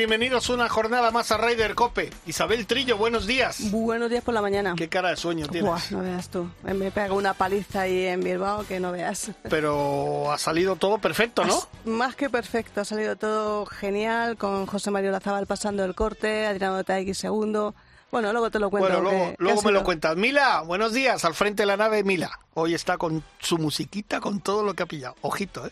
Bienvenidos 0.00 0.48
una 0.48 0.66
jornada 0.70 1.10
más 1.10 1.30
a 1.30 1.36
Ryder 1.36 1.74
Cope. 1.74 2.08
Isabel 2.24 2.66
Trillo, 2.66 2.96
buenos 2.96 3.26
días. 3.26 3.70
Buenos 3.70 4.08
días 4.08 4.24
por 4.24 4.32
la 4.32 4.40
mañana. 4.40 4.72
Qué 4.74 4.88
cara 4.88 5.10
de 5.10 5.16
sueño 5.16 5.46
tienes. 5.46 5.70
Buah, 5.70 5.82
no 5.90 6.00
veas 6.02 6.30
tú. 6.30 6.48
Me 6.62 6.90
pega 6.90 7.12
una 7.12 7.34
paliza 7.34 7.82
ahí 7.82 8.06
en 8.06 8.20
Bilbao 8.22 8.64
que 8.66 8.80
no 8.80 8.92
veas. 8.92 9.30
Pero 9.50 10.32
ha 10.32 10.38
salido 10.38 10.76
todo 10.76 10.96
perfecto, 10.96 11.44
¿no? 11.44 11.68
Más 11.84 12.16
que 12.16 12.30
perfecto, 12.30 12.80
ha 12.80 12.84
salido 12.86 13.16
todo 13.16 13.66
genial 13.66 14.38
con 14.38 14.64
José 14.64 14.90
Mario 14.90 15.10
Lazábal 15.10 15.46
pasando 15.46 15.84
el 15.84 15.94
corte, 15.94 16.46
Adriano 16.46 16.82
Taegui 16.82 17.12
segundo. 17.12 17.74
Bueno, 18.10 18.32
luego 18.32 18.50
te 18.50 18.58
lo 18.58 18.70
cuento. 18.70 18.88
Bueno, 18.88 19.02
luego, 19.02 19.30
que- 19.30 19.36
luego 19.38 19.62
me 19.62 19.70
lo 19.70 19.84
cuentas. 19.84 20.16
Mila, 20.16 20.62
buenos 20.62 20.92
días, 20.94 21.24
al 21.26 21.34
frente 21.34 21.62
de 21.62 21.66
la 21.66 21.76
nave 21.76 22.02
Mila. 22.04 22.40
Hoy 22.54 22.74
está 22.74 22.96
con 22.98 23.22
su 23.38 23.58
musiquita, 23.58 24.18
con 24.18 24.40
todo 24.40 24.64
lo 24.64 24.72
que 24.74 24.82
ha 24.82 24.86
pillado. 24.86 25.14
Ojito, 25.20 25.64
¿eh? 25.66 25.70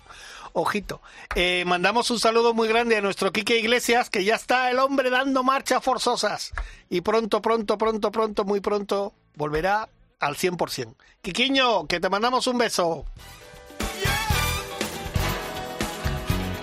Ojito. 0.53 1.01
Eh, 1.35 1.65
mandamos 1.67 2.11
un 2.11 2.19
saludo 2.19 2.55
muy 2.55 2.69
grande 2.69 2.97
a 2.97 3.01
nuestro 3.01 3.33
Quique 3.33 3.59
Iglesias, 3.59 4.11
que 4.11 4.25
ya 4.25 4.35
está 4.35 4.71
el 4.71 4.79
hombre 4.79 5.11
dando 5.11 5.43
marchas 5.43 5.83
forzosas. 5.83 6.53
Y 6.89 7.01
pronto, 7.01 7.43
pronto, 7.43 7.79
pronto, 7.79 8.11
pronto, 8.11 8.45
muy 8.45 8.61
pronto 8.61 9.13
volverá 9.35 9.89
al 10.21 10.37
100%. 10.37 10.95
Quiquiño, 11.23 11.87
que 11.87 12.01
te 12.01 12.09
mandamos 12.09 12.47
un 12.47 12.59
beso. 12.59 13.05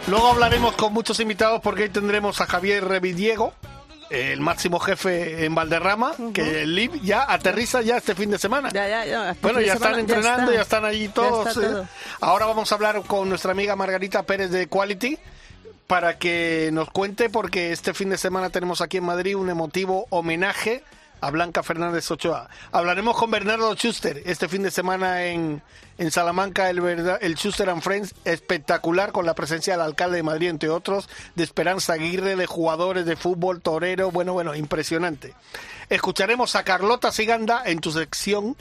Luego 0.07 0.27
hablaremos 0.27 0.75
con 0.75 0.93
muchos 0.93 1.19
invitados 1.19 1.61
porque 1.61 1.83
hoy 1.83 1.89
tendremos 1.89 2.39
a 2.39 2.45
Javier 2.45 2.85
Revidiego, 2.85 3.53
el 4.09 4.39
máximo 4.39 4.79
jefe 4.79 5.45
en 5.45 5.55
Valderrama, 5.55 6.13
que 6.33 6.61
el 6.61 6.75
LIB 6.75 7.01
ya 7.01 7.31
aterriza 7.31 7.81
ya 7.81 7.97
este 7.97 8.15
fin 8.15 8.31
de 8.31 8.37
semana. 8.37 8.69
Ya, 8.73 8.87
ya, 8.87 9.05
ya. 9.05 9.31
este 9.31 9.41
Bueno, 9.41 9.61
ya 9.61 9.73
están 9.73 9.95
semana 9.95 9.99
entrenando, 9.99 10.51
ya, 10.51 10.61
está. 10.61 10.77
están 10.77 10.85
allí 10.85 11.07
todos. 11.09 11.57
está 11.57 11.81
eh. 11.81 11.87
Ahora 12.21 12.45
vamos 12.45 12.71
a 12.71 12.75
hablar 12.75 13.01
con 13.03 13.29
nuestra 13.29 13.51
amiga 13.51 13.75
Margarita 13.75 14.23
Pérez 14.23 14.51
de 14.51 14.67
Quality 14.67 15.17
para 15.87 16.17
que 16.17 16.69
nos 16.73 16.89
cuente, 16.89 17.29
porque 17.29 17.71
este 17.71 17.93
fin 17.93 18.09
de 18.09 18.17
semana 18.17 18.49
tenemos 18.49 18.81
aquí 18.81 18.97
en 18.97 19.05
Madrid 19.05 19.35
un 19.35 19.49
emotivo 19.49 20.07
homenaje 20.09 20.83
a 21.25 21.31
Blanca 21.31 21.63
Fernández 21.63 22.09
Ochoa. 22.11 22.49
Hablaremos 22.71 23.17
con 23.17 23.31
Bernardo 23.31 23.73
Schuster 23.75 24.21
este 24.25 24.47
fin 24.47 24.63
de 24.63 24.71
semana 24.71 25.25
en, 25.25 25.61
en 25.97 26.11
Salamanca, 26.11 26.69
el, 26.69 26.81
verda- 26.81 27.17
el 27.21 27.35
Schuster 27.35 27.69
and 27.69 27.81
Friends, 27.81 28.13
espectacular 28.25 29.11
con 29.11 29.25
la 29.25 29.33
presencia 29.33 29.73
del 29.73 29.81
alcalde 29.81 30.17
de 30.17 30.23
Madrid, 30.23 30.49
entre 30.49 30.69
otros, 30.69 31.09
de 31.35 31.43
Esperanza 31.43 31.93
Aguirre, 31.93 32.35
de 32.35 32.45
jugadores 32.45 33.05
de 33.05 33.15
fútbol, 33.15 33.61
torero, 33.61 34.11
bueno, 34.11 34.33
bueno, 34.33 34.53
impresionante. 34.55 35.33
Escucharemos 35.89 36.55
a 36.55 36.63
Carlota 36.63 37.11
Siganda 37.11 37.63
en 37.65 37.79
tu 37.79 37.91
sección 37.91 38.55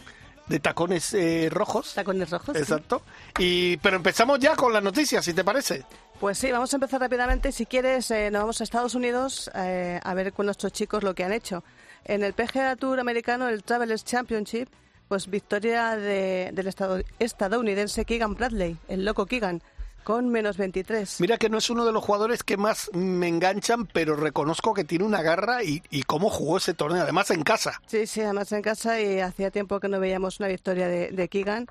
de 0.47 0.61
tacones 0.61 1.15
eh, 1.15 1.49
rojos. 1.51 1.95
Tacones 1.95 2.31
rojos. 2.31 2.55
sí. 2.55 2.63
Exacto. 2.63 3.03
Y, 3.39 3.77
pero 3.79 3.97
empezamos 3.97 4.39
ya 4.39 4.55
con 4.57 4.73
las 4.73 4.83
noticias, 4.83 5.25
si 5.25 5.33
te 5.33 5.43
parece. 5.45 5.85
Pues 6.21 6.39
sí, 6.39 6.53
vamos 6.53 6.73
a 6.73 6.77
empezar 6.77 7.01
rápidamente. 7.01 7.51
Si 7.51 7.67
quieres, 7.67 8.11
eh, 8.11 8.31
nos 8.31 8.43
vamos 8.43 8.61
a 8.61 8.65
Estados 8.65 8.95
Unidos 8.95 9.51
eh, 9.55 10.01
a 10.03 10.15
ver 10.15 10.33
con 10.33 10.47
nuestros 10.47 10.73
chicos 10.73 11.03
lo 11.03 11.15
que 11.15 11.25
han 11.25 11.33
hecho. 11.33 11.65
En 12.05 12.23
el 12.23 12.33
PGA 12.35 12.77
Tour 12.77 13.01
americano, 13.01 13.49
el 13.49 13.63
Travelers 13.65 14.05
Championship, 14.05 14.69
pues 15.09 15.29
victoria 15.29 15.97
de- 15.97 16.51
del 16.53 16.67
estado- 16.67 17.03
estadounidense 17.19 18.05
Keegan 18.05 18.35
Bradley, 18.35 18.77
el 18.89 19.05
loco 19.05 19.27
Keegan, 19.27 19.63
con 20.03 20.29
menos 20.29 20.59
23. 20.59 21.19
Mira 21.21 21.39
que 21.39 21.49
no 21.49 21.57
es 21.57 21.71
uno 21.71 21.87
de 21.87 21.93
los 21.93 22.05
jugadores 22.05 22.43
que 22.43 22.59
más 22.59 22.91
me 22.93 23.27
enganchan, 23.29 23.87
pero 23.87 24.17
reconozco 24.17 24.75
que 24.75 24.85
tiene 24.85 25.05
una 25.05 25.23
garra 25.23 25.63
y, 25.65 25.83
y 25.91 26.03
cómo 26.03 26.29
jugó 26.29 26.59
ese 26.59 26.75
torneo, 26.75 27.03
además 27.03 27.31
en 27.31 27.43
casa. 27.43 27.81
Sí, 27.87 28.07
sí, 28.07 28.21
además 28.21 28.53
en 28.53 28.61
casa 28.61 29.01
y 29.01 29.21
hacía 29.21 29.51
tiempo 29.51 29.81
que 29.81 29.89
no 29.89 29.99
veíamos 30.01 30.41
una 30.41 30.49
victoria 30.49 30.89
de, 30.89 31.11
de 31.11 31.29
Keegan, 31.29 31.67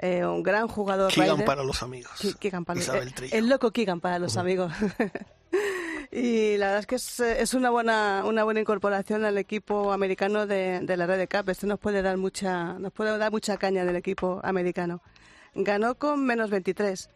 eh, 0.00 0.24
un 0.26 0.42
gran 0.42 0.66
jugador. 0.66 1.12
Keegan 1.12 1.36
rider. 1.36 1.46
para 1.46 1.62
los 1.62 1.82
amigos. 1.84 2.36
Keegan 2.40 2.64
para 2.64 2.80
Isabel 2.80 3.08
eh, 3.08 3.12
Trillo. 3.14 3.36
el 3.36 3.48
loco 3.48 3.70
Keegan 3.70 4.00
para 4.00 4.18
los 4.18 4.36
amigos. 4.36 4.72
y 6.10 6.56
la 6.56 6.66
verdad 6.66 6.80
es 6.80 6.86
que 6.86 6.94
es, 6.96 7.20
es 7.20 7.54
una 7.54 7.70
buena 7.70 8.22
una 8.26 8.44
buena 8.44 8.60
incorporación 8.60 9.24
al 9.24 9.38
equipo 9.38 9.92
americano 9.92 10.46
de, 10.46 10.80
de 10.80 10.96
la 10.96 11.06
Red 11.06 11.28
Cup. 11.28 11.48
Este 11.50 11.66
nos 11.66 11.78
puede 11.78 12.02
dar 12.02 12.16
mucha 12.16 12.78
nos 12.78 12.92
puede 12.92 13.16
dar 13.18 13.30
mucha 13.32 13.56
caña 13.56 13.84
del 13.84 13.96
equipo 13.96 14.40
americano. 14.42 15.02
Ganó 15.54 15.94
con 15.96 16.24
menos 16.24 16.50
23. 16.50 17.10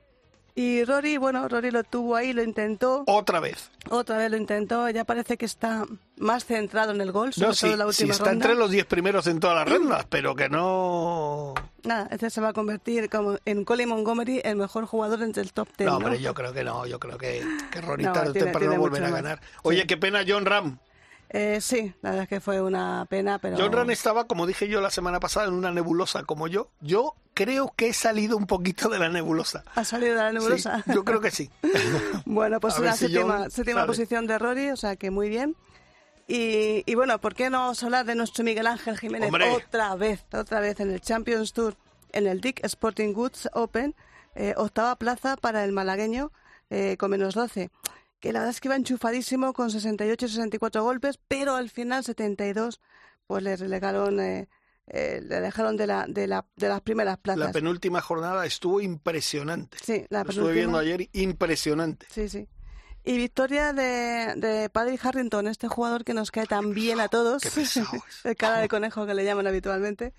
Y 0.55 0.85
Rory, 0.85 1.17
bueno, 1.17 1.49
Rory 1.49 1.71
lo 1.71 1.85
tuvo 1.85 2.17
ahí, 2.17 2.33
lo 2.33 2.43
intentó, 2.43 3.05
Otra 3.07 3.41
vez. 3.41 3.71
otra 3.89 4.19
vez 4.19 4.31
lo 4.31 4.37
intentó, 4.37 4.89
ya 4.91 5.05
parece 5.05 5.37
que 5.37 5.47
está 5.47 5.85
más 6.17 6.45
centrado 6.45 6.93
en 6.93 7.01
el 7.01 7.13
gol, 7.13 7.33
sobre 7.33 7.49
No, 7.49 7.55
todo 7.55 7.57
sí, 7.69 7.73
en 7.73 7.79
la 7.79 7.85
sí 7.85 7.89
última 8.03 8.13
está 8.13 8.25
ronda. 8.31 8.45
entre 8.47 8.55
los 8.59 8.71
10 8.71 8.85
primeros 8.87 9.27
en 9.27 9.41
todas 9.41 9.57
las 9.57 9.69
rondas, 9.75 10.07
pero 10.09 10.35
que 10.35 10.49
no... 10.49 11.55
Nada, 11.85 12.09
este 12.11 12.29
se 12.31 12.41
va 12.41 12.49
a 12.49 12.53
convertir 12.53 13.09
como 13.09 13.39
en 13.47 13.65
Colin 13.65 13.89
Montgomery 13.89 14.41
el 14.45 14.57
mejor 14.57 14.85
jugador 14.87 15.23
entre 15.23 15.43
el 15.43 15.53
top 15.53 15.69
10. 15.79 15.87
No, 15.87 15.99
¿no? 15.99 16.05
hombre, 16.07 16.21
yo 16.21 16.35
creo 16.35 16.53
que 16.53 16.63
no, 16.65 16.85
yo 16.87 16.99
creo 17.01 17.17
que, 17.17 17.43
que 17.71 17.81
Rory 17.81 18.05
No, 18.05 18.13
tarde 18.13 18.31
o 18.31 18.45
temprano 18.45 18.77
volverá 18.77 19.07
a 19.09 19.11
ganar. 19.11 19.41
Oye, 19.63 19.81
Sí. 19.83 19.87
qué 19.87 19.97
pena 19.97 20.21
John 20.27 20.45
Ram. 20.45 20.79
Eh, 21.33 21.61
sí, 21.61 21.95
la 22.03 22.11
verdad 22.11 22.25
es 22.25 22.29
que 22.29 22.41
fue 22.41 22.61
una 22.61 23.07
pena, 23.09 23.39
pero... 23.39 23.57
John 23.57 23.73
Ram 23.73 23.91
estaba, 23.91 24.27
como 24.27 24.47
dije 24.47 24.67
yo 24.67 24.81
la 24.81 24.91
semana 24.91 25.21
pasada, 25.21 25.47
en 25.47 25.55
una 25.55 25.71
nebulosa 25.71 26.25
como 26.25 26.49
yo. 26.49 26.71
Yo 26.81 27.15
creo 27.35 27.73
que 27.77 27.89
he 27.89 27.93
salido 27.93 28.37
un 28.37 28.49
poquito 28.49 28.89
de 28.89 28.99
la 28.99 29.09
nebulosa. 29.09 29.63
¿Ha 29.77 29.85
salido 29.85 30.17
de 30.17 30.23
la 30.23 30.33
nebulosa? 30.33 30.83
Sí, 30.85 30.93
yo 30.93 31.05
creo 31.05 31.21
que 31.21 31.31
sí. 31.31 31.49
bueno, 32.25 32.59
pues 32.59 32.77
una 32.81 32.97
séptima, 32.97 33.49
séptima 33.49 33.87
posición 33.87 34.27
de 34.27 34.39
Rory, 34.39 34.71
o 34.71 34.77
sea 34.77 34.97
que 34.97 35.13
muy 35.13 35.29
bien. 35.29 35.55
Y, 36.27 36.83
y 36.85 36.95
bueno, 36.97 37.21
¿por 37.21 37.35
qué 37.35 37.49
no 37.49 37.61
vamos 37.61 37.83
a 37.83 37.87
hablar 37.87 38.07
de 38.07 38.17
nuestro 38.17 38.43
Miguel 38.43 38.67
Ángel 38.67 38.99
Jiménez 38.99 39.29
Hombre. 39.29 39.51
otra 39.51 39.95
vez, 39.95 40.25
otra 40.33 40.59
vez 40.59 40.81
en 40.81 40.91
el 40.91 41.01
Champions 41.01 41.53
Tour, 41.53 41.77
en 42.13 42.27
el 42.27 42.41
Dick 42.41 42.65
Sporting 42.65 43.13
Goods 43.13 43.49
Open, 43.53 43.95
eh, 44.35 44.55
octava 44.57 44.97
plaza 44.97 45.37
para 45.37 45.65
el 45.65 45.71
malagueño 45.71 46.33
eh, 46.71 46.97
con 46.99 47.11
menos 47.11 47.35
12, 47.35 47.71
que 48.21 48.33
la 48.33 48.41
verdad 48.41 48.55
es 48.55 48.61
que 48.61 48.69
iba 48.69 48.77
enchufadísimo 48.77 49.53
con 49.53 49.71
68 49.71 50.27
y 50.27 50.29
64 50.29 50.83
golpes, 50.85 51.19
pero 51.27 51.57
al 51.57 51.71
final 51.71 52.05
72 52.05 52.81
pues 53.27 53.43
le 53.43 53.57
relegaron, 53.57 54.21
eh, 54.21 54.49
eh, 54.89 55.21
le 55.23 55.41
dejaron 55.41 55.77
de, 55.77 55.87
la, 55.87 56.05
de, 56.09 56.27
la, 56.27 56.45
de 56.57 56.69
las 56.69 56.81
primeras 56.81 57.17
plazas. 57.19 57.39
La 57.47 57.53
penúltima 57.53 58.01
jornada 58.01 58.45
estuvo 58.45 58.81
impresionante. 58.81 59.79
Sí, 59.83 60.05
la 60.11 60.25
Lo 60.25 60.31
estuve 60.31 60.53
viendo 60.53 60.79
ayer, 60.79 61.09
impresionante. 61.13 62.07
Sí, 62.11 62.29
sí. 62.29 62.49
Y 63.03 63.17
victoria 63.17 63.73
de, 63.73 64.35
de 64.37 64.69
Paddy 64.69 64.99
Harrington, 65.03 65.47
este 65.49 65.69
jugador 65.69 66.05
que 66.05 66.13
nos 66.13 66.31
cae 66.31 66.47
tan 66.47 66.75
bien 66.75 67.01
a 67.01 67.09
todos. 67.09 67.43
El 68.25 68.37
cara 68.37 68.59
de 68.59 68.69
conejo 68.69 69.07
que 69.07 69.15
le 69.15 69.25
llaman 69.25 69.47
habitualmente. 69.47 70.13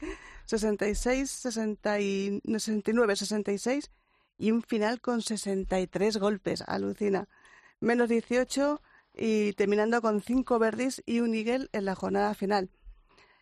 66, 0.46 1.30
60 1.30 2.00
y- 2.00 2.42
69, 2.46 3.16
66 3.16 3.92
y 4.38 4.52
un 4.52 4.64
final 4.64 5.00
con 5.00 5.22
63 5.22 6.18
golpes. 6.18 6.64
Alucina. 6.66 7.28
Menos 7.82 8.08
18 8.10 8.82
y 9.18 9.52
terminando 9.54 10.02
con 10.02 10.22
5 10.22 10.58
verdis 10.60 11.04
y 11.06 11.20
un 11.20 11.34
eagle 11.36 11.68
en 11.74 11.84
la 11.86 11.96
jornada 11.96 12.34
final. 12.34 12.70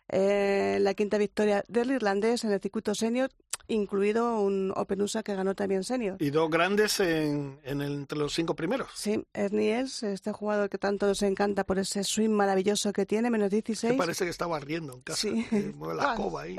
Eh, 0.08 0.78
la 0.80 0.94
quinta 0.94 1.18
victoria 1.18 1.64
del 1.68 1.92
irlandés 1.92 2.42
en 2.44 2.50
el 2.50 2.60
circuito 2.60 2.94
senior, 2.96 3.30
incluido 3.68 4.40
un 4.40 4.72
Open 4.74 5.00
USA 5.02 5.22
que 5.22 5.36
ganó 5.36 5.54
también 5.54 5.84
senior. 5.84 6.16
Y 6.20 6.30
dos 6.30 6.50
grandes 6.50 6.98
en, 6.98 7.60
en 7.62 7.80
el- 7.80 7.92
entre 7.92 8.18
los 8.18 8.34
cinco 8.34 8.56
primeros. 8.56 8.88
Sí, 8.96 9.24
Ernie 9.32 9.78
Els, 9.78 10.02
este 10.02 10.32
jugador 10.32 10.68
que 10.68 10.78
tanto 10.78 11.06
nos 11.06 11.22
encanta 11.22 11.62
por 11.62 11.78
ese 11.78 12.02
swing 12.02 12.30
maravilloso 12.30 12.92
que 12.92 13.06
tiene, 13.06 13.30
menos 13.30 13.50
Que 13.50 13.56
16. 13.62 13.94
parece 13.96 14.24
que 14.24 14.30
está 14.30 14.48
barriendo 14.48 14.94
en 14.94 15.00
casa. 15.02 15.20
Sí. 15.20 15.46
que 15.48 15.72
mueve 15.76 15.94
la 15.94 16.02
escoba 16.14 16.42
ahí. 16.42 16.56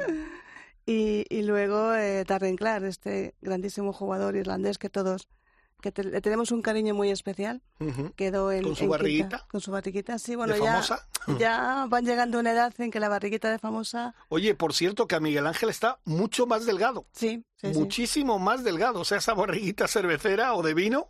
Y, 0.85 1.25
y 1.29 1.41
luego 1.43 1.93
eh, 1.93 2.23
Darren 2.25 2.55
Clark, 2.55 2.85
este 2.85 3.35
grandísimo 3.41 3.91
jugador 3.91 4.37
irlandés 4.37 4.77
que 4.77 4.89
todos 4.89 5.27
que 5.81 5.91
te- 5.91 6.03
le 6.03 6.21
tenemos 6.21 6.51
un 6.51 6.61
cariño 6.61 6.93
muy 6.93 7.09
especial. 7.11 7.61
Quedó 8.15 8.51
en, 8.51 8.63
¿Con 8.63 8.75
su 8.75 8.83
en 8.83 8.89
quinta. 8.89 8.97
barriguita? 8.97 9.47
Con 9.49 9.61
su 9.61 9.71
barriguita, 9.71 10.19
sí. 10.19 10.35
Bueno, 10.35 10.53
¿De 10.53 10.59
ya, 10.59 10.71
famosa? 10.73 11.07
ya 11.39 11.85
van 11.89 12.05
llegando 12.05 12.37
a 12.37 12.41
una 12.41 12.51
edad 12.51 12.73
en 12.77 12.91
que 12.91 12.99
la 12.99 13.09
barriguita 13.09 13.49
de 13.51 13.59
famosa, 13.59 14.15
Oye, 14.29 14.55
por 14.55 14.73
cierto, 14.73 15.07
que 15.07 15.15
a 15.15 15.19
Miguel 15.19 15.45
Ángel 15.47 15.69
está 15.69 15.99
mucho 16.05 16.45
más 16.45 16.65
delgado. 16.65 17.05
sí, 17.11 17.43
sí, 17.57 17.73
sí. 17.73 17.79
muchísimo 17.79 18.39
más 18.39 18.63
delgado. 18.63 19.01
O 19.01 19.05
sea, 19.05 19.17
esa 19.17 19.33
barriguita 19.33 19.87
cervecera 19.87 20.53
o 20.53 20.61
de 20.63 20.73
vino 20.73 21.09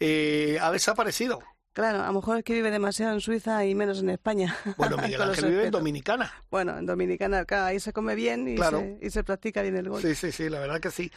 eh, 0.00 0.58
ha 0.60 0.70
desaparecido. 0.70 1.40
Claro, 1.78 2.02
a 2.02 2.08
lo 2.08 2.12
mejor 2.14 2.38
es 2.38 2.42
que 2.44 2.54
vive 2.54 2.72
demasiado 2.72 3.12
en 3.12 3.20
Suiza 3.20 3.64
y 3.64 3.72
menos 3.76 4.00
en 4.00 4.10
España. 4.10 4.52
Bueno, 4.76 4.96
Miguel 4.96 5.22
Ángel 5.22 5.48
vive 5.48 5.66
en. 5.66 5.70
Dominicana. 5.70 6.32
Bueno, 6.50 6.76
en 6.76 6.86
Dominicana, 6.86 7.38
acá 7.38 7.66
ahí 7.66 7.78
se 7.78 7.92
come 7.92 8.16
bien 8.16 8.48
y, 8.48 8.56
Claro. 8.56 8.80
se, 8.80 8.98
y 9.00 9.10
se 9.10 9.22
practica 9.22 9.62
bien 9.62 9.76
el 9.76 9.88
gol. 9.88 10.02
Sí, 10.02 10.16
sí, 10.16 10.32
sí, 10.32 10.48
la 10.48 10.58
verdad 10.58 10.80
que 10.80 10.90
sí. 10.90 11.08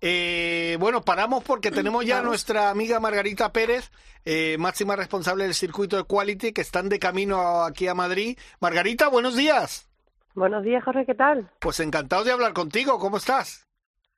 Eh, 0.00 0.76
bueno, 0.80 1.02
paramos 1.02 1.44
porque 1.44 1.70
tenemos 1.70 2.04
ya 2.04 2.18
a 2.18 2.22
nuestra 2.22 2.70
amiga 2.70 2.98
Margarita 2.98 3.52
Pérez, 3.52 3.92
eh, 4.24 4.56
máxima 4.58 4.96
responsable 4.96 5.44
del 5.44 5.54
circuito 5.54 5.96
de 5.96 6.02
Quality, 6.02 6.52
que 6.52 6.62
están 6.62 6.88
de 6.88 6.98
camino 6.98 7.62
aquí 7.62 7.86
a 7.86 7.94
Madrid. 7.94 8.36
Margarita, 8.58 9.06
buenos 9.06 9.36
días. 9.36 9.88
Buenos 10.34 10.64
días, 10.64 10.82
Jorge, 10.82 11.06
¿qué 11.06 11.14
tal? 11.14 11.48
Pues 11.60 11.78
encantado 11.78 12.24
de 12.24 12.32
hablar 12.32 12.54
contigo, 12.54 12.98
¿cómo 12.98 13.18
estás? 13.18 13.68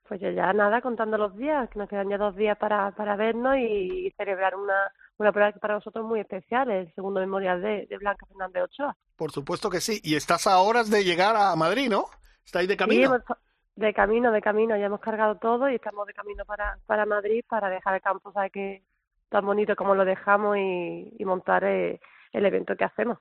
Pues 0.08 0.18
yo 0.22 0.30
ya 0.30 0.50
nada, 0.54 0.80
contando 0.80 1.18
los 1.18 1.36
días, 1.36 1.68
que 1.68 1.78
nos 1.78 1.90
quedan 1.90 2.08
ya 2.08 2.16
dos 2.16 2.34
días 2.36 2.56
para, 2.56 2.90
para 2.92 3.16
vernos 3.16 3.58
y 3.58 4.10
celebrar 4.16 4.56
una, 4.56 4.90
una 5.20 5.32
prueba 5.32 5.52
que 5.52 5.60
para 5.60 5.74
nosotros 5.74 6.02
es 6.04 6.08
muy 6.08 6.20
especial, 6.20 6.70
el 6.70 6.92
segundo 6.94 7.20
memorial 7.20 7.60
de, 7.60 7.86
de 7.86 7.98
Blanca 7.98 8.24
Fernández 8.26 8.64
Ochoa. 8.64 8.96
Por 9.16 9.30
supuesto 9.30 9.68
que 9.68 9.80
sí, 9.80 10.00
y 10.02 10.16
estás 10.16 10.46
a 10.46 10.58
horas 10.58 10.88
de 10.88 11.04
llegar 11.04 11.36
a 11.36 11.54
Madrid, 11.56 11.90
¿no? 11.90 12.06
¿Estáis 12.44 12.66
de 12.68 12.76
camino? 12.76 13.18
Sí, 13.18 13.34
de 13.76 13.92
camino, 13.92 14.32
de 14.32 14.40
camino, 14.40 14.76
ya 14.78 14.86
hemos 14.86 15.00
cargado 15.00 15.36
todo 15.36 15.68
y 15.68 15.74
estamos 15.74 16.06
de 16.06 16.14
camino 16.14 16.44
para, 16.46 16.78
para 16.86 17.04
Madrid 17.04 17.44
para 17.46 17.68
dejar 17.68 17.96
el 17.96 18.00
campo, 18.00 18.32
¿sabes? 18.32 18.50
Que 18.50 18.82
tan 19.28 19.44
bonito 19.44 19.76
como 19.76 19.94
lo 19.94 20.06
dejamos 20.06 20.56
y, 20.56 21.14
y 21.18 21.24
montar 21.26 21.64
eh, 21.64 22.00
el 22.32 22.46
evento 22.46 22.74
que 22.74 22.84
hacemos. 22.84 23.18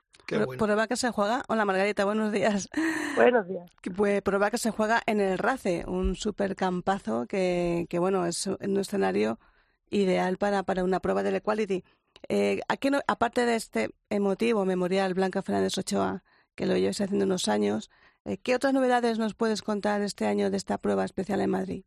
Prueba 0.58 0.88
que 0.88 0.96
se 0.96 1.12
juega. 1.12 1.44
Hola 1.50 1.66
Margarita, 1.66 2.06
buenos 2.06 2.32
días. 2.32 2.70
Buenos 3.16 3.48
días. 3.48 3.70
Pues 3.98 4.22
prueba 4.22 4.50
que 4.52 4.58
se 4.58 4.72
juega 4.72 5.02
en 5.06 5.20
el 5.20 5.38
RACE, 5.38 5.84
un 5.86 6.16
super 6.16 6.56
campazo 6.56 7.26
que, 7.28 7.88
que 7.90 8.00
bueno, 8.00 8.26
es 8.26 8.48
un 8.48 8.78
escenario 8.78 9.40
ideal 9.90 10.38
para, 10.38 10.64
para 10.64 10.84
una 10.84 11.00
prueba 11.00 11.24
del 11.24 11.36
Equality. 11.36 11.84
Eh, 12.28 12.62
aquí 12.68 12.90
no, 12.90 13.00
aparte 13.08 13.46
de 13.46 13.56
este 13.56 13.90
emotivo 14.10 14.66
memorial 14.66 15.14
Blanca 15.14 15.42
Fernández 15.42 15.78
Ochoa, 15.78 16.24
que 16.56 16.66
lo 16.66 16.76
llevas 16.76 17.02
haciendo 17.02 17.26
unos 17.26 17.48
años, 17.48 17.90
eh, 18.26 18.38
¿qué 18.38 18.56
otras 18.56 18.74
novedades 18.74 19.18
nos 19.18 19.34
puedes 19.34 19.62
contar 19.62 20.02
este 20.02 20.26
año 20.28 20.50
de 20.50 20.58
esta 20.58 20.78
prueba 20.78 21.06
especial 21.06 21.42
en 21.42 21.50
Madrid? 21.50 21.84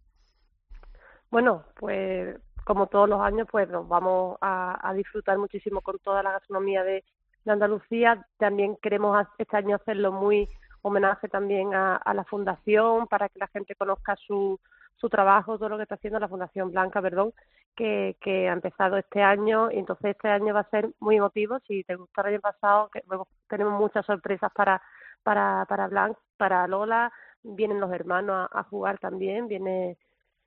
Bueno, 1.31 1.65
pues 1.79 2.37
como 2.65 2.87
todos 2.87 3.09
los 3.09 3.21
años, 3.21 3.49
pues 3.51 3.69
nos 3.69 3.89
vamos 3.89 4.39
a, 4.41 4.93
disfrutar 4.95 5.39
muchísimo 5.39 5.81
con 5.81 5.99
toda 5.99 6.23
la 6.23 6.33
gastronomía 6.33 6.85
de, 6.85 7.05
Andalucía. 7.45 8.25
También 8.39 8.77
queremos 8.81 9.27
este 9.37 9.57
año 9.57 9.75
hacerlo 9.75 10.13
muy 10.13 10.49
homenaje 10.83 11.29
también 11.29 11.75
a, 11.75 12.01
la 12.15 12.23
Fundación 12.25 13.09
para 13.09 13.29
que 13.29 13.41
la 13.41 13.49
gente 13.49 13.75
conozca 13.75 14.15
su, 14.15 14.61
su 14.97 15.09
trabajo, 15.09 15.59
todo 15.59 15.71
lo 15.71 15.77
que 15.77 15.85
está 15.85 15.97
haciendo 15.97 16.21
la 16.21 16.29
Fundación 16.29 16.71
Blanca, 16.71 17.03
perdón, 17.03 17.33
que, 17.75 18.17
que 18.21 18.49
ha 18.49 18.53
empezado 18.53 18.97
este 18.97 19.23
año 19.23 19.71
y 19.71 19.79
entonces 19.79 20.13
este 20.13 20.29
año 20.29 20.55
va 20.55 20.61
a 20.61 20.71
ser 20.71 20.91
muy 21.01 21.17
emotivo. 21.17 21.59
Si 21.67 21.85
te 21.85 21.97
gustó 21.97 22.21
el 22.21 22.35
año 22.35 22.41
pasado, 22.41 22.89
que 22.91 23.03
tenemos 23.49 23.81
muchas 23.81 24.07
sorpresas 24.07 24.53
para, 24.55 24.81
para, 25.23 25.65
para 25.69 25.89
Blanca, 25.89 26.19
para 26.37 26.67
Lola, 26.67 27.13
vienen 27.43 27.81
los 27.81 27.93
hermanos 27.93 28.49
a 28.53 28.63
jugar 28.65 28.99
también, 28.99 29.49
viene 29.49 29.97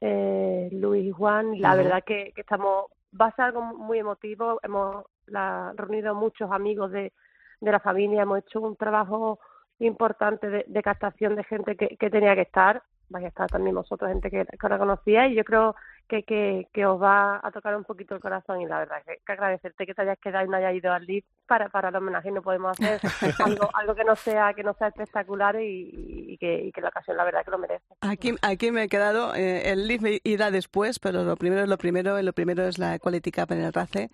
eh, 0.02 0.70
Luis 0.72 1.06
y 1.06 1.12
Juan. 1.12 1.60
La 1.60 1.76
verdad 1.76 2.04
que, 2.06 2.32
que, 2.34 2.42
estamos, 2.42 2.86
va 3.20 3.28
a 3.28 3.36
ser 3.36 3.46
algo 3.46 3.62
muy 3.62 4.00
emotivo. 4.00 4.60
Hemos 4.64 5.06
la, 5.28 5.74
reunido 5.76 6.16
muchos 6.16 6.52
amigos 6.52 6.92
de, 6.92 7.14
de 7.60 7.72
la 7.72 7.80
familia, 7.80 8.24
hemos 8.24 8.40
hecho 8.40 8.62
un 8.62 8.76
trabajo 8.76 9.40
importante 9.80 10.50
de, 10.50 10.66
de 10.68 10.84
captación 10.84 11.36
de 11.36 11.44
gente 11.44 11.76
que, 11.76 11.98
que 11.98 12.10
tenía 12.10 12.36
que 12.36 12.42
estar. 12.42 12.82
Vaya 13.10 13.28
a 13.28 13.30
estar 13.30 13.50
también 13.50 13.75
vosotros, 13.75 14.10
gente 14.10 14.30
que, 14.31 14.46
que 14.46 14.69
la 14.69 14.78
conocía, 14.78 15.28
y 15.28 15.36
yo 15.36 15.44
creo 15.44 15.75
que, 16.07 16.24
que, 16.24 16.68
que 16.72 16.86
os 16.86 17.02
va 17.02 17.40
a 17.44 17.52
tocar 17.52 17.75
un 17.75 17.84
poquito 17.84 18.16
el 18.16 18.22
corazón 18.22 18.62
y 18.62 18.66
la 18.66 18.80
verdad 18.80 18.98
que, 19.06 19.18
que 19.25 19.31
agradecerte 19.31 19.86
que 19.86 19.94
te 19.94 20.02
hayas 20.02 20.19
quedado 20.19 20.46
y 20.46 20.50
no 20.50 20.57
hayas 20.57 20.75
ido 20.75 20.92
al 20.94 21.06
LIB 21.06 21.24
para, 21.48 21.69
para 21.69 21.90
el 21.90 21.96
homenaje 21.96 22.31
no 22.31 22.42
podemos 22.42 22.80
hacer 22.80 23.00
algo, 23.46 23.69
algo 23.74 23.96
que 23.96 24.04
no 24.04 24.16
sea 24.16 24.54
que 24.54 24.63
no 24.63 24.74
sea 24.74 24.90
espectacular 24.90 25.60
y, 25.62 25.90
y, 26.30 26.38
que, 26.38 26.66
y 26.66 26.72
que 26.72 26.81
la 26.81 26.90
ocasión 26.90 27.18
la 27.18 27.24
verdad 27.24 27.44
que 27.44 27.52
lo 27.52 27.57
merece. 27.57 27.86
Aquí, 28.02 28.36
aquí 28.42 28.72
me 28.72 28.84
he 28.84 28.90
quedado, 28.90 29.34
eh, 29.36 29.72
el 29.72 29.88
LIB 29.88 30.22
irá 30.24 30.52
después, 30.52 31.00
pero 31.00 31.24
lo 31.24 31.36
primero 31.36 31.63
es 31.63 31.69
lo 31.69 31.78
primero, 31.78 32.19
y 32.19 32.24
lo 32.24 32.34
primero 32.34 32.63
es 32.63 32.78
la 32.78 33.00
Quality 33.00 33.31
Cup 33.31 33.51
en 33.51 33.62
el 33.62 33.74
RACE 33.74 34.10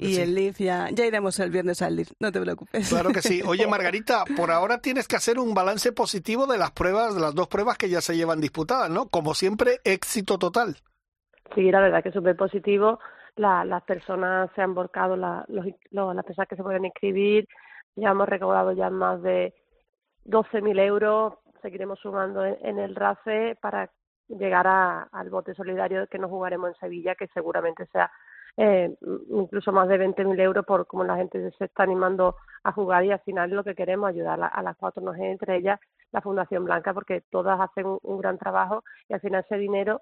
y 0.00 0.16
el 0.16 0.34
LIB 0.34 0.56
ya, 0.58 0.88
ya 0.90 1.06
iremos 1.06 1.38
el 1.38 1.50
viernes 1.50 1.82
al 1.82 1.96
LIB, 1.96 2.08
no 2.20 2.32
te 2.32 2.40
preocupes. 2.40 2.88
Claro 2.88 3.10
que 3.12 3.22
sí. 3.22 3.42
Oye 3.46 3.66
Margarita, 3.66 4.24
por 4.36 4.50
ahora 4.50 4.80
tienes 4.80 5.06
que 5.06 5.16
hacer 5.16 5.38
un 5.38 5.54
balance 5.54 5.92
positivo 5.92 6.46
de 6.46 6.58
las 6.58 6.72
pruebas, 6.72 7.14
de 7.14 7.20
las 7.20 7.34
dos 7.34 7.48
pruebas 7.48 7.78
que 7.78 7.88
ya 7.88 8.00
se 8.00 8.16
llevan 8.16 8.40
disputadas, 8.40 8.90
¿no? 8.90 9.08
Como 9.08 9.34
siempre, 9.34 9.80
éxito 9.84 10.38
total. 10.38 10.78
Sí, 11.54 11.70
la 11.70 11.80
verdad 11.80 12.02
que 12.02 12.10
es 12.10 12.14
súper 12.14 12.36
positivo. 12.36 12.98
La, 13.36 13.64
las 13.64 13.82
personas 13.82 14.50
se 14.54 14.62
han 14.62 14.74
volcado, 14.74 15.16
la, 15.16 15.44
los, 15.48 15.66
las 15.90 16.24
personas 16.24 16.48
que 16.48 16.56
se 16.56 16.62
pueden 16.62 16.84
inscribir, 16.84 17.46
ya 17.94 18.10
hemos 18.10 18.28
recaudado 18.28 18.72
ya 18.72 18.90
más 18.90 19.22
de 19.22 19.54
12.000 20.24 20.80
euros, 20.80 21.34
seguiremos 21.62 21.98
sumando 22.00 22.44
en, 22.44 22.78
el 22.78 22.94
RACE 22.94 23.58
para 23.60 23.90
llegar 24.28 24.66
a, 24.66 25.02
al 25.12 25.30
bote 25.30 25.54
solidario 25.54 26.06
que 26.08 26.18
nos 26.18 26.30
jugaremos 26.30 26.70
en 26.70 26.76
Sevilla, 26.76 27.14
que 27.14 27.28
seguramente 27.28 27.86
sea 27.86 28.10
eh, 28.56 28.96
incluso 29.28 29.70
más 29.70 29.88
de 29.88 29.98
20.000 29.98 30.40
euros 30.40 30.64
por 30.64 30.86
como 30.86 31.04
la 31.04 31.16
gente 31.16 31.50
se 31.58 31.64
está 31.66 31.82
animando 31.82 32.36
a 32.64 32.72
jugar 32.72 33.04
y 33.04 33.12
al 33.12 33.20
final 33.20 33.50
lo 33.50 33.62
que 33.62 33.74
queremos 33.74 34.08
ayudar 34.08 34.40
a, 34.50 34.62
las 34.62 34.76
cuatro 34.78 35.02
nos 35.02 35.16
entre 35.18 35.56
ellas 35.56 35.78
la 36.10 36.22
Fundación 36.22 36.64
Blanca 36.64 36.94
porque 36.94 37.20
todas 37.30 37.60
hacen 37.60 37.84
un, 38.02 38.18
gran 38.18 38.38
trabajo 38.38 38.82
y 39.10 39.12
al 39.14 39.20
final 39.20 39.44
ese 39.44 39.58
dinero 39.58 40.00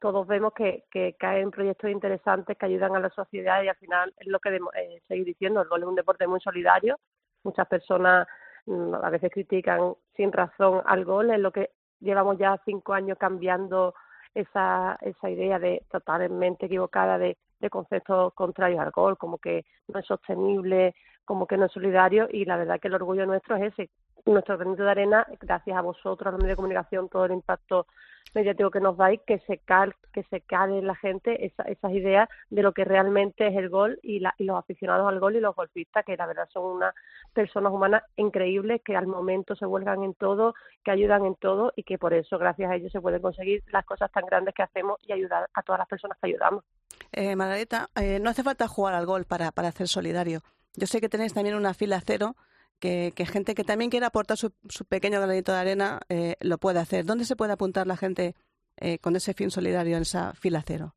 todos 0.00 0.26
vemos 0.26 0.52
que, 0.52 0.84
caen 1.18 1.50
proyectos 1.50 1.90
interesantes 1.90 2.56
que 2.56 2.66
ayudan 2.66 2.94
a 2.94 3.00
la 3.00 3.10
sociedad 3.10 3.62
y 3.62 3.68
al 3.68 3.76
final 3.76 4.14
es 4.18 4.26
lo 4.28 4.38
que 4.38 4.50
debemos 4.50 4.74
eh, 4.76 5.02
seguir 5.08 5.24
diciendo, 5.24 5.60
el 5.60 5.68
gol 5.68 5.82
es 5.82 5.88
un 5.88 5.94
deporte 5.94 6.26
muy 6.26 6.40
solidario, 6.40 6.98
muchas 7.42 7.66
personas 7.66 8.26
mm, 8.66 8.94
a 8.94 9.10
veces 9.10 9.30
critican 9.32 9.94
sin 10.16 10.32
razón 10.32 10.82
al 10.86 11.04
gol, 11.04 11.30
es 11.30 11.40
lo 11.40 11.50
que 11.50 11.70
llevamos 12.00 12.38
ya 12.38 12.60
cinco 12.64 12.92
años 12.92 13.18
cambiando 13.18 13.94
esa, 14.34 14.98
esa 15.00 15.30
idea 15.30 15.58
de 15.58 15.82
totalmente 15.90 16.66
equivocada 16.66 17.18
de, 17.18 17.36
de 17.58 17.70
conceptos 17.70 18.34
contrarios 18.34 18.80
al 18.80 18.90
gol, 18.90 19.16
como 19.18 19.38
que 19.38 19.64
no 19.88 19.98
es 19.98 20.06
sostenible, 20.06 20.94
como 21.24 21.46
que 21.46 21.56
no 21.56 21.66
es 21.66 21.72
solidario 21.72 22.28
y 22.30 22.44
la 22.44 22.56
verdad 22.56 22.78
que 22.80 22.88
el 22.88 22.94
orgullo 22.94 23.26
nuestro 23.26 23.56
es 23.56 23.72
ese, 23.72 23.90
nuestro 24.26 24.58
granito 24.58 24.82
de 24.82 24.90
arena, 24.90 25.26
gracias 25.40 25.76
a 25.76 25.80
vosotros, 25.80 26.26
a 26.26 26.30
los 26.32 26.40
medios 26.40 26.52
de 26.52 26.56
comunicación, 26.56 27.08
todo 27.08 27.24
el 27.26 27.32
impacto 27.32 27.86
mediático 28.34 28.70
que 28.70 28.80
nos 28.80 28.96
dais, 28.96 29.20
que 29.26 29.38
se 29.46 29.58
cal, 29.58 29.94
que 30.12 30.24
se 30.24 30.40
cale 30.40 30.78
en 30.78 30.86
la 30.86 30.96
gente 30.96 31.46
esa, 31.46 31.62
esas 31.62 31.92
ideas 31.92 32.28
de 32.50 32.62
lo 32.62 32.72
que 32.72 32.84
realmente 32.84 33.46
es 33.46 33.56
el 33.56 33.68
gol 33.68 33.98
y, 34.02 34.18
la, 34.18 34.34
y 34.36 34.44
los 34.44 34.58
aficionados 34.58 35.08
al 35.08 35.20
gol 35.20 35.36
y 35.36 35.40
los 35.40 35.54
golfistas, 35.54 36.04
que 36.04 36.16
la 36.16 36.26
verdad 36.26 36.48
son 36.52 36.64
unas 36.64 36.94
personas 37.32 37.72
humanas 37.72 38.02
increíbles 38.16 38.82
que 38.84 38.96
al 38.96 39.06
momento 39.06 39.54
se 39.54 39.64
vuelvan 39.64 40.02
en 40.02 40.14
todo, 40.14 40.54
que 40.84 40.90
ayudan 40.90 41.24
en 41.24 41.36
todo 41.36 41.72
y 41.76 41.84
que 41.84 41.98
por 41.98 42.12
eso, 42.12 42.38
gracias 42.38 42.70
a 42.70 42.74
ellos, 42.74 42.92
se 42.92 43.00
pueden 43.00 43.22
conseguir 43.22 43.62
las 43.70 43.84
cosas 43.86 44.10
tan 44.10 44.26
grandes 44.26 44.54
que 44.54 44.62
hacemos 44.62 44.98
y 45.06 45.12
ayudar 45.12 45.48
a 45.54 45.62
todas 45.62 45.78
las 45.78 45.88
personas 45.88 46.18
que 46.20 46.28
ayudamos. 46.28 46.64
Eh, 47.12 47.36
Margarita, 47.36 47.88
eh, 47.94 48.18
no 48.20 48.30
hace 48.30 48.42
falta 48.42 48.66
jugar 48.68 48.94
al 48.94 49.06
gol 49.06 49.24
para, 49.24 49.52
para 49.52 49.68
hacer 49.68 49.88
solidario. 49.88 50.40
Yo 50.74 50.86
sé 50.86 51.00
que 51.00 51.08
tenéis 51.08 51.32
también 51.32 51.56
una 51.56 51.72
fila 51.72 52.00
cero 52.04 52.36
que, 52.80 53.12
gente 53.26 53.54
que 53.54 53.64
también 53.64 53.90
quiera 53.90 54.08
aportar 54.08 54.36
su, 54.36 54.50
pequeño 54.88 55.20
granito 55.20 55.52
de 55.52 55.58
arena 55.58 56.00
eh, 56.08 56.36
lo 56.40 56.58
puede 56.58 56.78
hacer. 56.80 57.04
¿Dónde 57.04 57.24
se 57.24 57.36
puede 57.36 57.52
apuntar 57.52 57.86
la 57.86 57.96
gente 57.96 58.34
eh, 58.76 58.98
con 58.98 59.16
ese 59.16 59.34
fin 59.34 59.50
solidario 59.50 59.96
en 59.96 60.02
esa 60.02 60.32
fila 60.34 60.62
cero? 60.64 60.94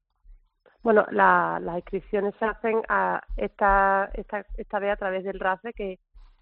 Bueno, 0.81 1.05
las 1.11 1.75
inscripciones 1.75 2.33
se 2.39 2.45
hacen 2.45 2.81
a 2.87 3.21
esta, 3.35 4.09
esta, 4.13 4.45
esta 4.57 4.79
vez 4.79 4.93
a 4.93 4.95
través 4.95 5.23
del 5.25 5.39
RACE, 5.39 5.73
que 5.73 5.99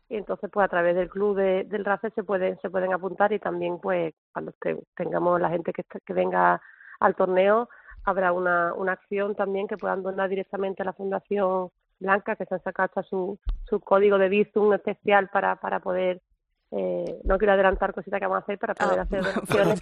y 0.09 0.15
entonces 0.15 0.49
pues 0.53 0.63
a 0.63 0.69
través 0.69 0.95
del 0.95 1.09
club 1.09 1.35
del 1.35 1.83
RACE 1.83 2.11
se 2.11 2.23
pueden 2.23 2.57
se 2.61 2.69
pueden 2.69 2.93
apuntar 2.93 3.33
y 3.33 3.39
también 3.39 3.77
pues 3.79 4.13
cuando 4.31 4.53
tengamos 4.95 5.41
la 5.41 5.49
gente 5.49 5.73
que, 5.73 5.83
que 5.83 6.13
venga 6.13 6.61
al 7.01 7.15
torneo 7.15 7.67
habrá 8.05 8.31
una, 8.31 8.73
una 8.73 8.93
acción 8.93 9.35
también 9.35 9.67
que 9.67 9.75
puedan 9.75 10.01
donar 10.01 10.29
directamente 10.29 10.81
a 10.81 10.85
la 10.85 10.93
Fundación 10.93 11.71
Blanca, 11.99 12.35
que 12.35 12.45
se 12.45 12.55
han 12.55 12.63
sacado 12.63 12.85
hasta 12.85 13.03
su, 13.03 13.39
su 13.65 13.79
código 13.79 14.17
de 14.17 14.29
Bizum 14.29 14.73
especial 14.73 15.29
para, 15.29 15.55
para 15.57 15.79
poder 15.79 16.21
eh, 16.69 17.21
no 17.23 17.37
quiero 17.37 17.53
adelantar 17.53 17.93
cositas 17.93 18.19
que 18.19 18.25
vamos 18.25 18.41
a 18.41 18.43
hacer 18.43 18.59
para 18.59 18.75
poder 18.75 18.99
ah, 18.99 19.03
hacer 19.03 19.21
donaciones 19.23 19.81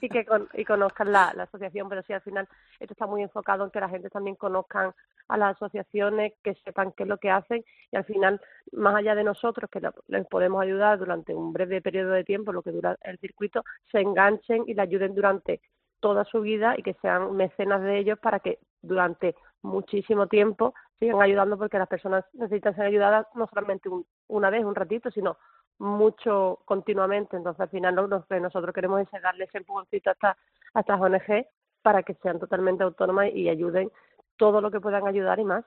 y, 0.00 0.08
que, 0.08 0.26
y, 0.54 0.64
conozcan 0.64 1.12
la, 1.12 1.32
la, 1.36 1.44
asociación, 1.44 1.88
pero 1.88 2.02
sí 2.02 2.12
al 2.12 2.20
final 2.22 2.48
esto 2.80 2.94
está 2.94 3.06
muy 3.06 3.22
enfocado 3.22 3.64
en 3.64 3.70
que 3.70 3.78
la 3.78 3.88
gente 3.88 4.10
también 4.10 4.34
conozcan 4.34 4.92
a 5.28 5.36
las 5.36 5.54
asociaciones, 5.54 6.32
que 6.42 6.54
sepan 6.64 6.90
qué 6.96 7.04
es 7.04 7.08
lo 7.08 7.18
que 7.18 7.30
hacen 7.30 7.64
y 7.92 7.96
al 7.96 8.04
final, 8.04 8.40
más 8.72 8.96
allá 8.96 9.14
de 9.14 9.22
nosotros, 9.22 9.70
que 9.70 9.80
les 10.08 10.26
podemos 10.26 10.60
ayudar 10.60 10.98
durante 10.98 11.32
un 11.32 11.52
breve 11.52 11.80
periodo 11.80 12.10
de 12.10 12.24
tiempo, 12.24 12.52
lo 12.52 12.62
que 12.62 12.72
dura 12.72 12.96
el 13.02 13.18
circuito, 13.18 13.62
se 13.92 14.00
enganchen 14.00 14.64
y 14.66 14.74
le 14.74 14.82
ayuden 14.82 15.14
durante 15.14 15.60
toda 16.00 16.24
su 16.24 16.40
vida 16.40 16.74
y 16.76 16.82
que 16.82 16.94
sean 16.94 17.36
mecenas 17.36 17.82
de 17.82 17.98
ellos 17.98 18.18
para 18.18 18.40
que 18.40 18.58
durante 18.82 19.36
muchísimo 19.66 20.26
tiempo 20.26 20.74
sigan 20.98 21.20
ayudando 21.20 21.58
porque 21.58 21.78
las 21.78 21.88
personas 21.88 22.24
necesitan 22.32 22.74
ser 22.74 22.86
ayudadas 22.86 23.26
no 23.34 23.46
solamente 23.48 23.90
una 24.28 24.50
vez, 24.50 24.64
un 24.64 24.74
ratito, 24.74 25.10
sino 25.10 25.36
mucho 25.78 26.60
continuamente. 26.64 27.36
Entonces, 27.36 27.60
al 27.60 27.68
final, 27.68 27.94
lo 27.94 28.24
que 28.26 28.40
nosotros 28.40 28.74
queremos 28.74 29.00
es 29.00 29.22
darle 29.22 29.44
ese 29.44 29.58
empujoncito 29.58 30.10
a, 30.22 30.36
a 30.74 30.80
estas 30.80 31.00
ONG 31.00 31.46
para 31.82 32.02
que 32.02 32.14
sean 32.14 32.38
totalmente 32.38 32.82
autónomas 32.82 33.28
y 33.32 33.48
ayuden 33.48 33.90
todo 34.36 34.60
lo 34.60 34.70
que 34.70 34.80
puedan 34.80 35.06
ayudar 35.06 35.38
y 35.38 35.44
más. 35.44 35.64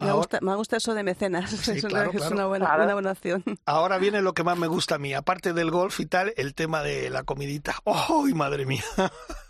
Me, 0.00 0.12
gusta, 0.12 0.38
me 0.40 0.54
gusta 0.54 0.76
eso 0.76 0.94
de 0.94 1.02
mecenas, 1.02 1.52
es, 1.68 1.84
una, 1.84 2.04
buena, 2.46 2.74
una, 2.76 2.94
buena, 2.94 3.12
opción. 3.12 3.42
Ahora 3.66 3.98
viene 3.98 4.22
lo 4.22 4.32
que 4.32 4.42
más 4.44 4.58
me 4.58 4.66
gusta 4.66 4.96
a 4.96 4.98
mí, 4.98 5.14
aparte 5.14 5.52
del 5.52 5.70
golf 5.70 6.00
y 6.00 6.06
tal, 6.06 6.32
el 6.36 6.54
tema 6.54 6.82
de 6.82 7.10
la 7.10 7.22
comidita. 7.22 7.74
¡Oh, 7.84 8.24
madre 8.34 8.66
mía! 8.66 8.82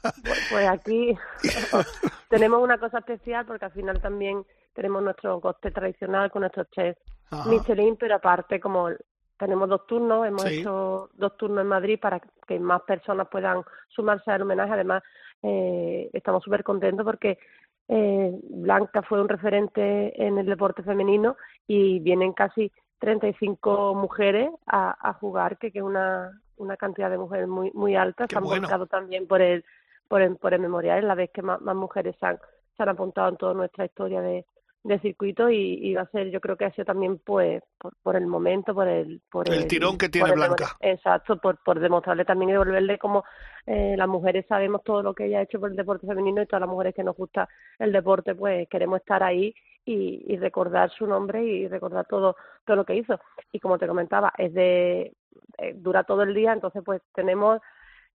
Pues, 0.03 0.47
pues 0.51 0.69
aquí 0.69 1.17
tenemos 2.29 2.63
una 2.63 2.79
cosa 2.79 2.99
especial 2.99 3.47
porque 3.47 3.65
al 3.65 3.73
final 3.73 4.01
también 4.01 4.45
tenemos 4.75 5.03
nuestro 5.03 5.41
coste 5.41 5.71
tradicional 5.71 6.31
con 6.31 6.41
nuestros 6.41 6.69
chefs 6.71 7.01
Michelin, 7.47 7.97
pero 7.97 8.17
aparte 8.17 8.61
como 8.61 8.91
tenemos 9.39 9.69
dos 9.69 9.87
turnos, 9.87 10.27
hemos 10.27 10.43
Sí. 10.43 10.61
hecho 10.61 11.11
dos 11.15 11.37
turnos 11.37 11.63
en 11.63 11.69
Madrid 11.69 11.99
para 12.01 12.21
que 12.47 12.59
más 12.61 12.83
personas 12.83 13.29
puedan 13.31 13.63
sumarse 13.89 14.31
al 14.31 14.43
homenaje. 14.43 14.73
Además, 14.73 15.03
eh, 15.43 16.09
estamos 16.13 16.43
súper 16.43 16.63
contentos 16.63 17.05
porque 17.05 17.39
eh, 17.89 18.33
Blanca 18.49 19.03
fue 19.03 19.21
un 19.21 19.29
referente 19.29 20.25
en 20.25 20.39
el 20.39 20.47
deporte 20.47 20.83
femenino 20.83 21.37
y 21.67 22.01
vienen 22.01 22.33
casi 22.33 22.73
35 22.99 23.95
mujeres 23.95 24.51
a, 24.67 24.97
a 25.09 25.13
jugar, 25.15 25.59
que, 25.59 25.71
que 25.71 25.79
es 25.79 25.85
una, 25.85 26.41
una 26.57 26.77
cantidad 26.77 27.11
de 27.11 27.19
mujeres 27.19 27.49
muy 27.49 27.71
muy 27.75 27.97
alta. 27.97 28.27
Qué 28.27 28.35
Se 28.35 28.39
han 28.39 28.45
bueno. 28.45 28.63
volcado 28.63 28.87
también 28.87 29.27
por 29.27 29.43
el, 29.43 29.65
por 30.09 30.23
el, 30.23 30.37
por 30.37 30.55
el 30.55 30.61
memorial, 30.61 30.99
es 30.99 31.05
la 31.05 31.15
vez 31.15 31.31
que 31.31 31.43
más, 31.43 31.61
más 31.61 31.77
mujeres 31.77 32.17
han, 32.23 32.39
se 32.77 32.83
han 32.83 32.89
apuntado 32.89 33.29
en 33.29 33.37
toda 33.37 33.55
nuestra 33.55 33.85
historia 33.85 34.21
de, 34.21 34.47
de 34.85 34.99
circuito 35.01 35.51
y, 35.51 35.79
y 35.83 35.95
va 35.95 36.03
a 36.03 36.11
ser, 36.11 36.31
yo 36.31 36.41
creo 36.41 36.57
que 36.57 36.67
ha 36.67 36.73
sido 36.73 36.85
también 36.85 37.19
pues 37.19 37.63
por, 37.79 37.95
por 38.03 38.17
el 38.17 38.27
momento, 38.27 38.75
por 38.75 38.87
el 38.87 39.23
por 39.31 39.51
El 39.51 39.67
tirón 39.67 39.97
que 39.97 40.11
tiene 40.11 40.33
Blanca. 40.33 40.77
Exacto, 40.81 41.39
por, 41.39 41.57
por 41.65 41.81
demostrarle 41.81 42.27
también 42.27 42.51
y 42.51 42.53
devolverle 42.53 42.99
como 42.99 43.25
eh, 43.67 43.95
las 43.97 44.09
mujeres 44.09 44.45
sabemos 44.47 44.83
todo 44.85 45.03
lo 45.03 45.15
que 45.15 45.25
ella 45.25 45.39
ha 45.39 45.43
hecho 45.43 45.59
por 45.59 45.71
el 45.71 45.77
deporte 45.77 46.07
femenino 46.07 46.43
y 46.43 46.47
todas 46.47 46.61
las 46.61 46.71
mujeres 46.71 46.95
que 46.95 47.03
nos 47.03 47.17
gusta 47.17 47.49
el 47.79 47.93
deporte, 47.93 48.35
pues 48.35 48.69
queremos 48.69 49.01
estar 49.01 49.23
ahí 49.23 49.55
y, 49.87 50.23
y 50.33 50.37
recordar 50.37 50.91
su 50.91 51.07
nombre 51.07 51.43
y 51.43 51.67
recordar 51.67 52.07
todo 52.07 52.37
todo 52.67 52.77
lo 52.77 52.85
que 52.85 52.97
hizo. 52.97 53.19
Y 53.53 53.61
como 53.61 53.79
te 53.79 53.87
comentaba, 53.87 54.33
es 54.37 54.53
de 54.53 55.15
eh, 55.59 55.75
dura 55.77 56.05
todo 56.05 56.23
el 56.23 56.35
día, 56.35 56.53
entonces 56.53 56.83
pues 56.85 57.01
tenemos 57.15 57.61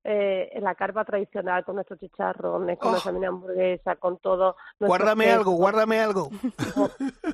eh, 0.05 0.49
en 0.53 0.65
la 0.65 0.75
carpa 0.75 1.05
tradicional 1.05 1.65
con 1.65 1.75
nuestros 1.75 1.99
chicharrones, 1.99 2.79
con 2.79 2.89
Oh. 2.89 2.91
nuestra 2.93 3.13
mini 3.13 3.27
hamburguesa, 3.27 3.97
con 3.97 4.19
todo. 4.19 4.57
Guárdame 4.79 5.31
algo, 5.31 5.53
guárdame 5.53 5.99
algo. 6.01 6.31
con 6.75 6.91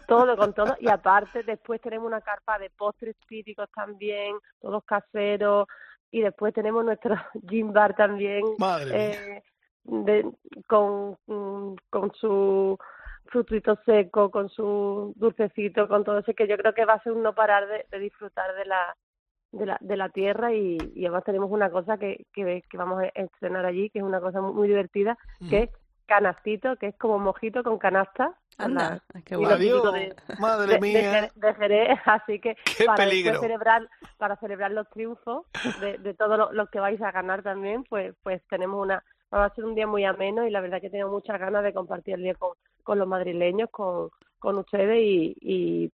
todo, 0.09 0.37
con 0.37 0.53
todo. 0.55 0.77
Y 0.81 0.89
aparte, 0.89 1.43
después 1.43 1.81
tenemos 1.81 2.07
una 2.07 2.21
carpa 2.21 2.59
de 2.59 2.71
postres 2.71 3.17
típicos 3.29 3.69
también, 3.75 4.37
todos 4.61 4.83
caseros. 4.85 5.69
Y 6.11 6.21
después 6.23 6.55
tenemos 6.55 6.85
nuestro 6.85 7.15
gin 7.49 7.73
bar 7.73 7.95
también, 7.95 8.43
Madre 8.59 9.11
eh, 9.11 9.43
de, 9.85 10.31
con, 10.67 11.17
con 11.91 12.13
su 12.15 12.79
frutito 13.27 13.77
seco, 13.85 14.31
con 14.31 14.49
su 14.49 15.13
dulcecito, 15.17 15.89
con 15.89 16.05
todo 16.05 16.19
eso, 16.19 16.33
que 16.35 16.47
yo 16.47 16.57
creo 16.57 16.73
que 16.73 16.85
va 16.85 16.95
a 16.95 17.03
ser 17.03 17.13
un 17.13 17.23
no 17.23 17.35
parar 17.35 17.67
de, 17.67 17.85
de 17.91 17.99
disfrutar 17.99 18.55
de 18.55 18.65
la, 18.65 18.97
de 19.59 19.67
la, 19.67 19.79
de 19.81 19.97
la 19.97 20.09
tierra 20.09 20.53
y, 20.53 20.77
y 20.95 21.05
además 21.07 21.25
tenemos 21.25 21.51
una 21.51 21.71
cosa 21.71 21.97
que, 21.99 22.27
que, 22.33 22.63
que 22.69 22.77
vamos 22.77 23.03
a 23.03 23.07
estrenar 23.15 23.65
allí, 23.65 23.91
que 23.91 23.99
es 24.01 24.05
una 24.05 24.21
cosa 24.21 24.41
muy, 24.41 24.53
muy 24.53 24.69
divertida, 24.69 25.17
que 25.51 25.63
es 25.65 25.71
canastito, 26.07 26.77
que 26.77 26.89
es 26.89 26.97
como 26.97 27.19
mojito 27.19 27.63
con 27.63 27.79
canasta. 27.79 28.35
con 28.59 28.75
la- 28.75 28.87
Anda, 28.89 29.03
qué 29.25 29.37
guay. 29.37 29.59
de- 29.93 30.15
madre 30.39 30.73
de, 30.75 30.81
mía. 30.81 31.31
De 31.35 31.55
Jerez, 31.55 31.99
así 32.05 32.39
que 32.41 32.57
Qué 32.77 32.85
para 32.85 33.05
celebrar 33.41 33.89
para 34.19 34.37
celebrar 34.37 34.71
los 34.73 34.89
triunfos 34.91 35.47
de, 35.81 35.99
de 35.99 36.15
todos 36.15 36.37
los 36.39 36.53
los 36.53 36.69
que 36.71 36.79
vais 36.81 37.01
a 37.01 37.11
ganar 37.11 37.43
también 37.43 37.85
pues 37.85 38.15
pues 38.23 38.43
tenemos 38.51 38.83
una 38.83 39.03
va 39.33 39.47
a 39.47 39.55
ser 39.55 39.65
un 39.65 39.75
día 39.75 39.87
muy 39.87 40.05
ameno 40.05 40.47
y 40.47 40.51
la 40.51 40.61
verdad 40.61 40.81
que 40.81 40.91
tengo 40.91 41.09
muchas 41.11 41.41
ganas 41.41 41.65
de 41.65 41.73
compartir 41.73 42.15
el 42.15 42.23
día 42.23 42.35
con, 42.35 42.51
con 42.85 42.99
los 42.99 43.09
madrileños 43.09 43.69
con, 43.71 44.11
con 44.39 44.59
ustedes 44.59 44.99
y, 45.01 45.35
y 45.41 45.91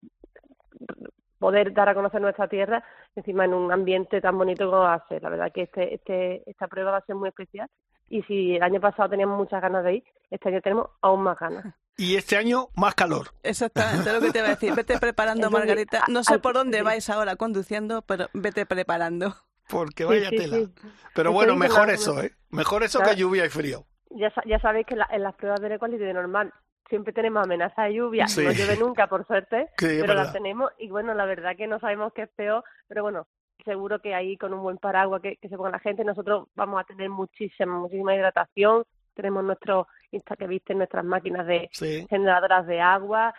poder 1.41 1.73
dar 1.73 1.89
a 1.89 1.95
conocer 1.95 2.21
nuestra 2.21 2.47
tierra 2.47 2.85
encima 3.17 3.45
en 3.47 3.55
un 3.55 3.73
ambiente 3.73 4.21
tan 4.21 4.39
bonito 4.39 4.67
como 4.67 4.83
va 4.83 4.95
a 4.95 5.09
ser 5.09 5.23
la 5.23 5.31
verdad 5.31 5.51
que 5.53 5.63
este 5.63 5.95
este 5.95 6.49
esta 6.49 6.69
prueba 6.69 6.93
va 6.93 6.99
a 6.99 7.05
ser 7.07 7.17
muy 7.17 7.29
especial 7.31 7.69
y 8.09 8.23
si 8.23 8.55
el 8.57 8.63
año 8.63 8.81
pasado 8.81 9.09
teníamos 9.09 9.39
muchas 9.39 9.61
ganas 9.63 9.83
de 9.83 9.95
ir 9.95 10.05
este 10.31 10.51
año 10.51 10.61
tenemos 10.61 10.87
aún 11.01 11.23
más 11.23 11.37
ganas 11.39 11.65
Y 11.97 12.17
este 12.17 12.37
año 12.37 12.69
más 12.77 12.95
calor. 12.95 13.29
Exactamente 13.43 14.13
lo 14.13 14.21
que 14.21 14.31
te 14.31 14.39
iba 14.39 14.47
a 14.47 14.51
decir. 14.57 14.73
Vete 14.75 14.99
preparando, 14.99 15.47
Entonces, 15.49 15.69
Margarita. 15.69 16.05
No 16.09 16.21
a- 16.21 16.25
sé 16.25 16.35
al- 16.35 16.41
por 16.41 16.55
dónde 16.55 16.81
vais 16.83 17.11
ahora 17.11 17.37
conduciendo, 17.37 18.01
pero 18.03 18.29
vete 18.33 18.65
preparando. 18.65 19.35
Porque 19.69 20.05
vaya 20.07 20.31
sí, 20.31 20.37
tela. 20.39 20.57
sí. 20.57 20.73
Pero 21.15 21.33
bueno, 21.33 21.57
mejor 21.57 21.89
la- 21.89 21.95
eso, 21.95 22.23
¿eh? 22.23 22.33
Mejor 22.51 22.85
eso 22.85 23.01
Claro. 23.01 23.13
que 23.15 23.21
lluvia 23.21 23.45
y 23.45 23.51
frío. 23.51 23.85
ya, 24.11 24.33
ya 24.47 24.59
sabéis 24.61 24.87
que 24.87 24.95
en, 24.95 25.01
la- 25.01 25.09
en 25.13 25.23
las 25.23 25.35
pruebas 25.35 25.61
de 25.61 25.75
Equality 25.75 26.03
de 26.05 26.15
normal 26.15 26.53
siempre 26.91 27.15
tenemos 27.15 27.43
amenaza 27.43 27.85
de 27.85 27.95
lluvia, 27.95 28.29
Sí. 28.29 28.45
no 28.45 28.51
llueve 28.53 28.77
nunca 28.77 29.07
por 29.07 29.27
suerte, 29.27 29.69
Sí, 29.79 29.99
pero 30.03 30.13
las 30.13 30.33
tenemos 30.35 30.71
y 30.79 30.91
bueno, 30.91 31.15
la 31.15 31.25
verdad 31.25 31.57
que 31.57 31.67
no 31.67 31.81
sabemos 31.81 32.13
qué 32.13 32.23
es 32.23 32.29
peor, 32.31 32.63
pero 32.87 33.03
bueno, 33.03 33.27
seguro 33.65 34.01
que 34.01 34.15
ahí 34.15 34.37
con 34.37 34.53
un 34.53 34.63
buen 34.63 34.77
paraguas 34.79 35.23
que, 35.23 35.37
que 35.37 35.49
se 35.49 35.57
ponga 35.57 35.71
la 35.71 35.79
gente, 35.79 36.05
nosotros 36.05 36.49
vamos 36.55 36.81
a 36.81 36.85
tener 36.85 37.09
muchísima, 37.09 37.79
muchísima 37.79 38.15
hidratación, 38.15 38.85
tenemos 39.15 39.43
nuestro 39.45 39.87
Insta 40.13 40.35
que 40.37 40.47
viste 40.49 40.75
nuestras 40.75 41.05
máquinas 41.05 41.47
de 41.47 41.69
Sí. 41.73 42.07
generadoras 42.11 42.67
de 42.67 42.81
agua, 42.81 43.33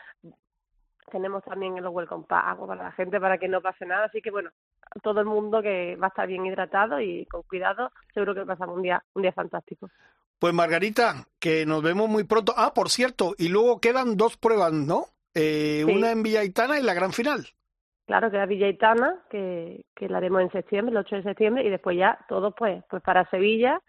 tenemos 1.11 1.43
también 1.43 1.77
en 1.77 1.83
los 1.83 1.93
Welcome 1.93 2.23
Pack 2.27 2.45
agua 2.47 2.67
para 2.67 2.83
la 2.83 2.91
gente 2.93 3.19
para 3.19 3.37
que 3.37 3.47
no 3.49 3.61
pase 3.61 3.85
nada, 3.85 4.05
así 4.05 4.21
que 4.21 4.31
bueno, 4.31 4.49
todo 5.03 5.19
el 5.19 5.25
mundo 5.25 5.61
que 5.61 5.97
va 5.97 6.07
a 6.07 6.09
estar 6.09 6.27
bien 6.27 6.45
hidratado 6.45 7.01
y 7.01 7.25
con 7.25 7.41
cuidado, 7.43 7.91
seguro 8.13 8.33
que 8.33 8.45
pasamos 8.45 8.75
un 8.77 8.83
día, 8.83 9.03
un 9.15 9.21
día 9.23 9.33
fantástico. 9.33 9.89
Pues 10.41 10.55
Margarita, 10.55 11.27
que 11.39 11.67
nos 11.67 11.83
vemos 11.83 12.09
muy 12.09 12.23
pronto. 12.23 12.55
Ah, 12.57 12.73
por 12.73 12.89
cierto, 12.89 13.35
y 13.37 13.49
luego 13.49 13.79
quedan 13.79 14.17
dos 14.17 14.37
pruebas, 14.37 14.73
¿no? 14.73 15.05
Eh, 15.35 15.83
Sí. 15.85 15.93
Una 15.93 16.09
en 16.11 16.23
Villaitana 16.23 16.79
y 16.79 16.83
la 16.83 16.95
gran 16.95 17.13
final. 17.13 17.45
Claro, 18.07 18.31
que 18.31 18.37
la 18.37 18.47
Villa 18.47 18.67
Itana, 18.67 19.23
que, 19.29 19.85
que 19.95 20.09
la 20.09 20.17
haremos 20.17 20.41
en 20.41 20.51
septiembre, 20.51 20.93
el 20.93 20.97
8 20.97 21.17
de 21.17 21.23
septiembre, 21.23 21.63
y 21.63 21.69
después 21.69 21.95
ya 21.95 22.17
todos 22.27 22.55
pues, 22.57 22.83
pues 22.89 23.03
para 23.03 23.29
Sevilla, 23.29 23.79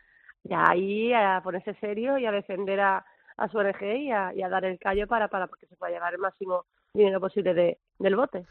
ya 0.45 0.69
ahí 0.69 1.15
a 1.15 1.41
ponerse 1.43 1.73
serio 1.81 2.19
y 2.19 2.27
a 2.27 2.31
defender 2.31 2.81
a, 2.81 3.07
a 3.39 3.49
su 3.49 3.57
ONG 3.57 3.83
y 3.83 4.11
a, 4.13 4.35
y 4.35 4.43
a 4.43 4.51
dar 4.51 4.67
el 4.67 4.79
callo 4.79 5.07
para, 5.07 5.29
para 5.29 5.49
que 5.59 5.67
se 5.67 5.77
pueda 5.77 5.95
llevar 5.95 6.13
el 6.13 6.21
máximo 6.21 6.67
dinero 6.93 7.19
posible 7.19 7.55
de, 7.55 7.79
del 7.99 8.15
bote. 8.15 8.45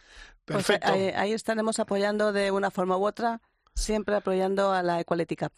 Pues 0.44 0.66
Perfecto. 0.66 0.92
ahí, 0.92 1.12
ahí 1.16 1.34
estaremos 1.34 1.78
apoyando 1.80 2.34
de 2.34 2.50
una 2.50 2.72
forma 2.72 2.98
u 2.98 3.06
otra, 3.06 3.42
siempre 3.76 4.16
apoyando 4.16 4.72
a 4.72 4.82
la 4.82 5.00
Equality 5.00 5.36
Cup. 5.36 5.54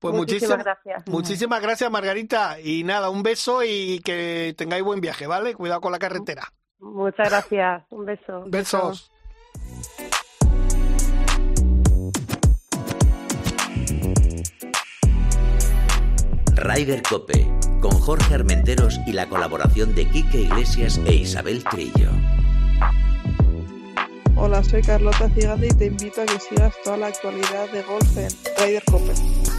Pues 0.00 0.14
Muchísimas 0.14 0.58
muchísimas 0.58 0.64
gracias. 0.64 1.08
Muchísimas 1.08 1.62
gracias, 1.62 1.90
Margarita. 1.90 2.58
Y 2.58 2.84
nada, 2.84 3.10
un 3.10 3.22
beso 3.22 3.62
y 3.62 4.00
que 4.00 4.54
tengáis 4.56 4.82
buen 4.82 5.02
viaje, 5.02 5.26
¿vale? 5.26 5.54
Cuidado 5.54 5.82
con 5.82 5.92
la 5.92 5.98
carretera. 5.98 6.44
Muchas 6.78 7.28
gracias. 7.28 7.84
Un 7.90 8.06
beso. 8.06 8.44
Besos. 8.46 9.12
Ryder 16.56 17.02
Cope, 17.02 17.46
con 17.80 17.92
Jorge 17.92 18.34
Armenteros 18.34 18.98
y 19.06 19.12
la 19.12 19.28
colaboración 19.28 19.94
de 19.94 20.06
Quique 20.08 20.42
Iglesias 20.42 20.98
e 21.06 21.14
Isabel 21.14 21.62
Trillo. 21.64 22.10
Hola, 24.36 24.64
soy 24.64 24.80
Carlota 24.82 25.28
Ciganda 25.30 25.66
y 25.66 25.70
te 25.70 25.86
invito 25.86 26.22
a 26.22 26.26
que 26.26 26.38
sigas 26.38 26.74
toda 26.84 26.96
la 26.96 27.06
actualidad 27.08 27.70
de 27.70 27.82
golf 27.82 28.16
en 28.16 28.30
Ryder 28.58 28.84
Cope. 28.84 29.49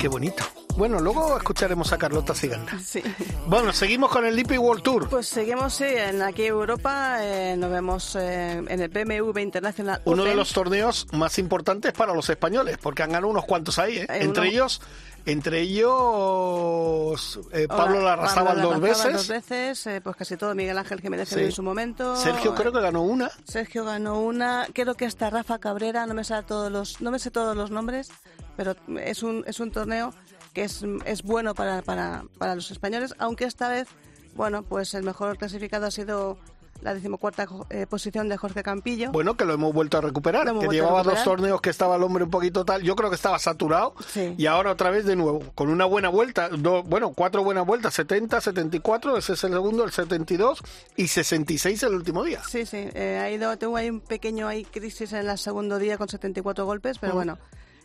Qué 0.00 0.08
bonito. 0.08 0.59
Bueno, 0.80 0.98
luego 0.98 1.36
escucharemos 1.36 1.92
a 1.92 1.98
Carlota 1.98 2.34
Ciganda. 2.34 2.72
Sí. 2.82 3.02
Bueno, 3.46 3.70
seguimos 3.70 4.10
con 4.10 4.24
el 4.24 4.34
DP 4.34 4.58
World 4.58 4.82
Tour. 4.82 5.10
Pues 5.10 5.28
seguimos 5.28 5.74
sí, 5.74 5.84
en 5.84 6.22
aquí 6.22 6.46
Europa, 6.46 7.18
eh, 7.20 7.54
nos 7.58 7.70
vemos 7.70 8.16
eh, 8.16 8.52
en 8.66 8.80
el 8.80 8.88
BMW 8.88 9.38
International 9.40 10.00
Uno 10.06 10.24
de 10.24 10.34
los 10.34 10.54
torneos 10.54 11.06
más 11.12 11.38
importantes 11.38 11.92
para 11.92 12.14
los 12.14 12.30
españoles, 12.30 12.78
porque 12.80 13.02
han 13.02 13.10
ganado 13.10 13.28
unos 13.28 13.44
cuantos 13.44 13.78
ahí, 13.78 13.98
¿eh? 13.98 14.06
Hay 14.08 14.22
Entre 14.22 14.40
uno- 14.44 14.50
ellos, 14.50 14.80
entre 15.26 15.60
ellos 15.60 17.38
eh, 17.52 17.68
Pablo 17.68 18.00
Larrazábal 18.00 18.54
Pablo 18.56 18.70
dos 18.70 18.80
veces. 18.80 19.12
dos 19.12 19.28
veces, 19.28 19.86
eh, 19.86 20.00
pues 20.00 20.16
casi 20.16 20.38
todo 20.38 20.54
Miguel 20.54 20.78
Ángel 20.78 21.02
Jiménez 21.02 21.28
Sí. 21.28 21.40
en 21.40 21.52
su 21.52 21.62
momento. 21.62 22.16
Sergio 22.16 22.54
creo 22.54 22.72
que 22.72 22.80
ganó 22.80 23.02
una. 23.02 23.30
Sergio 23.44 23.84
ganó 23.84 24.18
una, 24.20 24.66
creo 24.72 24.94
que 24.94 25.04
hasta 25.04 25.28
Rafa 25.28 25.58
Cabrera, 25.58 26.06
no 26.06 26.14
me 26.14 26.24
sé 26.24 26.42
todos 26.42 26.72
los, 26.72 27.02
no 27.02 27.10
me 27.10 27.18
sé 27.18 27.30
todos 27.30 27.54
los 27.54 27.70
nombres, 27.70 28.10
pero 28.56 28.74
es 28.98 29.22
un, 29.22 29.44
es 29.46 29.60
un 29.60 29.70
torneo 29.70 30.14
que 30.52 30.64
es, 30.64 30.84
es 31.04 31.22
bueno 31.22 31.54
para, 31.54 31.82
para, 31.82 32.24
para 32.38 32.54
los 32.54 32.70
españoles, 32.70 33.14
aunque 33.18 33.44
esta 33.44 33.68
vez, 33.68 33.88
bueno, 34.34 34.62
pues 34.62 34.94
el 34.94 35.02
mejor 35.02 35.36
clasificado 35.38 35.86
ha 35.86 35.90
sido 35.90 36.38
la 36.82 36.94
decimocuarta 36.94 37.46
eh, 37.68 37.86
posición 37.86 38.30
de 38.30 38.38
Jorge 38.38 38.62
Campillo. 38.62 39.10
Bueno, 39.12 39.36
que 39.36 39.44
lo 39.44 39.52
hemos 39.52 39.74
vuelto 39.74 39.98
a 39.98 40.00
recuperar. 40.00 40.46
Que 40.58 40.66
llevaba 40.68 41.02
dos 41.02 41.22
torneos 41.24 41.60
que 41.60 41.68
estaba 41.68 41.96
el 41.96 42.02
hombre 42.02 42.24
un 42.24 42.30
poquito 42.30 42.64
tal. 42.64 42.80
Yo 42.82 42.96
creo 42.96 43.10
que 43.10 43.16
estaba 43.16 43.38
saturado. 43.38 43.92
Sí. 44.08 44.34
Y 44.38 44.46
ahora 44.46 44.70
otra 44.72 44.88
vez 44.88 45.04
de 45.04 45.14
nuevo, 45.14 45.40
con 45.54 45.68
una 45.68 45.84
buena 45.84 46.08
vuelta. 46.08 46.48
do- 46.48 46.82
bueno, 46.82 47.12
cuatro 47.14 47.44
buenas 47.44 47.66
vueltas: 47.66 47.92
70, 47.92 48.40
74, 48.40 49.18
ese 49.18 49.34
es 49.34 49.44
el 49.44 49.50
segundo, 49.52 49.84
el 49.84 49.90
72 49.92 50.62
y 50.96 51.08
66 51.08 51.82
el 51.82 51.94
último 51.96 52.24
día. 52.24 52.40
Sí, 52.48 52.64
sí, 52.64 52.88
eh, 52.94 53.18
ha 53.22 53.30
ido, 53.30 53.54
tuvo 53.58 53.76
ahí 53.76 53.90
un 53.90 54.00
pequeño 54.00 54.48
ahí 54.48 54.64
crisis 54.64 55.12
en 55.12 55.28
el 55.28 55.36
segundo 55.36 55.78
día 55.78 55.98
con 55.98 56.08
74 56.08 56.64
golpes, 56.64 56.96
pero 56.98 57.12
bueno, 57.12 57.36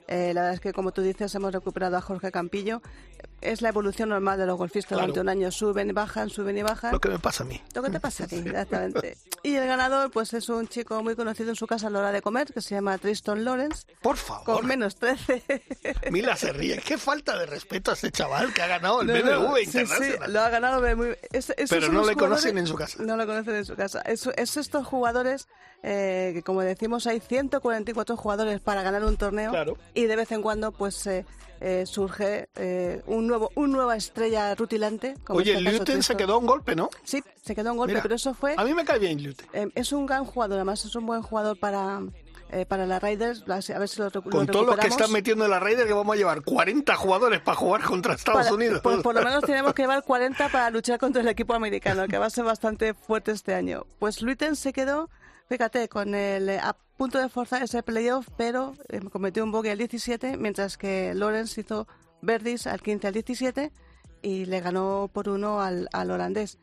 eh, 0.07 0.33
la 0.33 0.41
verdad 0.41 0.53
es 0.53 0.59
que 0.59 0.73
como 0.73 0.91
tú 0.91 1.01
dices 1.01 1.33
hemos 1.35 1.53
recuperado 1.53 1.97
a 1.97 2.01
Jorge 2.01 2.31
Campillo. 2.31 2.81
Es 3.41 3.61
la 3.61 3.69
evolución 3.69 4.09
normal 4.09 4.39
de 4.39 4.45
los 4.45 4.57
golfistas 4.57 4.89
Claro. 4.97 5.01
durante 5.07 5.19
un 5.21 5.29
año. 5.29 5.51
Suben 5.51 5.89
y 5.89 5.93
bajan, 5.93 6.29
suben 6.29 6.57
y 6.57 6.63
bajan. 6.63 6.91
Lo 6.93 6.99
que 6.99 7.09
me 7.09 7.19
pasa 7.19 7.43
a 7.43 7.47
mí. 7.47 7.61
Lo 7.73 7.83
que 7.83 7.89
te 7.89 7.99
pasa 7.99 8.23
a 8.23 8.27
ti, 8.27 8.35
exactamente. 8.45 9.17
Y 9.43 9.55
el 9.55 9.67
ganador, 9.67 10.09
pues 10.11 10.33
es 10.33 10.49
un 10.49 10.67
chico 10.67 11.01
muy 11.03 11.15
conocido 11.15 11.49
en 11.49 11.55
su 11.55 11.67
casa 11.67 11.87
a 11.87 11.89
la 11.91 11.99
hora 11.99 12.11
de 12.11 12.21
comer, 12.21 12.51
que 12.53 12.61
se 12.61 12.73
llama 12.75 12.97
Tristan 12.97 13.45
Lawrence, 13.45 13.85
Por 14.01 14.17
favor. 14.17 14.43
con 14.43 14.65
menos 14.65 14.95
13. 14.95 15.43
Mila 16.11 16.35
se 16.35 16.51
ríe. 16.53 16.79
Qué 16.85 16.97
falta 16.97 17.37
de 17.37 17.45
respeto 17.45 17.91
a 17.91 17.93
ese 17.93 18.11
chaval 18.11 18.53
que 18.53 18.61
ha 18.61 18.67
ganado 18.67 19.01
el 19.01 19.07
No, 19.07 19.13
BMW 19.13 19.29
no, 19.49 19.57
Internacional. 19.59 20.27
sí, 20.27 20.31
lo 20.31 20.41
ha 20.41 20.49
ganado 20.49 20.95
muy... 20.95 21.15
es- 21.31 21.53
Pero 21.69 21.91
no 21.91 22.05
le 22.05 22.15
conocen 22.15 22.57
en 22.57 22.65
su 22.67 22.75
casa. 22.75 23.03
No 23.03 23.15
lo 23.17 23.25
conocen 23.27 23.55
en 23.55 23.65
su 23.65 23.75
casa. 23.75 24.01
Es, 24.01 24.27
es 24.35 24.57
estos 24.57 24.87
jugadores 24.87 25.47
eh, 25.83 26.31
que, 26.33 26.41
como 26.41 26.61
decimos, 26.61 27.05
hay 27.05 27.19
144 27.19 28.17
jugadores 28.17 28.59
para 28.61 28.81
ganar 28.81 29.03
un 29.05 29.17
torneo 29.17 29.51
Claro. 29.51 29.77
y 29.93 30.05
de 30.05 30.15
vez 30.15 30.31
en 30.31 30.41
cuando 30.41 30.71
pues 30.71 31.05
eh, 31.05 31.25
eh, 31.67 31.85
surge 31.87 32.47
eh, 32.55 33.01
un 33.07 33.25
nuevo 33.25 33.49
un 33.55 33.71
nueva 33.71 33.95
estrella 33.95 34.53
rutilante. 34.53 35.15
Como 35.23 35.39
Oye, 35.39 35.53
este 35.57 35.71
Luten 35.71 36.03
se 36.03 36.15
quedó 36.15 36.37
un 36.37 36.45
golpe, 36.45 36.75
¿no? 36.75 36.89
Sí, 37.03 37.23
se 37.43 37.55
quedó 37.55 37.71
un 37.71 37.77
golpe, 37.77 37.93
Mira, 37.93 38.03
pero 38.03 38.13
eso 38.15 38.33
fue... 38.35 38.53
A 38.55 38.63
mí 38.63 38.73
me 38.75 38.85
cae 38.85 38.99
bien 38.99 39.23
Luten. 39.23 39.47
eh, 39.53 39.67
es 39.73 39.91
un 39.91 40.05
gran 40.05 40.25
jugador, 40.25 40.57
además 40.57 40.85
es 40.85 40.95
un 40.95 41.05
buen 41.07 41.23
jugador 41.23 41.57
para... 41.59 42.01
eh, 42.51 42.65
para 42.67 42.85
la 42.85 42.99
Raiders, 42.99 43.43
a 43.49 43.79
ver 43.79 43.89
si 43.89 43.99
lo, 43.99 44.11
recu- 44.11 44.25
lo 44.25 44.29
Con 44.29 44.45
todos 44.47 44.67
los 44.67 44.77
que 44.77 44.87
están 44.87 45.11
metiendo 45.11 45.43
en 45.45 45.51
la 45.51 45.59
Raider, 45.59 45.87
que 45.87 45.93
vamos 45.93 46.13
a 46.13 46.17
llevar 46.17 46.43
40 46.43 46.95
jugadores 46.95 47.41
para 47.41 47.57
jugar 47.57 47.81
contra 47.83 48.13
Estados 48.13 48.43
Para- 48.43 48.53
Unidos. 48.53 48.81
Pues 48.83 49.01
por 49.01 49.15
lo 49.15 49.23
menos 49.23 49.43
tenemos 49.43 49.73
que 49.73 49.81
llevar 49.81 50.03
40 50.03 50.49
para 50.49 50.69
luchar 50.69 50.99
contra 50.99 51.23
el 51.23 51.27
equipo 51.27 51.55
americano, 51.55 52.07
que 52.07 52.19
va 52.19 52.27
a 52.27 52.29
ser 52.29 52.43
bastante 52.45 52.93
fuerte 52.93 53.31
este 53.31 53.55
año. 53.55 53.87
Pues 53.97 54.21
Luiten 54.21 54.55
se 54.55 54.71
quedó, 54.71 55.09
fíjate, 55.49 55.89
con 55.89 56.13
el 56.13 56.47
eh, 56.49 56.59
punto 56.97 57.19
de 57.19 57.29
forzar 57.29 57.63
ese 57.63 57.83
playoff, 57.83 58.27
pero 58.37 58.73
eh, 58.89 58.99
cometió 59.11 59.43
un 59.43 59.51
bogey 59.51 59.71
al 59.71 59.77
17, 59.77 60.37
mientras 60.37 60.77
que 60.77 61.13
Lawrence 61.13 61.59
hizo 61.61 61.87
verdis 62.21 62.67
al 62.67 62.81
15 62.81 63.07
al 63.07 63.13
17 63.13 63.71
y 64.21 64.45
le 64.45 64.61
ganó 64.61 65.09
por 65.13 65.29
uno 65.29 65.61
al, 65.61 65.87
al 65.93 66.11
holandés. 66.11 66.57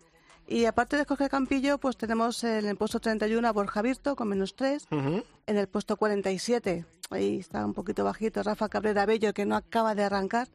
Y 0.49 0.65
aparte 0.65 0.97
de 0.97 1.05
Jorge 1.05 1.29
Campillo, 1.29 1.79
pues 1.79 1.97
tenemos 1.97 2.43
en 2.45 2.67
el 2.67 2.77
puesto 2.77 2.99
31 2.99 3.47
a 3.47 3.53
Borja 3.53 3.81
Virto 3.81 4.17
con 4.17 4.29
menos 4.29 4.57
3. 4.57 4.87
Ujú. 4.91 5.23
En 5.47 5.57
el 5.57 5.69
puesto 5.69 5.97
47, 5.97 6.85
ahí 7.11 7.39
está 7.39 7.65
un 7.65 7.75
poquito 7.75 8.03
bajito, 8.05 8.43
Rafa 8.43 8.69
Cabrera 8.69 9.07
Bello, 9.07 9.33
que 9.33 9.47
no 9.47 9.55
acaba 9.57 9.95
de 9.95 10.05
arrancar. 10.05 10.49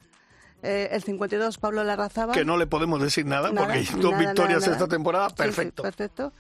Eh, 0.64 0.90
el 0.92 1.04
52, 1.04 1.58
Pablo 1.60 1.84
Larrazaba. 1.84 2.34
Que 2.34 2.44
no 2.44 2.58
le 2.58 2.66
podemos 2.68 3.02
decir 3.02 3.26
nada, 3.26 3.52
Nada, 3.52 3.68
porque 3.68 3.84
dos 4.02 4.18
victorias 4.18 4.36
nada, 4.36 4.60
nada. 4.60 4.72
esta 4.74 4.88
temporada. 4.88 5.30
Sí, 5.30 5.36
sí, 5.52 5.72
Perfecto. 5.82 6.34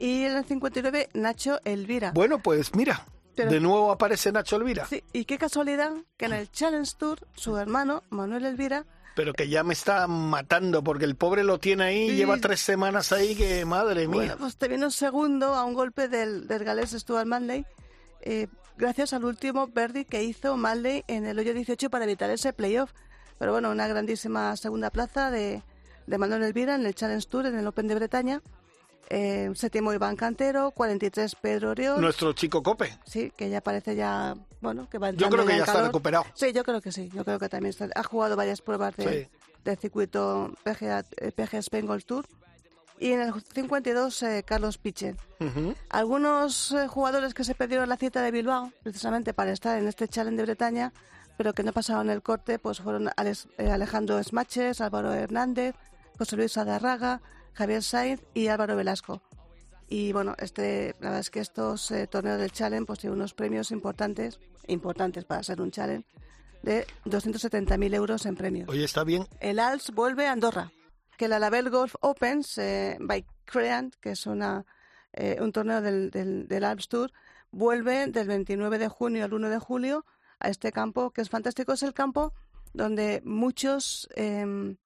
Y 0.00 0.24
en 0.24 0.36
el 0.36 0.44
59, 0.46 1.10
Nacho 1.14 1.60
Elvira. 1.64 2.10
Bueno, 2.12 2.38
pues 2.40 2.74
mira, 2.74 3.04
Pero- 3.36 3.50
de 3.50 3.60
nuevo 3.60 3.92
aparece 3.92 4.32
Nacho 4.32 4.56
Elvira. 4.56 4.86
Sí, 4.86 5.04
y 5.12 5.26
qué 5.26 5.36
casualidad 5.38 5.92
que 6.16 6.24
en 6.24 6.32
el 6.32 6.50
Challenge 6.50 6.90
Tour, 6.98 7.18
su 7.36 7.56
hermano, 7.58 8.02
Manuel 8.10 8.46
Elvira, 8.46 8.86
Pero 9.14 9.34
que 9.34 9.48
ya 9.48 9.62
me 9.62 9.74
está 9.74 10.06
matando, 10.06 10.82
porque 10.82 11.04
el 11.04 11.16
pobre 11.16 11.44
lo 11.44 11.58
tiene 11.58 11.84
ahí, 11.84 12.10
Sí. 12.10 12.16
lleva 12.16 12.38
tres 12.38 12.60
semanas 12.60 13.12
ahí, 13.12 13.34
que 13.34 13.64
madre 13.66 14.08
mía. 14.08 14.16
bueno, 14.16 14.36
pues 14.38 14.56
te 14.56 14.68
vino 14.68 14.90
segundo 14.90 15.54
a 15.54 15.64
un 15.64 15.74
golpe 15.74 16.08
del, 16.08 16.46
del 16.48 16.64
galés 16.64 16.92
Stuart 16.92 17.26
Manley, 17.26 17.66
eh, 18.22 18.46
gracias 18.78 19.12
al 19.12 19.24
último 19.26 19.66
birdie 19.66 20.06
que 20.06 20.22
hizo 20.24 20.56
Manley 20.56 21.04
en 21.08 21.26
el 21.26 21.38
hoyo 21.38 21.52
18 21.52 21.90
para 21.90 22.04
evitar 22.04 22.30
ese 22.30 22.52
playoff. 22.54 22.92
Pero 23.38 23.52
bueno, 23.52 23.70
una 23.70 23.86
grandísima 23.88 24.56
segunda 24.56 24.90
plaza 24.90 25.30
de, 25.30 25.62
de 26.06 26.18
Manuel 26.18 26.42
Elvira 26.44 26.74
en 26.76 26.86
el 26.86 26.94
Challenge 26.94 27.26
Tour, 27.28 27.46
en 27.46 27.58
el 27.58 27.66
Open 27.66 27.88
de 27.88 27.94
Bretaña. 27.96 28.40
Eh, 29.08 29.50
séptimo 29.54 29.92
Iván 29.92 30.14
Cantero, 30.14 30.70
43 30.70 31.34
Pedro 31.34 31.70
Oriol. 31.70 32.00
Nuestro 32.00 32.32
chico 32.32 32.62
Cope. 32.62 32.96
Sí, 33.04 33.32
que 33.36 33.50
ya 33.50 33.60
parece 33.60 33.96
ya, 33.96 34.36
bueno, 34.60 34.88
que 34.88 34.98
va 34.98 35.10
Yo 35.10 35.28
creo 35.28 35.44
que 35.44 35.52
ya 35.54 35.58
está 35.60 35.72
calor. 35.72 35.86
recuperado. 35.88 36.24
Sí, 36.34 36.52
yo 36.52 36.62
creo 36.62 36.80
que 36.80 36.92
sí, 36.92 37.10
yo 37.12 37.24
creo 37.24 37.38
que 37.40 37.48
también 37.48 37.70
está- 37.70 37.88
ha 37.94 38.02
jugado 38.04 38.36
varias 38.36 38.60
pruebas 38.62 38.94
de, 38.96 39.24
Sí. 39.24 39.30
del 39.64 39.76
circuito 39.78 40.52
PGA, 40.62 41.04
eh, 41.16 41.32
PGA 41.32 41.58
Spain 41.58 41.86
Golf 41.86 42.04
Tour. 42.04 42.26
Y 43.00 43.12
en 43.12 43.22
el 43.22 43.32
52, 43.52 44.22
eh, 44.22 44.44
Carlos 44.46 44.76
Pichen. 44.78 45.16
Ujú. 45.40 45.74
Algunos 45.88 46.70
eh, 46.72 46.86
jugadores 46.86 47.34
que 47.34 47.44
se 47.44 47.54
perdieron 47.54 47.88
la 47.88 47.96
cita 47.96 48.22
de 48.22 48.30
Bilbao, 48.30 48.72
precisamente 48.82 49.32
para 49.34 49.50
estar 49.52 49.76
en 49.78 49.88
este 49.88 50.06
Challenge 50.06 50.36
de 50.36 50.42
Bretaña, 50.44 50.92
pero 51.36 51.52
que 51.54 51.62
no 51.62 51.72
pasaron 51.72 52.10
el 52.10 52.22
corte, 52.22 52.58
pues 52.60 52.78
fueron 52.80 53.08
Alex- 53.16 53.48
eh, 53.58 53.70
Alejandro 53.70 54.22
Smaches, 54.22 54.80
Álvaro 54.82 55.12
Hernández, 55.14 55.74
José 56.18 56.36
Luis 56.36 56.56
Adarraga, 56.58 57.22
Javier 57.52 57.82
Sainz 57.82 58.22
y 58.34 58.48
Álvaro 58.48 58.76
Velasco. 58.76 59.22
Y 59.88 60.12
bueno, 60.12 60.36
este, 60.38 60.94
la 61.00 61.08
verdad 61.08 61.20
es 61.20 61.30
que 61.30 61.40
estos 61.40 61.90
eh, 61.90 62.06
torneos 62.06 62.38
del 62.38 62.52
Challenge 62.52 62.86
pues 62.86 63.00
tienen 63.00 63.18
unos 63.18 63.34
premios 63.34 63.72
importantes, 63.72 64.38
importantes 64.68 65.24
para 65.24 65.42
ser 65.42 65.60
un 65.60 65.72
Challenge, 65.72 66.06
de 66.62 66.86
270.000 67.06 67.94
euros 67.94 68.24
en 68.26 68.36
premios. 68.36 68.68
Oye, 68.68 68.84
está 68.84 69.02
bien. 69.02 69.26
El 69.40 69.58
ALS 69.58 69.90
vuelve 69.92 70.28
a 70.28 70.32
Andorra, 70.32 70.70
que 71.18 71.26
la 71.26 71.40
Label 71.40 71.70
Golf 71.70 71.96
Opens 72.00 72.56
eh, 72.58 72.98
by 73.00 73.26
Creant, 73.44 73.94
que 73.96 74.12
es 74.12 74.26
una, 74.26 74.64
eh, 75.12 75.38
un 75.40 75.50
torneo 75.50 75.80
del, 75.80 76.10
del, 76.10 76.46
del 76.46 76.64
Alps 76.64 76.88
Tour, 76.88 77.12
vuelve 77.50 78.06
del 78.06 78.28
29 78.28 78.78
de 78.78 78.88
junio 78.88 79.24
al 79.24 79.34
1 79.34 79.50
de 79.50 79.58
julio 79.58 80.06
a 80.38 80.50
este 80.50 80.70
campo, 80.70 81.10
que 81.10 81.20
es 81.20 81.30
fantástico. 81.30 81.72
Es 81.72 81.82
el 81.82 81.94
campo 81.94 82.32
donde 82.72 83.22
muchos 83.24 84.08
eh, 84.14 84.76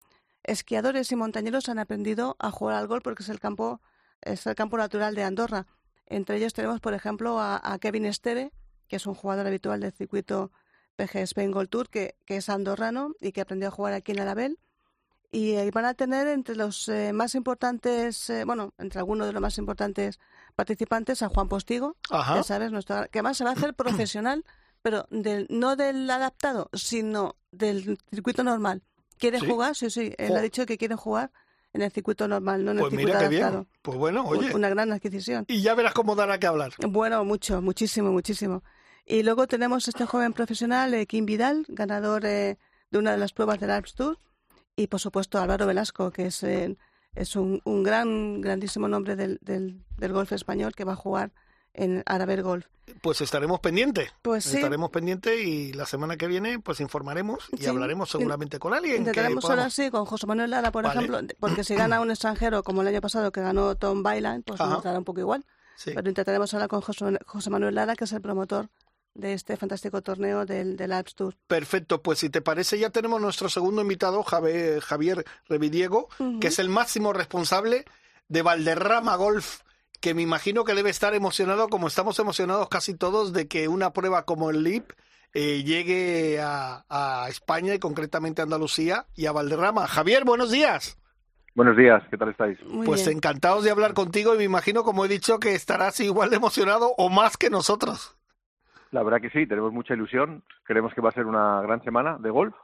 esquiadores 0.45 1.11
y 1.11 1.17
montañeros 1.17 1.69
han 1.69 1.79
aprendido 1.79 2.37
a 2.39 2.51
jugar 2.51 2.77
al 2.77 2.87
golf 2.87 3.03
porque 3.03 3.23
es 3.23 3.29
el 3.29 3.41
campo, 3.41 3.81
es 4.21 4.47
el 4.47 4.55
campo 4.55 4.79
natural 4.79 5.15
de 5.15 5.25
Andorra. 5.25 5.67
Entre 6.07 6.37
ellos 6.37 6.53
tenemos, 6.53 6.81
por 6.81 6.95
ejemplo, 6.95 7.41
a, 7.41 7.61
a 7.63 7.79
Kevin 7.79 8.05
Esteve, 8.07 8.53
que 8.89 8.97
es 8.97 9.07
un 9.07 9.15
jugador 9.15 9.47
habitual 9.47 9.81
del 9.81 9.93
circuito 9.93 10.53
PG 10.97 11.17
Spain 11.19 11.51
Gold 11.51 11.69
Tour, 11.69 11.89
que, 11.89 12.17
que 12.25 12.37
es 12.37 12.49
andorrano 12.49 13.15
y 13.21 13.33
que 13.33 13.41
aprendió 13.41 13.69
a 13.69 13.71
jugar 13.71 13.95
aquí 13.95 14.13
en 14.13 14.19
el 14.21 14.27
Label. 14.27 14.59
Y 15.31 15.55
eh, 15.55 15.69
van 15.73 15.85
a 15.85 15.95
tener 15.95 16.29
entre 16.29 16.55
los 16.55 16.89
eh, 16.89 17.13
más 17.13 17.35
importantes, 17.35 18.31
eh, 18.31 18.45
bueno, 18.45 18.73
entre 18.79 19.01
algunos 19.01 19.27
de 19.27 19.33
los 19.33 19.43
más 19.43 19.59
importantes 19.59 20.21
participantes 20.55 21.23
a 21.23 21.29
Juan 21.29 21.49
Postigo, 21.49 21.97
Ajá. 22.11 22.37
ya 22.37 22.43
sabes, 22.45 22.71
nuestro, 22.71 23.09
que 23.11 23.19
además 23.19 23.37
se 23.37 23.43
va 23.43 23.51
a 23.51 23.55
hacer 23.55 23.75
profesional, 23.75 24.45
pero 24.81 25.07
del, 25.11 25.49
no 25.51 25.75
del 25.75 26.09
adaptado, 26.09 26.71
sino 26.73 27.35
del 27.51 27.99
circuito 28.11 28.45
normal. 28.45 28.83
¿Quiere 29.31 29.41
¿Sí? 29.41 29.47
jugar? 29.47 29.75
Sí, 29.75 29.91
sí, 29.91 30.13
él 30.19 30.29
Jo. 30.31 30.37
ha 30.37 30.41
dicho 30.41 30.67
que 30.67 30.77
quiere 30.79 30.95
jugar 30.97 31.31
en 31.73 31.83
el 31.83 31.91
circuito 31.91 32.29
normal, 32.29 32.65
no 32.65 32.71
en 32.73 32.79
Pues 32.79 32.93
el 32.93 32.99
circuito 32.99 33.19
mira 33.19 33.29
qué 33.31 33.37
adaptado. 33.37 33.63
bien. 33.65 33.81
Pues 33.83 33.99
bueno, 33.99 34.25
oye. 34.27 34.55
Una 34.55 34.69
gran 34.69 34.93
adquisición. 34.93 35.45
Y 35.49 35.61
ya 35.63 35.75
verás 35.75 35.93
cómo 35.95 36.15
dará 36.15 36.39
que 36.39 36.47
hablar. 36.47 36.73
Bueno, 36.89 37.25
mucho, 37.25 37.61
muchísimo, 37.63 38.13
muchísimo. 38.13 38.63
Y 39.07 39.23
luego 39.23 39.47
tenemos 39.47 39.89
este 39.89 40.07
joven 40.07 40.33
profesional, 40.33 40.95
eh, 40.95 41.07
Kim 41.07 41.27
Vidal, 41.27 41.65
ganador 41.69 42.25
eh, 42.25 42.59
de 42.91 42.99
una 42.99 43.13
de 43.13 43.19
las 43.19 43.33
pruebas 43.33 43.59
del 43.61 43.71
Alps 43.71 43.95
Tour. 43.95 44.19
Y 44.77 44.87
por 44.87 45.01
supuesto 45.01 45.39
Álvaro 45.39 45.67
Velasco, 45.67 46.11
que 46.11 46.27
es, 46.27 46.43
eh, 46.43 46.77
es 47.15 47.37
un, 47.37 47.61
un 47.65 47.83
gran, 47.83 48.41
grandísimo 48.41 48.89
nombre 48.89 49.15
del, 49.17 49.39
del, 49.43 49.85
del 49.97 50.13
golf 50.13 50.33
español 50.33 50.75
que 50.75 50.85
va 50.85 50.93
a 50.95 50.97
jugar 50.97 51.33
en 51.75 52.03
Arabel 52.07 52.43
Golf. 52.43 52.67
Pues 53.01 53.21
estaremos 53.21 53.61
pendientes. 53.61 54.11
Pues 54.23 54.45
sí. 54.45 54.57
Estaremos 54.57 54.91
pendientes 54.91 55.39
y 55.41 55.73
la 55.73 55.87
semana 55.87 56.17
que 56.17 56.27
viene 56.27 56.59
pues 56.59 56.81
informaremos 56.81 57.49
y 57.53 57.59
Sí. 57.59 57.67
hablaremos 57.67 58.11
seguramente 58.11 58.59
con 58.59 58.73
alguien. 58.75 58.99
Intentaremos 58.99 59.45
hablar 59.49 59.67
así 59.67 59.91
con 59.91 60.05
José 60.05 60.27
Manuel 60.27 60.51
Lara, 60.51 60.71
por 60.71 60.85
Vale. 60.85 61.01
ejemplo, 61.01 61.21
porque 61.41 61.65
si 61.65 61.75
gana 61.75 62.01
un 62.01 62.11
extranjero 62.11 62.63
como 62.63 62.83
el 62.83 62.89
año 62.89 63.01
pasado 63.01 63.33
que 63.33 63.41
ganó 63.41 63.75
Tom 63.75 64.03
Bailan, 64.03 64.43
pues 64.43 64.61
Ajá. 64.61 64.71
nos 64.71 64.83
dará 64.85 64.99
un 64.99 65.05
poco 65.05 65.21
igual. 65.21 65.45
Sí. 65.77 65.93
Pero 65.95 66.09
intentaremos 66.09 66.53
hablar 66.55 66.69
con 66.69 66.81
José, 66.83 67.19
José 67.27 67.51
Manuel 67.51 67.75
Lara, 67.75 67.97
que 67.97 68.05
es 68.05 68.13
el 68.13 68.21
promotor 68.21 68.69
de 69.15 69.33
este 69.33 69.57
fantástico 69.57 70.03
torneo 70.03 70.45
del, 70.45 70.77
del 70.77 70.93
Alps 70.93 71.15
Tour. 71.15 71.37
Perfecto, 71.47 72.03
pues 72.03 72.19
si 72.19 72.31
te 72.31 72.43
parece 72.43 72.79
ya 72.79 72.91
tenemos 72.91 73.21
nuestro 73.21 73.49
segundo 73.49 73.81
invitado, 73.83 74.23
Javier, 74.25 74.81
Javier 74.81 75.25
Revidiego, 75.49 76.09
Ujú. 76.19 76.39
que 76.41 76.49
es 76.49 76.59
el 76.59 76.69
máximo 76.69 77.13
responsable 77.13 77.85
de 78.29 78.43
Valderrama 78.43 79.17
Golf, 79.17 79.61
que 80.05 80.13
me 80.13 80.21
imagino 80.21 80.65
que 80.65 80.75
debe 80.75 80.91
estar 80.91 81.15
emocionado, 81.15 81.69
como 81.71 81.87
estamos 81.87 82.19
emocionados 82.19 82.69
casi 82.69 82.95
todos, 82.95 83.33
de 83.33 83.49
que 83.49 83.69
una 83.69 83.95
prueba 83.95 84.27
como 84.27 84.51
el 84.51 84.63
LIP 84.63 84.93
eh, 85.33 85.65
llegue 85.65 86.39
a, 86.43 86.85
a 86.91 87.27
España 87.31 87.73
y 87.73 87.79
concretamente 87.79 88.43
a 88.43 88.45
Andalucía 88.45 89.07
y 89.17 89.25
a 89.25 89.33
Valderrama. 89.33 89.87
Javier, 89.87 90.27
buenos 90.27 90.51
días. 90.51 91.01
Buenos 91.55 91.75
días, 91.79 92.03
¿qué 92.11 92.19
tal 92.19 92.29
estáis? 92.29 92.63
Muy 92.67 92.85
pues 92.85 93.07
bien. 93.07 93.17
encantados 93.17 93.65
de 93.65 93.71
hablar 93.71 93.95
contigo 93.95 94.35
y 94.35 94.37
me 94.37 94.45
imagino, 94.45 94.85
como 94.85 95.07
he 95.07 95.09
dicho, 95.09 95.41
que 95.41 95.55
estarás 95.55 95.99
igual 96.01 96.29
de 96.29 96.37
emocionado 96.37 96.93
o 96.99 97.09
más 97.09 97.39
que 97.39 97.49
nosotros. 97.49 98.15
La 98.91 99.03
verdad 99.03 99.23
que 99.23 99.31
sí, 99.31 99.47
tenemos 99.47 99.73
mucha 99.73 99.95
ilusión, 99.95 100.45
creemos 100.65 100.93
que 100.93 101.01
va 101.01 101.09
a 101.09 101.13
ser 101.13 101.25
una 101.25 101.63
gran 101.63 101.83
semana 101.83 102.19
de 102.21 102.29
golf 102.29 102.55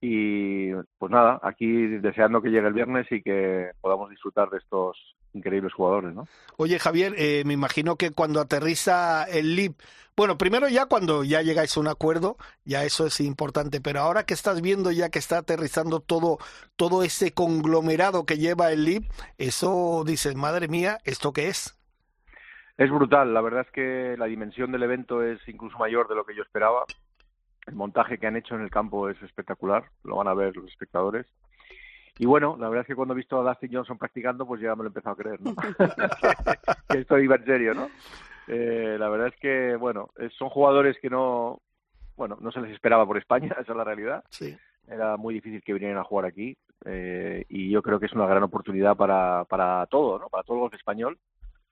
y 0.00 0.72
pues 0.98 1.12
nada, 1.12 1.38
aquí 1.42 1.86
deseando 1.98 2.40
que 2.40 2.48
llegue 2.48 2.68
el 2.68 2.72
viernes 2.72 3.06
y 3.10 3.22
que 3.22 3.70
podamos 3.80 4.08
disfrutar 4.08 4.48
de 4.48 4.58
estos 4.58 4.96
increíbles 5.34 5.72
jugadores, 5.74 6.14
¿no? 6.14 6.26
Oye, 6.56 6.78
Javier, 6.78 7.14
eh, 7.18 7.42
me 7.44 7.54
imagino 7.54 7.96
que 7.96 8.10
cuando 8.10 8.40
aterriza 8.40 9.24
el 9.24 9.54
LIP, 9.54 9.78
bueno, 10.16 10.38
primero 10.38 10.68
ya 10.68 10.86
cuando 10.86 11.22
ya 11.22 11.42
llegáis 11.42 11.76
a 11.76 11.80
un 11.80 11.88
acuerdo, 11.88 12.36
ya 12.64 12.84
eso 12.84 13.06
es 13.06 13.20
importante, 13.20 13.80
pero 13.80 14.00
ahora 14.00 14.24
que 14.24 14.34
estás 14.34 14.60
viendo 14.60 14.90
ya 14.90 15.10
que 15.10 15.18
está 15.18 15.38
aterrizando 15.38 16.00
todo, 16.00 16.38
todo 16.76 17.02
ese 17.02 17.32
conglomerado 17.32 18.24
que 18.24 18.38
lleva 18.38 18.72
el 18.72 18.84
LIP, 18.84 19.04
eso 19.38 20.02
dices, 20.04 20.34
madre 20.34 20.68
mía, 20.68 20.98
¿esto 21.04 21.32
qué 21.32 21.48
es? 21.48 21.76
Es 22.76 22.90
brutal, 22.90 23.34
la 23.34 23.42
verdad 23.42 23.66
es 23.66 23.72
que 23.72 24.16
la 24.18 24.24
dimensión 24.26 24.72
del 24.72 24.82
evento 24.82 25.22
es 25.22 25.38
incluso 25.46 25.78
mayor 25.78 26.08
de 26.08 26.14
lo 26.14 26.24
que 26.24 26.34
yo 26.34 26.42
esperaba 26.42 26.84
el 27.66 27.74
montaje 27.74 28.18
que 28.18 28.26
han 28.26 28.36
hecho 28.36 28.54
en 28.54 28.62
el 28.62 28.70
campo 28.70 29.08
es 29.08 29.20
espectacular, 29.22 29.84
lo 30.04 30.16
van 30.16 30.28
a 30.28 30.34
ver 30.34 30.56
los 30.56 30.70
espectadores. 30.70 31.26
Y 32.18 32.26
bueno, 32.26 32.56
la 32.58 32.68
verdad 32.68 32.82
es 32.82 32.88
que 32.88 32.94
cuando 32.94 33.14
he 33.14 33.16
visto 33.16 33.40
a 33.40 33.48
Dustin 33.48 33.72
Johnson 33.72 33.98
practicando, 33.98 34.46
pues 34.46 34.60
ya 34.60 34.74
me 34.74 34.82
lo 34.82 34.84
he 34.84 34.86
empezado 34.88 35.14
a 35.14 35.16
creer, 35.16 35.40
¿no? 35.40 35.54
que 36.88 36.98
esto 36.98 37.18
iba 37.18 37.36
en 37.36 37.44
serio, 37.44 37.74
¿no? 37.74 37.88
Eh, 38.48 38.96
la 38.98 39.08
verdad 39.08 39.28
es 39.28 39.36
que, 39.36 39.76
bueno, 39.76 40.10
son 40.36 40.50
jugadores 40.50 40.98
que 41.00 41.08
no, 41.08 41.60
bueno, 42.16 42.36
no 42.40 42.52
se 42.52 42.60
les 42.60 42.72
esperaba 42.72 43.06
por 43.06 43.16
España, 43.16 43.48
esa 43.60 43.72
es 43.72 43.76
la 43.76 43.84
realidad. 43.84 44.24
Sí. 44.30 44.56
Era 44.86 45.16
muy 45.16 45.34
difícil 45.34 45.62
que 45.62 45.72
vinieran 45.72 45.98
a 45.98 46.04
jugar 46.04 46.26
aquí 46.26 46.56
eh, 46.84 47.44
y 47.48 47.70
yo 47.70 47.80
creo 47.80 48.00
que 48.00 48.06
es 48.06 48.12
una 48.12 48.26
gran 48.26 48.42
oportunidad 48.42 48.96
para, 48.96 49.44
para 49.44 49.86
todo, 49.86 50.18
¿no? 50.18 50.28
Para 50.28 50.42
todo 50.42 50.56
el 50.56 50.60
golf 50.60 50.74
español, 50.74 51.18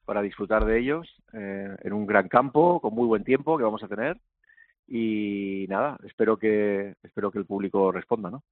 para 0.05 0.23
disfrutar 0.23 0.65
de 0.65 0.79
ellos 0.79 1.07
eh, 1.35 1.77
en 1.83 1.93
un 1.93 2.07
gran 2.07 2.29
campo, 2.29 2.81
con 2.81 2.95
muy 2.95 3.07
buen 3.07 3.25
tiempo 3.25 3.59
que 3.59 3.65
vamos 3.65 3.83
a 3.83 3.89
tener 3.89 4.19
y 4.89 5.67
nada, 5.69 5.99
espero 6.05 6.39
que 6.39 6.95
espero 7.03 7.31
que 7.31 7.39
el 7.39 7.47
público 7.47 7.93
responda, 7.93 8.31
¿no? 8.31 8.43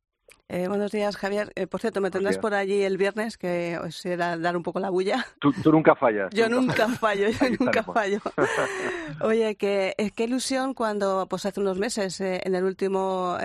Eh, 0.48 0.68
buenos 0.68 0.92
días, 0.92 1.16
Javier. 1.16 1.52
Eh, 1.56 1.66
por 1.66 1.80
cierto, 1.80 2.00
me 2.00 2.10
tendrás 2.10 2.38
por 2.38 2.54
allí 2.54 2.82
el 2.82 2.96
viernes, 2.98 3.36
que 3.36 3.78
os 3.82 4.04
irá 4.06 4.36
dar 4.36 4.56
un 4.56 4.62
poco 4.62 4.78
la 4.78 4.90
bulla. 4.90 5.26
Tú, 5.40 5.52
nunca 5.72 5.96
fallas. 5.96 6.32
yo 6.32 6.48
nunca 6.48 6.88
fallo, 6.88 7.28
yo 7.28 7.50
nunca 7.58 7.82
fallo. 7.82 8.20
Oye, 9.22 9.56
qué, 9.56 9.94
eh, 9.98 10.12
qué 10.14 10.24
ilusión 10.24 10.72
cuando, 10.74 11.26
pues 11.28 11.46
hace 11.46 11.60
unos 11.60 11.78
meses, 11.78 12.20
en 12.20 12.54
el 12.54 12.62
último 12.62 13.36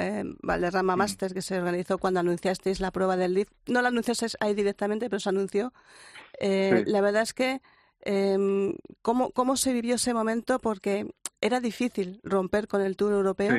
Valderrama 0.44 0.96
Masters 0.96 1.34
que 1.34 1.42
se 1.42 1.58
organizó 1.58 1.98
cuando 1.98 2.20
anunciasteis 2.20 2.80
la 2.80 2.92
prueba 2.92 3.18
del 3.18 3.34
Leaf, 3.34 3.50
no 3.68 3.82
la 3.82 3.88
anunciasteis 3.88 4.38
ahí 4.40 4.54
directamente, 4.54 5.10
pero 5.10 5.20
se 5.20 5.30
anunció. 5.30 5.74
La 6.40 7.02
verdad 7.02 7.24
es 7.24 7.34
que, 7.34 7.62
em, 8.02 8.76
¿cómo, 9.02 9.32
¿cómo 9.32 9.58
se 9.58 9.74
vivió 9.74 9.96
ese 9.96 10.14
momento? 10.14 10.60
Porque 10.60 11.08
era 11.42 11.60
difícil 11.60 12.22
romper 12.24 12.68
con 12.68 12.82
el 12.82 12.96
Tour 12.96 13.14
Europeo. 13.14 13.58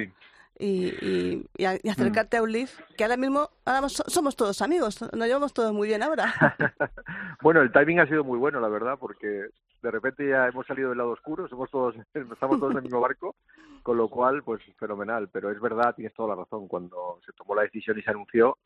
Y, 0.58 1.44
y, 1.58 1.64
acercarte 1.88 2.36
a 2.36 2.42
un 2.42 2.52
Leaf, 2.52 2.78
que 2.96 3.02
ahora 3.02 3.16
mismo 3.16 3.50
ahora 3.64 3.88
somos 3.88 4.36
todos 4.36 4.62
amigos, 4.62 5.02
nos 5.02 5.26
llevamos 5.26 5.52
todos 5.52 5.72
muy 5.72 5.88
bien 5.88 6.02
ahora. 6.02 6.32
bueno, 7.42 7.62
el 7.62 7.72
timing 7.72 7.98
ha 7.98 8.06
sido 8.06 8.22
muy 8.22 8.38
bueno, 8.38 8.60
la 8.60 8.68
verdad, 8.68 8.96
porque 9.00 9.48
de 9.82 9.90
repente 9.90 10.28
ya 10.28 10.46
hemos 10.46 10.66
salido 10.66 10.90
del 10.90 10.98
lado 10.98 11.10
oscuro, 11.10 11.48
somos 11.48 11.70
todos, 11.70 11.96
estamos 12.14 12.60
todos 12.60 12.70
en 12.70 12.76
el 12.76 12.82
mismo 12.84 13.00
barco, 13.00 13.34
con 13.82 13.96
lo 13.96 14.08
cual, 14.08 14.42
pues 14.44 14.62
fenomenal. 14.78 15.28
Pero 15.32 15.50
es 15.50 15.60
verdad, 15.60 15.94
tienes 15.94 16.14
toda 16.14 16.36
la 16.36 16.42
razón, 16.42 16.68
cuando 16.68 17.18
se 17.26 17.32
tomó 17.32 17.54
la 17.54 17.62
decisión 17.62 17.98
y 17.98 18.02
se 18.02 18.10
anunció, 18.10 18.58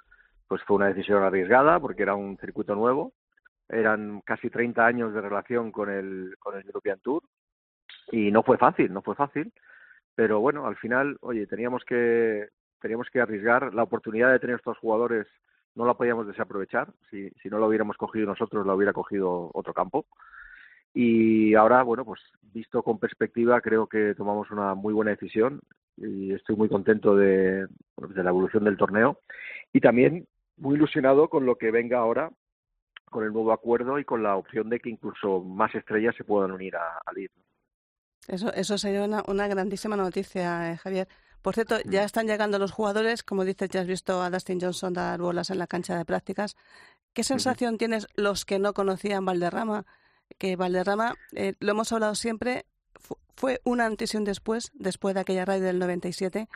pues 0.46 0.62
fue 0.64 0.76
una 0.76 0.88
decisión 0.88 1.22
arriesgada, 1.22 1.80
porque 1.80 2.02
era 2.02 2.14
un 2.14 2.36
circuito 2.36 2.74
nuevo, 2.74 3.12
eran 3.68 4.20
casi 4.20 4.50
30 4.50 4.84
años 4.84 5.14
de 5.14 5.20
relación 5.20 5.72
con 5.72 5.90
el, 5.90 6.36
con 6.38 6.56
el 6.56 6.66
European 6.66 7.00
Tour, 7.00 7.22
y 8.10 8.30
no 8.30 8.42
fue 8.42 8.58
fácil, 8.58 8.92
no 8.92 9.02
fue 9.02 9.14
fácil, 9.14 9.52
pero 10.14 10.40
bueno, 10.40 10.66
al 10.66 10.76
final, 10.76 11.18
oye, 11.20 11.46
teníamos 11.46 11.84
que 11.84 12.48
teníamos 12.80 13.08
que 13.10 13.20
arriesgar. 13.20 13.74
La 13.74 13.82
oportunidad 13.82 14.32
de 14.32 14.38
tener 14.38 14.56
estos 14.56 14.78
jugadores 14.78 15.26
no 15.74 15.86
la 15.86 15.94
podíamos 15.94 16.26
desaprovechar. 16.26 16.88
Si, 17.10 17.30
si 17.42 17.48
no 17.48 17.58
la 17.58 17.66
hubiéramos 17.66 17.96
cogido 17.96 18.26
nosotros 18.26 18.66
la 18.66 18.74
hubiera 18.74 18.92
cogido 18.92 19.50
otro 19.54 19.74
campo. 19.74 20.06
Y 20.94 21.54
ahora 21.54 21.82
bueno 21.82 22.04
pues 22.04 22.20
visto 22.40 22.82
con 22.82 22.98
perspectiva 22.98 23.60
creo 23.60 23.86
que 23.86 24.14
tomamos 24.14 24.50
una 24.50 24.74
muy 24.74 24.94
buena 24.94 25.10
decisión 25.10 25.60
y 25.96 26.32
estoy 26.32 26.56
muy 26.56 26.68
contento 26.68 27.14
de, 27.16 27.66
de 27.66 28.22
la 28.22 28.30
evolución 28.30 28.64
del 28.64 28.78
torneo. 28.78 29.20
Y 29.72 29.80
también 29.80 30.26
muy 30.56 30.76
ilusionado 30.76 31.28
con 31.28 31.44
lo 31.44 31.56
que 31.56 31.70
venga 31.70 31.98
ahora 31.98 32.30
con 33.10 33.24
el 33.24 33.32
nuevo 33.32 33.52
acuerdo 33.52 33.98
y 33.98 34.04
con 34.04 34.22
la 34.22 34.36
opción 34.36 34.68
de 34.68 34.80
que 34.80 34.90
incluso 34.90 35.40
más 35.40 35.74
estrellas 35.74 36.14
se 36.16 36.24
puedan 36.24 36.52
unir 36.52 36.76
a, 36.76 37.00
al 37.04 37.18
eso, 38.28 38.52
eso 38.52 38.78
sería 38.78 39.02
una, 39.02 39.22
una 39.26 39.48
grandísima 39.48 39.96
noticia, 39.96 40.72
eh, 40.72 40.76
Javier. 40.76 41.08
Por 41.42 41.54
cierto, 41.54 41.78
ya 41.84 42.02
mm. 42.02 42.04
están 42.04 42.26
llegando 42.26 42.58
los 42.58 42.72
jugadores, 42.72 43.22
como 43.22 43.44
dices, 43.44 43.68
ya 43.70 43.80
has 43.80 43.86
visto 43.86 44.20
a 44.20 44.30
Dustin 44.30 44.60
Johnson 44.60 44.92
dar 44.92 45.20
bolas 45.20 45.50
en 45.50 45.58
la 45.58 45.66
cancha 45.66 45.96
de 45.96 46.04
prácticas. 46.04 46.56
¿Qué 47.12 47.22
sensación 47.22 47.78
tienes 47.78 48.08
los 48.14 48.44
que 48.44 48.58
no 48.58 48.74
conocían 48.74 49.24
Valderrama? 49.24 49.86
Que 50.38 50.56
Valderrama, 50.56 51.14
eh, 51.34 51.54
lo 51.60 51.70
hemos 51.70 51.92
hablado 51.92 52.14
siempre, 52.14 52.66
fue 53.36 53.60
un 53.64 53.80
antes 53.80 54.12
y 54.14 54.16
un 54.16 54.24
después, 54.24 54.72
después 54.74 55.14
de 55.14 55.20
aquella 55.20 55.44
raid 55.44 55.62
del 55.62 55.78
97, 55.78 56.48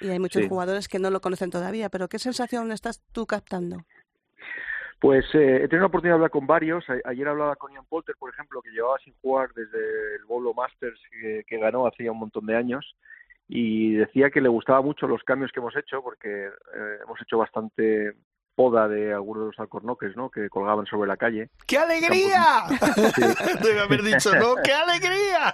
y 0.00 0.08
hay 0.08 0.18
muchos 0.18 0.46
jugadores 0.48 0.88
que 0.88 0.98
no 0.98 1.10
lo 1.10 1.20
conocen 1.20 1.50
todavía, 1.50 1.88
pero 1.88 2.08
¿qué 2.08 2.18
sensación 2.18 2.72
estás 2.72 3.00
tú 3.12 3.26
captando? 3.26 3.84
Pues 5.02 5.24
eh, 5.34 5.56
he 5.56 5.68
tenido 5.68 5.80
la 5.80 5.86
oportunidad 5.86 6.12
de 6.12 6.18
hablar 6.18 6.30
con 6.30 6.46
varios. 6.46 6.84
ayer 7.04 7.26
hablaba 7.26 7.56
con 7.56 7.72
Ian 7.72 7.84
Polter, 7.86 8.14
por 8.16 8.30
ejemplo, 8.30 8.62
que 8.62 8.70
llevaba 8.70 9.00
sin 9.00 9.12
jugar 9.14 9.52
desde 9.52 10.14
el 10.14 10.24
Bolo 10.26 10.54
Masters 10.54 11.00
que, 11.44 11.58
ganó 11.58 11.88
hace 11.88 12.08
un 12.08 12.20
montón 12.20 12.46
de 12.46 12.54
años 12.54 12.94
y 13.48 13.94
decía 13.94 14.30
que 14.30 14.40
le 14.40 14.48
gustaban 14.48 14.84
mucho 14.84 15.08
los 15.08 15.24
cambios 15.24 15.50
que 15.50 15.58
hemos 15.58 15.74
hecho 15.74 16.04
porque 16.04 16.46
eh, 16.46 16.98
hemos 17.02 17.20
hecho 17.20 17.36
bastante 17.36 18.14
poda 18.54 18.86
de 18.86 19.12
algunos 19.12 19.42
de 19.42 19.46
los 19.48 19.58
alcornoques, 19.58 20.16
¿no? 20.16 20.30
Que 20.30 20.48
colgaban 20.48 20.86
sobre 20.86 21.08
la 21.08 21.16
calle. 21.16 21.50
¡Qué 21.66 21.78
alegría! 21.78 22.62
Debe 23.60 23.80
haber 23.80 24.02
dicho, 24.02 24.32
¿no? 24.36 24.54
¡Qué 24.64 24.72
alegría! 24.72 25.52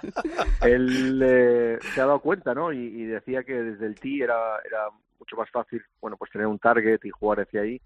Él 0.61 1.19
eh, 1.25 1.79
se 1.95 2.01
ha 2.01 2.05
dado 2.05 2.19
cuenta, 2.19 2.53
¿no? 2.53 2.71
Y, 2.71 3.03
decía 3.05 3.43
que 3.43 3.53
desde 3.53 3.87
el 3.87 3.99
tee 3.99 4.21
era, 4.21 4.59
era 4.63 4.89
mucho 5.17 5.35
más 5.35 5.49
fácil, 5.49 5.81
bueno, 5.99 6.17
pues 6.17 6.29
tener 6.29 6.45
un 6.45 6.59
target 6.59 6.99
y 7.03 7.09
jugar 7.09 7.39
hacia 7.39 7.61
ahí 7.61 7.81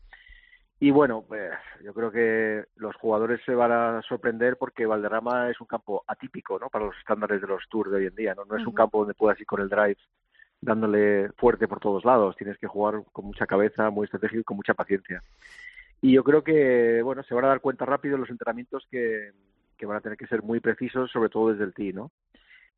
y 0.80 0.92
bueno, 0.92 1.24
pues 1.28 1.52
yo 1.84 1.94
creo 1.94 2.12
que 2.12 2.66
los 2.76 2.96
jugadores 2.96 3.42
se 3.46 3.56
van 3.56 3.72
a 3.72 4.02
sorprender 4.02 4.58
porque 4.58 4.86
Valderrama 4.86 5.50
es 5.50 5.60
un 5.62 5.68
campo 5.68 6.04
atípico, 6.08 6.60
¿no? 6.60 6.70
Para 6.70 6.86
los 6.86 6.98
estándares 6.98 7.42
de 7.42 7.48
los 7.48 7.64
tours 7.70 7.92
de 7.92 7.98
hoy 7.98 8.06
en 8.08 8.16
día, 8.16 8.36
¿no? 8.36 8.46
No 8.46 8.58
es 8.58 8.66
un 8.66 8.74
campo 8.74 9.00
donde 9.00 9.14
puedas 9.14 9.40
ir 9.40 9.46
con 9.46 9.62
el 9.62 9.70
drive 9.70 9.98
dándole 10.60 11.30
fuerte 11.38 11.68
por 11.68 11.80
todos 11.80 12.04
lados. 12.06 12.36
Tienes 12.36 12.58
que 12.58 12.68
jugar 12.68 13.04
con 13.12 13.26
mucha 13.26 13.46
cabeza, 13.46 13.90
muy 13.90 14.06
estratégico 14.06 14.42
y 14.42 14.44
con 14.44 14.58
mucha 14.58 14.74
paciencia. 14.74 15.22
Y 16.02 16.14
yo 16.14 16.24
creo 16.24 16.44
que, 16.44 17.02
bueno, 17.02 17.24
se 17.24 17.34
van 17.34 17.46
a 17.46 17.50
dar 17.50 17.62
cuenta 17.62 17.86
rápido 17.86 18.18
los 18.18 18.30
entrenamientos 18.30 18.86
que, 18.92 19.32
que 19.78 19.86
van 19.86 19.98
a 19.98 20.02
tener 20.02 20.18
que 20.18 20.28
ser 20.28 20.44
muy 20.44 20.60
precisos, 20.60 21.12
sobre 21.12 21.30
todo 21.30 21.52
desde 21.52 21.64
el 21.64 21.74
tee, 21.74 21.94
¿no? 21.94 22.12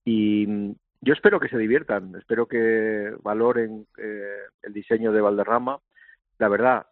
Y 0.04 0.76
yo 1.02 1.14
espero 1.14 1.40
que 1.40 1.50
se 1.50 1.58
diviertan, 1.58 2.16
espero 2.16 2.48
que 2.48 3.14
valoren 3.22 3.88
eh, 3.98 4.40
el 4.64 4.74
diseño 4.74 5.12
de 5.12 5.22
Valderrama. 5.22 5.80
La 6.38 6.50
verdad, 6.50 6.86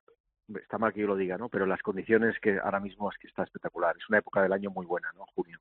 está 0.62 0.78
mal 0.78 0.94
que 0.94 1.02
yo 1.02 1.08
lo 1.08 1.16
diga, 1.16 1.38
¿no? 1.38 1.50
Pero 1.50 1.66
las 1.66 1.82
condiciones 1.82 2.36
que 2.42 2.60
ahora 2.60 2.80
mismo 2.80 3.12
es 3.12 3.18
que 3.18 3.28
está 3.28 3.44
espectacular. 3.44 3.96
Es 3.98 4.08
una 4.10 4.20
época 4.20 4.42
del 4.42 4.54
año 4.54 4.70
muy 4.72 4.86
buena, 4.86 5.10
¿no? 5.18 5.26
Junio. 5.36 5.60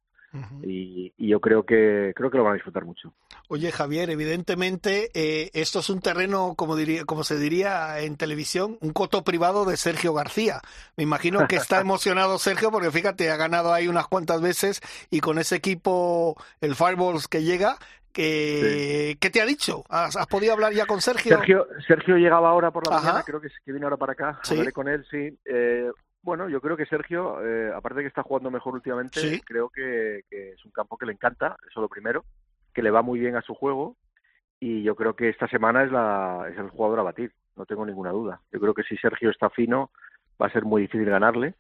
y, 0.63 1.13
yo 1.19 1.41
creo 1.41 1.65
que 1.65 2.13
creo 2.17 2.31
que 2.31 2.37
lo 2.37 2.45
van 2.45 2.53
a 2.53 2.55
disfrutar 2.55 2.85
mucho. 2.85 3.13
Oye 3.49 3.71
Javier, 3.71 4.11
evidentemente 4.11 5.11
eh, 5.15 5.51
esto 5.55 5.81
es 5.81 5.89
un 5.89 6.01
terreno, 6.01 6.55
como 6.57 6.75
diría, 6.77 7.05
como 7.05 7.23
se 7.25 7.39
diría 7.39 8.01
en 8.01 8.17
televisión, 8.17 8.77
un 8.81 8.93
coto 8.93 9.25
privado 9.25 9.65
de 9.65 9.77
Sergio 9.77 10.13
García. 10.15 10.61
Me 10.97 11.05
imagino 11.05 11.47
que 11.49 11.57
está 11.57 11.81
emocionado 11.81 12.39
Sergio 12.39 12.71
porque 12.71 12.91
fíjate 12.91 13.31
ha 13.31 13.37
ganado 13.37 13.73
ahí 13.73 13.89
unas 13.89 14.09
cuantas 14.09 14.41
veces 14.41 14.81
y 15.11 15.21
con 15.21 15.39
ese 15.39 15.57
equipo 15.57 16.37
el 16.61 16.75
Fireballs 16.75 17.29
que 17.29 17.45
llega 17.45 17.79
¿Qué 18.13 19.31
te 19.33 19.41
ha 19.41 19.47
dicho? 19.47 19.85
¿Has, 19.89 20.27
podido 20.27 20.53
hablar 20.53 20.73
ya 20.73 20.87
con 20.87 21.01
Sergio? 21.01 21.37
Sergio, 21.37 21.67
Sergio 21.87 22.17
llegaba 22.17 22.51
ahora 22.51 22.71
por 22.71 22.87
la 22.89 22.97
mañana, 22.97 23.23
creo 23.25 23.41
que, 23.41 23.49
que 23.49 23.73
viene 23.73 23.85
ahora 23.85 23.97
para 23.97 24.13
acá. 24.13 24.41
Hablaré 24.49 24.73
con 24.73 24.89
él, 24.89 25.05
sí. 25.11 25.39
Eh, 25.45 25.91
bueno, 26.23 26.49
yo 26.49 26.61
creo 26.61 26.77
que 26.77 26.87
Sergio, 26.87 27.45
eh, 27.45 27.73
aparte 27.75 27.99
de 27.99 28.05
que 28.05 28.09
está 28.09 28.23
jugando 28.23 28.51
mejor 28.51 28.75
últimamente, 28.75 29.41
creo 29.45 29.69
que, 29.69 30.23
es 30.31 30.65
un 30.65 30.71
campo 30.71 30.97
que 30.97 31.07
le 31.07 31.13
encanta, 31.13 31.57
eso 31.69 31.81
lo 31.81 31.89
primero, 31.89 32.25
que 32.73 32.83
le 32.83 32.91
va 32.91 33.03
muy 33.03 33.19
bien 33.19 33.37
a 33.37 33.43
su 33.43 33.55
juego 33.55 33.97
y 34.61 34.85
yo 34.85 34.95
creo 34.95 35.17
que 35.17 35.29
esta 35.29 35.49
semana 35.49 35.83
es, 35.83 35.91
la, 35.91 36.47
es 36.49 36.57
el 36.57 36.71
jugador 36.71 37.01
a 37.01 37.03
batir, 37.03 37.33
no 37.57 37.67
tengo 37.67 37.85
ninguna 37.85 38.11
duda. 38.11 38.41
Yo 38.53 38.61
creo 38.61 38.73
que 38.73 38.85
si 38.85 38.97
Sergio 38.97 39.31
está 39.31 39.51
fino 39.51 39.91
va 40.41 40.47
a 40.47 40.53
ser 40.53 40.65
muy 40.65 40.83
difícil 40.83 41.11
ganarle 41.11 41.55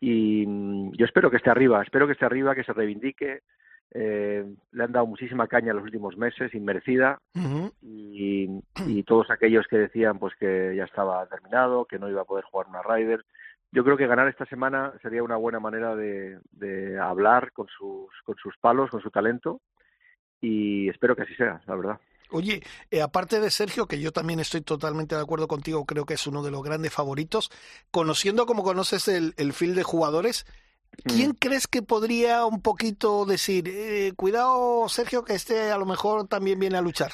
y 0.00 0.46
mm, 0.46 0.92
yo 0.96 1.04
espero 1.04 1.30
que 1.30 1.36
esté 1.36 1.50
arriba, 1.50 1.82
espero 1.82 2.06
que 2.06 2.14
esté 2.14 2.24
arriba, 2.24 2.54
que 2.54 2.64
se 2.64 2.72
reivindique, 2.72 3.42
eh, 3.92 4.44
le 4.72 4.84
han 4.84 4.92
dado 4.92 5.06
muchísima 5.06 5.46
caña 5.46 5.70
en 5.70 5.76
los 5.76 5.84
últimos 5.84 6.16
meses, 6.16 6.54
inmerecida, 6.54 7.20
y, 7.82 9.02
todos 9.06 9.30
aquellos 9.30 9.66
que 9.68 9.76
decían 9.76 10.18
pues 10.18 10.34
que 10.40 10.74
ya 10.74 10.84
estaba 10.84 11.26
terminado, 11.26 11.84
que 11.84 11.98
no 11.98 12.08
iba 12.08 12.22
a 12.22 12.24
poder 12.24 12.44
jugar 12.44 12.68
una 12.68 12.82
Ryder. 12.82 13.24
Yo 13.70 13.84
creo 13.84 13.96
que 13.96 14.06
ganar 14.06 14.28
esta 14.28 14.46
semana 14.46 14.94
sería 15.02 15.22
una 15.22 15.36
buena 15.36 15.60
manera 15.60 15.94
de, 15.94 16.98
hablar 17.00 17.52
con 17.52 17.66
sus, 17.68 18.10
con 18.24 18.34
sus 18.36 18.56
palos, 18.56 18.90
con 18.90 19.02
su 19.02 19.10
talento, 19.10 19.60
y 20.40 20.88
espero 20.88 21.14
que 21.14 21.22
así 21.22 21.34
sea, 21.34 21.60
la 21.66 21.76
verdad. 21.76 22.00
Oye, 22.30 22.62
eh, 22.90 23.02
aparte 23.02 23.38
de 23.38 23.50
Sergio, 23.50 23.86
que 23.86 24.00
yo 24.00 24.10
también 24.10 24.40
estoy 24.40 24.62
totalmente 24.62 25.14
de 25.14 25.20
acuerdo 25.20 25.46
contigo, 25.46 25.84
creo 25.84 26.06
que 26.06 26.14
es 26.14 26.26
uno 26.26 26.42
de 26.42 26.50
los 26.50 26.62
grandes 26.62 26.92
favoritos, 26.92 27.50
conociendo 27.90 28.46
como 28.46 28.64
conoces 28.64 29.06
el, 29.08 29.34
el 29.36 29.52
field 29.52 29.76
de 29.76 29.82
jugadores, 29.82 30.46
¿Quién 31.02 31.30
mm. 31.30 31.36
crees 31.38 31.66
que 31.66 31.82
podría 31.82 32.44
un 32.46 32.62
poquito 32.62 33.24
decir, 33.24 33.68
eh, 33.68 34.12
cuidado 34.16 34.88
Sergio, 34.88 35.24
que 35.24 35.34
este 35.34 35.70
a 35.70 35.78
lo 35.78 35.86
mejor 35.86 36.28
también 36.28 36.58
viene 36.58 36.76
a 36.76 36.82
luchar? 36.82 37.12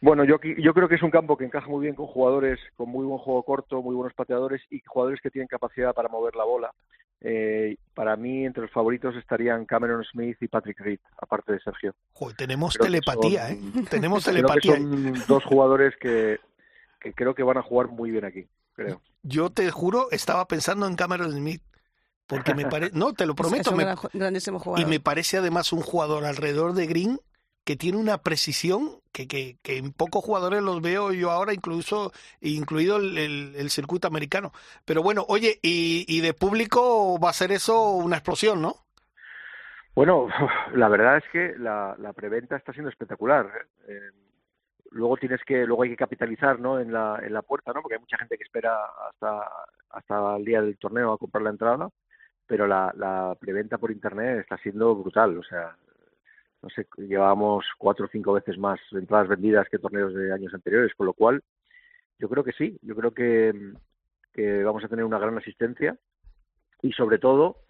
Bueno, 0.00 0.24
yo, 0.24 0.38
yo 0.58 0.74
creo 0.74 0.88
que 0.88 0.96
es 0.96 1.02
un 1.02 1.10
campo 1.10 1.36
que 1.36 1.44
encaja 1.44 1.68
muy 1.68 1.82
bien 1.82 1.94
con 1.94 2.06
jugadores 2.06 2.60
con 2.76 2.88
muy 2.88 3.06
buen 3.06 3.18
juego 3.18 3.42
corto, 3.42 3.82
muy 3.82 3.94
buenos 3.94 4.14
pateadores 4.14 4.62
y 4.70 4.80
jugadores 4.84 5.20
que 5.20 5.30
tienen 5.30 5.48
capacidad 5.48 5.94
para 5.94 6.08
mover 6.08 6.36
la 6.36 6.44
bola. 6.44 6.72
Eh, 7.22 7.76
para 7.94 8.14
mí, 8.16 8.44
entre 8.44 8.62
los 8.62 8.70
favoritos 8.70 9.16
estarían 9.16 9.64
Cameron 9.64 10.04
Smith 10.04 10.36
y 10.40 10.48
Patrick 10.48 10.78
Reed, 10.80 11.00
aparte 11.16 11.54
de 11.54 11.60
Sergio. 11.60 11.94
Joder, 12.12 12.36
tenemos 12.36 12.74
telepatía, 12.74 13.50
¿eh? 13.50 13.58
Tenemos 13.88 14.24
telepatía. 14.24 14.76
son 14.76 15.14
dos 15.26 15.42
jugadores 15.44 15.94
que, 15.98 16.38
que 17.00 17.14
creo 17.14 17.34
que 17.34 17.42
van 17.42 17.56
a 17.56 17.62
jugar 17.62 17.88
muy 17.88 18.10
bien 18.10 18.26
aquí, 18.26 18.46
creo. 18.74 19.00
Yo 19.22 19.50
te 19.50 19.70
juro, 19.70 20.10
estaba 20.10 20.46
pensando 20.46 20.86
en 20.86 20.94
Cameron 20.94 21.32
Smith. 21.32 21.62
Porque 22.26 22.54
me 22.54 22.64
parece, 22.70 22.92
no, 22.96 23.12
te 23.12 23.26
lo 23.26 23.34
prometo, 23.34 23.62
Es 23.62 23.68
un 23.68 23.76
me- 23.76 23.84
gran- 23.84 23.96
grandísimo 24.12 24.58
jugador. 24.58 24.86
y 24.86 24.90
me 24.90 25.00
parece 25.00 25.38
además 25.38 25.72
un 25.72 25.82
jugador 25.82 26.24
alrededor 26.24 26.72
de 26.74 26.86
Green 26.86 27.18
que 27.64 27.74
tiene 27.76 27.98
una 27.98 28.18
precisión 28.18 29.00
que, 29.12 29.26
que, 29.26 29.56
que 29.62 29.76
en 29.78 29.92
pocos 29.92 30.24
jugadores 30.24 30.62
los 30.62 30.80
veo 30.80 31.12
yo 31.12 31.32
ahora, 31.32 31.52
incluso 31.52 32.12
incluido 32.40 32.98
el, 32.98 33.18
el- 33.18 33.54
el 33.56 33.70
circuito 33.70 34.06
americano. 34.06 34.52
Pero 34.84 35.02
bueno, 35.02 35.24
oye, 35.28 35.58
y, 35.62 36.04
y 36.06 36.20
de 36.20 36.32
público 36.32 37.18
va 37.18 37.30
a 37.30 37.32
ser 37.32 37.50
eso 37.50 37.90
una 37.90 38.16
explosión, 38.16 38.62
¿no? 38.62 38.76
Bueno, 39.94 40.28
la 40.74 40.88
verdad 40.88 41.16
es 41.18 41.24
que 41.32 41.54
la, 41.58 41.96
la 41.98 42.12
preventa 42.12 42.56
está 42.56 42.72
siendo 42.72 42.90
espectacular. 42.90 43.46
¿eh? 43.46 43.66
Eh, 43.88 44.10
luego 44.92 45.16
tienes 45.16 45.40
que, 45.44 45.66
luego 45.66 45.82
hay 45.82 45.90
que 45.90 45.96
capitalizar, 45.96 46.60
¿no? 46.60 46.78
En 46.78 46.92
la, 46.92 47.18
en 47.22 47.32
la 47.32 47.42
puerta, 47.42 47.72
¿no? 47.72 47.82
Porque 47.82 47.94
hay 47.96 48.00
mucha 48.00 48.18
gente 48.18 48.36
que 48.36 48.44
espera 48.44 48.76
hasta, 49.10 49.48
hasta 49.90 50.36
el 50.36 50.44
día 50.44 50.62
del 50.62 50.78
torneo 50.78 51.12
a 51.12 51.18
comprar 51.18 51.42
la 51.42 51.50
entrada, 51.50 51.88
pero 52.46 52.66
la, 52.66 52.92
la 52.96 53.36
preventa 53.38 53.78
por 53.78 53.90
internet 53.90 54.40
está 54.40 54.56
siendo 54.58 54.94
brutal. 54.94 55.38
O 55.38 55.42
sea, 55.42 55.76
no 56.62 56.70
sé, 56.70 56.86
llevábamos 56.96 57.64
cuatro 57.78 58.06
o 58.06 58.08
cinco 58.10 58.32
veces 58.32 58.58
más 58.58 58.80
entradas 58.92 59.28
vendidas 59.28 59.68
que 59.68 59.78
torneos 59.78 60.14
de 60.14 60.32
años 60.32 60.54
anteriores, 60.54 60.94
con 60.94 61.06
lo 61.06 61.12
cual 61.12 61.42
yo 62.18 62.28
creo 62.28 62.44
que 62.44 62.52
sí, 62.52 62.78
yo 62.82 62.94
creo 62.96 63.12
que, 63.12 63.52
que 64.32 64.64
vamos 64.64 64.84
a 64.84 64.88
tener 64.88 65.04
una 65.04 65.18
gran 65.18 65.36
asistencia 65.36 65.96
y 66.82 66.92
sobre 66.92 67.18
todo 67.18 67.66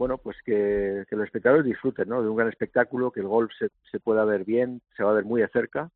bueno, 0.00 0.16
pues 0.16 0.38
que, 0.46 1.04
que 1.10 1.14
los 1.14 1.26
espectadores 1.26 1.62
disfruten 1.62 2.08
¿no? 2.08 2.22
de 2.22 2.28
un 2.30 2.36
gran 2.36 2.48
espectáculo, 2.48 3.10
que 3.10 3.20
el 3.20 3.26
golf 3.26 3.52
se, 3.58 3.68
se 3.90 4.00
pueda 4.00 4.24
ver 4.24 4.46
bien, 4.46 4.80
se 4.96 5.02
va 5.02 5.10
a 5.10 5.14
ver 5.14 5.26
muy 5.26 5.42
de 5.42 5.48
cerca 5.48 5.90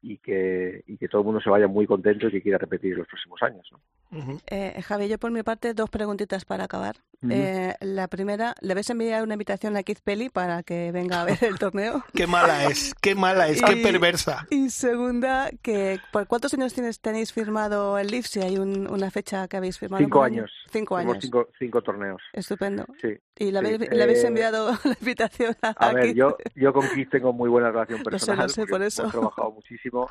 y 0.00 0.16
que, 0.16 0.82
y 0.86 0.96
que 0.96 1.08
todo 1.08 1.20
el 1.20 1.26
mundo 1.26 1.42
se 1.42 1.50
vaya 1.50 1.68
muy 1.68 1.86
contento 1.86 2.28
y 2.28 2.30
que 2.30 2.40
quiera 2.40 2.56
repetir 2.56 2.96
los 2.96 3.06
próximos 3.06 3.42
años. 3.42 3.68
¿no? 3.70 4.40
Eh, 4.46 4.80
Javi, 4.82 5.08
yo 5.08 5.18
por 5.18 5.30
mi 5.30 5.42
parte 5.42 5.74
dos 5.74 5.90
preguntitas 5.90 6.46
para 6.46 6.64
acabar. 6.64 6.96
Eh, 7.28 7.74
la 7.80 8.08
primera, 8.08 8.54
¿le 8.62 8.72
vais 8.72 8.88
a 8.88 8.92
enviar 8.94 9.22
una 9.22 9.34
invitación 9.34 9.76
a 9.76 9.82
Keith 9.82 10.00
Pelly 10.02 10.30
para 10.30 10.62
que 10.62 10.90
venga 10.90 11.20
a 11.20 11.24
ver 11.26 11.36
el 11.44 11.58
torneo? 11.58 12.02
Qué 12.14 12.26
mala 12.26 12.64
es, 12.64 12.94
qué 13.02 13.14
mala 13.14 13.48
es, 13.48 13.60
qué 13.60 13.76
perversa. 13.76 14.46
Y 14.48 14.70
segunda, 14.70 15.50
que 15.60 15.98
¿por 16.12 16.26
cuántos 16.26 16.54
años 16.54 16.72
tienes, 16.72 17.00
tenéis 17.00 17.32
firmado 17.34 17.98
el 17.98 18.06
LIF? 18.06 18.24
Si 18.26 18.40
hay 18.40 18.56
un- 18.58 18.88
una 18.90 19.10
fecha 19.10 19.46
que 19.48 19.58
habéis 19.58 19.78
firmado. 19.78 20.02
Cinco 20.02 20.22
años. 20.22 20.50
Cinco 20.70 20.96
años. 20.96 21.18
Cinco, 21.20 21.48
cinco 21.58 21.82
torneos. 21.82 22.22
Estupendo. 22.32 22.86
Sí. 23.02 23.08
¿Y 23.36 23.50
le 23.52 23.60
sí. 23.60 23.66
habéis, 23.74 23.90
le 23.90 24.02
habéis 24.02 24.24
Eh, 24.24 24.26
enviado 24.28 24.70
la 24.84 24.96
invitación 24.98 25.54
a, 25.60 25.68
A 25.72 25.92
ver, 25.92 26.04
Keith? 26.04 26.16
yo, 26.16 26.36
yo 26.54 26.72
con 26.72 26.88
Keith 26.88 27.10
tengo 27.10 27.34
muy 27.34 27.50
buena 27.50 27.70
relación 27.70 27.98
sé, 28.02 28.04
personal. 28.04 28.46
lo 28.46 28.48
sé, 28.48 28.60
porque 28.62 28.70
por 28.70 28.82
eso. 28.82 29.02
Hemos 29.02 29.12
trabajado 29.12 29.50
muchísimo. 29.52 30.08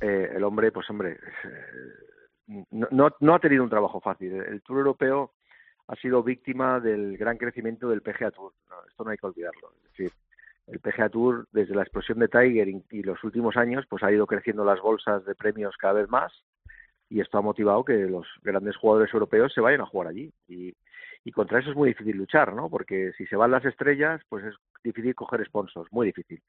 Eh, 0.00 0.32
el 0.36 0.44
hombre, 0.44 0.70
pues 0.72 0.88
hombre, 0.90 1.12
eh, 1.12 2.64
no, 2.70 2.86
no, 2.90 3.08
no 3.20 3.34
ha 3.34 3.38
tenido 3.40 3.64
un 3.64 3.70
trabajo 3.70 4.00
fácil. 4.00 4.32
El 4.34 4.60
Tour 4.62 4.78
Europeo 4.78 5.32
ha 5.88 5.96
sido 5.96 6.22
víctima 6.22 6.80
del 6.80 7.16
gran 7.16 7.36
crecimiento 7.36 7.88
del 7.88 8.02
PGA 8.02 8.30
Tour. 8.30 8.52
Esto 8.88 9.04
no 9.04 9.10
hay 9.10 9.18
que 9.18 9.26
olvidarlo. 9.26 9.72
Es 9.76 9.90
decir, 9.90 10.12
el 10.66 10.80
PGA 10.80 11.08
Tour, 11.08 11.48
desde 11.52 11.74
la 11.74 11.82
explosión 11.82 12.18
de 12.18 12.28
Tiger 12.28 12.68
y, 12.68 12.84
y 12.90 13.02
los 13.02 13.22
últimos 13.24 13.56
años, 13.56 13.84
pues 13.88 14.02
ha 14.02 14.12
ido 14.12 14.26
creciendo 14.26 14.64
las 14.64 14.80
bolsas 14.80 15.24
de 15.24 15.34
premios 15.34 15.76
cada 15.76 15.94
vez 15.94 16.08
más 16.08 16.32
y 17.10 17.20
esto 17.20 17.38
ha 17.38 17.42
motivado 17.42 17.84
que 17.84 18.06
los 18.06 18.26
grandes 18.42 18.76
jugadores 18.76 19.12
europeos 19.12 19.52
se 19.52 19.60
vayan 19.60 19.80
a 19.80 19.86
jugar 19.86 20.08
allí. 20.08 20.30
Y, 20.46 20.74
y 21.24 21.32
contra 21.32 21.58
eso 21.58 21.70
es 21.70 21.76
muy 21.76 21.88
difícil 21.90 22.16
luchar, 22.16 22.52
¿no? 22.54 22.68
Porque 22.68 23.12
si 23.16 23.26
se 23.26 23.36
van 23.36 23.50
las 23.50 23.64
estrellas, 23.64 24.20
pues 24.28 24.44
es 24.44 24.54
difícil 24.84 25.14
coger 25.14 25.44
sponsors, 25.46 25.90
muy 25.90 26.06
difícil. 26.06 26.42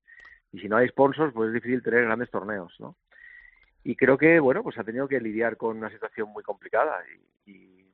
Y 0.51 0.59
si 0.59 0.67
no 0.67 0.77
hay 0.77 0.87
sponsors, 0.89 1.33
pues 1.33 1.47
es 1.47 1.53
difícil 1.53 1.81
tener 1.81 2.03
grandes 2.03 2.29
torneos, 2.29 2.75
¿no? 2.79 2.95
Y 3.83 3.95
creo 3.95 4.17
que, 4.17 4.39
bueno, 4.39 4.61
pues 4.61 4.77
ha 4.77 4.83
tenido 4.83 5.07
que 5.07 5.21
lidiar 5.21 5.55
con 5.55 5.77
una 5.77 5.89
situación 5.89 6.29
muy 6.29 6.43
complicada. 6.43 7.01
Y, 7.45 7.51
y, 7.51 7.88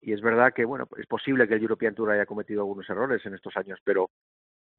y 0.00 0.12
es 0.12 0.20
verdad 0.20 0.52
que, 0.54 0.64
bueno, 0.64 0.88
es 0.96 1.06
posible 1.06 1.46
que 1.46 1.54
el 1.54 1.62
European 1.62 1.94
Tour 1.94 2.10
haya 2.10 2.26
cometido 2.26 2.62
algunos 2.62 2.88
errores 2.88 3.24
en 3.26 3.34
estos 3.34 3.56
años, 3.56 3.78
pero 3.84 4.10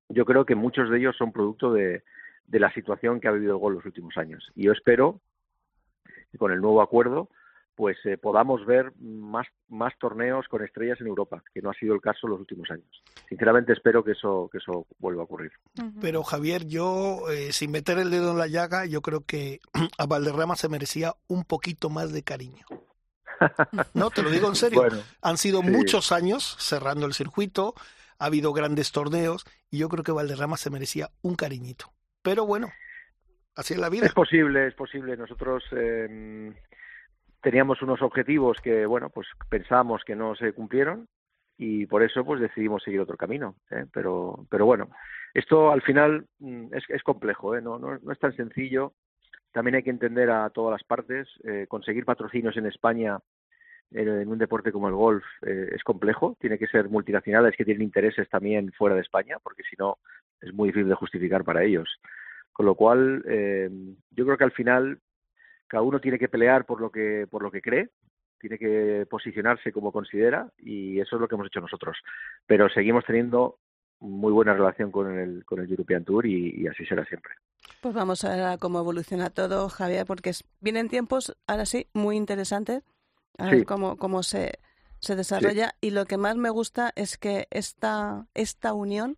yo 0.10 0.26
creo 0.26 0.46
que 0.46 0.56
muchos 0.56 0.90
de 0.90 0.98
ellos 0.98 1.16
son 1.18 1.32
producto 1.32 1.72
de, 1.72 2.04
de 2.46 2.60
la 2.60 2.74
situación 2.74 3.20
que 3.20 3.28
ha 3.28 3.32
vivido 3.32 3.54
el 3.54 3.60
gol 3.60 3.76
los 3.76 3.86
últimos 3.86 4.18
años. 4.18 4.52
Y 4.56 4.64
yo 4.64 4.72
espero 4.72 5.22
que 6.32 6.38
con 6.38 6.52
el 6.52 6.62
nuevo 6.62 6.82
acuerdo 6.82 7.30
pues 7.82 7.98
eh, 8.06 8.18
podamos 8.18 8.66
ver 8.66 8.94
más, 9.00 9.48
más 9.68 9.98
torneos 9.98 10.48
con 10.48 10.64
estrellas 10.64 11.00
en 11.02 11.08
Europa, 11.08 11.44
que 11.54 11.62
no 11.64 11.72
ha 11.72 11.74
sido 11.74 11.96
el 11.96 12.02
caso 12.02 12.28
en 12.28 12.32
los 12.32 12.40
últimos 12.40 12.70
años. 12.70 13.02
Sinceramente 13.28 13.74
espero 13.74 14.04
que 14.04 14.12
eso, 14.12 14.50
que 14.52 14.60
eso 14.60 14.86
vuelva 15.00 15.22
a 15.22 15.26
ocurrir. 15.26 15.52
Pero 16.00 16.24
Javier, 16.24 16.68
yo, 16.68 17.30
eh, 17.32 17.52
sin 17.52 17.72
meter 17.72 17.98
el 17.98 18.12
dedo 18.12 18.32
en 18.32 18.38
la 18.38 18.48
llaga, 18.48 18.86
yo 18.86 19.02
creo 19.02 19.26
que 19.26 19.62
a 19.98 20.06
Valderrama 20.06 20.56
se 20.56 20.70
merecía 20.70 21.16
un 21.28 21.44
poquito 21.44 21.90
más 21.90 22.12
de 22.14 22.24
cariño. 22.24 22.66
No, 23.94 24.10
te 24.10 24.22
lo 24.24 24.30
digo 24.30 24.48
en 24.48 24.56
serio. 24.56 24.82
Bueno, 24.82 24.98
Han 25.22 25.38
sido 25.38 25.62
sí. 25.62 25.70
muchos 25.70 26.12
años 26.12 26.56
cerrando 26.60 27.06
el 27.06 27.14
circuito, 27.14 27.74
ha 28.20 28.26
habido 28.26 28.54
grandes 28.54 28.92
torneos 28.92 29.46
y 29.70 29.80
yo 29.80 29.90
creo 29.90 30.04
que 30.04 30.12
Valderrama 30.12 30.58
se 30.58 30.70
merecía 30.70 31.10
un 31.22 31.36
cariñito. 31.36 31.92
Pero 32.22 32.46
bueno, 32.46 32.70
así 33.56 33.74
es 33.74 33.80
la 33.80 33.90
vida. 33.90 34.06
Es 34.06 34.14
posible, 34.14 34.68
es 34.68 34.76
posible. 34.76 35.18
Nosotros 35.18 35.64
eh, 35.72 36.54
teníamos 37.42 37.82
unos 37.82 38.02
objetivos 38.02 38.58
que, 38.62 38.86
bueno, 38.86 39.10
pues 39.10 39.28
pensábamos 39.50 40.04
que 40.04 40.16
no 40.16 40.36
se 40.36 40.54
cumplieron 40.54 41.08
y 41.58 41.86
por 41.86 42.04
eso 42.04 42.24
pues 42.24 42.40
decidimos 42.40 42.84
seguir 42.84 43.00
otro 43.02 43.18
camino. 43.18 43.56
¿eh? 43.70 43.86
Pero, 43.92 44.46
pero 44.50 44.66
bueno, 44.66 44.90
esto 45.34 45.72
al 45.72 45.82
final 45.82 46.26
mm, 46.40 46.74
es, 46.74 46.84
es 46.90 47.04
complejo, 47.04 47.56
¿eh? 47.56 47.62
no, 47.62 47.80
no, 47.80 47.98
no 47.98 48.12
es 48.12 48.20
tan 48.20 48.36
sencillo. 48.36 48.94
También 49.52 49.76
hay 49.76 49.84
que 49.84 49.90
entender 49.90 50.30
a 50.30 50.50
todas 50.50 50.72
las 50.72 50.84
partes. 50.84 51.28
Eh, 51.44 51.66
conseguir 51.68 52.06
patrocinios 52.06 52.56
en 52.58 52.66
España 52.66 53.20
en, 53.92 54.28
un 54.28 54.38
deporte 54.38 54.72
como 54.72 54.88
el 54.88 54.96
golf 54.96 55.24
eh, 55.42 55.70
es 55.74 55.84
complejo. 55.84 56.38
Tiene 56.40 56.58
que 56.58 56.68
ser 56.68 56.90
multinacionales 56.90 57.56
que 57.56 57.66
tienen 57.66 57.84
intereses 57.84 58.30
también 58.30 58.72
fuera 58.72 58.96
de 58.96 59.02
España, 59.02 59.38
porque 59.44 59.64
si 59.70 59.76
no 59.78 59.98
es 60.40 60.54
muy 60.54 60.70
difícil 60.70 60.90
de 60.90 60.96
justificar 60.96 61.44
para 61.44 61.64
ellos. 61.64 61.90
Con 62.54 62.66
lo 62.66 62.76
cual, 62.76 63.24
eh, 63.28 63.70
yo 64.12 64.26
creo 64.26 64.38
que 64.38 64.44
al 64.44 64.52
final 64.52 65.00
cada 65.68 65.84
uno 65.84 66.00
tiene 66.00 66.20
que 66.20 66.30
pelear 66.30 66.66
por 66.66 66.82
lo 66.82 66.92
que 66.92 67.28
por 67.30 67.44
lo 67.44 67.52
que 67.52 67.62
cree, 67.62 67.90
tiene 68.40 68.58
que 68.58 69.06
posicionarse 69.10 69.72
como 69.72 69.92
considera 69.92 70.50
y 70.58 71.00
eso 71.00 71.16
es 71.16 71.22
lo 71.22 71.28
que 71.28 71.36
hemos 71.36 71.48
hecho 71.48 71.62
nosotros. 71.62 71.98
Pero 72.46 72.70
seguimos 72.70 73.06
teniendo 73.06 73.58
muy 74.02 74.32
buena 74.34 74.54
relación 74.54 74.92
con 74.92 75.18
el 75.18 75.46
con 75.46 75.60
el 75.62 75.70
European 75.70 76.04
Tour 76.04 76.26
y, 76.26 76.62
y 76.62 76.68
así 76.68 76.86
será 76.86 77.06
siempre. 77.06 77.34
Pues 77.82 77.94
vamos 77.96 78.24
a 78.26 78.36
ver 78.36 78.60
cómo 78.60 78.80
evoluciona 78.80 79.30
todo, 79.30 79.70
Javier, 79.70 80.06
porque 80.06 80.32
es- 80.32 80.44
vienen 80.60 80.90
tiempos, 80.90 81.36
ahora 81.48 81.66
sí, 81.66 81.88
muy 81.94 82.18
interesantes. 82.18 82.84
A 83.38 83.46
ver 83.46 83.60
Sí. 83.60 83.66
cómo, 83.66 83.96
cómo 83.98 84.22
se, 84.24 84.60
se 85.00 85.16
desarrolla. 85.16 85.74
Y 85.82 85.92
lo 85.92 86.06
que 86.06 86.18
más 86.18 86.36
me 86.36 86.50
gusta 86.50 86.92
es 86.96 87.18
que 87.18 87.48
esta, 87.50 88.28
esta 88.34 88.74
unión 88.74 89.18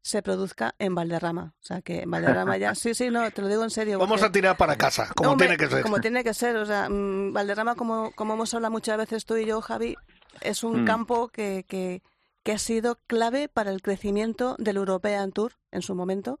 se 0.00 0.22
produzca 0.22 0.74
en 0.78 0.94
Valderrama. 0.94 1.54
O 1.60 1.62
sea, 1.62 1.82
que 1.82 2.02
en 2.02 2.10
Valderrama 2.10 2.56
ya... 2.56 2.74
Sí, 2.74 2.94
sí, 2.94 3.10
no, 3.10 3.30
te 3.30 3.42
lo 3.42 3.48
digo 3.48 3.64
en 3.64 3.70
serio. 3.70 3.98
Vamos 3.98 4.20
porque- 4.20 4.26
a 4.26 4.32
tirar 4.32 4.56
para 4.56 4.76
casa, 4.76 5.10
como 5.14 5.36
tiene 5.36 5.56
que 5.58 5.66
ser. 5.68 5.82
Como 5.82 6.00
tiene 6.00 6.22
que 6.24 6.32
ser. 6.34 6.56
O 6.56 6.64
sea, 6.64 6.88
mm, 6.90 7.32
Valderrama, 7.32 7.74
como, 7.74 8.12
como 8.12 8.34
hemos 8.34 8.54
hablado 8.54 8.72
muchas 8.72 8.96
veces 8.96 9.26
tú 9.26 9.36
y 9.36 9.44
yo, 9.44 9.60
Javi, 9.60 9.96
es 10.40 10.62
un 10.64 10.82
Mm. 10.82 10.86
campo 10.86 11.28
que, 11.28 11.64
que, 11.68 12.00
que 12.48 12.52
ha 12.54 12.58
sido 12.58 12.96
clave 13.06 13.50
para 13.50 13.70
el 13.70 13.82
crecimiento 13.82 14.56
del 14.58 14.78
European 14.78 15.32
Tour 15.32 15.52
en 15.70 15.82
su 15.82 15.94
momento. 15.94 16.40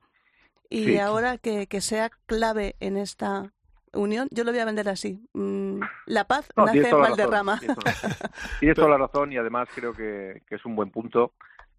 Y 0.70 0.84
Sí. 0.84 0.98
ahora 0.98 1.36
que, 1.36 1.66
que 1.66 1.82
sea 1.82 2.08
clave 2.24 2.76
en 2.80 2.96
esta 2.96 3.52
unión, 3.92 4.26
yo 4.30 4.44
lo 4.44 4.50
voy 4.52 4.60
a 4.60 4.64
vender 4.64 4.88
así. 4.88 5.20
Mm, 5.34 5.82
la 6.06 6.24
paz 6.24 6.48
No, 6.56 6.64
nace 6.64 6.88
en 6.88 6.98
Valderrama. 6.98 7.58
tienes 7.58 7.76
toda 7.76 7.92
la 7.92 7.92
razón. 7.92 8.30
Tienes 8.60 8.76
toda 8.76 8.88
la 8.88 8.96
razón 8.96 9.32
y 9.32 9.36
además 9.36 9.68
creo 9.74 9.92
que, 9.92 10.40
que 10.48 10.54
es 10.54 10.64
un 10.64 10.76
buen 10.76 10.90
punto 10.90 11.34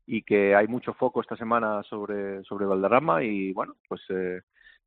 y 0.06 0.22
que 0.22 0.54
hay 0.56 0.68
mucho 0.68 0.94
foco 0.94 1.22
esta 1.22 1.36
semana 1.36 1.82
sobre, 1.90 2.44
sobre 2.44 2.68
Valderrama 2.68 3.24
y 3.24 3.52
bueno, 3.52 3.78
pues 3.88 4.02
eh, 4.10 4.42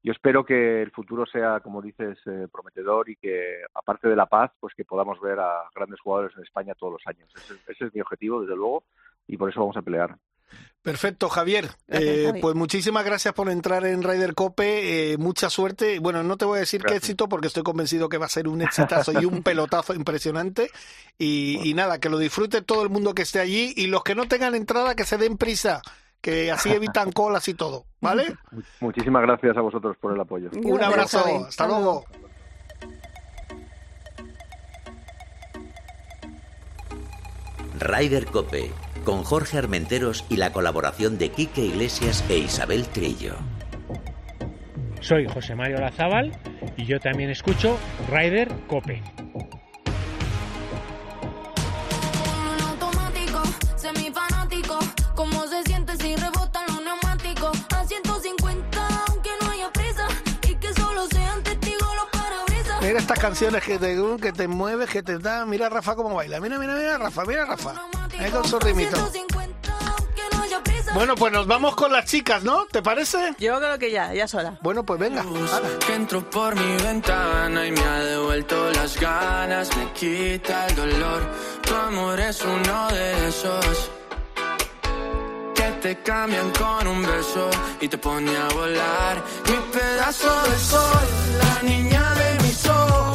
yo 0.04 0.12
espero 0.12 0.44
que 0.44 0.82
el 0.82 0.92
futuro 0.92 1.26
sea, 1.26 1.58
como 1.58 1.82
dices, 1.82 2.16
eh, 2.26 2.46
prometedor 2.52 3.10
y 3.10 3.16
que 3.16 3.62
aparte 3.74 4.08
de 4.08 4.14
la 4.14 4.26
paz, 4.26 4.52
pues 4.60 4.72
que 4.76 4.84
podamos 4.84 5.20
ver 5.20 5.40
a 5.40 5.64
grandes 5.74 5.98
jugadores 5.98 6.32
en 6.36 6.44
España 6.44 6.76
todos 6.76 6.92
los 6.92 7.02
años. 7.08 7.28
Ese, 7.34 7.54
ese 7.66 7.86
es 7.86 7.92
mi 7.94 8.00
objetivo, 8.00 8.40
desde 8.42 8.54
luego, 8.54 8.84
y 9.26 9.36
por 9.36 9.50
eso 9.50 9.60
vamos 9.60 9.76
a 9.76 9.82
pelear. 9.82 10.16
Perfecto, 10.82 11.28
Javier. 11.28 11.70
Gracias, 11.86 12.34
Eh, 12.34 12.38
pues 12.40 12.56
muchísimas 12.56 13.04
gracias 13.04 13.32
por 13.34 13.48
entrar 13.48 13.86
en 13.86 14.02
Ryder 14.02 14.34
Cope. 14.34 15.12
eh, 15.12 15.16
mucha 15.18 15.48
suerte. 15.48 16.00
Bueno, 16.00 16.24
no 16.24 16.36
te 16.36 16.44
voy 16.44 16.56
a 16.56 16.60
decir 16.60 16.80
qué 16.80 16.88
Gracias. 16.94 17.04
éxito 17.04 17.28
porque 17.28 17.46
estoy 17.46 17.62
convencido 17.62 18.08
que 18.08 18.18
va 18.18 18.26
a 18.26 18.28
ser 18.28 18.48
un 18.48 18.62
exitazo 18.62 19.12
y 19.18 19.24
un 19.24 19.42
pelotazo 19.44 19.94
impresionante. 19.94 20.70
Y, 21.18 21.60
y 21.68 21.74
nada, 21.74 22.00
que 22.00 22.08
lo 22.10 22.18
disfrute 22.18 22.62
todo 22.62 22.82
el 22.82 22.90
mundo 22.90 23.14
que 23.14 23.22
esté 23.22 23.38
allí 23.38 23.72
y 23.76 23.86
los 23.86 24.02
que 24.02 24.16
no 24.16 24.26
tengan 24.26 24.54
entrada 24.56 24.96
que 24.96 25.04
se 25.04 25.18
den 25.18 25.38
prisa. 25.38 25.82
que 26.20 26.50
así 26.50 26.70
evitan 26.70 27.12
colas 27.12 27.46
y 27.48 27.54
todo, 27.54 27.86
¿vale? 28.00 28.34
Muchísimas 28.80 29.22
gracias 29.22 29.56
a 29.56 29.60
vosotros 29.60 29.96
por 29.98 30.12
el 30.14 30.20
apoyo. 30.20 30.50
Un 30.52 30.62
Gracias, 30.74 30.88
abrazo, 30.92 31.18
Javi. 31.20 31.32
hasta 31.36 31.48
Hasta 31.48 31.66
luego. 31.68 32.04
Ryder 37.78 38.26
Cope, 38.26 38.70
con 39.02 39.24
Jorge 39.24 39.58
Armenteros 39.58 40.24
y 40.28 40.36
la 40.36 40.52
colaboración 40.52 41.18
de 41.18 41.30
Quique 41.30 41.62
Iglesias 41.62 42.24
e 42.28 42.38
Isabel 42.38 42.86
Trillo. 42.86 43.36
Soy 45.00 45.26
José 45.26 45.54
Mario 45.54 45.80
Lazábal 45.80 46.32
y 46.76 46.84
yo 46.86 47.00
también 47.00 47.30
escucho 47.30 47.76
Rider 48.10 48.48
Cope. 48.68 49.02
en 52.56 52.64
automático, 52.64 53.42
semifanático. 53.76 54.78
¿Cómo 55.14 55.46
se 55.48 55.62
siente 55.64 55.96
si 55.96 56.14
rebotan 56.14 56.64
los 56.68 56.82
neumáticos? 56.84 57.58
A 57.76 57.84
150, 57.84 58.88
aunque 59.08 59.30
no 59.40 59.50
haya 59.50 59.72
prisa. 59.72 60.06
Y 60.48 60.54
que 60.54 60.72
solo 60.74 61.06
sean 61.08 61.42
testigos 61.42 61.88
los 61.96 62.08
parabrisas. 62.12 62.80
Mira 62.80 62.98
estas 62.98 63.18
canciones 63.18 63.64
que 63.64 63.78
te, 63.78 63.96
que 64.20 64.32
te 64.32 64.46
mueves, 64.46 64.88
que 64.88 65.02
te 65.02 65.18
da. 65.18 65.44
Mira 65.46 65.66
a 65.66 65.70
Rafa 65.70 65.96
cómo 65.96 66.14
baila. 66.14 66.38
Mira, 66.40 66.58
mira, 66.58 66.76
mira, 66.76 66.98
Rafa, 66.98 67.24
mira, 67.24 67.44
Rafa. 67.44 67.74
Ahí 68.22 68.30
con 68.30 68.44
su 68.48 68.58
ritmito. 68.58 68.96
150, 68.96 69.72
aunque 69.98 70.22
no 70.32 70.42
haya 70.42 70.62
prisa. 70.62 70.94
Bueno, 70.94 71.14
pues 71.16 71.32
nos 71.32 71.46
vamos 71.46 71.74
con 71.74 71.92
las 71.92 72.04
chicas, 72.04 72.42
¿no? 72.44 72.66
¿Te 72.66 72.82
parece? 72.82 73.34
Yo 73.38 73.58
creo 73.58 73.78
que 73.78 73.90
ya, 73.90 74.14
ya 74.14 74.24
es 74.24 74.34
hora. 74.34 74.58
Bueno, 74.62 74.84
pues 74.84 75.00
venga. 75.00 75.24
que 75.86 75.94
entró 75.94 76.28
por 76.30 76.54
mi 76.54 76.82
ventana 76.82 77.66
y 77.66 77.72
me 77.72 77.80
ha 77.80 77.98
devuelto 78.00 78.70
las 78.72 78.98
ganas, 79.00 79.76
me 79.76 79.92
quita 79.92 80.66
el 80.68 80.76
dolor. 80.76 81.22
Tu 81.62 81.74
amor 81.74 82.20
es 82.20 82.42
uno 82.44 82.88
de 82.88 83.28
esos 83.28 83.90
que 85.54 85.70
te 85.82 86.02
cambian 86.02 86.50
con 86.50 86.86
un 86.86 87.02
beso 87.02 87.50
y 87.80 87.88
te 87.88 87.98
pone 87.98 88.36
a 88.36 88.48
volar. 88.48 89.22
Mi 89.46 89.56
pedazo 89.72 90.42
de 90.42 90.58
sol, 90.58 91.06
la 91.38 91.62
niña 91.68 92.14
de 92.14 92.42
mis 92.44 92.66
ojos, 92.66 93.11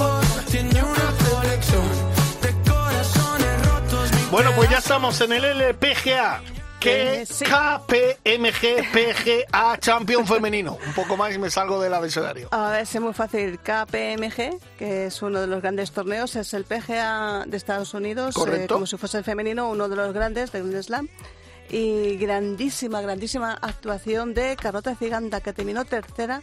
Bueno, 4.29 4.51
pues 4.55 4.69
ya 4.69 4.79
estamos 4.79 5.21
en 5.21 5.31
el 5.31 5.45
LPGA. 5.45 6.41
Que 6.81 7.25
sí. 7.25 7.45
KPMG 7.45 8.91
PGA 8.91 9.79
Champion 9.79 10.27
Femenino. 10.27 10.77
Un 10.85 10.93
poco 10.93 11.15
más 11.15 11.33
y 11.33 11.39
me 11.39 11.49
salgo 11.49 11.79
del 11.79 11.93
abecedario. 11.93 12.49
A 12.51 12.71
ver, 12.71 12.81
es 12.81 12.99
muy 12.99 13.13
fácil. 13.13 13.57
KPMG, 13.59 14.59
que 14.77 15.05
es 15.07 15.21
uno 15.21 15.39
de 15.39 15.47
los 15.47 15.61
grandes 15.61 15.91
torneos, 15.91 16.35
es 16.35 16.53
el 16.53 16.65
PGA 16.65 17.45
de 17.47 17.55
Estados 17.55 17.93
Unidos, 17.93 18.35
eh, 18.47 18.67
como 18.67 18.85
si 18.85 18.97
fuese 18.97 19.17
el 19.17 19.23
femenino, 19.23 19.69
uno 19.69 19.87
de 19.87 19.95
los 19.95 20.13
grandes 20.13 20.51
del 20.51 20.69
Grand 20.69 20.83
Slam. 20.83 21.09
Y 21.69 22.17
grandísima, 22.17 23.01
grandísima 23.01 23.53
actuación 23.53 24.33
de 24.33 24.55
Carlota 24.55 24.93
Ciganda, 24.95 25.39
que 25.39 25.53
terminó 25.53 25.85
tercera 25.85 26.41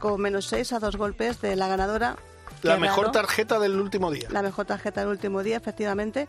con 0.00 0.20
menos 0.20 0.46
seis 0.46 0.72
a 0.72 0.78
dos 0.78 0.96
golpes 0.96 1.40
de 1.40 1.56
la 1.56 1.68
ganadora. 1.68 2.16
La 2.62 2.78
mejor 2.78 3.06
ganó 3.06 3.12
tarjeta 3.12 3.58
del 3.58 3.78
último 3.78 4.10
día. 4.10 4.28
La 4.30 4.42
mejor 4.42 4.66
tarjeta 4.66 5.02
del 5.02 5.10
último 5.10 5.42
día, 5.42 5.58
efectivamente. 5.58 6.26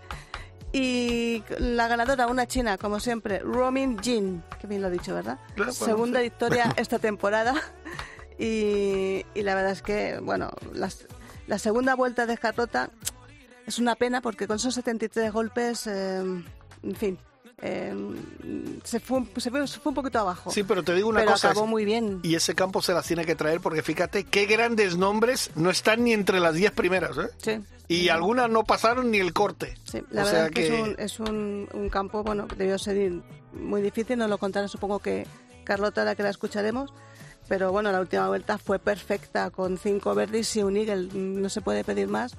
Y 0.72 1.44
la 1.58 1.88
ganadora, 1.88 2.28
una 2.28 2.46
china, 2.48 2.78
como 2.78 3.00
siempre, 3.00 3.40
Romin 3.40 3.98
Jin, 4.00 4.44
que 4.62 4.68
bien 4.68 4.82
lo 4.84 4.90
he 4.90 4.92
dicho, 4.92 5.16
¿verdad? 5.16 5.40
Claro, 5.56 5.72
bueno, 5.72 5.74
Segunda 5.74 6.20
sí. 6.20 6.24
victoria 6.26 6.74
esta 6.78 7.00
temporada. 7.00 7.56
Y, 8.38 9.26
y 9.34 9.42
la 9.42 9.56
verdad 9.56 9.72
es 9.72 9.82
que, 9.82 10.20
bueno, 10.22 10.52
las- 10.74 11.08
la 11.48 11.58
segunda 11.58 11.96
vuelta 11.96 12.26
de 12.28 12.38
Carlota 12.38 12.92
es 13.66 13.80
una 13.80 13.96
pena 13.96 14.22
porque 14.22 14.46
con 14.48 14.58
esos 14.58 14.76
73 14.76 15.32
golpes, 15.34 15.88
eh, 15.88 16.20
en 16.20 16.96
fin, 16.96 17.18
eh, 17.62 17.94
se, 18.84 19.00
fue, 19.00 19.18
un- 19.20 19.30
se, 19.38 19.50
fue, 19.52 19.68
se 19.68 19.80
fue 19.80 19.90
un 19.92 19.96
poquito 19.96 20.20
abajo. 20.20 20.52
Sí, 20.52 20.64
pero 20.64 20.84
te 20.84 20.94
digo 20.96 21.10
una 21.10 21.20
pero 21.22 21.32
cosa. 21.34 21.50
acabó 21.52 21.68
muy 21.68 21.86
bien. 21.86 22.20
Y 22.24 22.36
ese 22.36 22.56
campo 22.56 22.82
se 22.82 22.94
las 22.94 23.06
tiene 23.06 23.26
que 23.26 23.36
traer 23.36 23.60
porque 23.62 23.82
fíjate 23.84 24.24
qué 24.24 24.46
grandes 24.46 24.98
nombres 24.98 25.52
no 25.56 25.70
están 25.70 26.04
ni 26.04 26.14
entre 26.14 26.40
las 26.40 26.56
10 26.56 26.72
primeras. 26.72 27.18
¿eh? 27.18 27.30
Sí. 27.38 27.60
Y 27.88 28.10
algunas 28.10 28.50
no 28.50 28.64
pasaron 28.64 29.10
ni 29.12 29.18
el 29.18 29.34
corte. 29.34 29.76
Sí, 29.84 30.04
la 30.12 30.22
o 30.22 30.26
verdad 30.26 30.32
sea 30.32 30.46
es 30.48 30.52
que, 30.52 30.68
es, 30.68 30.82
un, 30.82 30.96
es 31.00 31.20
un- 31.20 31.70
un 31.74 31.90
campo, 31.90 32.24
bueno, 32.24 32.48
que 32.48 32.56
debió 32.56 32.78
ser 32.78 33.12
muy 33.54 33.82
difícil, 33.82 34.18
nos 34.18 34.30
lo 34.30 34.38
contará 34.38 34.68
supongo 34.68 35.00
que 35.00 35.26
Carlota, 35.64 36.04
la 36.06 36.16
que 36.16 36.24
la 36.24 36.30
escucharemos, 36.30 36.94
pero 37.48 37.72
bueno, 37.72 37.92
la 37.92 38.00
última 38.00 38.28
vuelta 38.28 38.58
fue 38.60 38.78
perfecta, 38.80 39.50
con 39.50 39.78
cinco 39.80 40.14
verdes 40.16 40.56
y 40.56 40.62
un 40.64 40.78
eagle, 40.78 41.10
no 41.14 41.50
se 41.50 41.62
puede 41.62 41.84
pedir 41.84 42.08
más, 42.08 42.36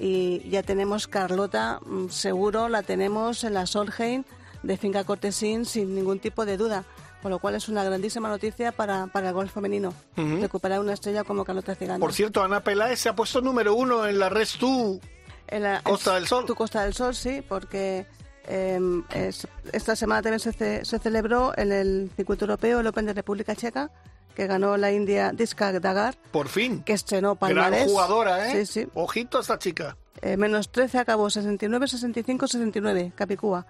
y 0.00 0.48
ya 0.50 0.62
tenemos 0.64 1.06
Carlota, 1.08 1.80
mm, 1.86 2.08
seguro 2.08 2.68
la 2.68 2.82
tenemos 2.82 3.44
en 3.44 3.54
la 3.54 3.66
Solheim 3.66 4.24
de 4.62 4.76
Finca 4.76 5.04
Cortesín 5.04 5.64
sin 5.64 5.94
ningún 5.94 6.18
tipo 6.18 6.44
de 6.46 6.56
duda, 6.56 6.84
con 7.22 7.30
lo 7.30 7.38
cual 7.38 7.54
es 7.54 7.68
una 7.68 7.84
grandísima 7.84 8.28
noticia 8.28 8.72
para, 8.72 9.06
para 9.08 9.28
el 9.28 9.34
golf 9.34 9.52
femenino, 9.52 9.92
Ujú. 10.16 10.40
recuperar 10.40 10.80
una 10.80 10.92
estrella 10.92 11.24
como 11.24 11.44
Carlota 11.44 11.74
Ciganda. 11.74 11.98
Por 12.04 12.12
cierto, 12.12 12.42
Ana 12.42 12.60
Peláez 12.62 13.00
se 13.00 13.08
ha 13.08 13.16
puesto 13.16 13.40
número 13.40 13.74
uno 13.74 14.06
en 14.06 14.18
la 14.18 14.28
Res 14.28 14.52
Tú. 14.58 15.00
En 15.46 15.62
la- 15.62 15.80
Costa 15.82 16.14
del 16.14 16.26
Sol. 16.26 16.44
Tu 16.44 16.54
Costa 16.54 16.82
del 16.84 16.94
Sol, 16.94 17.14
sí, 17.14 17.42
porque 17.48 18.06
eh, 18.46 18.80
es- 19.14 19.46
esta 19.72 19.94
semana 19.96 20.22
también 20.22 20.40
se, 20.40 20.52
ce- 20.52 20.84
se 20.84 20.98
celebró 20.98 21.52
en 21.56 21.72
el 21.72 22.10
circuito 22.16 22.44
europeo 22.44 22.80
el 22.80 22.86
Open 22.86 23.06
de 23.06 23.12
República 23.14 23.54
Checa, 23.56 23.90
que 24.34 24.46
ganó 24.46 24.76
la 24.76 24.92
India 24.92 25.32
Diska 25.32 25.72
Dagar, 25.80 26.16
Por 26.30 26.48
fin. 26.48 26.82
que 26.84 26.92
estrenó 26.92 27.34
Gran 27.34 27.38
palmarés. 27.54 27.84
jugadora, 27.86 28.48
¿eh? 28.52 28.64
Sí, 28.66 28.82
sí. 28.84 28.88
Ojito 28.94 29.38
a 29.38 29.40
esta 29.40 29.58
chica. 29.58 29.96
Eh, 30.22 30.36
menos 30.36 30.70
13 30.70 30.98
acabó 30.98 31.28
69, 31.30 31.88
65, 31.88 32.46
69, 32.46 33.12
Capicúa. 33.14 33.66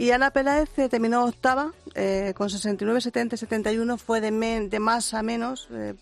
Y 0.00 0.12
Ana 0.12 0.30
Peláez 0.30 0.70
eh, 0.78 0.88
terminó 0.88 1.26
octava 1.26 1.74
eh, 1.94 2.32
con 2.34 2.48
69, 2.48 3.02
70, 3.02 3.36
71, 3.36 3.98
fue 3.98 4.22
de, 4.22 4.30
men- 4.30 4.70
de 4.70 4.80
más 4.80 5.12
a 5.12 5.22
menos 5.22 5.68
eh, 5.72 5.94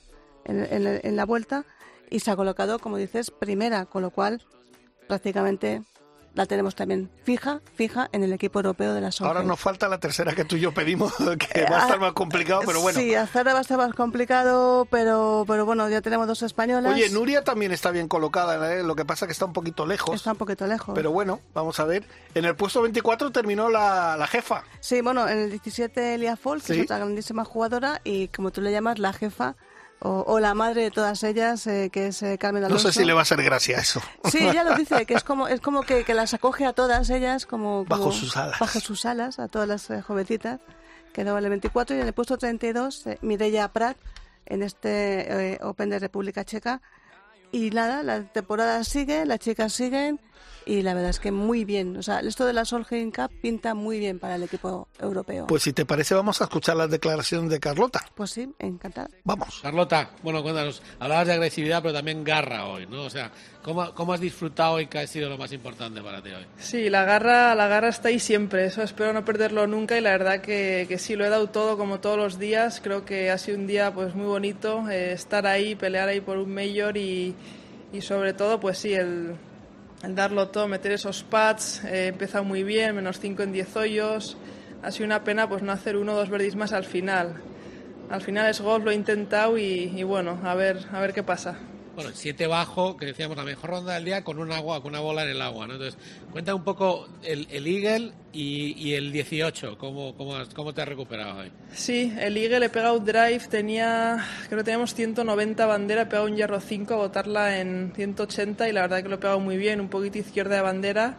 en, 0.45 1.17
la 1.17 1.25
vuelta 1.27 1.65
y 2.09 2.21
se 2.21 2.31
ha 2.31 2.37
colocado, 2.37 2.79
como 2.79 2.97
dices, 2.97 3.33
primera, 3.33 3.87
con 3.87 4.03
lo 4.03 4.11
cual 4.11 4.41
prácticamente 5.09 5.83
la 6.39 6.47
tenemos 6.47 6.77
también 6.77 7.11
fija, 7.25 7.61
fija 7.75 8.09
en 8.13 8.23
el 8.23 8.33
equipo 8.33 8.61
europeo 8.61 8.95
de 8.95 9.01
la 9.01 9.11
Solheim. 9.11 9.37
Ahora 9.37 9.47
nos 9.47 9.59
falta 9.59 9.89
la 9.89 9.99
tercera 9.99 10.33
que 10.35 10.45
tú 10.45 10.55
y 10.55 10.61
yo 10.61 10.73
pedimos, 10.73 11.13
que 11.53 11.65
va 11.65 11.79
a 11.79 11.83
estar 11.83 11.99
más 11.99 12.13
complicado, 12.13 12.63
pero 12.65 12.81
bueno. 12.81 12.99
Sí, 12.99 13.13
Azara 13.15 13.53
va 13.53 13.59
a 13.59 13.63
estar 13.63 13.77
más 13.77 13.93
complicado, 13.95 14.87
pero, 14.91 15.45
pero 15.49 15.67
bueno, 15.67 15.89
ya 15.89 16.01
tenemos 16.01 16.29
dos 16.29 16.43
españolas. 16.43 16.95
Oye, 16.95 17.11
Nuria 17.11 17.43
también 17.43 17.73
está 17.73 17.91
bien 17.91 18.07
colocada, 18.07 18.73
¿eh? 18.73 18.85
lo 18.85 18.95
que 18.95 19.05
pasa 19.05 19.27
que 19.27 19.33
está 19.33 19.47
un 19.47 19.53
poquito 19.53 19.85
lejos. 19.85 20.15
Está 20.15 20.31
un 20.33 20.39
poquito 20.39 20.67
lejos. 20.69 20.95
Pero 20.95 21.11
bueno, 21.11 21.41
vamos 21.55 21.81
a 21.81 21.85
ver. 21.85 22.05
En 22.35 22.45
el 22.45 22.55
puesto 22.55 22.83
24 22.83 23.33
terminó 23.33 23.69
la, 23.69 24.17
la 24.17 24.27
jefa. 24.29 24.63
Sí, 24.79 25.01
bueno, 25.01 25.29
en 25.29 25.39
el 25.39 25.51
17 25.51 26.15
Elia 26.15 26.37
Folk, 26.37 26.63
que 26.63 26.75
Sí. 26.75 26.79
es 26.81 26.85
otra 26.85 26.99
grandísima 26.99 27.45
jugadora, 27.45 28.01
y 28.05 28.29
como 28.29 28.53
tú 28.53 28.61
le 28.61 28.71
llamas, 28.71 29.01
la 29.01 29.13
jefa 29.13 29.57
o, 30.01 30.25
o 30.27 30.39
la 30.41 30.55
madre 30.55 30.83
de 30.83 30.91
todas 30.91 31.23
ellas, 31.25 31.67
eh, 31.67 31.91
que 31.93 32.09
es 32.09 32.23
eh, 32.23 32.39
Carmen 32.39 32.63
No 32.63 32.67
Alonso. 32.69 32.93
sé 32.93 33.01
si 33.01 33.05
le 33.07 33.13
va 33.13 33.21
a 33.21 33.23
hacer 33.23 33.43
gracia 33.43 33.79
eso. 33.79 34.01
Sí, 34.31 34.39
ella 34.39 34.63
lo 34.65 34.75
dice, 34.77 35.05
que 35.07 35.15
es 35.15 35.25
como, 35.25 35.49
es 35.49 35.61
como 35.61 35.83
que, 35.83 36.05
que 36.05 36.15
las 36.15 36.35
acoge 36.35 36.67
a 36.67 36.73
todas 36.73 37.11
ellas 37.11 37.47
como, 37.47 37.85
como- 37.85 38.05
Bajo 38.05 38.13
sus 38.13 38.37
alas. 38.37 38.59
Bajo 38.59 38.81
sus 38.81 39.05
alas, 39.07 39.39
a 39.39 39.49
todas 39.49 39.67
las 39.69 39.91
eh, 39.91 40.03
jovencitas. 40.03 40.61
Quedó 41.13 41.37
en 41.39 41.45
el 41.45 41.51
24 41.51 41.97
y 41.97 42.01
en 42.01 42.07
el 42.07 42.13
puesto 42.13 42.39
32 42.39 43.07
eh, 43.07 43.19
Mireia 43.23 43.69
Prat 43.73 43.97
en 44.47 44.63
este 44.63 45.53
eh, 45.55 45.59
Open 45.63 45.91
de 45.91 45.99
República 45.99 46.45
Checa. 46.45 46.81
Y 47.51 47.71
nada, 47.71 48.03
la 48.03 48.23
temporada 48.25 48.85
sigue, 48.85 49.25
las 49.27 49.39
chicas 49.41 49.73
siguen 49.73 50.21
y 50.69 50.83
la 50.83 50.93
verdad 50.93 51.11
es 51.11 51.19
que 51.19 51.33
muy 51.33 51.65
bien. 51.65 51.97
O 51.97 52.03
sea, 52.03 52.21
esto 52.21 52.45
de 52.45 52.53
la 52.53 52.67
Solheim 52.67 53.11
Cup 53.11 53.31
pinta 53.41 53.75
muy 53.75 53.99
bien 53.99 54.19
para 54.19 54.35
el 54.35 54.43
equipo 54.43 54.87
europeo. 55.01 55.47
Pues 55.47 55.63
si 55.63 55.73
te 55.73 55.87
parece, 55.87 56.15
vamos 56.15 56.43
a 56.43 56.45
escuchar 56.45 56.77
las 56.77 56.91
declaraciones 56.91 57.51
de 57.51 57.59
Carlota. 57.59 58.05
Pues 58.15 58.31
sí, 58.33 58.53
encantada. 58.59 59.09
Vamos. 59.25 59.61
Carlota, 59.63 60.11
bueno, 60.23 60.43
cuéntanos, 60.43 60.83
hablabas 61.01 61.27
de 61.27 61.33
agresividad, 61.33 61.81
pero 61.81 61.95
también 61.95 62.23
garra 62.23 62.67
hoy, 62.67 62.87
¿no? 62.87 63.05
O 63.05 63.11
sea, 63.11 63.33
¿cómo, 63.63 63.95
cómo 63.95 64.13
has 64.13 64.21
disfrutado 64.21 64.79
y 64.79 64.89
qué 64.89 64.99
ha 64.99 65.07
sido 65.07 65.31
lo 65.31 65.39
más 65.39 65.53
importante 65.53 66.03
para 66.03 66.23
ti 66.23 66.31
hoy? 66.31 66.45
Sí, 66.59 66.91
la 66.91 67.05
garra, 67.05 67.55
la 67.55 67.67
garra 67.67 67.89
está 67.89 68.09
ahí 68.09 68.19
siempre, 68.19 68.67
eso 68.67 68.83
espero 68.83 69.15
no 69.15 69.25
perderlo 69.25 69.67
nunca 69.67 69.97
y 69.97 70.03
la 70.03 70.11
verdad 70.11 70.43
que, 70.43 70.85
que 70.87 70.99
sí, 70.99 71.17
lo 71.17 71.25
he 71.25 71.31
dado 71.31 71.49
todo 71.49 71.79
como 71.79 72.01
todos 72.01 72.19
los 72.19 72.39
días, 72.39 72.83
creo 72.85 73.07
que 73.07 73.31
ha 73.31 73.39
sido 73.39 73.57
un 73.57 73.67
día 73.67 73.95
pues 73.95 74.15
muy 74.15 74.27
bonito 74.27 74.87
eh, 74.91 75.13
estar 75.13 75.47
ahí, 75.47 75.75
pelear 75.75 76.11
ahí 76.11 76.21
por 76.21 76.37
un 76.37 76.53
mayor 76.53 76.99
y, 76.99 77.35
y 77.91 78.03
sobre 78.03 78.35
todo 78.35 78.61
pues 78.61 78.77
sí, 78.77 78.93
el, 78.93 79.35
el 79.48 79.48
darlo 80.03 80.49
todo, 80.49 80.69
meter 80.69 80.93
esos 80.93 81.23
pads, 81.23 81.85
eh, 81.85 82.09
empezado 82.09 82.45
muy 82.45 82.63
bien, 82.63 82.95
menos 82.95 83.19
5 83.19 83.43
en 83.43 83.53
10 83.53 83.77
hoyos, 83.77 84.37
ha 84.83 84.91
sido 84.91 85.07
una 85.07 85.25
pena 85.25 85.49
pues 85.49 85.63
no 85.63 85.73
hacer 85.73 85.97
uno 85.97 86.13
o 86.13 86.17
dos 86.17 86.31
verdis 86.31 86.55
más 86.55 86.73
al 86.73 86.85
final. 86.85 87.35
Al 88.11 88.23
final 88.23 88.49
es 88.49 88.61
golf, 88.61 88.85
lo 88.85 88.91
he 88.91 88.95
intentado 88.95 89.59
y, 89.59 89.93
y 89.95 90.03
bueno, 90.03 90.41
a 90.45 90.55
ver, 90.55 90.87
a 90.93 91.01
ver 91.01 91.13
qué 91.13 91.23
pasa. 91.23 91.59
Bueno, 91.99 92.13
siete 92.15 92.47
bajo, 92.47 92.97
que 92.97 93.07
decíamos 93.07 93.37
la 93.37 93.43
mejor 93.43 93.71
ronda 93.71 93.95
del 93.95 94.05
día 94.05 94.23
con 94.23 94.39
un 94.39 94.53
agua, 94.53 94.81
con 94.81 94.91
una 94.93 95.01
bola 95.01 95.25
en 95.25 95.31
el 95.31 95.43
agua, 95.43 95.67
¿no? 95.67 95.73
Entonces, 95.73 95.99
cuenta 96.31 96.55
un 96.55 96.63
poco 96.63 97.09
el, 97.25 97.49
el 97.51 97.67
Eagle 97.67 98.13
y, 98.33 98.73
y 98.79 98.95
el 98.95 99.11
18, 99.11 99.77
¿cómo, 99.79 100.15
cómo, 100.15 100.35
¿cómo 100.55 100.73
te 100.73 100.81
has 100.81 100.87
recuperado 100.87 101.41
hoy? 101.41 101.51
Sí, 101.73 102.15
el 102.21 102.37
Eagle 102.37 102.67
he 102.67 102.69
pegado 102.69 103.01
drive, 103.01 103.41
tenía, 103.51 104.25
creo 104.47 104.59
que 104.59 104.65
teníamos 104.65 104.95
190 104.95 105.67
bandera, 105.67 106.03
he 106.03 106.07
pegado 106.07 106.27
un 106.27 106.37
hierro 106.37 106.61
5 106.61 106.95
a 106.95 106.97
botarla 106.99 107.59
en 107.59 107.93
180 107.97 108.69
y 108.69 108.73
la 108.73 108.83
verdad 108.83 109.03
que 109.03 109.09
lo 109.09 109.17
he 109.17 109.19
pegado 109.19 109.41
muy 109.41 109.57
bien, 109.57 109.81
un 109.81 109.89
poquito 109.89 110.19
izquierda 110.19 110.55
de 110.55 110.63
bandera 110.63 111.17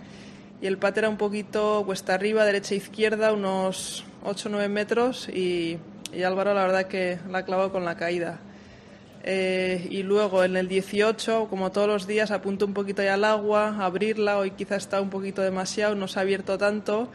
y 0.61 0.67
el 0.67 0.77
pat 0.77 0.97
era 0.97 1.09
un 1.09 1.17
poquito 1.17 1.83
cuesta 1.85 2.13
arriba, 2.13 2.45
derecha 2.45 2.75
izquierda, 2.75 3.33
unos 3.33 4.05
8 4.23 4.47
o 4.47 4.51
9 4.53 4.69
metros 4.69 5.27
y, 5.27 5.77
y 6.13 6.23
Álvaro 6.23 6.53
la 6.53 6.61
verdad 6.61 6.87
que 6.87 7.19
la 7.29 7.43
clavó 7.43 7.69
con 7.69 7.83
la 7.83 7.97
caída. 7.97 8.39
Eh, 9.23 9.87
y 9.89 10.03
luego 10.03 10.43
en 10.43 10.55
el 10.55 10.67
18, 10.67 11.47
como 11.49 11.71
todos 11.71 11.87
los 11.87 12.07
días, 12.07 12.31
apunto 12.31 12.65
un 12.65 12.73
poquito 12.73 13.03
ya 13.03 13.15
al 13.15 13.23
agua, 13.23 13.83
abrirla. 13.83 14.37
Hoy 14.37 14.51
quizá 14.51 14.75
está 14.75 15.01
un 15.01 15.09
poquito 15.09 15.41
demasiado, 15.41 15.95
no 15.95 16.07
se 16.07 16.19
ha 16.19 16.21
abierto 16.21 16.57
tanto 16.57 17.09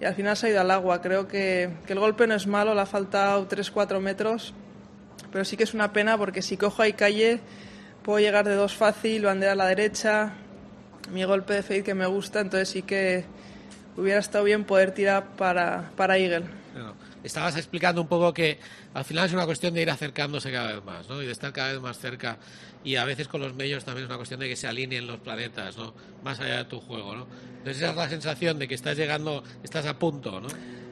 y 0.00 0.04
al 0.04 0.14
final 0.14 0.36
se 0.36 0.46
ha 0.46 0.50
ido 0.50 0.60
al 0.60 0.70
agua. 0.70 1.02
Creo 1.02 1.26
que, 1.26 1.70
que 1.86 1.92
el 1.92 1.98
golpe 1.98 2.26
no 2.26 2.34
es 2.34 2.46
malo, 2.46 2.74
le 2.74 2.80
ha 2.80 2.86
faltado 2.86 3.48
3-4 3.48 4.00
metros, 4.00 4.54
pero 5.32 5.44
sí 5.44 5.56
que 5.56 5.64
es 5.64 5.74
una 5.74 5.92
pena 5.92 6.16
porque 6.16 6.42
si 6.42 6.56
cojo 6.56 6.82
ahí 6.82 6.92
calle 6.92 7.40
puedo 8.02 8.20
llegar 8.20 8.46
de 8.46 8.54
dos 8.54 8.74
fácil, 8.74 9.24
bandera 9.24 9.52
a 9.52 9.56
la 9.56 9.66
derecha, 9.66 10.32
mi 11.12 11.24
golpe 11.24 11.54
de 11.54 11.62
fade 11.62 11.82
que 11.82 11.94
me 11.94 12.06
gusta, 12.06 12.40
entonces 12.40 12.68
sí 12.68 12.82
que 12.82 13.24
hubiera 13.96 14.20
estado 14.20 14.44
bien 14.44 14.64
poder 14.64 14.92
tirar 14.92 15.26
para, 15.36 15.90
para 15.96 16.16
Eagle. 16.18 16.46
Estabas 17.24 17.56
explicando 17.56 18.00
un 18.00 18.08
poco 18.08 18.32
que 18.32 18.58
al 18.94 19.04
final 19.04 19.26
es 19.26 19.32
una 19.32 19.46
cuestión 19.46 19.74
de 19.74 19.82
ir 19.82 19.90
acercándose 19.90 20.50
cada 20.50 20.72
vez 20.72 20.84
más, 20.84 21.08
¿no? 21.08 21.22
Y 21.22 21.26
de 21.26 21.32
estar 21.32 21.52
cada 21.52 21.72
vez 21.72 21.80
más 21.80 21.98
cerca. 21.98 22.38
Y 22.84 22.96
a 22.96 23.04
veces 23.04 23.28
con 23.28 23.40
los 23.40 23.54
medios 23.54 23.84
también 23.84 24.04
es 24.04 24.08
una 24.08 24.16
cuestión 24.16 24.40
de 24.40 24.48
que 24.48 24.56
se 24.56 24.66
alineen 24.66 25.06
los 25.06 25.18
planetas, 25.20 25.76
¿no? 25.76 25.94
Más 26.22 26.40
allá 26.40 26.58
de 26.58 26.64
tu 26.64 26.80
juego, 26.80 27.14
¿no? 27.14 27.26
Entonces 27.58 27.78
esa 27.78 27.90
es 27.90 27.96
la 27.96 28.08
sensación 28.08 28.58
de 28.58 28.68
que 28.68 28.74
estás 28.74 28.96
llegando, 28.96 29.42
estás 29.62 29.86
a 29.86 29.98
punto, 29.98 30.40
¿no? 30.40 30.48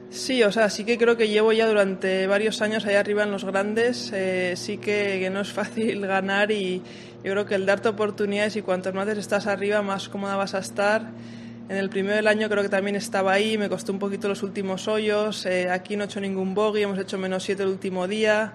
Sí, 0.09 0.41
o 0.43 0.51
sea, 0.51 0.69
sí 0.69 0.85
que 0.85 0.97
creo 0.97 1.17
que 1.17 1.27
llevo 1.27 1.51
ya 1.51 1.67
durante 1.67 2.27
varios 2.27 2.61
años 2.61 2.85
allá 2.85 3.01
arriba 3.01 3.23
en 3.23 3.31
los 3.31 3.43
grandes. 3.43 4.11
Eh, 4.13 4.53
sí 4.55 4.77
que, 4.77 5.29
no 5.31 5.41
es 5.41 5.51
fácil 5.51 6.01
ganar 6.07 6.51
y 6.51 6.81
yo 7.23 7.31
creo 7.31 7.45
que 7.45 7.55
el 7.55 7.65
darte 7.65 7.89
oportunidades 7.89 8.55
y 8.55 8.61
cuantos 8.61 8.93
más 8.93 9.07
estás 9.09 9.47
arriba, 9.47 9.81
más 9.81 10.07
cómoda 10.09 10.35
vas 10.35 10.53
a 10.53 10.59
estar. 10.59 11.11
En 11.69 11.75
el 11.75 11.89
primero 11.89 12.15
del 12.15 12.27
año 12.27 12.47
creo 12.47 12.63
que 12.63 12.69
también 12.69 12.95
estaba 12.95 13.33
ahí, 13.33 13.57
me 13.57 13.67
costó 13.67 13.91
un 13.91 13.99
poquito 13.99 14.29
los 14.29 14.41
últimos 14.41 14.87
hoyos. 14.87 15.45
Eh, 15.45 15.69
aquí 15.69 15.97
no 15.97 16.03
he 16.03 16.05
hecho 16.05 16.21
ningún 16.21 16.53
bogey, 16.53 16.83
hemos 16.83 16.97
hecho 16.97 17.17
menos 17.17 17.43
7 17.43 17.61
el 17.61 17.69
último 17.69 18.07
día. 18.07 18.53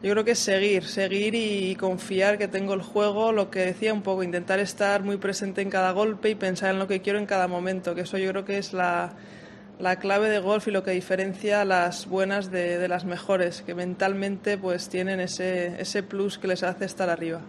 Yo 0.00 0.12
creo 0.12 0.24
que 0.24 0.30
es 0.30 0.38
seguir, 0.38 0.84
seguir 0.84 1.34
y 1.34 1.74
confiar 1.74 2.38
que 2.38 2.46
tengo 2.46 2.72
el 2.72 2.82
juego, 2.82 3.32
lo 3.32 3.50
que 3.50 3.66
decía 3.66 3.92
un 3.92 4.02
poco, 4.02 4.22
intentar 4.22 4.60
estar 4.60 5.02
muy 5.02 5.16
presente 5.16 5.60
en 5.60 5.70
cada 5.70 5.90
golpe 5.90 6.30
y 6.30 6.36
pensar 6.36 6.70
en 6.70 6.78
lo 6.78 6.86
que 6.86 7.02
quiero 7.02 7.18
en 7.18 7.26
cada 7.26 7.48
momento, 7.48 7.96
que 7.96 8.02
eso 8.02 8.16
yo 8.16 8.30
creo 8.30 8.44
que 8.44 8.58
es 8.58 8.72
la, 8.72 9.12
la 9.80 9.96
clave 9.96 10.30
de 10.30 10.38
golf 10.38 10.68
y 10.68 10.70
lo 10.70 10.84
que 10.84 10.92
diferencia 10.92 11.62
a 11.62 11.64
las 11.64 12.06
buenas 12.06 12.52
de, 12.52 12.78
de, 12.78 12.88
las 12.88 13.04
mejores, 13.04 13.62
que 13.62 13.74
mentalmente 13.74 14.56
pues 14.56 14.88
tienen 14.88 15.18
ese, 15.18 15.80
ese 15.80 16.04
plus 16.04 16.38
que 16.38 16.46
les 16.46 16.62
hace 16.62 16.84
estar 16.84 17.10
arriba. 17.10 17.42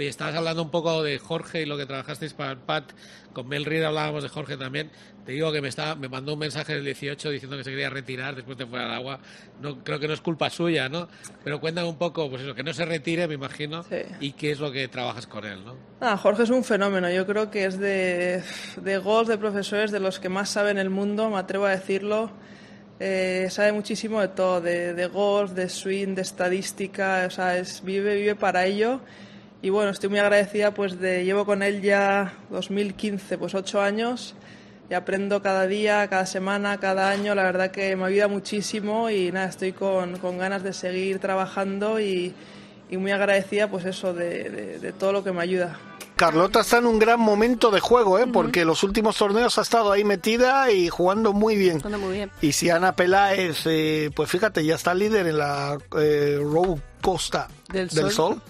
Oye, 0.00 0.08
estabas 0.08 0.34
hablando 0.34 0.62
un 0.62 0.70
poco 0.70 1.02
de 1.02 1.18
Jorge 1.18 1.60
y 1.60 1.66
lo 1.66 1.76
que 1.76 1.84
trabajasteis 1.84 2.32
para 2.32 2.52
el 2.52 2.56
PAT. 2.56 2.92
Con 3.34 3.46
Mel 3.48 3.66
Reed 3.66 3.82
hablábamos 3.82 4.22
de 4.22 4.30
Jorge 4.30 4.56
también. 4.56 4.90
Te 5.26 5.32
digo 5.32 5.52
que 5.52 5.60
me, 5.60 5.68
está, 5.68 5.94
me 5.94 6.08
mandó 6.08 6.32
un 6.32 6.38
mensaje 6.38 6.72
del 6.72 6.86
18 6.86 7.28
diciendo 7.28 7.58
que 7.58 7.64
se 7.64 7.68
quería 7.68 7.90
retirar 7.90 8.34
después 8.34 8.56
de 8.56 8.64
fuera 8.64 8.86
al 8.86 8.94
agua. 8.94 9.20
No, 9.60 9.84
creo 9.84 10.00
que 10.00 10.08
no 10.08 10.14
es 10.14 10.22
culpa 10.22 10.48
suya, 10.48 10.88
¿no? 10.88 11.06
Pero 11.44 11.60
cuéntame 11.60 11.86
un 11.86 11.98
poco, 11.98 12.30
pues 12.30 12.40
eso, 12.40 12.54
que 12.54 12.62
no 12.62 12.72
se 12.72 12.86
retire, 12.86 13.28
me 13.28 13.34
imagino, 13.34 13.82
sí. 13.82 13.96
y 14.20 14.32
qué 14.32 14.52
es 14.52 14.58
lo 14.58 14.72
que 14.72 14.88
trabajas 14.88 15.26
con 15.26 15.44
él, 15.44 15.62
¿no? 15.66 15.76
Ah, 16.00 16.16
Jorge 16.16 16.44
es 16.44 16.50
un 16.50 16.64
fenómeno. 16.64 17.10
Yo 17.10 17.26
creo 17.26 17.50
que 17.50 17.66
es 17.66 17.78
de, 17.78 18.42
de 18.80 18.96
golf, 18.96 19.28
de 19.28 19.36
profesores, 19.36 19.90
de 19.90 20.00
los 20.00 20.18
que 20.18 20.30
más 20.30 20.48
saben 20.48 20.78
el 20.78 20.88
mundo, 20.88 21.28
me 21.28 21.36
atrevo 21.36 21.66
a 21.66 21.72
decirlo. 21.72 22.30
Eh, 23.00 23.48
sabe 23.50 23.72
muchísimo 23.72 24.22
de 24.22 24.28
todo, 24.28 24.62
de, 24.62 24.94
de, 24.94 25.06
golf, 25.08 25.52
de 25.52 25.68
swing, 25.68 26.14
de 26.14 26.22
estadística, 26.22 27.24
o 27.26 27.30
sea, 27.30 27.58
es, 27.58 27.84
vive, 27.84 28.14
vive 28.14 28.34
para 28.34 28.64
ello 28.64 29.02
y 29.62 29.68
bueno, 29.70 29.90
estoy 29.90 30.08
muy 30.08 30.18
agradecida 30.18 30.72
pues 30.72 30.98
de 31.00 31.24
llevo 31.24 31.44
con 31.44 31.62
él 31.62 31.82
ya 31.82 32.34
2015, 32.50 33.38
pues 33.38 33.54
ocho 33.54 33.80
años 33.80 34.34
y 34.88 34.94
aprendo 34.94 35.40
cada 35.40 35.66
día, 35.66 36.08
cada 36.08 36.26
semana, 36.26 36.78
cada 36.80 37.10
año, 37.10 37.34
la 37.34 37.44
verdad 37.44 37.70
que 37.70 37.94
me 37.94 38.06
ayuda 38.06 38.26
muchísimo 38.26 39.08
y 39.08 39.30
nada, 39.30 39.46
estoy 39.46 39.72
con, 39.72 40.18
con 40.18 40.38
ganas 40.38 40.64
de 40.64 40.72
seguir 40.72 41.20
trabajando 41.20 42.00
y, 42.00 42.34
y 42.88 42.96
muy 42.96 43.12
agradecida 43.12 43.70
pues 43.70 43.84
eso 43.84 44.12
de, 44.14 44.50
de, 44.50 44.78
de, 44.80 44.92
todo 44.92 45.12
lo 45.12 45.22
que 45.22 45.30
me 45.30 45.42
ayuda. 45.42 45.78
Carlota 46.16 46.60
está 46.60 46.78
en 46.78 46.86
un 46.86 46.98
gran 46.98 47.20
momento 47.20 47.70
de 47.70 47.80
juego, 47.80 48.18
¿eh? 48.18 48.24
Uh 48.24 48.26
-huh. 48.26 48.32
porque 48.32 48.64
los 48.64 48.82
últimos 48.82 49.16
torneos 49.16 49.58
ha 49.58 49.62
estado 49.62 49.92
ahí 49.92 50.04
metida 50.04 50.70
y 50.72 50.88
jugando 50.88 51.32
muy 51.32 51.56
bien. 51.56 51.78
Jugando 51.78 51.98
muy 51.98 52.14
bien. 52.14 52.30
Y 52.42 52.52
si 52.52 52.68
Ana 52.68 52.94
Peláez, 52.96 53.62
eh, 53.66 54.10
pues 54.14 54.28
fíjate, 54.28 54.64
ya 54.64 54.74
está 54.74 54.92
líder 54.92 55.28
en 55.28 55.38
la 55.38 55.78
eh, 55.98 56.38
Road 56.42 56.78
Costa 57.00 57.48
del, 57.72 57.88
del 57.88 58.10
Sol. 58.10 58.34
Sol 58.34 58.42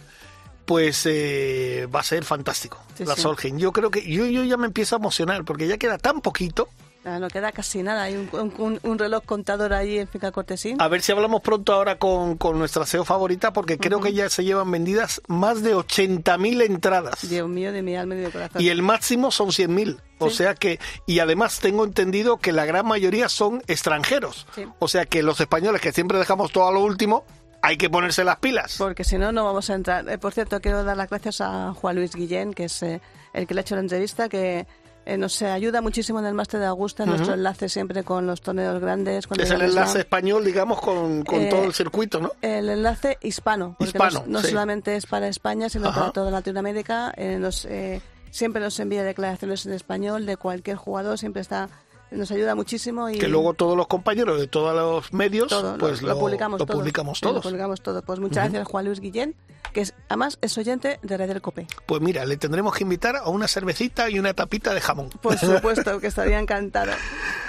pues 0.71 1.03
eh, 1.05 1.89
va 1.93 1.99
a 1.99 2.05
ser 2.05 2.23
fantástico 2.25 2.79
Sí, 2.97 3.05
la 3.05 3.17
sí. 3.17 3.23
Solheim. 3.23 3.59
Yo 3.59 3.73
creo 3.73 3.91
que 3.91 4.09
yo, 4.09 4.25
yo 4.27 4.45
ya 4.45 4.57
me 4.57 4.67
empiezo 4.69 4.95
a 4.95 4.99
emocionar 5.01 5.45
porque 5.45 5.67
ya 5.67 5.79
queda 5.79 5.99
tan 5.99 6.21
poquito. 6.21 6.69
Ah, 7.05 7.19
no 7.19 7.27
queda 7.29 7.51
casi 7.51 7.83
nada, 7.83 8.05
hay 8.05 8.15
un, 8.15 8.53
un, 8.59 8.79
un 8.83 8.99
reloj 8.99 9.25
contador 9.25 9.73
ahí 9.73 9.99
en 9.99 10.07
Finca 10.07 10.31
Cortesín. 10.31 10.81
A 10.81 10.87
ver 10.87 11.01
si 11.03 11.11
hablamos 11.11 11.41
pronto 11.41 11.73
ahora 11.73 11.99
con, 11.99 12.37
con 12.37 12.57
nuestra 12.57 12.87
SEO 12.87 13.05
favorita 13.05 13.53
porque 13.53 13.79
creo 13.79 14.01
que 14.01 14.13
ya 14.13 14.29
se 14.31 14.45
llevan 14.45 14.71
vendidas 14.71 15.21
más 15.27 15.61
de 15.65 15.75
80.000 15.75 16.63
entradas. 16.63 17.29
Dios 17.29 17.49
mío, 17.49 17.73
de 17.73 17.83
mi 17.83 17.97
alma 17.97 18.15
y 18.15 18.19
de 18.19 18.27
mi 18.27 18.31
corazón. 18.33 18.63
Y 18.63 18.69
el 18.69 18.83
máximo 18.83 19.33
son 19.33 19.49
100.000. 19.49 19.99
O 20.19 20.29
Sí. 20.31 20.37
sea 20.37 20.55
que, 20.55 20.79
y 21.07 21.19
además 21.19 21.59
tengo 21.59 21.85
entendido 21.85 22.37
que 22.37 22.53
la 22.53 22.65
gran 22.67 22.87
mayoría 22.87 23.29
son 23.29 23.61
extranjeros. 23.67 24.47
Sí. 24.55 24.67
O 24.79 24.87
sea 24.87 25.05
que 25.07 25.25
los 25.25 25.41
españoles 25.41 25.81
que 25.81 25.91
siempre 25.93 26.19
dejamos 26.19 26.53
todo 26.53 26.69
a 26.69 26.73
lo 26.73 26.81
último, 26.81 27.25
hay 27.63 27.77
que 27.77 27.91
ponerse 27.91 28.25
las 28.25 28.37
pilas. 28.39 28.77
Porque 28.79 29.05
si 29.05 29.19
no, 29.19 29.33
no 29.33 29.45
vamos 29.45 29.69
a 29.71 29.75
entrar. 29.75 30.09
Eh, 30.09 30.19
por 30.19 30.33
cierto, 30.33 30.61
quiero 30.61 30.83
dar 30.85 30.97
las 30.97 31.09
gracias 31.11 31.41
a 31.41 31.73
Juan 31.75 31.97
Luis 31.97 32.15
Guillén, 32.15 32.55
que 32.55 32.65
es 32.65 32.83
eh, 32.83 33.01
el 33.33 33.47
que 33.47 33.55
le 33.55 33.61
ha 33.61 33.63
hecho 33.63 33.75
la 33.75 33.83
entrevista, 33.83 34.29
que 34.29 34.67
eh, 35.07 35.17
nos 35.17 35.41
ayuda 35.43 35.81
muchísimo 35.81 36.21
en 36.21 36.27
el 36.27 36.35
máster 36.35 36.61
de 36.61 36.67
Augusta, 36.67 37.03
Ujú. 37.05 37.13
nuestro 37.13 37.35
enlace 37.35 37.69
siempre 37.69 38.05
con 38.05 38.27
los 38.27 38.41
torneos 38.41 38.81
grandes. 38.81 39.27
Con 39.27 39.41
Es 39.41 39.51
el 39.51 39.63
enlace 39.63 40.01
español, 40.01 40.45
digamos, 40.45 40.81
con, 40.81 41.25
con 41.25 41.41
Eh, 41.41 41.49
todo 41.51 41.65
el 41.65 41.73
circuito, 41.75 42.21
¿no? 42.21 42.33
El 42.43 42.69
enlace 42.69 43.19
hispano, 43.23 43.75
porque 43.79 43.91
Hispano, 43.97 44.21
no, 44.27 44.39
no 44.39 44.41
sí. 44.43 44.49
solamente 44.51 44.97
es 44.97 45.07
para 45.07 45.29
España, 45.29 45.69
sino 45.69 45.89
Ajá. 45.89 46.01
para 46.01 46.13
toda 46.13 46.31
Latinoamérica. 46.31 47.13
Eh, 47.17 47.39
nos, 47.39 47.65
eh, 47.65 48.01
siempre 48.31 48.61
nos 48.63 48.79
envía 48.79 49.03
declaraciones 49.03 49.65
en 49.67 49.73
español 49.73 50.27
de 50.27 50.37
cualquier 50.37 50.77
jugador, 50.77 51.19
siempre 51.19 51.43
está 51.43 51.69
nos 52.11 52.31
ayuda 52.31 52.55
muchísimo 52.55 53.09
y 53.09 53.19
Que 53.19 53.29
luego 53.29 53.55
todos 53.55 53.77
los 53.77 53.87
compañeros 53.87 54.39
de 54.41 54.47
todos 54.49 54.75
los 54.75 55.13
medios, 55.13 55.49
todo, 55.49 55.79
pues 55.79 56.03
lo, 56.03 56.19
publicamos 56.19 56.59
lo 56.61 56.67
todos. 56.67 56.79
publicamos 56.81 57.19
Sí, 57.19 57.25
lo 57.25 57.31
todos. 57.33 57.43
publicamos 57.45 57.81
todo. 57.83 58.03
Pues 58.03 58.19
muchas 58.19 58.45
Ujú. 58.47 58.53
gracias 58.55 58.69
Juan 58.69 58.85
Luis 58.87 59.01
Guillén, 59.01 59.35
que 59.73 59.83
es, 59.83 59.95
además 60.09 60.39
es 60.41 60.57
oyente 60.59 60.99
de 61.03 61.17
Red 61.17 61.29
del 61.29 61.41
Cope. 61.41 61.67
Pues 61.87 62.01
mira, 62.01 62.25
le 62.25 62.37
tendremos 62.37 62.75
que 62.75 62.83
invitar 62.85 63.17
a 63.17 63.29
una 63.29 63.47
cervecita 63.49 64.11
y 64.11 64.19
una 64.19 64.35
tapita 64.35 64.75
de 64.75 64.81
jamón. 64.81 65.11
Por 65.23 65.39
supuesto, 65.39 66.01
que 66.01 66.09
estaría 66.09 66.39
encantado. 66.39 66.93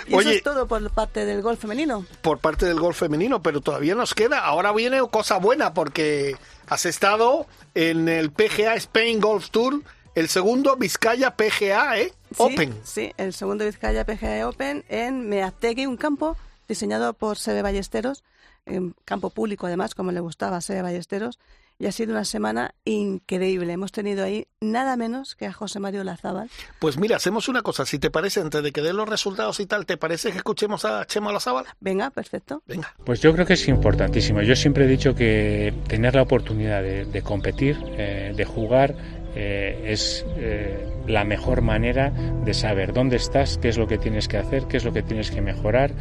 Y 0.07 0.14
Oye. 0.16 0.30
eso 0.30 0.38
es 0.38 0.43
todo 0.43 0.68
por 0.68 0.89
parte 0.91 1.26
del 1.26 1.41
golf 1.41 1.59
femenino. 1.59 2.05
por 2.22 2.39
parte 2.39 2.66
del 2.66 2.80
golf 2.80 2.97
femenino, 2.99 3.41
pero 3.41 3.62
todavía 3.62 3.95
nos 3.95 4.14
queda. 4.14 4.39
Ahora 4.39 4.72
viene 4.74 4.99
cosa 5.09 5.38
buena 5.38 5.74
porque 5.74 6.36
has 6.68 6.86
estado 6.86 7.47
en 7.76 8.09
el 8.09 8.32
PGA 8.32 8.76
Spain 8.76 9.20
Golf 9.20 9.49
Tour, 9.49 9.82
el 10.16 10.30
segundo 10.30 10.76
Vizcaya 10.76 11.36
PGA 11.36 11.99
¿eh? 11.99 12.14
Sí, 12.30 12.36
Open. 12.38 12.80
Sí, 12.84 13.12
el 13.18 13.34
segundo 13.34 13.66
Vizcaya 13.66 14.05
PGA 14.05 14.47
Open 14.47 14.84
en 14.89 15.28
Meategui, 15.28 15.86
un 15.86 15.97
campo 15.97 16.38
diseñado 16.68 17.14
por 17.14 17.38
Sebe 17.38 17.62
Ballesteros, 17.62 18.24
en 18.66 18.95
campo 19.05 19.30
público 19.30 19.68
además, 19.68 19.95
como 19.95 20.12
le 20.12 20.20
gustaba 20.20 20.57
a 20.57 20.62
Sebe 20.62 20.82
Ballesteros, 20.82 21.39
y 21.82 21.88
ha 21.88 21.91
sido 21.91 22.12
una 22.12 22.26
semana 22.26 22.76
increíble. 22.86 23.74
Hemos 23.74 23.91
tenido 23.91 24.24
ahí 24.24 24.45
nada 24.59 24.95
menos 24.97 25.36
que 25.36 25.47
a 25.47 25.51
José 25.51 25.80
Mario 25.80 26.03
Lazábal. 26.03 26.47
Pues 26.78 26.97
mira, 26.97 27.16
hacemos 27.16 27.49
una 27.49 27.64
cosa, 27.64 27.88
si 27.88 27.97
te 27.97 28.12
parece, 28.12 28.39
antes 28.39 28.62
de 28.62 28.72
que 28.72 28.84
den 28.84 28.97
los 28.97 29.09
resultados 29.09 29.59
y 29.59 29.66
tal, 29.66 29.88
¿te 29.88 29.97
parece 29.97 30.32
que 30.32 30.38
escuchemos 30.38 30.86
a 30.86 31.05
Chema 31.07 31.32
Lazábal? 31.32 31.66
Venga, 31.80 32.12
perfecto. 32.12 32.62
Venga. 32.68 32.93
Pues 33.03 33.20
yo 33.20 33.34
creo 33.34 33.47
que 33.47 33.53
es 33.53 33.68
importantísimo. 33.68 34.43
Yo 34.43 34.55
siempre 34.55 34.86
he 34.86 34.88
dicho 34.88 35.16
que 35.16 35.74
tener 35.88 36.14
la 36.14 36.22
oportunidad 36.22 36.84
de, 36.84 37.05
de 37.05 37.22
competir, 37.24 37.80
eh, 37.97 38.32
de 38.36 38.45
jugar, 38.45 38.95
eh, 39.34 39.79
es 39.86 40.25
eh, 40.38 40.77
la 41.07 41.23
mejor 41.23 41.61
manera 41.61 42.11
de 42.43 42.53
saber 42.53 42.91
dónde 42.91 43.15
estás, 43.15 43.57
qué 43.57 43.69
es 43.69 43.77
lo 43.77 43.88
que 43.88 43.97
tienes 43.97 44.27
que 44.27 44.38
hacer, 44.38 44.65
qué 44.67 44.77
es 44.77 44.84
lo 44.84 44.91
que 44.91 45.01
tienes 45.03 45.32
que 45.32 45.41
mejorar 45.41 45.91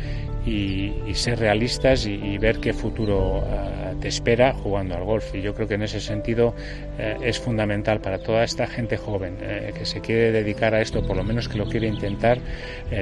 y, 0.44 0.92
ser 1.14 1.38
realistas 1.38 2.06
y, 2.06 2.38
ver 2.38 2.58
qué 2.60 2.72
futuro 2.72 3.38
uh, 3.38 4.00
te 4.00 4.08
espera 4.08 4.52
jugando 4.52 4.96
al 4.96 5.04
golf. 5.04 5.34
Y 5.34 5.42
yo 5.42 5.54
creo 5.54 5.68
que 5.68 5.74
en 5.74 5.82
ese 5.82 6.00
sentido 6.00 6.54
eh, 6.98 7.18
es 7.22 7.38
fundamental 7.38 8.00
para 8.00 8.18
toda 8.18 8.42
esta 8.42 8.66
gente 8.66 8.96
joven 8.96 9.36
que 9.36 9.84
se 9.84 10.00
quiere 10.00 10.32
dedicar 10.32 10.74
a 10.74 10.80
esto, 10.80 11.06
por 11.06 11.16
lo 11.16 11.22
menos 11.22 11.48
que 11.48 11.58
lo 11.58 11.66
quiere 11.66 11.86
intentar, 11.86 12.38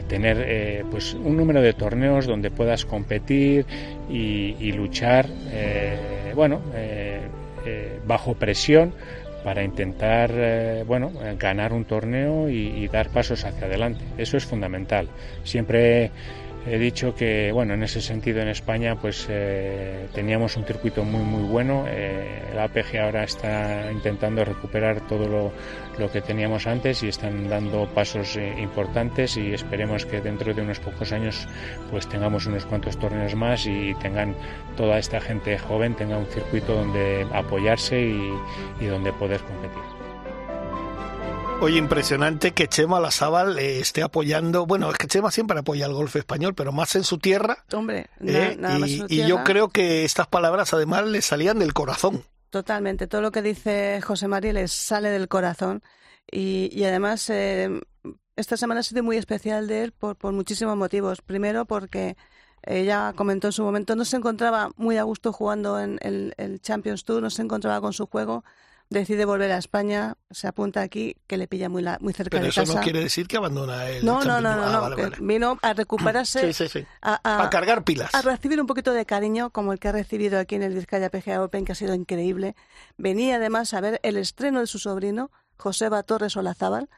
tener 0.08 0.84
pues 0.90 1.14
un 1.14 1.36
número 1.36 1.62
de 1.62 1.72
torneos 1.72 2.26
donde 2.26 2.50
puedas 2.50 2.84
competir 2.84 3.66
y, 4.10 4.56
y 4.58 4.72
luchar, 4.72 5.28
bueno, 6.34 6.60
bajo 8.06 8.34
presión 8.34 8.92
para 9.44 9.62
intentar 9.62 10.30
eh, 10.34 10.84
bueno 10.86 11.12
ganar 11.38 11.72
un 11.72 11.84
torneo 11.84 12.48
y, 12.48 12.56
y, 12.56 12.88
dar 12.88 13.10
pasos 13.10 13.44
hacia 13.44 13.66
adelante. 13.66 14.04
Eso 14.16 14.36
es 14.36 14.44
fundamental. 14.44 15.08
Siempre 15.44 16.10
he 16.66 16.78
dicho 16.78 17.14
que, 17.14 17.50
bueno, 17.52 17.74
en 17.74 17.82
ese 17.82 18.00
sentido 18.00 18.40
en 18.40 18.48
España 18.48 18.96
pues 18.96 19.26
eh, 19.28 20.08
teníamos 20.14 20.56
un 20.56 20.64
circuito 20.64 21.04
muy 21.04 21.22
muy 21.22 21.48
bueno. 21.48 21.84
Eh, 21.88 22.42
el 22.52 22.58
APG 22.58 22.98
ahora 23.00 23.24
está 23.24 23.90
intentando 23.90 24.44
recuperar 24.44 25.06
todo 25.06 25.28
lo, 25.28 25.52
lo 25.98 26.10
que 26.10 26.20
teníamos 26.20 26.66
antes 26.66 27.02
y 27.02 27.08
están 27.08 27.48
dando 27.48 27.86
pasos 27.94 28.36
eh, 28.36 28.54
importantes 28.58 29.36
y 29.36 29.52
esperemos 29.52 30.06
que 30.06 30.20
dentro 30.20 30.52
de 30.54 30.62
unos 30.62 30.80
pocos 30.80 31.12
años 31.12 31.48
pues 31.90 32.06
tengamos 32.08 32.46
unos 32.46 32.66
cuantos 32.66 32.98
torneos 32.98 33.34
más 33.34 33.66
y 33.66 33.94
tengan 34.00 34.34
toda 34.76 34.98
esta 34.98 35.20
gente 35.20 35.58
joven 35.58 35.94
tenga 35.94 36.18
un 36.18 36.26
circuito 36.26 36.74
donde 36.74 37.26
apoyarse 37.32 38.00
y, 38.00 38.32
y 38.80 38.86
donde 38.86 39.12
poder 39.12 39.40
competir. 39.40 39.87
Oye, 41.60 41.76
impresionante 41.76 42.52
que 42.52 42.68
Chema 42.68 43.00
Lazábal 43.00 43.58
eh, 43.58 43.80
esté 43.80 44.02
apoyando. 44.04 44.64
Bueno, 44.64 44.90
es 44.92 44.96
que 44.96 45.08
Chema 45.08 45.30
siempre 45.32 45.58
apoya 45.58 45.86
al 45.86 45.92
golf 45.92 46.14
español, 46.14 46.54
pero 46.54 46.70
más 46.70 46.94
en 46.94 47.02
su 47.02 47.18
tierra. 47.18 47.64
Hombre, 47.72 48.08
na- 48.20 48.32
¿eh? 48.50 48.56
nada 48.56 48.78
más 48.78 48.88
y, 48.88 48.92
en 48.94 48.98
su 49.00 49.06
y 49.12 49.16
yo 49.18 49.24
tierra. 49.26 49.44
creo 49.44 49.68
que 49.68 50.04
estas 50.04 50.28
palabras 50.28 50.72
además 50.72 51.06
le 51.08 51.20
salían 51.20 51.58
del 51.58 51.74
corazón. 51.74 52.22
Totalmente, 52.50 53.08
todo 53.08 53.20
lo 53.22 53.32
que 53.32 53.42
dice 53.42 54.00
José 54.00 54.28
María 54.28 54.52
les 54.52 54.70
sale 54.72 55.10
del 55.10 55.26
corazón 55.28 55.82
y, 56.30 56.70
y 56.72 56.84
además 56.84 57.28
eh, 57.28 57.68
esta 58.36 58.56
semana 58.56 58.80
ha 58.80 58.84
sido 58.84 59.02
muy 59.02 59.16
especial 59.16 59.66
de 59.66 59.82
él 59.82 59.92
por, 59.92 60.14
por 60.16 60.32
muchísimos 60.32 60.76
motivos. 60.76 61.20
Primero 61.22 61.64
porque 61.66 62.16
ella 62.62 63.12
comentó 63.16 63.48
en 63.48 63.52
su 63.52 63.64
momento, 63.64 63.96
no 63.96 64.04
se 64.04 64.16
encontraba 64.16 64.70
muy 64.76 64.96
a 64.96 65.02
gusto 65.02 65.32
jugando 65.32 65.78
en 65.80 65.98
el, 66.02 66.34
el 66.38 66.60
Champions 66.60 67.04
Tour, 67.04 67.20
no 67.20 67.30
se 67.30 67.42
encontraba 67.42 67.80
con 67.80 67.92
su 67.92 68.06
juego, 68.06 68.44
decide 68.90 69.24
volver 69.24 69.50
a 69.52 69.58
España, 69.58 70.16
se 70.30 70.46
apunta 70.48 70.80
aquí, 70.80 71.16
que 71.26 71.36
le 71.36 71.46
pilla 71.46 71.68
muy, 71.68 71.82
la- 71.82 71.98
muy 72.00 72.12
cerca 72.12 72.30
Pero 72.36 72.44
de 72.44 72.48
eso 72.50 72.62
casa. 72.62 72.74
no 72.74 72.80
quiere 72.80 73.00
decir 73.00 73.26
que 73.28 73.36
abandona 73.36 73.88
el 73.88 74.04
No, 74.04 74.24
no, 74.24 74.40
no, 74.40 74.56
no. 74.56 74.64
Ah, 74.64 74.72
no, 74.72 74.80
vale, 74.82 74.96
que 74.96 75.02
vale. 75.02 75.16
vino 75.20 75.58
a 75.62 75.72
recuperarse, 75.74 76.52
Sí, 76.52 76.66
sí, 76.68 76.80
sí. 76.80 76.86
A, 77.02 77.20
a- 77.22 77.44
A 77.44 77.50
cargar 77.50 77.84
pilas. 77.84 78.14
a 78.14 78.22
recibir 78.22 78.60
un 78.60 78.66
poquito 78.66 78.92
de 78.92 79.04
cariño 79.06 79.50
como 79.50 79.72
el 79.72 79.78
que 79.78 79.88
ha 79.88 79.92
recibido 79.92 80.38
aquí 80.38 80.54
en 80.54 80.62
el 80.62 80.74
Vizcaya 80.74 81.10
PGA 81.10 81.42
Open, 81.42 81.64
que 81.64 81.72
ha 81.72 81.74
sido 81.74 81.94
increíble. 81.94 82.56
Venía 82.96 83.36
además 83.36 83.74
a 83.74 83.80
ver 83.80 84.00
el 84.02 84.16
estreno 84.16 84.60
de 84.60 84.66
su 84.66 84.78
sobrino, 84.78 85.30
Joseba 85.56 86.02
Torres 86.02 86.36
Olazábal, 86.36 86.88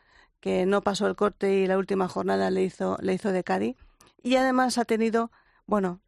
que 0.41 0.67
no 0.67 0.83
pasó 0.83 1.07
el 1.07 1.17
corte 1.17 1.55
y 1.59 1.67
la 1.67 1.77
última 1.77 2.09
jornada 2.09 2.51
le 2.51 2.63
hizo, 2.65 2.97
le 3.01 3.15
hizo 3.15 3.33
de 3.33 3.45
Cadi. 3.45 3.77
Y 4.23 4.37
además 4.37 4.79
ha 4.79 4.85
tenido, 4.85 5.31
bueno, 5.67 6.01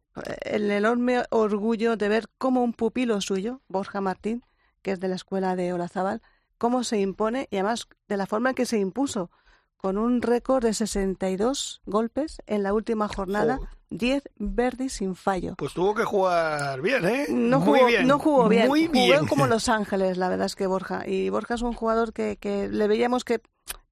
el 0.43 0.69
enorme 0.71 1.23
orgullo 1.29 1.97
de 1.97 2.07
ver 2.09 2.27
cómo 2.37 2.63
un 2.63 2.73
pupilo 2.73 3.19
suyo, 3.21 3.61
Borja 3.67 3.99
Martín, 4.01 4.43
que 4.83 4.91
es 4.91 4.99
de 4.99 5.07
la 5.07 5.15
escuela 5.15 5.55
de 5.55 5.73
Olazábal, 5.73 6.21
cómo 6.59 6.83
se 6.83 6.99
impone 6.99 7.47
y 7.49 7.55
además 7.57 7.87
de 8.07 8.17
la 8.17 8.27
forma 8.27 8.49
en 8.49 8.55
que 8.55 8.65
se 8.67 8.77
impuso, 8.77 9.31
con 9.77 9.97
un 9.97 10.21
récord 10.21 10.63
de 10.63 10.73
62 10.73 11.81
golpes 11.85 12.41
en 12.45 12.63
la 12.63 12.73
última 12.73 13.07
jornada, 13.09 13.57
Joder. 13.57 13.69
10 13.89 14.23
verdis 14.37 14.93
sin 14.93 15.15
fallo. 15.15 15.55
Pues 15.57 15.73
tuvo 15.73 15.93
que 15.93 16.05
jugar 16.05 16.81
bien, 16.81 17.05
¿eh? 17.05 17.25
No 17.29 17.59
Muy 17.59 17.79
jugó, 17.79 17.87
bien. 17.87 18.07
no 18.07 18.17
jugó 18.19 18.47
bien, 18.47 18.67
Muy 18.69 18.87
jugó 18.87 18.93
bien. 18.93 19.27
como 19.27 19.45
Los 19.47 19.67
Ángeles, 19.67 20.17
la 20.17 20.29
verdad 20.29 20.45
es 20.45 20.55
que 20.55 20.67
Borja. 20.67 21.03
Y 21.05 21.29
Borja 21.29 21.55
es 21.55 21.61
un 21.63 21.73
jugador 21.73 22.13
que, 22.13 22.37
que 22.37 22.69
le 22.69 22.87
veíamos 22.87 23.25
que, 23.25 23.41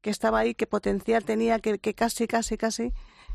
que 0.02 0.10
estaba 0.10 0.40
ahí, 0.40 0.56
que 0.56 0.66
potencial 0.66 1.26
tenía, 1.26 1.60
que, 1.60 1.78
que 1.78 1.94
casi, 1.94 2.26
casi, 2.26 2.58
casi. 2.58 2.94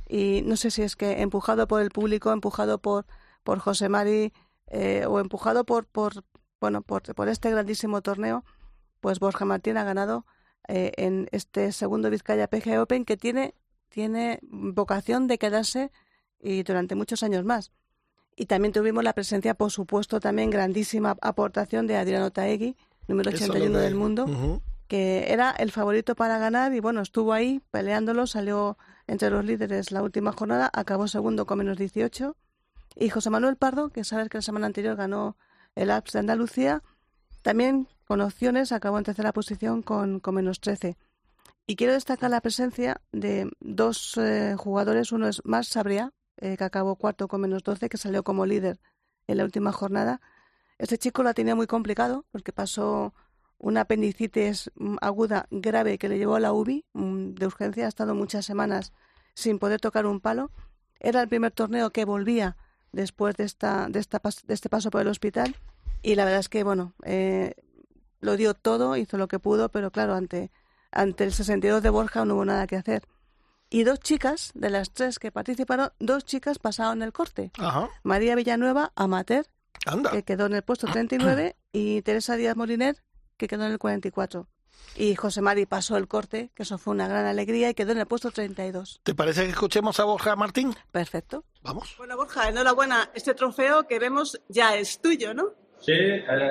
Y 0.09 0.43
no 0.47 0.57
sé 0.57 0.71
si 0.71 0.83
es 0.83 0.97
que 0.97 1.21
empujado 1.21 1.69
por 1.69 1.83
el 1.83 1.91
público, 1.91 2.33
empujado 2.33 2.79
por, 2.79 3.05
por 3.45 3.59
José 3.59 3.89
Mari 3.91 4.33
eh, 4.69 5.05
o 5.07 5.21
empujado 5.21 5.65
por, 5.67 5.87
por, 5.87 6.25
bueno, 6.67 6.83
por, 6.83 7.03
por 7.15 7.29
este 7.29 7.51
grandísimo 7.51 8.03
torneo, 8.03 8.45
pues 9.01 9.19
Borja 9.21 9.45
Martín 9.45 9.77
ha 9.77 9.85
ganado 9.85 10.27
eh, 10.69 10.93
en 10.97 11.29
este 11.33 11.71
segundo 11.73 12.11
Vizcaya 12.11 12.49
PGA 12.49 12.83
Open 12.83 13.05
que 13.05 13.17
tiene, 13.17 13.55
tiene 13.89 14.41
vocación 14.43 15.27
de 15.29 15.39
quedarse 15.39 15.93
y 16.41 16.63
durante 16.65 16.95
muchos 16.97 17.23
años 17.23 17.45
más. 17.45 17.71
Y 18.37 18.47
también 18.47 18.73
tuvimos 18.73 19.03
la 19.05 19.13
presencia, 19.15 19.55
por 19.55 19.71
supuesto, 19.71 20.19
también 20.21 20.51
grandísima 20.51 21.17
aportación 21.23 21.87
de 21.87 21.97
Adriano 21.97 22.31
Taegui, 22.33 22.77
número 23.09 23.31
Eso 23.31 23.45
81 23.45 23.73
lo 23.73 23.79
de- 23.79 23.85
del 23.85 23.95
mundo, 23.95 24.27
que 24.89 25.33
era 25.33 25.53
el 25.53 25.71
favorito 25.73 26.15
para 26.17 26.39
ganar 26.39 26.75
y 26.75 26.81
bueno, 26.81 27.01
estuvo 27.01 27.33
ahí 27.33 27.63
peleándolo, 27.71 28.27
salió 28.27 28.77
entre 29.07 29.31
los 29.31 29.45
líderes 29.45 29.93
la 29.93 30.03
última 30.03 30.33
jornada, 30.33 30.69
acabó 30.73 31.07
segundo 31.09 31.47
con 31.47 31.59
menos 31.59 31.79
18. 31.79 32.37
Y 32.97 33.09
José 33.11 33.31
Manuel 33.31 33.57
Pardo, 33.57 33.91
que 33.91 34.05
sabes 34.05 34.29
que 34.29 34.39
la 34.39 34.43
semana 34.43 34.67
anterior 34.67 34.97
ganó 34.97 35.37
el 35.77 35.91
Alps 35.91 36.13
de 36.13 36.19
Andalucía, 36.19 36.83
también 37.43 37.87
con 38.07 38.21
opciones 38.21 38.73
acabó 38.73 38.99
en 38.99 39.05
tercera 39.05 39.33
posición 39.33 39.83
con, 39.83 40.21
con 40.21 40.35
menos 40.35 40.61
13. 40.61 40.97
Y 41.69 41.77
quiero 41.77 41.93
destacar 41.93 42.31
la 42.31 42.41
presencia 42.41 43.01
de 43.13 43.51
dos 43.61 44.17
eh, 44.17 44.55
jugadores. 44.57 45.13
Uno 45.13 45.29
es 45.29 45.43
Marc 45.45 45.67
Sabria, 45.67 46.13
eh, 46.37 46.57
que 46.57 46.65
acabó 46.65 46.97
cuarto 46.97 47.29
con 47.29 47.41
menos 47.41 47.63
12, 47.65 47.89
que 47.89 47.97
salió 47.97 48.23
como 48.23 48.47
líder 48.47 48.79
en 49.27 49.39
la 49.39 49.45
última 49.45 49.73
jornada. 49.73 50.21
Este 50.79 50.99
chico 50.99 51.23
la 51.23 51.35
tenía 51.35 51.55
muy 51.55 51.67
complicado 51.67 52.25
porque 52.31 52.53
pasó 52.53 53.15
una 53.59 53.83
apendicitis 53.83 54.71
mm, 54.77 54.97
aguda 55.01 55.47
grave 55.51 55.99
que 55.99 56.09
le 56.09 56.19
llevó 56.19 56.37
a 56.37 56.41
la 56.41 56.53
UBI 56.53 56.85
mm, 56.93 57.35
de 57.35 57.47
urgencia. 57.47 57.87
Ha 57.87 57.89
estado 57.89 58.15
muchas 58.15 58.45
semanas 58.45 58.93
sin 59.35 59.59
poder 59.59 59.81
tocar 59.81 60.07
un 60.07 60.21
palo. 60.21 60.53
Era 61.01 61.21
el 61.21 61.29
primer 61.29 61.51
torneo 61.51 61.91
que 61.91 62.05
volvía 62.05 62.57
después 62.93 63.37
de, 63.37 63.45
esta, 63.45 63.89
de, 63.89 63.99
esta, 63.99 64.21
de 64.47 64.55
este 64.55 64.69
paso 64.69 64.91
por 64.91 65.01
el 65.01 65.09
hospital. 65.09 65.57
Y 66.03 66.15
la 66.15 66.25
verdad 66.25 66.41
es 66.41 66.49
que, 66.49 66.63
bueno, 66.65 66.95
eh, 67.05 67.55
lo 68.21 68.37
dio 68.37 68.55
todo, 68.55 68.97
hizo 68.97 69.19
lo 69.19 69.29
que 69.29 69.39
pudo, 69.39 69.69
pero 69.71 69.91
claro, 69.91 70.15
ante, 70.15 70.51
ante 70.91 71.25
el 71.25 71.33
62 71.33 71.83
de 71.83 71.91
Borja 71.91 72.25
no 72.25 72.35
hubo 72.35 72.45
nada 72.45 72.67
que 72.67 72.77
hacer. 72.77 73.03
Y 73.69 73.83
dos 73.83 73.99
chicas, 73.99 74.53
de 74.55 74.71
las 74.71 74.93
tres 74.93 75.19
que 75.19 75.33
participaron, 75.33 75.91
dos 75.99 76.25
chicas 76.25 76.59
pasaron 76.59 77.03
el 77.03 77.13
corte. 77.13 77.51
Ajá. 77.59 77.91
María 78.05 78.37
Villanueva, 78.37 78.93
amateur, 78.95 79.47
Anda. 79.87 80.11
que 80.11 80.23
quedó 80.23 80.47
en 80.47 80.55
el 80.55 80.63
puesto 80.63 80.87
39, 80.87 81.57
y 81.73 82.03
Teresa 82.03 82.37
Díaz 82.37 82.57
Moliner, 82.57 83.03
que 83.37 83.49
quedó 83.49 83.67
en 83.67 83.73
el 83.73 83.79
44. 83.79 84.49
Y 84.97 85.15
José 85.15 85.43
Mari 85.43 85.67
pasó 85.67 85.97
el 85.99 86.09
corte, 86.09 86.51
que 86.55 86.63
eso 86.63 86.79
fue 86.79 86.95
una 86.95 87.07
gran 87.07 87.27
alegría, 87.27 87.69
y 87.69 87.75
quedó 87.75 87.93
en 87.93 87.99
el 87.99 88.07
puesto 88.07 88.31
32. 88.31 89.01
¿Te 89.03 89.15
parece 89.15 89.45
que 89.45 89.51
escuchemos 89.51 90.01
a 90.01 90.05
Borja 90.05 90.35
Martín? 90.37 90.75
Perfecto. 90.91 91.45
Vamos. 91.63 91.95
Bueno, 91.99 92.17
Borja, 92.17 92.49
enhorabuena. 92.49 93.11
Este 93.13 93.35
trofeo 93.35 93.87
que 93.87 93.99
vemos 93.99 94.41
ya 94.49 94.75
es 94.75 95.01
tuyo, 95.01 95.35
¿no? 95.35 95.51
Sí, 95.81 95.93
eh, 95.93 96.51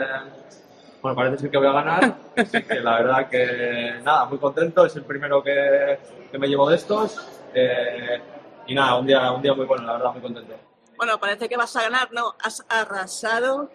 bueno, 1.01 1.15
parece 1.15 1.39
ser 1.39 1.51
que 1.51 1.57
voy 1.57 1.67
a 1.67 1.71
ganar. 1.71 2.17
Así 2.37 2.63
que 2.63 2.79
la 2.81 2.99
verdad 2.99 3.29
que 3.29 3.99
nada, 4.03 4.25
muy 4.25 4.37
contento. 4.37 4.85
Es 4.85 4.95
el 4.95 5.03
primero 5.03 5.41
que, 5.43 5.99
que 6.31 6.37
me 6.37 6.47
llevo 6.47 6.69
de 6.69 6.75
estos. 6.75 7.27
Eh, 7.53 8.21
y 8.67 8.75
nada, 8.75 8.97
un 8.97 9.07
día, 9.07 9.31
un 9.31 9.41
día 9.41 9.53
muy 9.53 9.65
bueno, 9.65 9.85
la 9.85 9.93
verdad, 9.93 10.11
muy 10.11 10.21
contento. 10.21 10.53
Bueno, 10.97 11.19
parece 11.19 11.49
que 11.49 11.57
vas 11.57 11.75
a 11.75 11.81
ganar, 11.83 12.11
¿no? 12.11 12.35
Has 12.41 12.65
arrasado 12.69 13.71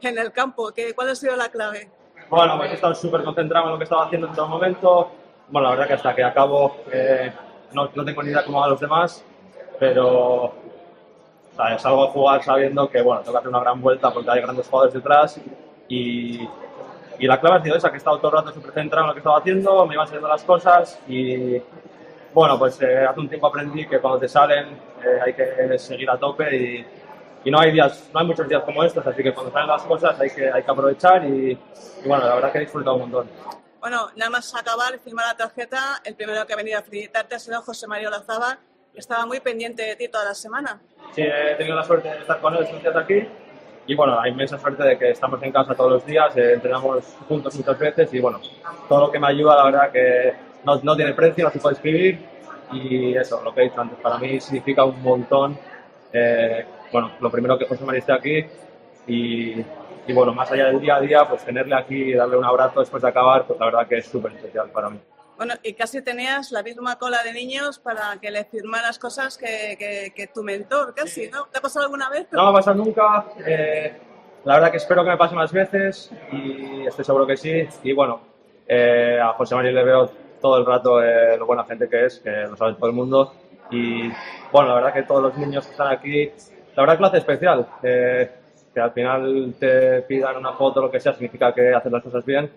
en 0.00 0.18
el 0.18 0.32
campo. 0.32 0.72
¿Qué, 0.72 0.94
¿Cuál 0.94 1.10
ha 1.10 1.14
sido 1.14 1.36
la 1.36 1.50
clave? 1.50 1.90
Bueno, 2.34 2.58
pues 2.58 2.72
he 2.72 2.74
estado 2.74 2.94
súper 2.96 3.22
concentrado 3.22 3.66
en 3.66 3.72
lo 3.72 3.78
que 3.78 3.84
estaba 3.84 4.06
haciendo 4.06 4.26
en 4.26 4.32
todo 4.32 4.48
momento. 4.48 5.08
Bueno, 5.50 5.68
la 5.68 5.74
verdad 5.76 5.86
que 5.86 5.94
hasta 5.94 6.14
que 6.16 6.24
acabo 6.24 6.78
eh, 6.90 7.32
no, 7.72 7.88
no 7.94 8.04
tengo 8.04 8.24
ni 8.24 8.30
idea 8.30 8.44
cómo 8.44 8.58
van 8.58 8.70
los 8.70 8.80
demás, 8.80 9.24
pero 9.78 10.52
sea, 11.54 11.78
salgo 11.78 12.02
a 12.02 12.08
jugar 12.08 12.42
sabiendo 12.42 12.90
que 12.90 13.02
bueno, 13.02 13.20
tengo 13.22 13.34
que 13.34 13.38
hacer 13.38 13.48
una 13.50 13.60
gran 13.60 13.80
vuelta 13.80 14.12
porque 14.12 14.32
hay 14.32 14.40
grandes 14.40 14.66
jugadores 14.66 14.94
detrás 14.94 15.40
y, 15.88 16.40
y 17.20 17.26
la 17.28 17.38
clave 17.38 17.58
ha 17.58 17.62
sido 17.62 17.76
esa, 17.76 17.90
que 17.90 17.94
he 17.94 17.98
estado 17.98 18.18
todo 18.18 18.32
el 18.32 18.38
rato 18.38 18.52
súper 18.52 18.72
centrado 18.72 19.04
en 19.04 19.08
lo 19.10 19.14
que 19.14 19.20
estaba 19.20 19.38
haciendo, 19.38 19.86
me 19.86 19.94
iban 19.94 20.08
saliendo 20.08 20.28
las 20.28 20.42
cosas 20.42 20.98
y 21.06 21.62
bueno, 22.32 22.58
pues 22.58 22.82
eh, 22.82 23.06
hace 23.08 23.20
un 23.20 23.28
tiempo 23.28 23.46
aprendí 23.46 23.86
que 23.86 24.00
cuando 24.00 24.18
te 24.18 24.26
salen 24.26 24.70
eh, 25.04 25.20
hay 25.24 25.34
que 25.34 25.78
seguir 25.78 26.10
a 26.10 26.16
tope 26.16 26.56
y, 26.56 26.86
y 27.44 27.50
no 27.50 27.60
hay 27.60 27.72
días, 27.72 28.08
no 28.12 28.20
hay 28.20 28.26
muchos 28.26 28.48
días 28.48 28.62
como 28.64 28.82
estos, 28.84 29.06
así 29.06 29.22
que 29.22 29.32
cuando 29.34 29.52
salen 29.52 29.68
las 29.68 29.82
cosas 29.82 30.18
hay 30.18 30.30
que, 30.30 30.50
hay 30.50 30.62
que 30.62 30.70
aprovechar 30.70 31.24
y, 31.24 31.52
y 31.52 32.08
bueno, 32.08 32.26
la 32.26 32.34
verdad 32.36 32.52
que 32.52 32.58
he 32.58 32.60
disfrutado 32.62 32.96
un 32.96 33.02
montón. 33.02 33.28
Bueno, 33.80 34.08
nada 34.16 34.30
más 34.30 34.54
acabar 34.54 34.98
firmar 34.98 35.26
la 35.26 35.36
tarjeta, 35.36 36.00
el 36.04 36.14
primero 36.14 36.46
que 36.46 36.54
ha 36.54 36.56
venido 36.56 36.78
a 36.78 36.82
felicitarte 36.82 37.34
ha 37.34 37.38
sido 37.38 37.60
José 37.60 37.86
María 37.86 38.08
Olazábal, 38.08 38.58
que 38.92 39.00
estaba 39.00 39.26
muy 39.26 39.40
pendiente 39.40 39.82
de 39.82 39.96
ti 39.96 40.08
toda 40.08 40.24
la 40.24 40.34
semana. 40.34 40.80
Sí, 41.14 41.22
he 41.22 41.54
tenido 41.56 41.76
la 41.76 41.84
suerte 41.84 42.08
de 42.08 42.18
estar 42.18 42.40
con 42.40 42.54
él 42.54 42.62
estos 42.64 42.80
días 42.80 42.96
aquí 42.96 43.28
y 43.86 43.94
bueno, 43.94 44.18
la 44.18 44.26
inmensa 44.26 44.58
suerte 44.58 44.82
de 44.82 44.98
que 44.98 45.10
estamos 45.10 45.42
en 45.42 45.52
casa 45.52 45.74
todos 45.74 45.92
los 45.92 46.06
días, 46.06 46.34
eh, 46.38 46.54
entrenamos 46.54 47.04
juntos 47.28 47.54
muchas 47.54 47.78
veces 47.78 48.14
y 48.14 48.20
bueno, 48.20 48.40
todo 48.88 49.00
lo 49.00 49.10
que 49.12 49.18
me 49.18 49.26
ayuda 49.26 49.56
la 49.56 49.64
verdad 49.64 49.92
que 49.92 50.34
no, 50.64 50.76
no 50.82 50.96
tiene 50.96 51.12
precio, 51.12 51.44
no 51.44 51.50
se 51.50 51.58
puede 51.58 51.74
escribir 51.74 52.24
y 52.72 53.14
eso, 53.14 53.42
lo 53.44 53.52
que 53.54 53.60
he 53.60 53.64
dicho 53.64 53.80
antes, 53.82 53.98
para 53.98 54.16
mí 54.16 54.40
significa 54.40 54.84
un 54.84 55.02
montón. 55.02 55.58
eh, 56.12 56.64
bueno, 56.94 57.10
lo 57.20 57.28
primero 57.28 57.58
que 57.58 57.66
José 57.66 57.84
María 57.84 57.98
esté 57.98 58.12
aquí 58.12 58.46
y, 59.08 59.60
y 60.06 60.12
bueno, 60.12 60.32
más 60.32 60.48
allá 60.52 60.66
del 60.66 60.80
día 60.80 60.94
a 60.94 61.00
día, 61.00 61.28
pues 61.28 61.44
tenerle 61.44 61.74
aquí 61.74 61.96
y 61.96 62.14
darle 62.14 62.36
un 62.36 62.44
abrazo 62.44 62.78
después 62.78 63.02
de 63.02 63.08
acabar, 63.08 63.46
pues 63.48 63.58
la 63.58 63.66
verdad 63.66 63.88
que 63.88 63.98
es 63.98 64.06
súper 64.06 64.30
especial 64.32 64.70
para 64.70 64.90
mí. 64.90 65.00
Bueno, 65.36 65.54
y 65.64 65.72
casi 65.74 66.02
tenías 66.02 66.52
la 66.52 66.62
misma 66.62 66.96
cola 66.96 67.24
de 67.24 67.32
niños 67.32 67.80
para 67.80 68.16
que 68.22 68.30
le 68.30 68.44
firmaras 68.44 69.00
cosas 69.00 69.36
que, 69.36 69.74
que, 69.76 70.12
que 70.14 70.28
tu 70.28 70.44
mentor, 70.44 70.94
casi, 70.94 71.28
¿no? 71.28 71.46
¿Te 71.46 71.58
ha 71.58 71.60
pasado 71.60 71.86
alguna 71.86 72.08
vez? 72.10 72.28
No 72.30 72.44
me 72.44 72.50
ha 72.50 72.52
pasado 72.52 72.76
nunca. 72.76 73.24
eh, 73.44 73.92
la 74.44 74.54
verdad 74.54 74.70
que 74.70 74.76
espero 74.76 75.02
que 75.02 75.10
me 75.10 75.16
pase 75.16 75.34
más 75.34 75.52
veces 75.52 76.12
y 76.30 76.86
estoy 76.86 77.04
seguro 77.04 77.26
que 77.26 77.36
sí. 77.36 77.66
Y 77.82 77.92
bueno, 77.92 78.20
eh, 78.68 79.18
a 79.20 79.32
José 79.32 79.56
María 79.56 79.72
le 79.72 79.82
veo 79.82 80.12
todo 80.40 80.58
el 80.58 80.64
rato 80.64 81.02
eh, 81.02 81.36
lo 81.36 81.46
buena 81.46 81.64
gente 81.64 81.88
que 81.88 82.04
es, 82.06 82.20
que 82.20 82.30
lo 82.30 82.56
sabe 82.56 82.74
todo 82.74 82.86
el 82.86 82.92
mundo. 82.94 83.34
Y 83.70 84.08
bueno, 84.52 84.68
la 84.68 84.74
verdad 84.76 84.92
que 84.92 85.02
todos 85.02 85.22
los 85.22 85.36
niños 85.36 85.64
que 85.66 85.72
están 85.72 85.88
aquí, 85.88 86.30
la 86.76 86.82
verdad 86.82 86.94
que 86.96 87.00
lo 87.00 87.06
hace 87.08 87.18
especial. 87.18 87.66
eh, 87.82 88.30
que 88.74 88.80
al 88.80 88.90
final 88.92 89.54
te 89.60 90.02
pidan 90.02 90.36
una 90.36 90.52
foto, 90.54 90.80
lo 90.82 90.90
que 90.90 90.98
sea, 90.98 91.12
significa 91.12 91.54
que 91.54 91.72
haces 91.72 91.92
las 91.92 92.02
cosas 92.02 92.24
bien. 92.24 92.50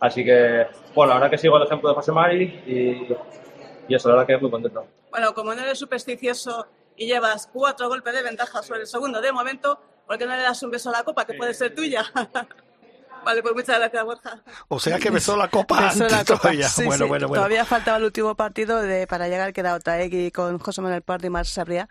Así 0.00 0.24
que, 0.24 0.66
bueno, 0.96 1.10
la 1.12 1.20
verdad 1.20 1.30
que 1.30 1.38
sigo 1.38 1.56
el 1.58 1.62
ejemplo 1.62 1.90
de 1.90 1.94
José 1.94 2.10
Mari 2.10 2.42
y, 2.66 3.16
y 3.86 3.94
eso, 3.94 4.08
la 4.08 4.16
verdad 4.16 4.26
que 4.26 4.38
muy 4.38 4.50
contento. 4.50 4.84
Bueno, 5.12 5.32
como 5.32 5.54
no 5.54 5.60
eres 5.62 5.78
supersticioso 5.78 6.66
y 6.96 7.06
llevas 7.06 7.48
cuatro 7.52 7.88
golpes 7.88 8.12
de 8.14 8.22
ventaja 8.22 8.62
sobre 8.64 8.80
el 8.80 8.86
segundo 8.88 9.20
de 9.20 9.30
momento, 9.30 9.80
¿por 10.08 10.18
qué 10.18 10.26
no 10.26 10.34
le 10.34 10.42
das 10.42 10.60
un 10.64 10.72
beso 10.72 10.88
a 10.88 10.92
la 10.92 11.04
copa 11.04 11.24
que 11.24 11.34
puede 11.34 11.54
ser 11.54 11.72
tuya? 11.72 12.04
vale, 13.24 13.42
pues 13.42 13.54
muchas 13.54 13.78
gracias, 13.78 14.04
Borja. 14.04 14.42
O 14.68 14.80
sea 14.80 14.98
que 14.98 15.10
besó 15.10 15.36
la 15.36 15.48
copa 15.48 15.76
Besó 15.82 16.04
antes 16.04 16.12
la 16.12 16.24
copa. 16.24 16.40
todavía. 16.40 16.68
Sí, 16.68 16.84
bueno, 16.84 17.04
sí. 17.04 17.08
bueno, 17.08 17.28
bueno. 17.28 17.40
Todavía 17.42 17.64
faltaba 17.64 17.98
el 17.98 18.04
último 18.04 18.34
partido 18.34 18.80
de, 18.82 19.06
para 19.06 19.28
llegar, 19.28 19.52
que 19.52 19.60
era 19.60 19.74
Otaegui 19.74 20.30
con 20.30 20.58
José 20.58 20.80
Manuel 20.82 21.02
Pardo 21.02 21.26
y 21.26 21.30
Mar 21.30 21.46
Sabría, 21.46 21.88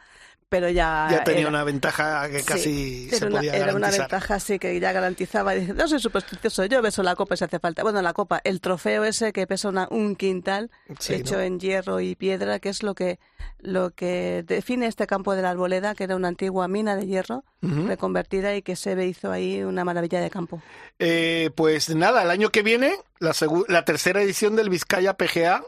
pero 0.49 0.67
ya... 0.69 1.07
Ya 1.11 1.23
tenía 1.23 1.41
era- 1.41 1.49
una 1.49 1.63
ventaja 1.63 2.27
que 2.29 2.41
casi 2.43 2.63
Sí, 2.63 3.09
se 3.11 3.17
era 3.17 3.27
una, 3.27 3.41
era 3.41 3.75
una 3.75 3.91
ventaja 3.91 4.39
sí 4.39 4.57
que 4.59 4.79
ya 4.79 4.91
garantizaba. 4.91 5.53
Dice, 5.53 5.73
no 5.73 5.87
soy 5.87 5.99
supersticioso, 5.99 6.65
yo 6.65 6.81
beso 6.81 7.03
la 7.03 7.15
copa 7.15 7.37
si 7.37 7.43
hace 7.43 7.59
falta. 7.59 7.83
Bueno, 7.83 8.01
la 8.01 8.13
copa, 8.13 8.41
el 8.43 8.59
trofeo 8.59 9.03
ese 9.03 9.31
que 9.31 9.45
pesa 9.47 9.69
una- 9.69 9.87
un 9.91 10.15
quintal 10.15 10.71
Sí, 10.99 11.13
hecho 11.13 11.35
¿no? 11.35 11.41
en 11.41 11.59
hierro 11.59 11.99
y 12.01 12.15
piedra, 12.15 12.59
que 12.59 12.69
es 12.69 12.83
lo 12.83 12.95
que 12.95 13.19
lo 13.61 13.91
que 13.91 14.43
define 14.47 14.87
este 14.87 15.05
campo 15.05 15.35
de 15.35 15.41
la 15.41 15.49
Arboleda, 15.51 15.93
que 15.93 16.05
era 16.05 16.15
una 16.15 16.29
antigua 16.29 16.67
mina 16.67 16.95
de 16.95 17.05
hierro 17.07 17.43
reconvertida 17.61 18.55
y 18.55 18.61
que 18.61 18.75
se 18.75 18.95
ve 18.95 19.07
hizo 19.07 19.31
ahí 19.31 19.63
una 19.63 19.83
maravilla 19.83 20.19
de 20.21 20.29
campo. 20.29 20.61
Eh, 20.97 21.51
pues 21.55 21.93
nada, 21.95 22.23
el 22.23 22.31
año 22.31 22.49
que 22.49 22.63
viene, 22.63 22.95
la, 23.19 23.33
la 23.67 23.85
tercera 23.85 24.21
edición 24.21 24.55
del 24.55 24.69
Vizcaya 24.69 25.13
PGA 25.13 25.63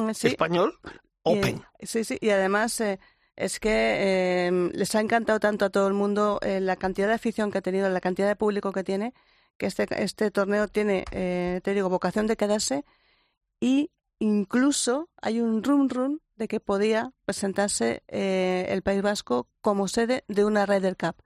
Mm, 0.00 0.12
Sí. 0.14 0.28
español 0.28 0.78
Open. 1.22 1.62
eh, 1.78 1.86
sí, 1.86 2.02
sí, 2.04 2.16
y 2.20 2.30
además 2.30 2.80
eh, 2.80 2.98
es 3.36 3.60
que 3.60 4.46
eh, 4.48 4.70
les 4.74 4.94
ha 4.94 5.00
encantado 5.00 5.40
tanto 5.40 5.64
a 5.64 5.70
todo 5.70 5.88
el 5.88 5.94
mundo 5.94 6.38
eh, 6.42 6.60
la 6.60 6.76
cantidad 6.76 7.08
de 7.08 7.14
afición 7.14 7.50
que 7.50 7.58
ha 7.58 7.62
tenido, 7.62 7.88
la 7.88 8.00
cantidad 8.00 8.28
de 8.28 8.36
público 8.36 8.72
que 8.72 8.84
tiene, 8.84 9.14
que 9.56 9.66
este, 9.66 9.86
este 10.02 10.30
torneo 10.30 10.68
tiene, 10.68 11.04
eh, 11.12 11.60
te 11.62 11.74
digo, 11.74 11.88
vocación 11.88 12.26
de 12.26 12.36
quedarse 12.36 12.84
y 13.60 13.90
incluso 14.18 15.08
hay 15.20 15.40
un 15.40 15.62
run 15.62 15.88
run 15.88 16.20
de 16.36 16.48
que 16.48 16.60
podía 16.60 17.12
presentarse 17.24 18.02
eh, 18.08 18.66
el 18.68 18.82
País 18.82 19.02
Vasco 19.02 19.48
como 19.60 19.88
sede 19.88 20.24
de 20.28 20.44
una 20.44 20.66
Ryder 20.66 20.96
Cup. 20.96 21.16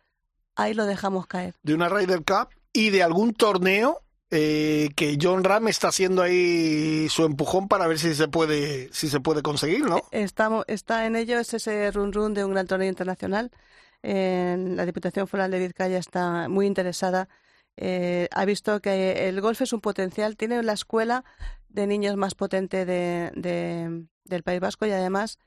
Ahí 0.54 0.74
lo 0.74 0.86
dejamos 0.86 1.26
caer. 1.26 1.54
de 1.62 1.74
una 1.74 1.88
Ryder 1.88 2.24
Cup 2.24 2.48
y 2.72 2.90
de 2.90 3.02
algún 3.02 3.34
torneo 3.34 4.02
eh, 4.30 4.88
que 4.96 5.16
John 5.20 5.44
Ram 5.44 5.68
está 5.68 5.88
haciendo 5.88 6.22
ahí 6.22 7.08
su 7.08 7.24
empujón 7.24 7.68
para 7.68 7.86
ver 7.86 7.98
si 7.98 8.14
se 8.14 8.28
puede 8.28 8.88
si 8.92 9.08
se 9.08 9.20
puede 9.20 9.42
conseguir, 9.42 9.84
¿no? 9.84 10.02
Estamos, 10.10 10.64
está 10.68 11.06
en 11.06 11.16
ello, 11.16 11.38
es 11.38 11.54
ese 11.54 11.90
run 11.92 12.12
run 12.12 12.34
de 12.34 12.44
un 12.44 12.52
gran 12.52 12.66
torneo 12.66 12.88
internacional. 12.88 13.50
La 14.02 14.86
Diputación 14.86 15.26
Foral 15.26 15.50
de 15.50 15.58
Vizcaya 15.58 15.98
está 15.98 16.48
muy 16.48 16.66
interesada. 16.66 17.28
Eh, 17.76 18.28
ha 18.30 18.44
visto 18.44 18.80
que 18.80 19.28
el 19.28 19.40
golf 19.40 19.60
es 19.62 19.72
un 19.72 19.80
potencial, 19.80 20.36
tiene 20.36 20.62
la 20.62 20.72
escuela 20.74 21.24
de 21.68 21.86
niños 21.86 22.16
más 22.16 22.34
potente 22.34 22.84
de, 22.86 23.32
de- 23.34 24.06
del 24.24 24.42
País 24.42 24.60
Vasco 24.60 24.86
y 24.86 24.92
además 24.92 25.38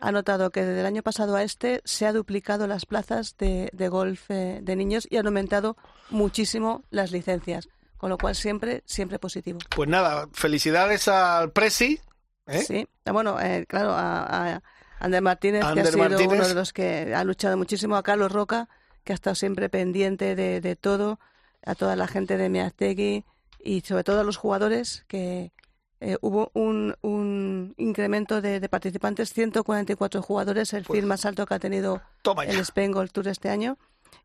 ha 0.00 0.12
notado 0.12 0.50
que 0.50 0.64
desde 0.64 0.80
el 0.80 0.86
año 0.86 1.02
pasado 1.02 1.36
a 1.36 1.42
este 1.42 1.80
se 1.84 2.06
ha 2.06 2.12
duplicado 2.12 2.66
las 2.66 2.86
plazas 2.86 3.36
de, 3.38 3.70
de 3.72 3.88
golf 3.88 4.30
eh, 4.30 4.58
de 4.62 4.76
niños 4.76 5.06
y 5.10 5.16
han 5.18 5.26
aumentado 5.26 5.76
muchísimo 6.10 6.84
las 6.90 7.12
licencias, 7.12 7.68
con 7.96 8.10
lo 8.10 8.18
cual 8.18 8.34
siempre, 8.34 8.82
siempre 8.86 9.18
positivo. 9.18 9.58
Pues 9.74 9.88
nada, 9.88 10.28
felicidades 10.32 11.08
al 11.08 11.52
Presi. 11.52 12.00
¿eh? 12.46 12.60
Sí, 12.62 12.88
Ah, 13.04 13.12
bueno, 13.12 13.40
eh, 13.40 13.64
claro, 13.68 13.92
a, 13.92 14.54
a 14.54 14.62
Ander 15.00 15.22
Martínez, 15.22 15.62
que 15.62 15.80
ha 15.80 15.84
sido 15.86 15.98
Martínez. 15.98 16.38
uno 16.38 16.48
de 16.48 16.54
los 16.54 16.72
que 16.72 17.14
ha 17.14 17.24
luchado 17.24 17.56
muchísimo, 17.56 17.96
a 17.96 18.02
Carlos 18.02 18.32
Roca, 18.32 18.68
que 19.04 19.12
ha 19.12 19.14
estado 19.14 19.34
siempre 19.36 19.68
pendiente 19.68 20.34
de, 20.34 20.60
de 20.60 20.76
todo, 20.76 21.18
a 21.64 21.74
toda 21.74 21.96
la 21.96 22.06
gente 22.08 22.36
de 22.36 22.48
Meaztegui 22.48 23.24
y 23.60 23.80
sobre 23.82 24.04
todo 24.04 24.20
a 24.20 24.24
los 24.24 24.36
jugadores, 24.36 25.04
que 25.08 25.52
eh, 26.00 26.16
hubo 26.20 26.50
un, 26.54 26.94
un 27.02 27.74
incremento 27.78 28.40
de, 28.40 28.60
de 28.60 28.68
participantes, 28.68 29.32
144 29.32 30.22
jugadores, 30.22 30.72
el 30.72 30.84
field 30.84 31.06
más 31.06 31.24
alto 31.24 31.46
que 31.46 31.54
ha 31.54 31.58
tenido 31.58 32.02
Pues 32.22 32.48
el 32.48 32.58
Spain 32.60 32.92
Gold 32.92 33.10
Tour 33.12 33.28
este 33.28 33.48
año. 33.48 33.78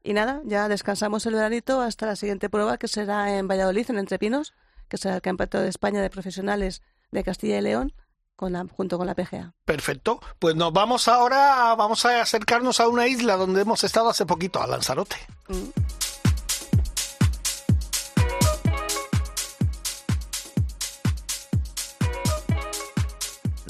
Y 0.04 0.14
nada, 0.14 0.42
ya 0.46 0.68
descansamos 0.68 1.26
el 1.26 1.36
veranito 1.36 1.82
hasta 1.82 2.08
la 2.08 2.16
siguiente 2.16 2.50
prueba, 2.50 2.78
que 2.78 2.88
será 2.88 3.38
en 3.38 3.48
Valladolid, 3.48 3.90
en 3.90 4.00
Entrepinos, 4.00 4.54
que 4.88 4.98
será 4.98 5.16
el 5.16 5.22
Campeonato 5.22 5.62
de 5.62 5.70
España 5.70 6.02
de 6.02 6.10
Profesionales 6.10 6.82
de 7.12 7.24
Castilla 7.24 7.60
y 7.60 7.62
León, 7.62 7.94
con 8.36 8.54
la, 8.54 8.66
junto 8.76 8.98
con 8.98 9.06
la 9.06 9.14
PGA. 9.14 9.54
Perfecto. 9.66 10.20
Pues 10.40 10.56
nos 10.56 10.74
vamos 10.74 11.08
ahora, 11.08 11.76
vamos 11.76 12.06
a 12.06 12.22
acercarnos 12.22 12.80
a 12.80 12.88
una 12.88 13.08
isla 13.08 13.36
donde 13.38 13.62
hemos 13.62 13.84
estado 13.84 14.10
hace 14.10 14.26
poquito, 14.26 14.62
a 14.62 14.68
Lanzarote. 14.68 15.18
Mm. 15.48 16.02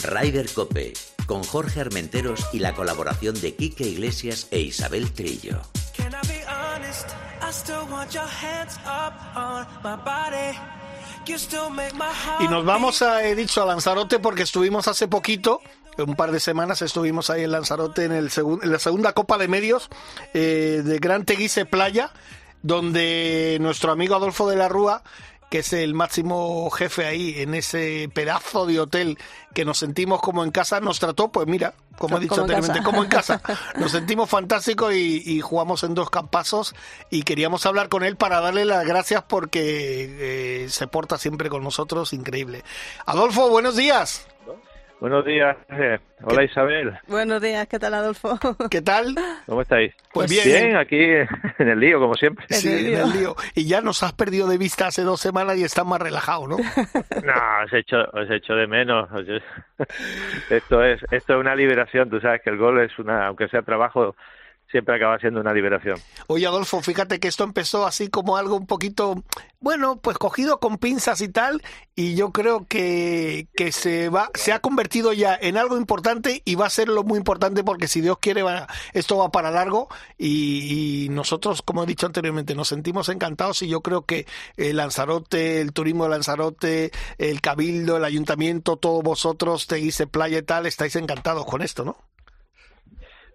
Ryder 0.03 0.51
Cope, 0.53 0.93
con 1.28 1.43
Jorge 1.43 1.80
Armenteros 1.82 2.47
y 2.53 2.59
la 2.59 2.74
colaboración 2.74 3.39
de 3.39 3.55
Quique 3.55 3.84
Iglesias 3.84 4.47
e 4.51 4.59
Isabel 4.59 5.12
Trillo. 5.12 5.62
Y 12.39 12.47
nos 12.47 12.65
vamos, 12.65 13.01
a, 13.01 13.23
he 13.23 13.35
dicho, 13.35 13.61
a 13.61 13.65
Lanzarote 13.65 14.19
porque 14.19 14.43
estuvimos 14.43 14.87
hace 14.87 15.07
poquito, 15.07 15.61
un 15.97 16.15
par 16.15 16.31
de 16.31 16.39
semanas 16.39 16.81
estuvimos 16.81 17.29
ahí 17.29 17.43
en 17.43 17.51
Lanzarote 17.51 18.05
en, 18.05 18.11
el 18.13 18.29
segun- 18.31 18.59
en 18.63 18.71
la 18.71 18.79
segunda 18.79 19.13
Copa 19.13 19.37
de 19.37 19.47
Medios 19.47 19.89
eh, 20.33 20.81
de 20.83 20.99
Gran 20.99 21.25
Teguise 21.25 21.65
Playa, 21.65 22.11
donde 22.63 23.57
nuestro 23.61 23.91
amigo 23.91 24.15
Adolfo 24.15 24.49
de 24.49 24.55
la 24.55 24.69
Rúa, 24.69 25.03
que 25.51 25.59
es 25.59 25.73
el 25.73 25.93
máximo 25.93 26.69
jefe 26.69 27.05
ahí 27.05 27.41
en 27.41 27.53
ese 27.55 28.09
pedazo 28.13 28.65
de 28.65 28.79
hotel 28.79 29.17
que 29.53 29.65
nos 29.65 29.79
sentimos 29.79 30.21
como 30.21 30.45
en 30.45 30.51
casa, 30.51 30.79
nos 30.79 30.97
trató, 30.97 31.29
pues 31.29 31.45
mira, 31.45 31.73
como 31.97 32.15
he 32.15 32.21
dicho 32.21 32.35
Como 32.35 32.43
anteriormente, 32.43 32.81
como 32.81 33.03
en 33.03 33.09
casa. 33.09 33.41
Nos 33.75 33.91
sentimos 33.91 34.29
fantásticos 34.29 34.93
y, 34.93 35.21
y 35.25 35.41
jugamos 35.41 35.83
en 35.83 35.93
dos 35.93 36.09
campazos 36.09 36.73
y 37.09 37.23
queríamos 37.23 37.65
hablar 37.65 37.89
con 37.89 38.03
él 38.03 38.15
para 38.15 38.39
darle 38.39 38.63
las 38.63 38.85
gracias 38.85 39.23
porque 39.27 40.63
eh, 40.63 40.69
se 40.69 40.87
porta 40.87 41.17
siempre 41.17 41.49
con 41.49 41.65
nosotros, 41.65 42.13
increíble. 42.13 42.63
Adolfo, 43.05 43.49
buenos 43.49 43.75
días. 43.75 44.25
Buenos 45.01 45.25
días. 45.25 45.57
Hola 46.23 46.43
Isabel, 46.43 46.93
Buenos 47.07 47.41
días, 47.41 47.65
¿qué 47.67 47.79
tal, 47.79 47.95
Adolfo? 47.95 48.37
¿Qué 48.69 48.81
tal? 48.83 49.15
¿cómo 49.47 49.63
estáis? 49.63 49.95
Pues 50.13 50.29
bien. 50.29 50.43
Bien, 50.45 50.77
aquí 50.77 50.95
en 51.57 51.67
el 51.67 51.79
lío, 51.79 51.99
como 51.99 52.13
siempre. 52.13 52.45
En 52.51 52.67
el 52.71 52.77
en 52.77 52.85
lío. 52.85 53.03
el 53.05 53.11
lío. 53.19 53.35
Y 53.55 53.67
ya 53.67 53.81
nos 53.81 54.03
has 54.03 54.13
perdido 54.13 54.47
de 54.47 54.59
vista 54.59 54.85
hace 54.85 55.01
dos 55.01 55.19
semanas 55.19 55.57
y 55.57 55.63
estás 55.63 55.87
más 55.87 55.99
relajado, 55.99 56.47
¿no? 56.47 56.57
No, 57.25 57.33
os 57.65 57.73
echo, 57.73 57.97
os 58.13 58.29
echo 58.29 58.53
de 58.53 58.67
menos. 58.67 59.09
os- 59.11 59.25
Esto 60.51 60.83
es, 60.83 61.01
esto 61.09 61.33
es 61.33 61.39
una 61.39 61.55
liberación. 61.55 62.07
Tú 62.11 62.19
sabes 62.21 62.41
que 62.43 62.51
el 62.51 62.57
gol 62.57 62.79
es 62.81 62.97
una, 62.99 63.25
aunque 63.25 63.47
sea 63.47 63.63
trabajo, 63.63 64.15
siempre 64.72 64.95
acaba 64.95 65.19
siendo 65.19 65.39
una 65.41 65.53
liberación. 65.53 65.97
Oye, 66.28 66.45
Adolfo, 66.47 66.82
fíjate 66.82 67.19
que 67.19 67.28
esto 67.28 67.43
empezó 67.43 67.86
así 67.86 68.09
como 68.09 68.38
algo 68.38 68.55
un 68.55 68.65
poquito, 68.67 69.24
bueno, 69.59 69.97
pues 70.01 70.17
cogido 70.17 70.59
con 70.59 70.78
pinzas 70.78 71.22
y 71.22 71.30
tal, 71.30 71.61
y 71.95 72.15
yo 72.15 72.32
creo 72.32 72.65
que, 72.67 73.47
que 73.55 73.72
se 73.72 74.09
va, 74.09 74.30
se 74.34 74.53
ha 74.53 74.59
convertido 74.59 75.13
ya 75.13 75.38
en 75.39 75.57
algo 75.57 75.78
importante 75.78 76.41
y 76.45 76.55
va 76.55 76.65
a 76.67 76.69
ser 76.69 76.88
lo 76.88 77.03
muy 77.03 77.17
importante 77.17 77.63
porque 77.63 77.88
si 77.88 78.01
Dios 78.01 78.17
quiere 78.19 78.43
va- 78.43 78.67
esto 78.93 79.17
va 79.17 79.30
para 79.32 79.51
largo 79.51 79.89
y, 80.17 81.05
y 81.05 81.09
nosotros, 81.09 81.61
como 81.61 81.84
he 81.84 81.88
dicho 81.88 82.05
anteriormente, 82.05 82.55
nos 82.55 82.69
sentimos 82.69 83.09
encantados 83.09 83.61
y 83.61 83.67
yo 83.67 83.82
creo 83.82 84.05
que 84.05 84.26
el 84.57 84.78
Lanzarote, 84.78 85.61
el 85.61 85.74
turismo 85.74 86.05
de 86.05 86.09
Lanzarote, 86.11 86.91
el 87.17 87.41
Cabildo, 87.41 87.97
el 87.97 88.05
Ayuntamiento, 88.05 88.78
todos 88.78 89.03
vosotros, 89.03 89.67
Teguise 89.67 90.07
Playa 90.07 90.39
y 90.39 90.43
tal, 90.43 90.65
estáis 90.65 90.95
encantados 90.95 91.45
con 91.45 91.61
esto, 91.61 91.84
¿no? 91.84 91.97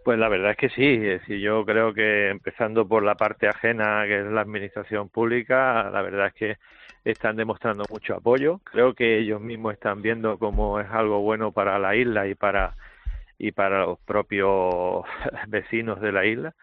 Pues 0.07 0.20
la 0.20 0.28
verdad 0.28 0.52
es 0.52 0.57
que 0.57 0.68
sí. 0.68 0.84
Es 1.04 1.26
yo 1.26 1.64
creo 1.64 1.92
que 1.92 2.28
empezando 2.28 2.86
por 2.86 3.02
la 3.02 3.16
parte 3.16 3.48
ajena, 3.48 4.04
que 4.07 4.20
es 4.20 4.26
la 4.26 4.42
administración 4.42 5.09
pública, 5.09 5.90
la 5.90 6.00
verdad 6.00 6.28
es 6.28 6.34
que 6.34 6.57
están 7.04 7.34
demostrando 7.34 7.82
mucho 7.90 8.14
apoyo. 8.14 8.61
Creo 8.62 8.94
que 8.94 9.18
ellos 9.18 9.40
mismos 9.40 9.72
están 9.74 10.02
viendo 10.02 10.38
cómo 10.38 10.78
es 10.78 10.86
algo 10.92 11.22
bueno 11.22 11.50
para 11.50 11.80
la 11.80 11.96
isla 11.96 12.28
y 12.28 12.36
para 12.36 12.76
y 13.36 13.50
para 13.50 13.80
los 13.80 13.98
propios 13.98 15.04
vecinos 15.48 16.00
de 16.00 16.12
la 16.12 16.24
isla. 16.24 16.54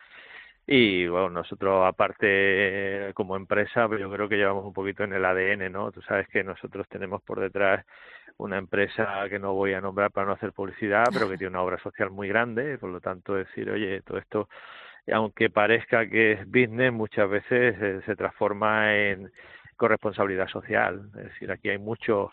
Y 0.65 1.07
bueno, 1.07 1.29
nosotros 1.29 1.85
aparte 1.85 3.11
como 3.15 3.35
empresa, 3.35 3.87
pues 3.87 3.99
yo 3.99 4.09
creo 4.09 4.29
que 4.29 4.37
llevamos 4.37 4.65
un 4.65 4.73
poquito 4.73 5.03
en 5.03 5.13
el 5.13 5.25
ADN, 5.25 5.71
¿no? 5.71 5.91
Tú 5.91 6.01
sabes 6.01 6.27
que 6.29 6.43
nosotros 6.43 6.87
tenemos 6.87 7.21
por 7.23 7.39
detrás 7.41 7.85
una 8.37 8.57
empresa 8.57 9.27
que 9.29 9.39
no 9.39 9.53
voy 9.53 9.73
a 9.73 9.81
nombrar 9.81 10.11
para 10.11 10.27
no 10.27 10.33
hacer 10.33 10.53
publicidad, 10.53 11.05
pero 11.13 11.29
que 11.29 11.37
tiene 11.37 11.49
una 11.51 11.61
obra 11.63 11.79
social 11.79 12.11
muy 12.11 12.29
grande, 12.29 12.77
por 12.77 12.89
lo 12.91 13.01
tanto 13.01 13.35
decir, 13.35 13.69
oye, 13.69 14.01
todo 14.03 14.17
esto, 14.17 14.49
aunque 15.11 15.49
parezca 15.49 16.07
que 16.09 16.33
es 16.33 16.45
business, 16.47 16.93
muchas 16.93 17.29
veces 17.29 17.75
eh, 17.81 18.01
se 18.05 18.15
transforma 18.15 18.95
en 18.95 19.31
corresponsabilidad 19.77 20.47
social. 20.47 21.09
Es 21.17 21.25
decir, 21.25 21.51
aquí 21.51 21.69
hay 21.69 21.77
mucho 21.79 22.31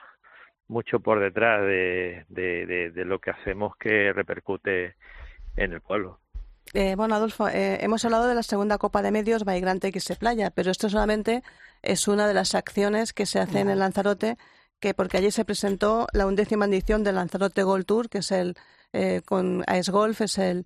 mucho 0.69 1.01
por 1.01 1.21
detrás 1.21 1.63
de, 1.63 2.25
de, 2.29 2.67
de, 2.67 2.91
de 2.93 3.05
lo 3.05 3.19
que 3.19 3.31
hacemos 3.31 3.77
que 3.77 4.13
repercute 4.13 4.95
en 5.57 5.73
el 5.73 5.81
pueblo. 5.81 6.21
Eh, 6.73 6.95
bueno, 6.95 7.17
Adolfo, 7.17 7.49
eh, 7.49 7.79
hemos 7.83 8.05
hablado 8.05 8.29
de 8.29 8.35
la 8.35 8.45
segunda 8.45 8.79
Copa 8.79 9.03
de 9.03 9.11
Medios 9.11 9.45
Baigrante 9.45 9.89
X 9.89 10.05
se 10.05 10.17
Playa, 10.17 10.51
pero 10.51 10.71
esto 10.71 10.89
solamente 10.89 11.43
es 11.83 12.07
una 12.07 12.29
de 12.29 12.35
las 12.35 12.55
acciones 12.55 13.13
que 13.13 13.27
se 13.27 13.41
hacen 13.41 13.69
en 13.69 13.81
Lanzarote, 13.81 14.37
que 14.79 14.95
porque 14.95 15.17
allí 15.17 15.33
se 15.33 15.45
presentó 15.45 16.07
la 16.13 16.27
undécima 16.27 16.67
edición 16.67 17.03
del 17.03 17.17
Lanzarote 17.17 17.65
Gold 17.65 17.87
Tour, 17.87 18.09
que 18.09 18.19
es 18.19 18.31
el 18.31 18.55
eh, 18.93 19.21
con 19.25 19.65
Ice 19.77 19.91
Golf, 19.91 20.21
es 20.21 20.39
el, 20.39 20.65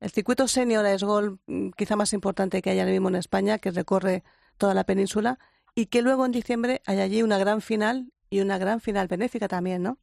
el 0.00 0.10
circuito 0.10 0.46
senior 0.46 0.86
Ice 0.94 1.06
Golf 1.06 1.38
mm, 1.46 1.70
quizá 1.70 1.96
más 1.96 2.12
importante 2.12 2.60
que 2.60 2.70
hay 2.70 2.80
ahora 2.80 2.92
mismo 2.92 3.08
en 3.08 3.16
España, 3.16 3.58
que 3.58 3.70
recorre 3.70 4.24
toda 4.58 4.74
la 4.74 4.84
península, 4.84 5.38
y 5.74 5.86
que 5.86 6.02
luego 6.02 6.26
en 6.26 6.32
diciembre 6.32 6.82
hay 6.86 7.00
allí 7.00 7.22
una 7.22 7.38
gran 7.38 7.62
final 7.62 8.12
y 8.28 8.40
una 8.40 8.58
gran 8.58 8.80
final 8.80 9.08
benéfica 9.08 9.48
también, 9.48 9.82
¿no? 9.82 9.98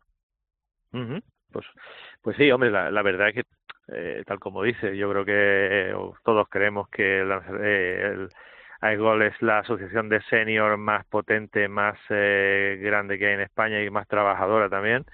Pues, 1.51 1.65
pues 2.21 2.37
sí, 2.37 2.49
hombre, 2.51 2.71
la, 2.71 2.89
la 2.89 3.01
verdad 3.03 3.29
es 3.29 3.35
que, 3.35 3.43
eh, 3.89 4.23
tal 4.25 4.39
como 4.39 4.63
dice, 4.63 4.95
yo 4.97 5.09
creo 5.11 5.25
que 5.25 5.33
eh, 5.91 5.93
todos 6.23 6.47
creemos 6.49 6.89
que 6.89 7.23
la- 7.25 7.43
eh, 7.61 8.11
el 8.13 8.29
AIGOL 8.81 9.21
es 9.23 9.41
la 9.41 9.59
asociación 9.59 10.09
de 10.09 10.21
senior 10.23 10.77
más 10.77 11.05
potente, 11.07 11.67
más 11.67 11.97
eh, 12.09 12.79
grande 12.81 13.17
que 13.19 13.27
hay 13.27 13.33
en 13.35 13.41
España 13.41 13.81
y 13.83 13.89
más 13.89 14.07
trabajadora 14.07 14.69
también. 14.69 15.05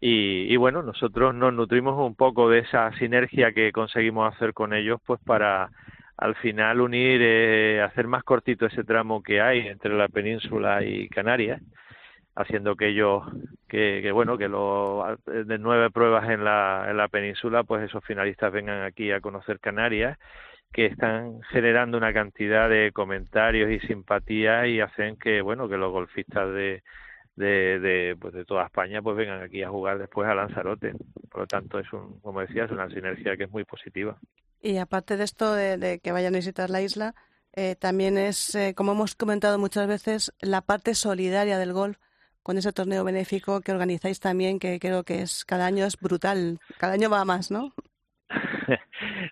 Y, 0.00 0.52
y 0.52 0.56
bueno, 0.56 0.82
nosotros 0.82 1.34
nos 1.34 1.52
nutrimos 1.52 1.96
un 1.98 2.14
poco 2.16 2.48
de 2.50 2.60
esa 2.60 2.90
sinergia 2.98 3.52
que 3.52 3.72
conseguimos 3.72 4.34
hacer 4.34 4.54
con 4.54 4.72
ellos, 4.74 5.00
pues 5.06 5.20
para 5.24 5.70
al 6.16 6.34
final 6.36 6.80
unir, 6.80 7.20
eh, 7.22 7.82
hacer 7.82 8.06
más 8.06 8.22
cortito 8.24 8.66
ese 8.66 8.84
tramo 8.84 9.22
que 9.22 9.40
hay 9.40 9.60
entre 9.68 9.94
la 9.96 10.08
península 10.08 10.84
y 10.84 11.08
Canarias 11.08 11.60
haciendo 12.34 12.76
que 12.76 12.88
ellos 12.88 13.22
que, 13.68 14.10
bueno 14.12 14.38
que 14.38 14.48
los 14.48 15.18
de 15.26 15.58
nueve 15.58 15.90
pruebas 15.90 16.28
en 16.30 16.44
la 16.44 16.86
en 16.88 16.96
la 16.96 17.08
península 17.08 17.64
pues 17.64 17.84
esos 17.84 18.04
finalistas 18.04 18.52
vengan 18.52 18.82
aquí 18.82 19.10
a 19.12 19.20
conocer 19.20 19.60
Canarias 19.60 20.18
que 20.72 20.86
están 20.86 21.40
generando 21.50 21.98
una 21.98 22.12
cantidad 22.12 22.68
de 22.68 22.92
comentarios 22.92 23.70
y 23.70 23.86
simpatía 23.86 24.66
y 24.66 24.80
hacen 24.80 25.16
que 25.16 25.42
bueno 25.42 25.68
que 25.68 25.76
los 25.76 25.92
golfistas 25.92 26.52
de 26.52 26.82
de, 27.36 27.78
de 27.80 28.16
pues 28.20 28.34
de 28.34 28.44
toda 28.44 28.66
España 28.66 29.02
pues 29.02 29.16
vengan 29.16 29.42
aquí 29.42 29.62
a 29.62 29.70
jugar 29.70 29.98
después 29.98 30.28
a 30.28 30.34
Lanzarote. 30.34 30.92
Por 31.30 31.42
lo 31.42 31.46
tanto 31.46 31.78
es 31.78 31.92
un 31.92 32.20
como 32.20 32.40
decía 32.40 32.64
es 32.64 32.70
una 32.70 32.88
sinergia 32.88 33.36
que 33.36 33.44
es 33.44 33.50
muy 33.50 33.64
positiva. 33.64 34.18
Y 34.62 34.76
aparte 34.76 35.16
de 35.16 35.24
esto 35.24 35.54
de, 35.54 35.78
de 35.78 36.00
que 36.00 36.12
vayan 36.12 36.34
a 36.34 36.38
visitar 36.38 36.68
la 36.68 36.82
isla, 36.82 37.14
eh, 37.52 37.76
también 37.76 38.18
es, 38.18 38.54
eh, 38.54 38.74
como 38.76 38.92
hemos 38.92 39.14
comentado 39.14 39.58
muchas 39.58 39.88
veces, 39.88 40.32
la 40.40 40.60
parte 40.60 40.94
solidaria 40.94 41.58
del 41.58 41.72
golf 41.72 41.98
con 42.42 42.58
ese 42.58 42.72
torneo 42.72 43.04
benéfico 43.04 43.60
que 43.60 43.72
organizáis 43.72 44.20
también, 44.20 44.58
que 44.58 44.78
creo 44.78 45.04
que 45.04 45.22
es 45.22 45.44
cada 45.44 45.66
año 45.66 45.84
es 45.84 45.96
brutal, 45.98 46.58
cada 46.78 46.94
año 46.94 47.10
va 47.10 47.24
más, 47.24 47.50
¿no? 47.50 47.72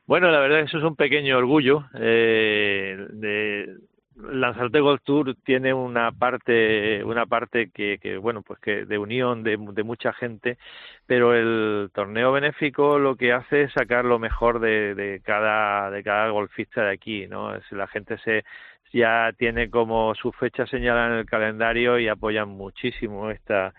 Bueno, 0.06 0.30
la 0.30 0.40
verdad 0.40 0.60
eso 0.60 0.78
es 0.78 0.84
un 0.84 0.96
pequeño 0.96 1.36
orgullo. 1.36 1.84
Eh, 1.94 2.96
de 3.10 3.76
Lanzarote 4.16 4.80
Golf 4.80 5.02
Tour 5.04 5.36
tiene 5.44 5.72
una 5.72 6.10
parte, 6.12 7.04
una 7.04 7.26
parte 7.26 7.70
que, 7.70 7.98
que 7.98 8.16
bueno, 8.16 8.42
pues 8.42 8.58
que 8.58 8.84
de 8.84 8.98
unión 8.98 9.42
de, 9.42 9.56
de 9.56 9.82
mucha 9.82 10.12
gente, 10.12 10.58
pero 11.06 11.34
el 11.34 11.90
torneo 11.94 12.32
benéfico 12.32 12.98
lo 12.98 13.16
que 13.16 13.32
hace 13.32 13.62
es 13.62 13.72
sacar 13.72 14.04
lo 14.04 14.18
mejor 14.18 14.60
de, 14.60 14.94
de 14.94 15.20
cada, 15.20 15.90
de 15.90 16.02
cada 16.02 16.30
golfista 16.30 16.84
de 16.84 16.92
aquí, 16.92 17.26
¿no? 17.26 17.54
Es, 17.54 17.70
la 17.70 17.86
gente 17.86 18.18
se 18.18 18.44
ya 18.92 19.32
tiene 19.36 19.70
como 19.70 20.14
su 20.14 20.32
fecha 20.32 20.66
señalada 20.66 21.08
en 21.08 21.18
el 21.20 21.26
calendario 21.26 21.98
y 21.98 22.08
apoyan 22.08 22.48
muchísimo 22.48 23.30
esta 23.30 23.74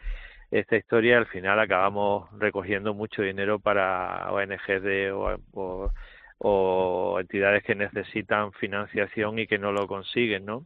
esta 0.52 0.78
historia 0.78 1.18
al 1.20 1.28
final 1.28 1.60
acabamos 1.60 2.28
recogiendo 2.40 2.94
mucho 2.94 3.22
dinero 3.22 3.60
para 3.60 4.32
ONGs 4.32 5.12
o, 5.14 5.92
o 6.40 7.20
entidades 7.20 7.64
que 7.64 7.76
necesitan 7.76 8.52
financiación 8.54 9.40
y 9.40 9.48
que 9.48 9.60
no 9.60 9.72
lo 9.72 9.88
consiguen, 9.88 10.46
¿no? 10.46 10.66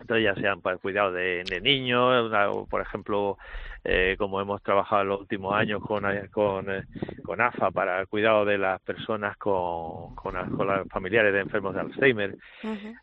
Entonces 0.00 0.24
ya 0.24 0.34
sean 0.34 0.60
para 0.60 0.74
el 0.74 0.80
cuidado 0.80 1.12
de, 1.12 1.44
de 1.44 1.60
niños, 1.60 2.26
una- 2.26 2.50
por 2.68 2.80
ejemplo, 2.80 3.38
eh, 3.84 4.16
como 4.18 4.40
hemos 4.40 4.62
trabajado 4.62 5.02
en 5.02 5.08
los 5.08 5.20
últimos 5.20 5.54
años 5.54 5.80
con, 5.82 6.04
eh, 6.10 6.28
con, 6.30 6.70
eh, 6.70 6.84
con 7.24 7.40
AFA 7.40 7.70
para 7.70 8.00
el 8.00 8.06
cuidado 8.08 8.44
de 8.44 8.58
las 8.58 8.80
personas 8.82 9.36
con, 9.36 10.14
con, 10.14 10.34
con 10.56 10.66
los 10.66 10.88
familiares 10.88 11.32
de 11.32 11.40
enfermos 11.40 11.74
de 11.74 11.80
Alzheimer. 11.80 12.36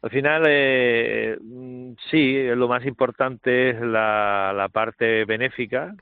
Al 0.01 0.09
final, 0.09 0.43
eh, 0.47 1.37
mm, 1.41 1.91
sí, 2.09 2.43
lo 2.55 2.67
más 2.67 2.85
importante 2.85 3.71
es 3.71 3.81
la, 3.81 4.53
la 4.55 4.69
parte 4.69 5.25
benéfica, 5.25 5.93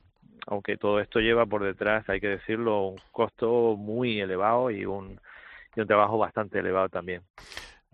aunque 0.45 0.78
todo 0.78 0.99
esto 0.99 1.19
lleva 1.19 1.45
por 1.45 1.63
detrás, 1.63 2.07
hay 2.09 2.19
que 2.21 2.28
decirlo, 2.30 2.88
un 2.88 2.97
costo 3.11 3.75
muy 3.75 4.19
elevado 4.21 4.69
y 4.71 4.86
un, 4.86 5.19
y 5.75 5.82
un 5.82 5.88
trabajo 5.88 6.17
bastante 6.17 6.59
elevado 6.59 6.89
también. 6.89 7.21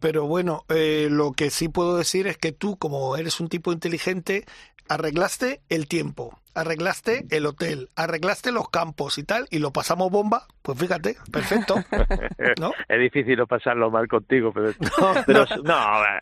Pero 0.04 0.28
bueno, 0.28 0.66
eh, 0.68 1.08
lo 1.10 1.32
que 1.32 1.49
sí 1.49 1.70
puedo 1.70 1.95
decir 1.97 2.28
es 2.28 2.38
que 2.38 2.51
tú, 2.51 2.78
como 2.78 3.16
eres 3.16 3.39
un 3.39 3.47
tipo 3.47 3.72
inteligente, 3.72 4.43
arreglaste 4.89 5.62
el 5.70 5.88
tiempo, 5.88 6.38
arreglaste 6.56 7.24
el 7.32 7.45
hotel, 7.45 7.88
arreglaste 7.95 8.51
los 8.51 8.70
campos 8.70 9.18
y 9.18 9.24
tal, 9.24 9.45
y 9.49 9.60
lo 9.60 9.72
pasamos 9.72 10.12
bomba. 10.12 10.45
Pues 10.62 10.78
fíjate, 10.78 11.16
perfecto. 11.32 11.76
¿No? 12.60 12.74
Es 12.89 12.99
difícil 12.99 13.38
no 13.38 13.47
pasarlo 13.47 13.89
mal 13.91 14.10
contigo, 14.10 14.51
pero 14.54 14.74
pero 15.26 15.45
no, 15.64 16.01
ver, 16.01 16.20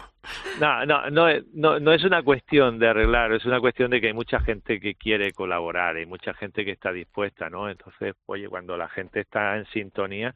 no, 0.60 0.86
no, 0.86 1.10
no, 1.10 1.28
es- 1.28 1.44
no, 1.54 1.80
no 1.80 1.92
es 1.92 2.04
una 2.04 2.22
cuestión 2.22 2.78
de 2.78 2.88
arreglar, 2.88 3.34
es 3.34 3.46
una 3.46 3.60
cuestión 3.60 3.90
de 3.90 4.00
que 4.00 4.08
hay 4.10 4.14
mucha 4.14 4.40
gente 4.42 4.80
que 4.80 4.94
quiere 4.94 5.32
colaborar, 5.34 5.96
hay 5.96 6.06
mucha 6.06 6.36
gente 6.36 6.64
que 6.64 6.72
está 6.72 6.92
dispuesta, 6.92 7.50
¿no? 7.50 7.68
Entonces, 7.68 8.14
oye, 8.28 8.48
cuando 8.48 8.78
la 8.78 8.90
gente 8.90 9.22
está 9.22 9.58
en 9.58 9.66
sintonía 9.74 10.36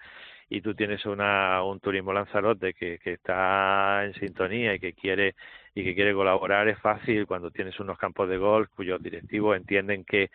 y 0.50 0.62
tú 0.62 0.76
tienes 0.76 1.06
una, 1.06 1.64
un 1.64 1.80
turismo 1.80 2.14
Lanzarote 2.14 2.74
que, 2.74 3.00
que 3.00 3.14
está 3.14 4.06
en 4.06 4.14
sintonía 4.16 4.76
y 4.76 4.80
que 4.80 4.94
quiere 4.94 5.36
y 5.74 5.84
que 5.84 5.96
quiere 5.96 6.14
colaborar 6.14 6.68
es 6.68 6.80
fácil 6.80 7.26
cuando 7.28 7.52
tienes 7.52 7.80
unos 7.80 7.98
campos 7.98 8.30
de 8.30 8.38
golf 8.38 8.70
cuyos 8.76 9.02
directivos 9.02 9.58
entienden 9.58 10.06
que 10.06 10.30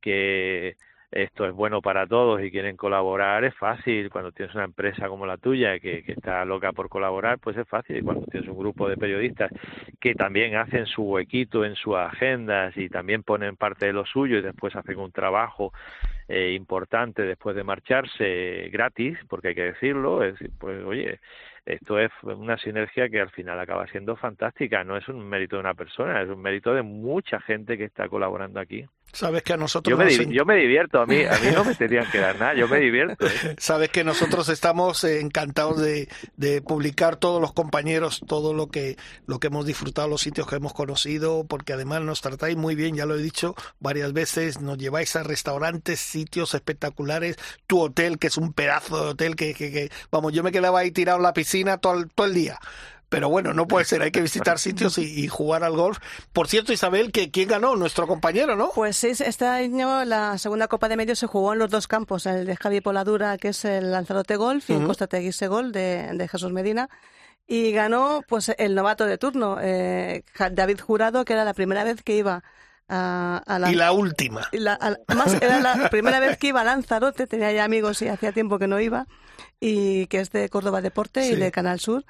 que 0.00 0.76
esto 1.10 1.46
es 1.46 1.52
bueno 1.52 1.80
para 1.80 2.06
todos 2.06 2.42
y 2.42 2.50
quieren 2.50 2.76
colaborar, 2.76 3.44
es 3.44 3.54
fácil. 3.54 4.10
Cuando 4.10 4.32
tienes 4.32 4.54
una 4.54 4.64
empresa 4.64 5.08
como 5.08 5.26
la 5.26 5.36
tuya 5.36 5.78
que, 5.78 6.02
que 6.02 6.12
está 6.12 6.44
loca 6.44 6.72
por 6.72 6.88
colaborar, 6.88 7.38
pues 7.38 7.56
es 7.56 7.68
fácil. 7.68 7.98
Y 7.98 8.02
cuando 8.02 8.26
tienes 8.26 8.48
un 8.48 8.58
grupo 8.58 8.88
de 8.88 8.96
periodistas 8.96 9.50
que 10.00 10.14
también 10.14 10.56
hacen 10.56 10.86
su 10.86 11.02
huequito 11.02 11.64
en 11.64 11.74
sus 11.76 11.96
agendas 11.96 12.76
y 12.76 12.88
también 12.88 13.22
ponen 13.22 13.56
parte 13.56 13.86
de 13.86 13.92
lo 13.92 14.04
suyo 14.04 14.38
y 14.38 14.42
después 14.42 14.74
hacen 14.74 14.98
un 14.98 15.12
trabajo 15.12 15.72
eh, 16.28 16.52
importante 16.54 17.22
después 17.22 17.54
de 17.54 17.62
marcharse 17.62 18.68
gratis, 18.72 19.16
porque 19.28 19.48
hay 19.48 19.54
que 19.54 19.72
decirlo, 19.72 20.24
es 20.24 20.34
pues 20.58 20.84
oye, 20.84 21.20
esto 21.66 21.98
es 21.98 22.10
una 22.22 22.56
sinergia 22.58 23.08
que 23.08 23.20
al 23.20 23.30
final 23.30 23.58
acaba 23.58 23.86
siendo 23.88 24.16
fantástica. 24.16 24.84
No 24.84 24.96
es 24.96 25.08
un 25.08 25.28
mérito 25.28 25.56
de 25.56 25.60
una 25.60 25.74
persona, 25.74 26.22
es 26.22 26.28
un 26.28 26.40
mérito 26.40 26.72
de 26.74 26.82
mucha 26.82 27.40
gente 27.40 27.76
que 27.76 27.84
está 27.84 28.08
colaborando 28.08 28.60
aquí. 28.60 28.84
Sabes 29.16 29.42
que 29.42 29.52
a 29.54 29.56
nosotros 29.56 29.90
Yo 29.90 29.96
me, 29.96 30.04
nos 30.04 30.34
yo 30.34 30.44
me 30.44 30.56
divierto, 30.56 31.00
a 31.00 31.06
mí, 31.06 31.22
a 31.24 31.32
mí 31.38 31.48
no 31.54 31.64
me 31.64 31.74
tenían 31.76 32.10
que 32.10 32.18
dar 32.18 32.38
nada, 32.38 32.54
yo 32.54 32.68
me 32.68 32.78
divierto. 32.78 33.26
¿eh? 33.26 33.56
Sabes 33.58 33.88
que 33.88 34.04
nosotros 34.04 34.48
estamos 34.48 35.02
eh, 35.04 35.20
encantados 35.20 35.80
de, 35.80 36.08
de 36.36 36.60
publicar 36.62 37.16
todos 37.16 37.40
los 37.40 37.52
compañeros, 37.52 38.20
todo 38.26 38.52
lo 38.54 38.68
que, 38.68 38.96
lo 39.26 39.40
que 39.40 39.46
hemos 39.46 39.64
disfrutado, 39.66 40.08
los 40.08 40.20
sitios 40.20 40.46
que 40.46 40.56
hemos 40.56 40.74
conocido, 40.74 41.44
porque 41.48 41.72
además 41.72 42.02
nos 42.02 42.20
tratáis 42.20 42.56
muy 42.56 42.74
bien, 42.74 42.94
ya 42.96 43.06
lo 43.06 43.14
he 43.16 43.22
dicho 43.22 43.54
varias 43.80 44.12
veces, 44.12 44.60
nos 44.60 44.76
lleváis 44.78 45.16
a 45.16 45.22
restaurantes, 45.22 45.98
sitios 46.00 46.54
espectaculares, 46.54 47.36
tu 47.66 47.80
hotel, 47.80 48.18
que 48.18 48.26
es 48.26 48.36
un 48.36 48.52
pedazo 48.52 49.02
de 49.02 49.10
hotel 49.10 49.36
que, 49.36 49.54
que, 49.54 49.72
que- 49.72 49.90
vamos, 50.10 50.32
yo 50.32 50.42
me 50.42 50.52
quedaba 50.52 50.80
ahí 50.80 50.90
tirado 50.90 51.16
en 51.18 51.22
la 51.24 51.32
piscina 51.32 51.78
todo 51.78 52.04
todo 52.14 52.26
el 52.26 52.34
día. 52.34 52.58
Pero 53.08 53.28
bueno, 53.28 53.52
no 53.54 53.68
puede 53.68 53.84
ser, 53.84 54.02
hay 54.02 54.10
que 54.10 54.20
visitar 54.20 54.58
sitios 54.58 54.98
y, 54.98 55.04
y 55.04 55.28
jugar 55.28 55.62
al 55.62 55.76
golf. 55.76 55.98
Por 56.32 56.48
cierto, 56.48 56.72
Isabel, 56.72 57.12
que 57.12 57.30
quién 57.30 57.48
ganó, 57.48 57.76
nuestro 57.76 58.06
compañero, 58.08 58.56
¿no? 58.56 58.70
Pues 58.74 58.96
sí, 58.96 59.12
este 59.18 59.46
año 59.46 60.04
la 60.04 60.36
segunda 60.38 60.66
Copa 60.66 60.88
de 60.88 60.96
Medios 60.96 61.20
se 61.20 61.28
jugó 61.28 61.52
en 61.52 61.60
los 61.60 61.70
dos 61.70 61.86
campos, 61.86 62.26
el 62.26 62.46
de 62.46 62.56
Javi 62.56 62.80
Poladura, 62.80 63.38
que 63.38 63.48
es 63.48 63.64
el 63.64 63.92
Lanzarote 63.92 64.34
Golf, 64.36 64.68
y 64.70 64.72
en 64.72 64.78
Ujú. 64.80 64.88
Costa 64.88 65.06
Teguise 65.06 65.46
Golf 65.46 65.72
de, 65.72 66.10
de 66.14 66.28
Jesús 66.28 66.50
Medina. 66.52 66.88
Y 67.46 67.70
ganó 67.70 68.22
pues 68.26 68.52
el 68.58 68.74
novato 68.74 69.06
de 69.06 69.18
turno, 69.18 69.58
eh, 69.62 70.24
David 70.50 70.80
Jurado, 70.80 71.24
que 71.24 71.32
era 71.34 71.44
la 71.44 71.54
primera 71.54 71.84
vez 71.84 72.02
que 72.02 72.16
iba 72.16 72.42
a, 72.88 73.40
a 73.46 73.58
la... 73.60 73.70
Y 73.70 73.76
la 73.76 73.92
última. 73.92 74.48
y 74.50 74.58
la- 74.58 74.72
a- 74.80 74.96
además, 75.06 75.34
era 75.40 75.60
la 75.60 75.88
primera 75.90 76.18
vez 76.18 76.38
que 76.38 76.48
iba 76.48 76.62
a 76.62 76.64
Lanzarote, 76.64 77.28
tenía 77.28 77.52
ya 77.52 77.62
amigos 77.62 78.02
y 78.02 78.08
hacía 78.08 78.32
tiempo 78.32 78.58
que 78.58 78.66
no 78.66 78.80
iba, 78.80 79.06
y 79.60 80.08
que 80.08 80.18
es 80.18 80.30
de 80.32 80.48
Córdoba 80.48 80.80
Deporte 80.80 81.24
y 81.28 81.36
de 81.36 81.52
Canal 81.52 81.78
Sur. 81.78 82.04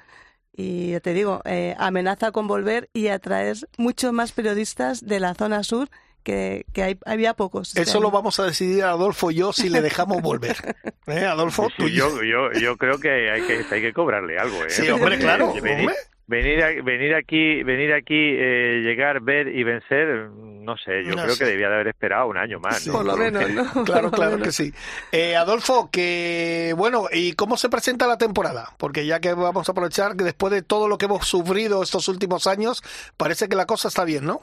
Y 0.59 0.91
ya 0.91 0.99
te 0.99 1.13
digo, 1.13 1.41
eh, 1.45 1.75
amenaza 1.77 2.31
con 2.31 2.47
volver 2.47 2.89
y 2.91 3.09
atraer 3.09 3.55
muchos 3.77 4.11
más 4.11 4.31
periodistas 4.31 5.05
de 5.05 5.19
la 5.19 5.35
zona 5.35 5.61
sur, 5.63 5.87
que, 6.23 6.65
que 6.73 6.81
hay- 6.83 6.99
había 7.05 7.35
pocos. 7.35 7.69
este 7.69 7.83
Eso 7.83 8.01
lo 8.01 8.09
vamos 8.11 8.39
a 8.39 8.45
decidir 8.45 8.83
Adolfo 8.83 9.29
y 9.31 9.35
yo 9.35 9.53
si 9.53 9.69
le 9.69 9.81
dejamos 9.81 10.21
volver. 10.21 10.57
¿Eh, 11.07 11.25
Adolfo? 11.25 11.69
Sí, 11.77 11.93
yo, 11.93 12.23
yo, 12.23 12.51
yo 12.59 12.75
creo 12.75 12.99
que 12.99 13.29
hay 13.31 13.43
que, 13.43 13.63
hay 13.71 13.81
que 13.81 13.93
cobrarle 13.93 14.37
algo. 14.39 14.63
¿eh? 14.65 14.69
Sí, 14.71 14.89
hombre, 14.89 15.19
claro, 15.19 15.51
hombre. 15.51 15.87
Venir 16.27 16.61
a- 16.63 16.81
venir 16.83 17.15
aquí 17.15 17.63
venir 17.63 17.93
aquí 17.93 18.13
eh, 18.15 18.81
llegar 18.83 19.21
ver 19.21 19.47
y 19.47 19.63
vencer 19.63 20.29
no 20.29 20.75
sé 20.77 21.03
yo 21.05 21.15
No 21.15 21.23
creo 21.23 21.35
sé. 21.35 21.45
que 21.45 21.49
debía 21.51 21.69
de 21.69 21.75
haber 21.75 21.87
esperado 21.87 22.27
un 22.27 22.37
año 22.37 22.59
más 22.59 22.79
Sí, 22.81 22.89
¿no? 22.89 22.95
por 22.97 23.05
lo 23.05 23.15
menos, 23.17 23.49
¿no? 23.49 23.85
Claro, 23.85 24.11
claro 24.11 24.37
que 24.37 24.51
sí. 24.51 24.73
Eh, 25.13 25.37
Adolfo, 25.37 25.89
que 25.89 26.73
bueno, 26.77 27.05
¿y 27.11 27.31
cómo 27.33 27.55
se 27.55 27.69
presenta 27.69 28.05
la 28.05 28.17
temporada? 28.17 28.73
Porque 28.77 29.05
ya 29.05 29.21
que 29.21 29.33
vamos 29.33 29.69
a 29.69 29.71
aprovechar 29.71 30.17
que 30.17 30.25
después 30.25 30.51
de 30.51 30.61
todo 30.61 30.89
lo 30.89 30.97
que 30.97 31.05
hemos 31.05 31.25
sufrido 31.25 31.81
estos 31.81 32.09
últimos 32.09 32.47
años, 32.47 32.83
parece 33.15 33.47
que 33.47 33.55
la 33.55 33.65
cosa 33.65 33.87
está 33.87 34.03
bien, 34.03 34.25
¿no? 34.25 34.41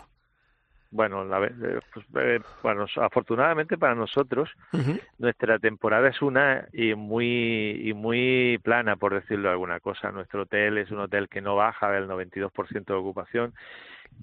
Bueno 0.95 1.25
la 1.25 1.45
eh, 1.45 1.81
pues, 1.93 2.07
eh, 2.17 2.41
bueno 2.63 2.87
afortunadamente 2.97 3.77
para 3.77 3.97
nosotros 3.97 4.49
nuestra 5.19 5.59
temporada 5.59 6.09
es 6.09 6.23
una 6.23 6.69
y 6.73 6.95
muy 6.95 7.81
y 7.85 7.93
muy 7.93 8.59
plana 8.63 8.97
por 8.97 9.15
decirlo 9.15 9.51
alguna 9.51 9.81
cosa. 9.81 10.13
Nuestro 10.13 10.43
hotel 10.43 10.79
es 10.79 10.91
un 10.91 11.01
hotel 11.01 11.29
que 11.29 11.41
no 11.41 11.57
baja 11.57 11.91
del 11.91 12.09
92% 12.09 12.85
de 12.85 12.95
ocupación 12.95 13.55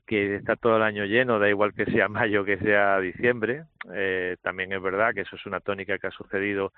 que 0.08 0.36
está 0.36 0.56
todo 0.56 0.78
el 0.78 0.84
año 0.84 1.04
lleno 1.04 1.40
da 1.40 1.50
igual 1.50 1.74
que 1.74 1.86
sea 1.86 2.08
mayo 2.08 2.46
que 2.46 2.58
sea 2.58 3.00
diciembre. 3.00 3.66
Eh, 3.94 4.38
también 4.42 4.72
es 4.72 4.82
verdad 4.82 5.14
que 5.14 5.22
eso 5.22 5.36
es 5.36 5.46
una 5.46 5.60
tónica 5.60 5.98
que 6.00 6.08
ha 6.08 6.12
sucedido 6.12 6.72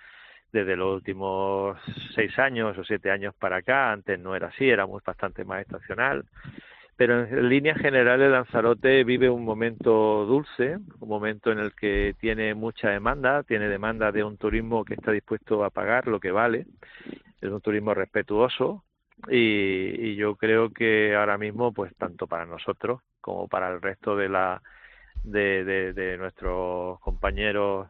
desde 0.51 0.75
los 0.75 0.95
últimos 0.95 1.77
seis 2.15 2.37
años 2.39 2.77
o 2.77 2.83
siete 2.83 3.11
años 3.11 3.35
para 3.35 3.57
acá. 3.57 3.91
Antes 3.91 4.19
no 4.19 4.35
era 4.35 4.47
así 4.47 4.67
era 4.67 4.87
muy 4.87 5.01
bastante 5.05 5.45
más 5.45 5.61
estacional 5.61 6.25
pero 6.95 7.25
en 7.25 7.49
líneas 7.49 7.77
generales 7.79 8.29
Lanzarote 8.31 9.03
vive 9.03 9.29
un 9.29 9.43
momento 9.43 10.25
dulce, 10.25 10.77
un 10.99 11.09
momento 11.09 11.51
en 11.51 11.59
el 11.59 11.73
que 11.73 12.15
tiene 12.19 12.53
mucha 12.53 12.89
demanda, 12.89 13.43
tiene 13.43 13.67
demanda 13.67 14.11
de 14.11 14.23
un 14.23 14.37
turismo 14.37 14.85
que 14.85 14.93
está 14.93 15.11
dispuesto 15.11 15.63
a 15.63 15.69
pagar 15.69 16.07
lo 16.07 16.19
que 16.19 16.31
vale, 16.31 16.67
es 17.41 17.49
un 17.49 17.61
turismo 17.61 17.93
respetuoso 17.93 18.83
y, 19.27 20.09
y 20.09 20.15
yo 20.15 20.35
creo 20.35 20.69
que 20.71 21.15
ahora 21.15 21.37
mismo 21.37 21.73
pues 21.73 21.95
tanto 21.95 22.27
para 22.27 22.45
nosotros 22.45 23.01
como 23.21 23.47
para 23.47 23.69
el 23.69 23.81
resto 23.81 24.15
de 24.15 24.29
la 24.29 24.61
de, 25.23 26.15
nuestros 26.19 26.99
compañeros 26.99 27.87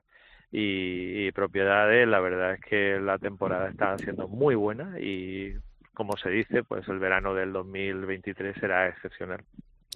y, 0.51 1.27
y 1.27 1.31
propiedades 1.31 2.07
la 2.07 2.19
verdad 2.19 2.53
es 2.53 2.61
que 2.61 2.99
la 2.99 3.17
temporada 3.17 3.69
está 3.69 3.97
siendo 3.97 4.27
muy 4.27 4.55
buena 4.55 4.99
y 4.99 5.55
como 5.93 6.17
se 6.17 6.29
dice, 6.29 6.63
pues 6.63 6.87
el 6.87 6.99
verano 6.99 7.33
del 7.33 7.53
2023 7.53 8.55
será 8.59 8.87
excepcional. 8.87 9.43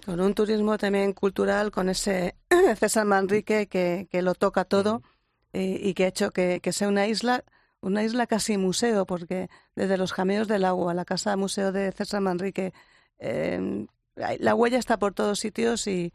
Con 0.04 0.20
un 0.20 0.34
turismo 0.34 0.78
también 0.78 1.12
cultural, 1.12 1.70
con 1.70 1.88
ese 1.88 2.36
César 2.76 3.04
Manrique 3.04 3.66
que, 3.66 4.08
que 4.10 4.22
lo 4.22 4.34
toca 4.34 4.64
todo 4.64 5.02
eh, 5.52 5.80
y 5.82 5.94
que 5.94 6.04
ha 6.04 6.08
hecho 6.08 6.30
que, 6.30 6.60
que 6.60 6.72
sea 6.72 6.88
una 6.88 7.06
isla, 7.06 7.44
una 7.80 8.04
isla 8.04 8.26
casi 8.26 8.56
museo, 8.56 9.06
porque 9.06 9.48
desde 9.74 9.98
los 9.98 10.12
jameos 10.12 10.48
del 10.48 10.64
agua, 10.64 10.94
la 10.94 11.04
casa 11.04 11.36
museo 11.36 11.72
de 11.72 11.92
César 11.92 12.20
Manrique, 12.20 12.72
eh, 13.18 13.86
la 14.14 14.54
huella 14.54 14.78
está 14.78 14.98
por 14.98 15.14
todos 15.14 15.38
sitios 15.38 15.86
y, 15.86 16.12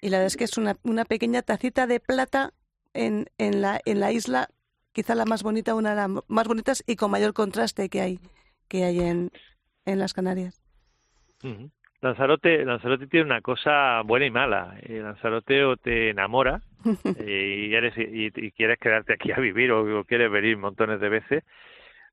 y 0.00 0.10
la 0.10 0.18
verdad 0.18 0.26
es 0.26 0.36
que 0.36 0.44
es 0.44 0.58
una, 0.58 0.76
una 0.82 1.04
pequeña 1.04 1.42
tacita 1.42 1.86
de 1.86 2.00
plata 2.00 2.52
en, 2.92 3.30
en, 3.38 3.60
la, 3.62 3.80
en 3.84 4.00
la 4.00 4.12
isla, 4.12 4.48
quizá 4.92 5.14
la 5.14 5.24
más 5.24 5.42
bonita, 5.42 5.74
una 5.74 5.90
de 5.90 5.96
las 5.96 6.10
más 6.28 6.46
bonitas 6.46 6.82
y 6.86 6.96
con 6.96 7.10
mayor 7.10 7.32
contraste 7.32 7.88
que 7.88 8.00
hay, 8.00 8.20
que 8.68 8.84
hay 8.84 9.00
en, 9.00 9.30
en 9.84 9.98
las 9.98 10.14
Canarias. 10.14 10.62
Lanzarote, 12.00 12.64
Lanzarote 12.64 13.06
tiene 13.06 13.26
una 13.26 13.40
cosa 13.40 14.02
buena 14.02 14.26
y 14.26 14.30
mala. 14.30 14.76
Eh, 14.82 15.00
Lanzarote 15.02 15.64
o 15.64 15.76
te 15.76 16.10
enamora 16.10 16.60
eh, 17.18 17.68
y, 17.68 17.74
eres, 17.74 17.96
y, 17.96 18.26
y 18.34 18.52
quieres 18.52 18.78
quedarte 18.78 19.14
aquí 19.14 19.32
a 19.32 19.38
vivir 19.38 19.72
o, 19.72 20.00
o 20.00 20.04
quieres 20.04 20.30
venir 20.30 20.56
montones 20.56 21.00
de 21.00 21.08
veces, 21.08 21.44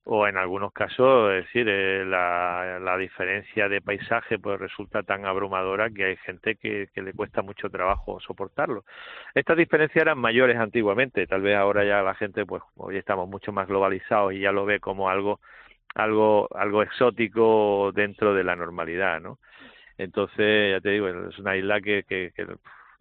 o 0.05 0.27
en 0.27 0.35
algunos 0.37 0.73
casos, 0.73 1.31
es 1.31 1.45
decir, 1.45 1.67
eh, 1.69 2.03
la, 2.05 2.79
la 2.81 2.97
diferencia 2.97 3.69
de 3.69 3.81
paisaje 3.81 4.37
pues 4.37 4.59
resulta 4.59 5.03
tan 5.03 5.25
abrumadora 5.25 5.89
que 5.89 6.05
hay 6.05 6.17
gente 6.17 6.55
que, 6.55 6.89
que 6.93 7.01
le 7.01 7.13
cuesta 7.13 7.41
mucho 7.41 7.69
trabajo 7.69 8.19
soportarlo. 8.19 8.83
Estas 9.33 9.57
diferencias 9.57 10.01
eran 10.01 10.17
mayores 10.17 10.57
antiguamente, 10.57 11.25
tal 11.25 11.41
vez 11.41 11.55
ahora 11.55 11.85
ya 11.85 12.01
la 12.01 12.15
gente, 12.15 12.45
pues 12.45 12.61
hoy 12.75 12.97
estamos 12.97 13.29
mucho 13.29 13.53
más 13.53 13.67
globalizados 13.67 14.33
y 14.33 14.39
ya 14.39 14.51
lo 14.51 14.65
ve 14.65 14.79
como 14.79 15.09
algo 15.09 15.39
algo 15.95 16.47
algo 16.55 16.81
exótico 16.83 17.91
dentro 17.93 18.33
de 18.33 18.43
la 18.43 18.55
normalidad, 18.55 19.21
¿no? 19.21 19.39
Entonces, 19.97 20.71
ya 20.71 20.81
te 20.81 20.89
digo, 20.89 21.07
es 21.07 21.37
una 21.37 21.55
isla 21.55 21.79
que, 21.79 22.03
que, 22.03 22.31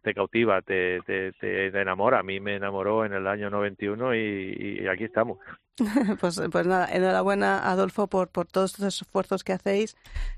te 0.03 0.15
cautiva, 0.15 0.61
te, 0.63 1.01
te, 1.03 1.33
te 1.33 1.81
enamora. 1.81 2.19
A 2.19 2.23
mí 2.23 2.41
me 2.41 2.57
enamoró 2.57 3.05
en 3.05 3.13
el 3.13 3.27
año 3.27 3.49
91 3.51 4.15
y, 4.15 4.81
y 4.83 4.87
aquí 4.89 5.05
estamos. 5.05 5.39
Pues, 6.21 6.41
pues 6.51 6.67
nada, 6.67 6.87
enhorabuena 6.93 7.71
Adolfo 7.71 8.07
por, 8.07 8.29
por 8.29 8.47
todos 8.47 8.75
estos 8.75 9.01
esfuerzos 9.01 9.43
que 9.43 9.55
hacéis, 9.55 9.97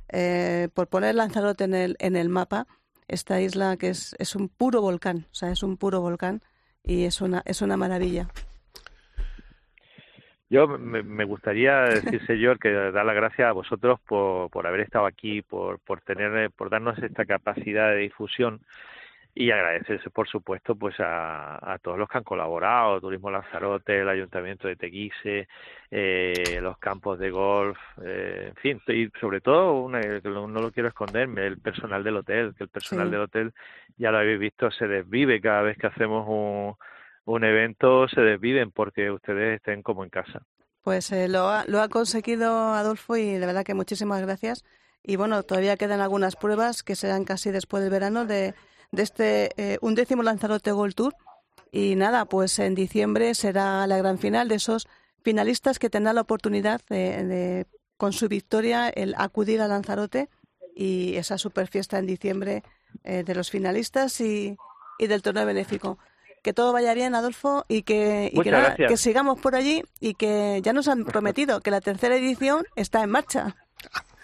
eh, 0.09 0.69
por 0.75 0.87
poner 0.87 1.17
Lanzarote 1.17 1.65
en 1.65 1.75
el, 1.75 1.97
en 1.99 2.15
el 2.15 2.29
mapa, 2.29 2.67
esta 3.09 3.41
isla 3.41 3.77
que 3.77 3.89
es, 3.89 4.15
es 4.19 4.37
un 4.37 4.49
puro 4.49 4.81
volcán, 4.81 5.27
o 5.33 5.35
sea, 5.35 5.51
es 5.51 5.63
un 5.63 5.77
puro 5.77 6.01
volcán 6.01 6.41
y 6.85 7.05
es 7.05 7.21
una, 7.21 7.43
es 7.45 7.63
una 7.63 7.77
maravilla. 7.77 8.29
Yo 10.55 10.69
me, 10.69 11.03
me 11.03 11.25
gustaría 11.25 11.81
decir, 11.81 12.25
señor, 12.27 12.61
que 12.61 12.71
dar 12.71 13.05
las 13.05 13.17
gracias 13.17 13.49
a 13.49 13.53
vosotros 13.53 13.99
por, 14.07 14.51
por 14.51 14.69
haber 14.69 14.83
estado 14.83 15.05
aquí, 15.05 15.43
por, 15.43 15.81
por 15.81 16.01
tener, 16.03 16.53
por 16.53 16.71
darnos 16.71 16.97
esta 17.03 17.25
capacidad 17.25 17.89
de 17.91 17.97
difusión 17.97 18.61
y 19.35 19.51
agradecerse, 19.51 20.11
por 20.11 20.29
supuesto, 20.29 20.77
pues 20.77 20.95
a, 21.01 21.57
a 21.73 21.79
todos 21.81 21.99
los 21.99 22.09
que 22.09 22.19
han 22.19 22.23
colaborado, 22.23 23.01
Turismo 23.01 23.33
Lanzarote, 23.33 23.99
el 23.99 24.09
Ayuntamiento 24.09 24.69
de 24.69 24.77
Teguise, 24.77 25.49
eh, 25.91 26.61
los 26.63 26.79
campos 26.79 27.19
de 27.19 27.33
golf, 27.33 27.77
eh, 28.05 28.51
en 28.51 28.55
fin, 28.55 28.81
y 28.87 29.09
sobre 29.19 29.41
todo, 29.41 29.73
una, 29.83 30.01
no, 30.23 30.47
no 30.47 30.61
lo 30.61 30.71
quiero 30.71 30.89
esconderme, 30.89 31.49
el 31.49 31.59
personal 31.59 32.05
del 32.05 32.19
hotel, 32.19 32.55
que 32.57 32.63
el 32.63 32.71
personal 32.71 33.09
Sí. 33.09 33.11
del 33.11 33.23
hotel, 33.23 33.53
ya 33.97 34.13
lo 34.13 34.19
habéis 34.19 34.39
visto, 34.39 34.71
se 34.71 34.87
desvive 34.87 35.41
cada 35.41 35.63
vez 35.63 35.77
que 35.79 35.89
hacemos 35.89 36.25
un, 36.29 36.77
un 37.25 37.45
evento, 37.45 38.07
se 38.09 38.21
desviven 38.21 38.71
porque 38.71 39.11
ustedes 39.11 39.57
estén 39.57 39.83
como 39.83 40.05
en 40.05 40.11
casa. 40.11 40.43
Pues 40.83 41.11
eh, 41.13 41.29
lo, 41.29 41.49
ha, 41.49 41.65
lo 41.67 41.81
ha 41.81 41.89
conseguido 41.89 42.75
Adolfo 42.75 43.17
y 43.17 43.33
de 43.33 43.47
verdad 43.47 43.65
que 43.65 43.75
muchísimas 43.75 44.21
gracias. 44.21 44.65
Y 45.03 45.17
bueno, 45.17 45.43
todavía 45.43 45.77
quedan 45.77 46.01
algunas 46.01 46.37
pruebas 46.37 46.83
que 46.83 46.97
serán 46.97 47.25
casi 47.25 47.51
después 47.51 47.83
del 47.83 47.91
verano 47.91 48.27
de, 48.27 48.55
de 48.93 49.03
este 49.03 49.51
eh, 49.57 49.79
undécimo 49.81 50.23
Lanzarote 50.23 50.73
Gold 50.73 50.95
Tour. 50.95 51.15
Y 51.73 51.97
nada, 51.97 52.27
pues 52.27 52.59
en 52.59 52.75
diciembre 52.75 53.35
será 53.35 53.87
la 53.87 53.99
gran 53.99 54.19
final 54.19 54.49
de 54.49 54.57
esos 54.57 54.87
finalistas 55.23 55.79
que 55.79 55.91
tendrán 55.91 56.15
la 56.15 56.21
oportunidad 56.21 56.81
de, 56.89 57.25
de, 57.25 57.67
con 57.97 58.13
su 58.13 58.29
victoria, 58.29 58.89
el 58.89 59.15
acudir 59.17 59.61
a 59.61 59.69
Lanzarote 59.69 60.29
y 60.75 61.17
esa 61.17 61.39
super 61.39 61.69
fiesta 61.69 61.99
en 61.99 62.07
diciembre 62.07 62.63
eh, 63.03 63.25
de 63.25 63.35
los 63.35 63.51
finalistas 63.51 64.21
y, 64.21 64.57
y 64.99 65.07
del 65.07 65.23
torneo 65.23 65.47
benéfico. 65.47 65.99
Que 66.45 66.53
todo 66.53 66.75
vaya 66.75 66.93
bien, 66.93 67.15
Adolfo, 67.15 67.65
y 67.69 67.85
que, 67.85 68.31
y 68.31 68.39
que, 68.43 68.51
nada, 68.51 68.77
sigamos 68.99 69.41
por 69.41 69.55
allí 69.57 69.83
y 69.99 70.13
que 70.13 70.61
ya 70.63 70.75
nos 70.75 70.89
han 70.89 71.07
prometido 71.07 71.63
que 71.63 71.71
la 71.71 71.81
tercera 71.81 72.17
edición 72.17 72.67
está 72.77 73.03
en 73.03 73.09
marcha. 73.09 73.57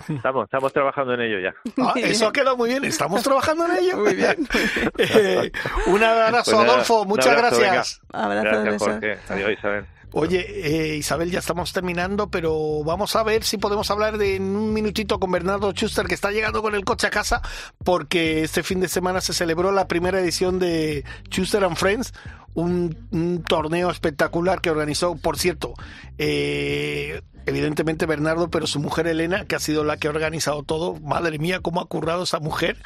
Estamos, 0.07 0.45
estamos 0.45 0.71
trabajando 0.71 1.15
en 1.15 1.23
ello 1.23 1.39
ya. 1.41 1.55
Ah, 1.83 1.95
eso 1.97 2.27
ha 2.29 2.33
quedado 2.33 2.59
muy 2.59 2.69
bien, 2.69 2.85
estamos 2.85 3.23
trabajando 3.23 3.65
en 3.65 3.77
ello. 3.79 3.97
Muy 4.05 4.15
bien. 4.15 4.37
Eh, 4.99 5.51
un 5.87 6.03
abrazo, 6.05 6.51
Pues 6.53 6.57
nada, 6.59 6.73
Adolfo, 6.75 7.03
un 7.03 7.09
muchas 7.09 7.27
abrazo, 7.29 7.59
gracias. 7.59 8.01
venga. 8.13 8.25
Abrazo, 8.27 8.63
Gracias. 8.65 8.83
Jorge. 8.83 9.19
Adiós, 9.31 9.51
Isabel. 9.53 9.87
Oye, 10.13 10.93
eh, 10.93 10.97
Isabel, 10.97 11.31
ya 11.31 11.39
estamos 11.39 11.73
terminando, 11.73 12.31
pero 12.31 12.83
vamos 12.83 13.15
a 13.15 13.23
ver 13.23 13.45
si 13.45 13.59
podemos 13.59 13.91
hablar 13.93 14.19
de 14.19 14.37
en 14.37 14.57
un 14.57 14.73
minutito 14.73 15.21
con 15.21 15.31
Bernardo 15.31 15.71
Schuster, 15.71 16.07
que 16.07 16.15
está 16.15 16.33
llegando 16.33 16.63
con 16.63 16.75
el 16.75 16.85
coche 16.85 17.07
a 17.07 17.11
casa, 17.11 17.43
porque 17.85 18.43
este 18.43 18.65
fin 18.65 18.81
de 18.81 18.89
semana 18.89 19.21
se 19.21 19.33
celebró 19.33 19.71
la 19.71 19.87
primera 19.87 20.19
edición 20.19 20.59
de 20.59 21.05
Schuster 21.31 21.63
and 21.63 21.77
Friends, 21.77 22.13
un, 22.55 22.97
un 23.13 23.45
torneo 23.45 23.89
espectacular 23.91 24.61
que 24.61 24.71
organizó, 24.71 25.17
por 25.17 25.39
cierto, 25.39 25.75
eh, 26.19 27.23
evidentemente 27.47 28.07
Bernardo, 28.07 28.51
pero 28.51 28.67
su 28.67 28.81
mujer 28.81 29.07
Elena, 29.07 29.45
que 29.45 29.57
ha 29.57 29.61
sido 29.61 29.85
la 29.85 29.97
que 29.97 30.09
ha 30.09 30.11
organizado 30.11 30.63
todo. 30.63 30.97
Madre 31.01 31.39
mía, 31.39 31.61
cómo 31.61 31.81
ha 31.81 31.87
currado 31.87 32.25
esa 32.25 32.41
mujer. 32.41 32.79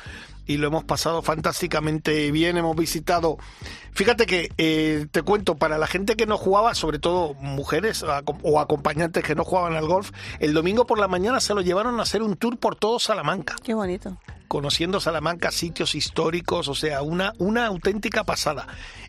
Y 0.46 0.56
lo 0.58 0.66
hemos 0.66 0.84
pasado 0.84 1.22
fantásticamente 1.22 2.30
bien. 2.30 2.56
Hemos 2.56 2.76
visitado. 2.76 3.38
Fíjate 3.92 4.26
que 4.26 4.50
eh, 4.58 5.06
te 5.10 5.22
cuento, 5.22 5.54
para 5.54 5.78
la 5.78 5.86
gente 5.86 6.16
que 6.16 6.26
no 6.26 6.36
jugaba, 6.36 6.74
sobre 6.74 6.98
todo 6.98 7.34
mujeres 7.34 8.04
o 8.42 8.60
acompañantes 8.60 9.22
que 9.22 9.34
no 9.34 9.44
jugaban 9.44 9.74
al 9.74 9.86
golf, 9.86 10.10
el 10.40 10.52
domingo 10.52 10.84
por 10.86 10.98
la 10.98 11.06
mañana 11.08 11.40
se 11.40 11.54
lo 11.54 11.60
llevaron 11.60 12.00
a 12.00 12.02
hacer 12.02 12.22
un 12.22 12.36
tour 12.36 12.58
por 12.58 12.74
todo 12.74 12.98
Salamanca 12.98 13.54
Qué 13.62 13.72
bonito. 13.72 14.16
conociendo 14.48 14.98
Salamanca, 15.00 15.52
sitios 15.52 15.94
históricos, 15.94 16.66
o 16.68 16.74
sea, 16.74 17.02
una, 17.02 17.32
una 17.38 17.66
auténtica 17.66 18.24
pasada. 18.24 18.66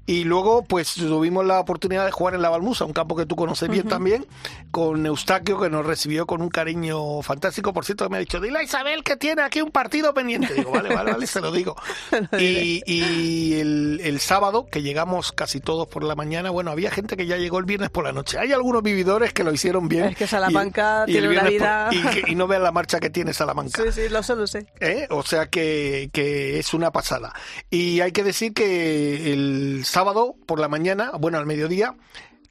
Y 0.08 0.24
luego, 0.24 0.64
pues 0.64 0.94
tuvimos 0.94 1.46
la 1.46 1.60
oportunidad 1.60 2.06
de 2.06 2.12
jugar 2.12 2.36
en 2.36 2.42
la 2.44 2.50
Balmusa, 2.50 2.86
un 2.86 2.94
campo 2.94 3.16
que 3.16 3.26
tú 3.26 3.36
conoces 3.36 3.68
bien 3.70 3.82
Ujú. 3.88 3.90
también, 3.90 4.26
con 4.72 5.04
Eustaquio, 5.06 5.60
que 5.60 5.70
nos 5.70 5.86
recibió 5.86 6.26
con 6.28 6.42
un 6.44 6.50
cariño 6.50 7.22
fantástico. 7.24 7.74
Por 7.74 7.86
cierto, 7.86 8.08
me 8.10 8.18
ha 8.18 8.20
dicho, 8.20 8.40
dile 8.40 8.60
a 8.60 8.64
Isabel 8.64 9.04
que 9.04 9.16
tiene 9.16 9.42
aquí 9.42 9.62
un 9.62 9.72
partido 9.72 10.14
pendiente. 10.14 10.54
Digo, 10.54 10.72
vale, 10.72 10.94
vale, 10.94 11.12
vale. 11.14 11.26
te 11.28 11.42
lo 11.42 11.52
digo. 11.52 11.76
Y, 12.40 12.84
y 12.86 13.54
el, 13.60 14.00
el 14.04 14.20
sábado, 14.20 14.68
que 14.72 14.82
llegamos 14.82 15.32
casi 15.32 15.60
todos 15.60 15.88
por 15.88 16.04
la 16.04 16.16
mañana, 16.16 16.50
bueno, 16.50 16.72
había 16.72 16.92
gente 16.92 17.18
que 17.18 17.26
ya 17.26 17.38
llegó 17.38 17.60
el 17.60 17.66
viernes 17.66 17.90
por 17.90 18.04
la 18.04 18.12
noche. 18.12 18.38
Hay 18.38 18.52
algunos 18.52 18.84
vividores 18.84 19.34
que 19.34 19.44
lo 19.44 19.52
hicieron 19.54 19.88
bien. 19.88 20.06
Es 20.06 20.18
que 20.18 20.28
Salamanca 20.28 21.06
y 21.08 21.18
el- 21.18 21.26
y 21.26 21.28
tiene 21.30 21.40
una 21.40 21.50
vida... 21.50 21.90
por- 21.92 22.30
y 22.30 22.36
no 22.36 22.48
vean 22.48 22.64
la 22.64 22.72
marcha 22.72 23.00
que 23.00 23.10
tiene 23.10 23.34
Salamanca. 23.34 23.82
Sí, 23.84 23.92
sí, 23.92 24.10
lo 24.10 24.22
sé, 24.24 24.36
lo 24.36 24.46
sé. 24.48 24.68
¿eh? 24.80 25.08
O 25.10 25.24
sea 25.24 25.48
que, 25.48 26.10
que 26.14 26.60
es 26.60 26.74
una 26.74 26.92
pasada. 26.92 27.34
Y 27.70 28.02
hay 28.02 28.12
que 28.12 28.24
decir 28.24 28.54
que 28.54 29.34
el 29.34 29.84
sábado 29.96 30.36
por 30.46 30.60
la 30.60 30.68
mañana, 30.68 31.12
bueno, 31.18 31.38
al 31.38 31.46
mediodía, 31.46 31.96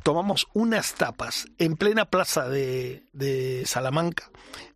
tomamos 0.03 0.49
unas 0.55 0.95
tapas 0.95 1.45
en 1.59 1.77
plena 1.77 2.07
plaza 2.07 2.49
de, 2.49 3.05
de 3.13 3.65
Salamanca, 3.67 4.31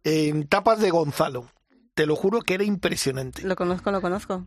en 0.05 0.47
tapas 0.47 0.79
de 0.79 0.91
Gonzalo. 0.91 1.51
Te 1.95 2.05
lo 2.05 2.15
juro 2.15 2.43
que 2.43 2.53
era 2.53 2.65
impresionante. 2.65 3.41
Lo 3.45 3.57
conozco, 3.57 3.91
lo 3.91 4.03
conozco. 4.03 4.47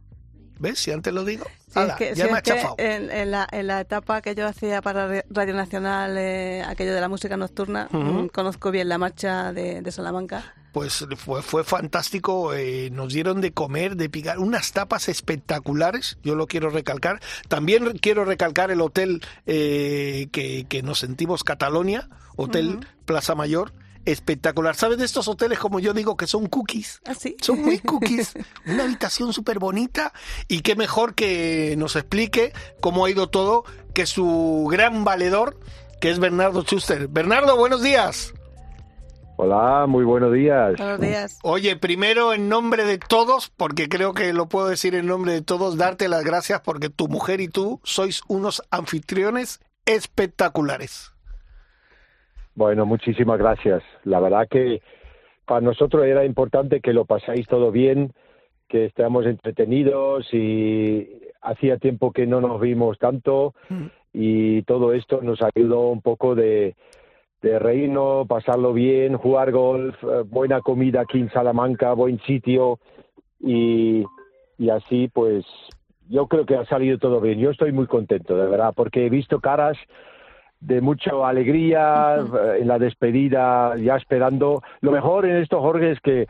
¿Ves? 0.60 0.78
Si 0.78 0.92
antes 0.92 1.12
lo 1.12 1.26
digo. 1.26 1.46
Sí, 1.66 1.80
Ala, 1.80 1.94
es 1.94 1.98
que, 1.98 2.14
ya 2.14 2.28
me 2.28 2.38
ha 2.38 2.42
chafado. 2.44 2.76
en, 2.78 3.10
en 3.10 3.32
la, 3.32 3.48
en 3.52 3.66
la 3.66 3.82
etapa 3.82 4.22
que 4.22 4.36
yo 4.36 4.46
hacía 4.46 4.84
para 4.84 5.24
Radio 5.32 5.56
Nacional, 5.56 6.16
eh, 6.16 6.62
aquello 6.62 6.94
de 6.94 7.02
la 7.02 7.10
música 7.10 7.38
nocturna, 7.38 7.88
mm, 7.90 8.28
conozco 8.28 8.70
bien 8.70 8.88
la 8.88 9.00
marcha 9.00 9.52
de, 9.52 9.82
de 9.82 9.92
Salamanca. 9.92 10.54
Pues 10.72 11.06
fue, 11.18 11.42
fue 11.42 11.64
fantástico, 11.64 12.54
eh, 12.54 12.90
nos 12.92 13.14
dieron 13.14 13.42
de 13.42 13.52
comer, 13.52 13.98
de 13.98 14.10
picar, 14.10 14.40
unas 14.40 14.72
tapas 14.72 15.10
espectaculares, 15.10 16.18
yo 16.24 16.36
lo 16.36 16.48
quiero 16.48 16.70
recalcar. 16.70 17.20
También 17.50 17.98
quiero 17.98 18.24
recalcar 18.24 18.72
el 18.72 18.82
hotel 18.82 19.22
eh, 19.46 20.30
que, 20.32 20.66
que 20.70 20.82
nos 20.82 21.00
sentimos 21.00 21.44
Catalonia, 21.44 22.08
Hotel 22.38 22.80
Plaza 23.06 23.36
Mayor, 23.36 23.74
espectacular. 24.06 24.76
¿Sabes 24.76 24.98
de 24.98 25.06
estos 25.06 25.28
hoteles, 25.28 25.60
como 25.60 25.80
yo 25.80 25.94
digo, 25.94 26.18
que 26.18 26.28
son 26.28 26.48
cookies? 26.48 27.02
¿Ah, 27.06 27.14
sí? 27.14 27.36
Son 27.42 27.62
muy 27.62 27.80
cookies. 27.80 28.34
Una 28.66 28.84
habitación 28.84 29.34
súper 29.34 29.60
bonita 29.60 30.14
y 30.48 30.62
qué 30.62 30.76
mejor 30.76 31.16
que 31.16 31.76
nos 31.78 31.96
explique 31.96 32.54
cómo 32.80 33.06
ha 33.06 33.12
ido 33.12 33.30
todo 33.30 33.64
que 33.94 34.06
su 34.06 34.68
gran 34.72 35.04
valedor, 35.04 35.60
que 36.00 36.10
es 36.10 36.20
Bernardo 36.20 36.64
Schuster. 36.64 37.08
Bernardo, 37.08 37.58
buenos 37.58 37.82
días. 37.82 38.34
Hola, 39.44 39.88
muy 39.88 40.04
buenos 40.04 40.32
días. 40.34 40.78
Buenos 40.78 41.02
días. 41.02 41.40
Oye, 41.42 41.76
primero 41.76 42.32
en 42.32 42.48
nombre 42.48 42.86
de 42.86 43.00
todos, 43.00 43.50
porque 43.50 43.90
creo 43.90 44.14
que 44.14 44.34
lo 44.34 44.46
puedo 44.46 44.68
decir 44.68 44.94
en 44.94 45.08
nombre 45.08 45.32
de 45.32 45.42
todos, 45.42 45.80
darte 45.80 46.08
las 46.10 46.24
gracias 46.24 46.62
porque 46.62 46.90
tu 46.90 47.08
mujer 47.08 47.42
y 47.42 47.48
tú 47.48 47.80
sois 47.82 48.22
unos 48.28 48.62
anfitriones 48.70 49.60
espectaculares. 49.88 51.12
Bueno, 52.54 52.86
muchísimas 52.86 53.40
gracias. 53.40 53.82
La 54.04 54.20
verdad 54.20 54.48
que 54.48 54.84
para 55.46 55.62
nosotros 55.62 56.06
era 56.06 56.24
importante 56.24 56.80
que 56.80 56.94
lo 56.94 57.06
pasáis 57.06 57.48
todo 57.48 57.72
bien, 57.72 58.14
que 58.70 58.86
estemos 58.86 59.26
entretenidos 59.26 60.32
y 60.32 61.20
hacía 61.42 61.80
tiempo 61.80 62.12
que 62.12 62.28
no 62.28 62.42
nos 62.42 62.62
vimos 62.62 63.00
tanto 63.00 63.56
y 64.14 64.62
todo 64.66 64.94
esto 64.94 65.24
nos 65.24 65.40
ayudó 65.42 65.90
un 65.90 66.02
poco 66.02 66.36
de, 66.36 66.76
de 67.42 67.60
reírnos, 67.60 68.28
pasarlo 68.28 68.74
bien, 68.74 69.18
jugar 69.18 69.52
golf, 69.52 69.96
eh, 70.04 70.24
buena 70.26 70.62
comida 70.62 71.02
aquí 71.02 71.20
en 71.20 71.32
Salamanca, 71.32 71.94
buen 71.94 72.20
sitio 72.22 72.80
y, 73.40 74.04
y 74.58 74.70
así 74.70 75.08
pues 75.08 75.46
yo 76.08 76.28
creo 76.28 76.46
que 76.46 76.56
ha 76.56 76.66
salido 76.66 76.98
todo 76.98 77.22
bien. 77.22 77.40
Yo 77.40 77.52
estoy 77.52 77.72
muy 77.72 77.88
contento, 77.88 78.36
de 78.36 78.48
verdad, 78.48 78.74
porque 78.76 79.06
he 79.06 79.10
visto 79.10 79.40
caras 79.40 79.78
de 80.60 80.80
mucha 80.82 81.12
alegría 81.28 82.18
eh, 82.18 82.60
en 82.62 82.68
la 82.68 82.78
despedida, 82.78 83.76
ya 83.78 83.96
esperando. 83.96 84.62
Lo 84.82 84.92
mejor 84.92 85.26
en 85.26 85.38
esto, 85.38 85.62
Jorge, 85.62 85.92
es 85.92 86.00
que 86.02 86.28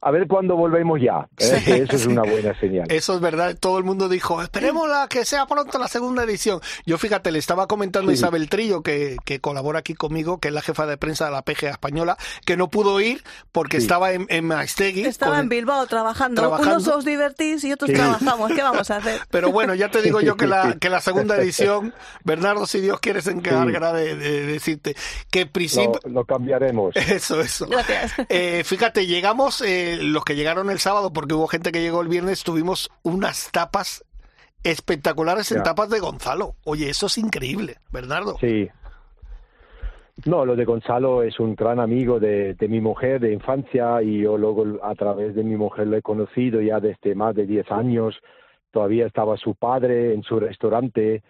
a 0.00 0.10
ver 0.10 0.26
cuándo 0.28 0.56
volvemos 0.56 1.00
ya. 1.00 1.28
¿eh? 1.38 1.62
Que 1.64 1.76
eso 1.82 1.96
es 1.96 2.06
una 2.06 2.22
buena 2.22 2.58
señal. 2.60 2.86
Eso 2.90 3.14
es 3.14 3.20
verdad, 3.20 3.56
todo 3.58 3.78
el 3.78 3.84
mundo 3.84 4.08
dijo, 4.08 4.40
esperemos 4.42 4.88
la 4.88 5.08
que 5.08 5.24
sea 5.24 5.46
pronto 5.46 5.78
la 5.78 5.88
segunda 5.88 6.22
edición. 6.24 6.60
Yo 6.86 6.98
fíjate, 6.98 7.30
le 7.32 7.38
estaba 7.38 7.66
comentando 7.66 8.10
a 8.10 8.14
Sí. 8.14 8.18
Isabel 8.20 8.48
Trillo, 8.48 8.82
que, 8.82 9.16
que 9.24 9.40
colabora 9.40 9.80
aquí 9.80 9.94
conmigo, 9.94 10.38
que 10.38 10.48
es 10.48 10.54
la 10.54 10.62
jefa 10.62 10.86
de 10.86 10.96
prensa 10.98 11.26
de 11.26 11.32
la 11.32 11.42
PGA 11.42 11.70
española, 11.70 12.16
que 12.46 12.56
no 12.56 12.68
pudo 12.70 13.00
ir 13.00 13.22
porque 13.52 13.78
Sí. 13.78 13.84
estaba 13.84 14.12
en, 14.12 14.26
en 14.28 14.44
Maestegui. 14.46 15.04
Estaba 15.04 15.32
con- 15.32 15.40
en 15.40 15.48
Bilbao 15.48 15.86
trabajando. 15.86 16.42
Trabajando. 16.42 16.74
Unos 16.76 16.88
os 16.88 17.04
divertís 17.04 17.64
y 17.64 17.72
otros 17.72 17.90
Sí. 17.90 17.96
trabajamos. 17.96 18.52
¿Qué 18.52 18.62
vamos 18.62 18.90
a 18.90 18.96
hacer? 18.96 19.20
Pero 19.30 19.50
bueno, 19.52 19.74
ya 19.74 19.90
te 19.90 20.00
digo 20.02 20.20
yo 20.20 20.36
que 20.36 20.46
la, 20.46 20.76
que 20.80 20.88
la 20.90 21.00
segunda 21.00 21.36
edición, 21.36 21.92
Bernardo, 22.24 22.66
si 22.66 22.80
Dios 22.80 23.00
quiere, 23.00 23.20
se 23.22 23.32
encargará 23.32 23.92
de, 23.92 24.14
de 24.16 24.46
decirte 24.46 24.94
que 25.30 25.40
en 25.42 25.48
principio... 25.48 26.00
Lo, 26.04 26.10
lo 26.10 26.24
cambiaremos. 26.24 26.94
Eso, 26.96 27.40
eso. 27.40 27.66
Gracias. 27.66 28.12
Eh, 28.28 28.62
fíjate, 28.64 29.06
llegamos, 29.06 29.60
eh, 29.62 29.87
los 29.96 30.24
que 30.24 30.36
llegaron 30.36 30.70
el 30.70 30.78
sábado, 30.78 31.12
porque 31.12 31.34
hubo 31.34 31.46
gente 31.46 31.72
que 31.72 31.80
llegó 31.80 32.00
el 32.02 32.08
viernes, 32.08 32.44
tuvimos 32.44 32.90
unas 33.02 33.50
tapas 33.52 34.04
espectaculares 34.64 35.50
en 35.52 35.58
Ya. 35.58 35.62
tapas 35.64 35.88
de 35.90 36.00
Gonzalo. 36.00 36.54
Oye, 36.64 36.90
eso 36.90 37.06
es 37.06 37.16
increíble, 37.18 37.76
Bernardo. 37.92 38.36
Sí. 38.40 38.68
No, 40.26 40.44
lo 40.44 40.56
de 40.56 40.64
Gonzalo 40.64 41.22
es 41.22 41.38
un 41.38 41.54
gran 41.54 41.78
amigo 41.78 42.18
de, 42.18 42.54
de 42.54 42.68
mi 42.68 42.80
mujer 42.80 43.20
de 43.20 43.32
infancia 43.32 44.02
y 44.02 44.22
yo 44.22 44.36
luego 44.36 44.64
a 44.82 44.94
través 44.96 45.34
de 45.36 45.44
mi 45.44 45.56
mujer 45.56 45.86
lo 45.86 45.96
he 45.96 46.02
conocido 46.02 46.60
ya 46.60 46.80
desde 46.80 47.14
más 47.14 47.36
de 47.36 47.46
10 47.46 47.70
años. 47.70 48.16
Todavía 48.72 49.06
estaba 49.06 49.36
su 49.36 49.54
padre 49.54 50.12
en 50.14 50.24
su 50.24 50.40
restaurante 50.40 51.22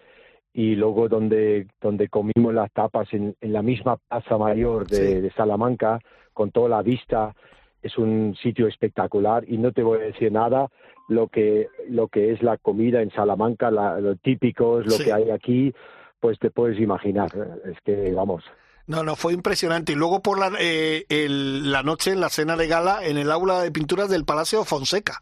y 0.53 0.75
luego 0.75 1.07
donde, 1.07 1.67
donde 1.79 2.09
comimos 2.09 2.51
las 2.53 2.71
tapas 2.71 3.07
en, 3.13 3.35
en 3.39 3.53
la 3.53 3.61
misma 3.61 3.97
Plaza 3.97 4.37
Mayor 4.39 4.87
de, 4.87 5.21
de 5.21 5.31
Salamanca 5.33 5.99
con 6.33 6.49
toda 6.49 6.69
la 6.69 6.81
vista. 6.81 7.35
Es 7.81 7.97
un 7.97 8.35
sitio 8.41 8.67
espectacular 8.67 9.43
y 9.47 9.57
no 9.57 9.71
te 9.71 9.83
voy 9.83 9.99
a 9.99 10.05
decir 10.05 10.31
nada 10.31 10.69
lo 11.07 11.27
que, 11.27 11.67
lo 11.89 12.07
que 12.07 12.31
es 12.31 12.43
la 12.43 12.57
comida 12.57 13.01
en 13.01 13.11
Salamanca, 13.11 13.71
la, 13.71 13.99
lo 13.99 14.15
típico, 14.15 14.79
es 14.81 14.85
lo 14.85 14.91
Sí. 14.91 15.05
que 15.05 15.13
hay 15.13 15.29
aquí, 15.31 15.73
pues 16.19 16.37
te 16.39 16.51
puedes 16.51 16.79
imaginar. 16.79 17.29
Es 17.65 17.79
que, 17.85 18.11
vamos, 18.13 18.43
No, 18.87 19.03
no, 19.03 19.15
fue 19.15 19.33
impresionante. 19.33 19.91
Y 19.91 19.95
luego 19.95 20.21
por 20.21 20.39
la, 20.39 20.51
eh, 20.59 21.05
el- 21.09 21.71
la 21.71 21.83
noche, 21.83 22.11
en 22.11 22.19
la 22.19 22.29
cena 22.29 22.55
de 22.57 22.67
gala, 22.67 23.05
en 23.05 23.17
el 23.19 23.29
aula 23.31 23.61
de 23.61 23.71
pinturas 23.71 24.09
del 24.09 24.25
Palacio 24.25 24.63
Fonseca. 24.65 25.19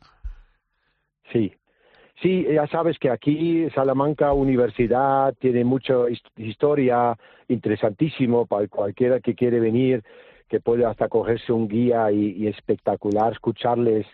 Sí, 1.33 1.51
sí, 2.21 2.45
ya 2.49 2.65
sabes 2.67 2.97
que 2.97 3.09
aquí 3.09 3.69
Salamanca 3.75 4.31
Universidad 4.33 5.33
tiene 5.39 5.63
mucha 5.65 6.09
his- 6.09 6.21
historia, 6.37 7.17
interesantísimo 7.49 8.45
para 8.45 8.67
cualquiera 8.69 9.19
que 9.19 9.35
quiere 9.35 9.59
venir, 9.59 10.03
que 10.47 10.59
puede 10.59 10.85
hasta 10.85 11.09
cogerse 11.09 11.51
un 11.51 11.67
guía 11.67 12.11
y, 12.11 12.47
espectacular, 12.47 13.33
escucharles 13.33 14.05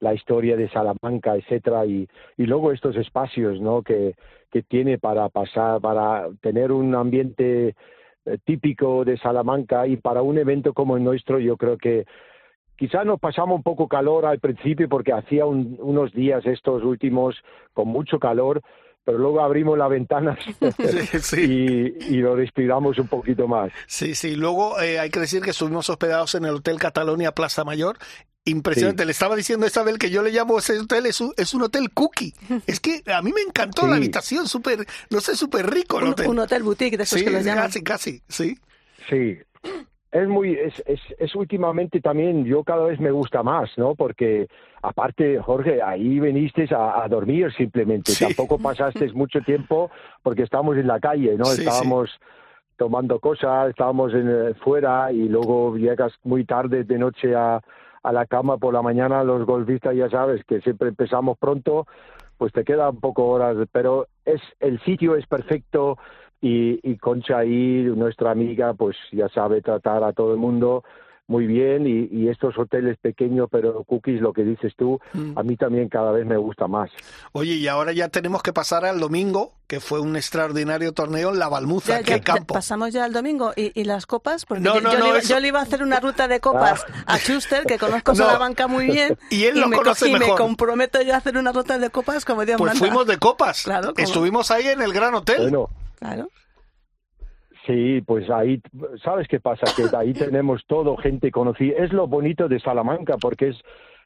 la 0.00 0.14
historia 0.14 0.56
de 0.56 0.68
Salamanca, 0.68 1.34
etcétera, 1.36 1.84
y, 1.86 2.08
y 2.36 2.46
luego 2.46 2.72
estos 2.72 2.96
espacios, 2.96 3.60
¿no? 3.60 3.82
Que, 3.82 4.14
que 4.50 4.62
tiene 4.62 4.98
para 4.98 5.28
pasar, 5.28 5.80
para 5.80 6.28
tener 6.40 6.70
un 6.70 6.94
ambiente 6.94 7.74
eh, 8.24 8.38
típico 8.44 9.04
de 9.04 9.16
Salamanca 9.18 9.86
y 9.86 9.96
para 9.96 10.22
un 10.22 10.38
evento 10.38 10.72
como 10.72 10.96
el 10.96 11.04
nuestro, 11.04 11.38
yo 11.38 11.56
creo 11.56 11.76
que 11.76 12.04
Quizás 12.78 13.04
nos 13.04 13.18
pasamos 13.18 13.56
un 13.56 13.64
poco 13.64 13.88
calor 13.88 14.24
al 14.24 14.38
principio 14.38 14.88
porque 14.88 15.12
hacía 15.12 15.44
un- 15.44 15.76
unos 15.80 16.12
días 16.12 16.46
estos 16.46 16.84
últimos 16.84 17.34
con 17.74 17.88
mucho 17.88 18.20
calor, 18.20 18.62
pero 19.08 19.16
luego 19.20 19.40
abrimos 19.40 19.78
las 19.78 19.88
ventanas 19.88 20.38
y, 21.32 21.40
y 21.40 22.16
lo 22.18 22.36
respiramos 22.36 22.98
un 22.98 23.08
poquito 23.08 23.48
más. 23.48 23.72
Sí, 23.86 24.14
sí. 24.14 24.36
Luego 24.36 24.78
eh, 24.82 24.98
hay 24.98 25.08
que 25.08 25.18
decir 25.18 25.40
que 25.40 25.52
estuvimos 25.52 25.88
hospedados 25.88 26.34
en 26.34 26.44
el 26.44 26.56
Hotel 26.56 26.78
Catalonia 26.78 27.32
Plaza 27.32 27.64
Mayor. 27.64 27.96
Impresionante. 28.44 29.04
Sí. 29.04 29.06
Le 29.06 29.12
estaba 29.12 29.34
diciendo 29.34 29.64
a 29.64 29.68
Isabel 29.70 29.98
que 29.98 30.10
yo 30.10 30.22
le 30.22 30.30
llamo 30.30 30.58
ese 30.58 30.78
hotel, 30.78 31.06
es 31.06 31.22
un, 31.22 31.32
es 31.38 31.54
un 31.54 31.62
hotel 31.62 31.90
cookie. 31.94 32.34
Es 32.66 32.80
que 32.80 33.02
a 33.10 33.22
mí 33.22 33.32
me 33.32 33.40
encantó 33.40 33.86
la 33.86 33.96
habitación, 33.96 34.46
súper, 34.46 34.86
no 35.08 35.22
sé, 35.22 35.34
súper 35.36 35.70
rico 35.70 36.00
el 36.00 36.04
Un, 36.04 36.10
hotel. 36.10 36.26
un 36.28 36.38
hotel 36.40 36.62
boutique 36.62 36.98
de 36.98 37.04
esos 37.04 37.18
sí, 37.18 37.24
que 37.24 37.30
los 37.30 37.42
llaman. 37.42 37.64
casi, 37.64 37.82
casi, 37.82 38.22
sí. 38.28 38.58
Sí. 39.08 39.38
Es 40.10 40.26
muy, 40.26 40.52
es, 40.54 40.82
es, 40.86 41.00
es 41.18 41.34
últimamente 41.34 42.00
también, 42.00 42.44
yo 42.46 42.64
cada 42.64 42.86
vez 42.86 42.98
me 42.98 43.10
gusta 43.10 43.42
más, 43.42 43.70
¿no? 43.76 43.94
Porque 43.94 44.48
aparte, 44.80 45.38
Jorge, 45.38 45.82
ahí 45.82 46.18
viniste 46.18 46.66
a, 46.74 47.02
a 47.04 47.08
dormir 47.08 47.52
simplemente, 47.52 48.12
Sí. 48.12 48.24
tampoco 48.24 48.58
pasaste 48.58 49.06
mucho 49.12 49.40
tiempo 49.42 49.90
porque 50.22 50.44
estábamos 50.44 50.78
en 50.78 50.86
la 50.86 50.98
calle, 50.98 51.36
¿no? 51.36 51.44
Sí, 51.44 51.56
sí. 51.56 51.68
estábamos 51.68 52.10
tomando 52.78 53.18
cosas, 53.20 53.68
estábamos 53.70 54.14
en, 54.14 54.28
eh, 54.30 54.54
fuera 54.64 55.12
y 55.12 55.28
luego 55.28 55.76
llegas 55.76 56.14
muy 56.24 56.44
tarde 56.44 56.84
de 56.84 56.96
noche 56.98 57.34
a, 57.34 57.60
a 58.02 58.12
la 58.12 58.24
cama 58.24 58.56
por 58.56 58.72
la 58.72 58.80
mañana, 58.82 59.24
los 59.24 59.44
golfistas 59.44 59.94
ya 59.94 60.08
sabes 60.08 60.42
que 60.44 60.60
siempre 60.62 60.88
empezamos 60.88 61.36
pronto, 61.38 61.86
pues 62.38 62.52
te 62.52 62.64
queda 62.64 62.88
un 62.88 63.00
poco 63.00 63.26
horas, 63.26 63.56
pero 63.72 64.06
es 64.24 64.40
el 64.60 64.80
sitio 64.82 65.16
es 65.16 65.26
perfecto 65.26 65.98
y, 66.40 66.78
y 66.88 66.96
Concha 66.98 67.38
ahí, 67.38 67.82
nuestra 67.96 68.30
amiga, 68.30 68.74
pues 68.74 68.96
ya 69.12 69.28
sabe 69.28 69.60
tratar 69.62 70.04
a 70.04 70.12
todo 70.12 70.32
el 70.32 70.38
mundo 70.38 70.84
muy 71.30 71.46
bien 71.46 71.86
y, 71.86 72.08
y 72.10 72.28
estos 72.30 72.56
hoteles 72.56 72.96
pequeños 73.02 73.48
pero 73.52 73.84
cookies, 73.84 74.18
lo 74.22 74.32
que 74.32 74.44
dices 74.44 74.72
tú, 74.78 74.98
Mm. 75.12 75.38
a 75.38 75.42
mí 75.42 75.56
también 75.58 75.90
cada 75.90 76.10
vez 76.10 76.24
me 76.24 76.38
gusta 76.38 76.66
más. 76.68 76.90
Oye, 77.32 77.52
y 77.56 77.68
ahora 77.68 77.92
ya 77.92 78.08
tenemos 78.08 78.42
que 78.42 78.54
pasar 78.54 78.86
al 78.86 78.98
domingo, 78.98 79.52
que 79.66 79.78
fue 79.78 80.00
un 80.00 80.16
extraordinario 80.16 80.92
torneo 80.94 81.28
en 81.30 81.38
la 81.38 81.48
Balmuza. 81.50 81.98
Ya- 81.98 82.02
¡Qué 82.02 82.10
ya- 82.12 82.16
ya 82.16 82.22
campo! 82.24 82.54
pasamos 82.54 82.94
ya 82.94 83.04
al 83.04 83.12
domingo. 83.12 83.52
¿Y, 83.56 83.78
y 83.78 83.84
las 83.84 84.06
copas? 84.06 84.46
Porque 84.46 84.62
No, 84.64 84.76
yo, 84.76 84.80
no, 84.80 84.90
yo 84.92 84.98
no, 85.00 85.04
le, 85.04 85.10
iba- 85.10 85.18
eso- 85.18 85.34
yo 85.34 85.40
le 85.40 85.48
iba 85.48 85.58
a 85.60 85.62
hacer 85.64 85.82
una 85.82 86.00
ruta 86.00 86.28
de 86.28 86.40
copas 86.40 86.86
a 87.04 87.18
Schuster, 87.18 87.64
que 87.66 87.76
conozco 87.78 88.12
Ah. 88.12 88.14
No. 88.16 88.24
Salamanca 88.24 88.66
muy 88.66 88.86
bien. 88.86 89.18
Y 89.30 89.44
él 89.44 89.60
lo 89.60 89.68
me, 89.68 89.76
conoce 89.76 90.08
y 90.08 90.12
me 90.14 90.28
comprometo 90.28 91.02
yo 91.02 91.12
a 91.12 91.18
hacer 91.18 91.36
una 91.36 91.52
ruta 91.52 91.78
de 91.78 91.90
copas 91.90 92.24
como 92.24 92.46
Dios 92.46 92.56
Pues 92.56 92.70
manda. 92.72 92.86
fuimos 92.86 93.06
de 93.06 93.18
copas. 93.18 93.64
Claro, 93.64 93.92
Estuvimos 93.98 94.50
ahí 94.50 94.66
en 94.68 94.80
el 94.80 94.94
Gran 94.94 95.14
Hotel. 95.14 95.42
Bueno, 95.42 95.68
Claro. 95.98 96.28
Sí, 97.66 98.00
pues 98.06 98.30
ahí, 98.30 98.62
¿sabes 99.04 99.28
qué 99.28 99.40
pasa? 99.40 99.66
Que 99.76 99.94
ahí 99.94 100.14
tenemos 100.14 100.64
todo, 100.66 100.96
gente 100.96 101.30
conocida. 101.30 101.76
Es 101.76 101.92
lo 101.92 102.06
bonito 102.06 102.48
de 102.48 102.60
Salamanca, 102.60 103.16
porque 103.20 103.48
es, 103.48 103.60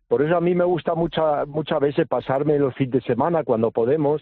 por 0.08 0.22
eso 0.22 0.36
a 0.36 0.40
mí 0.40 0.54
me 0.54 0.64
gusta 0.64 0.94
mucha, 0.94 1.44
muchas 1.46 1.78
veces 1.78 2.08
pasarme 2.08 2.58
los 2.58 2.74
fines 2.74 2.92
de 2.94 3.00
semana 3.02 3.44
cuando 3.44 3.70
podemos, 3.70 4.20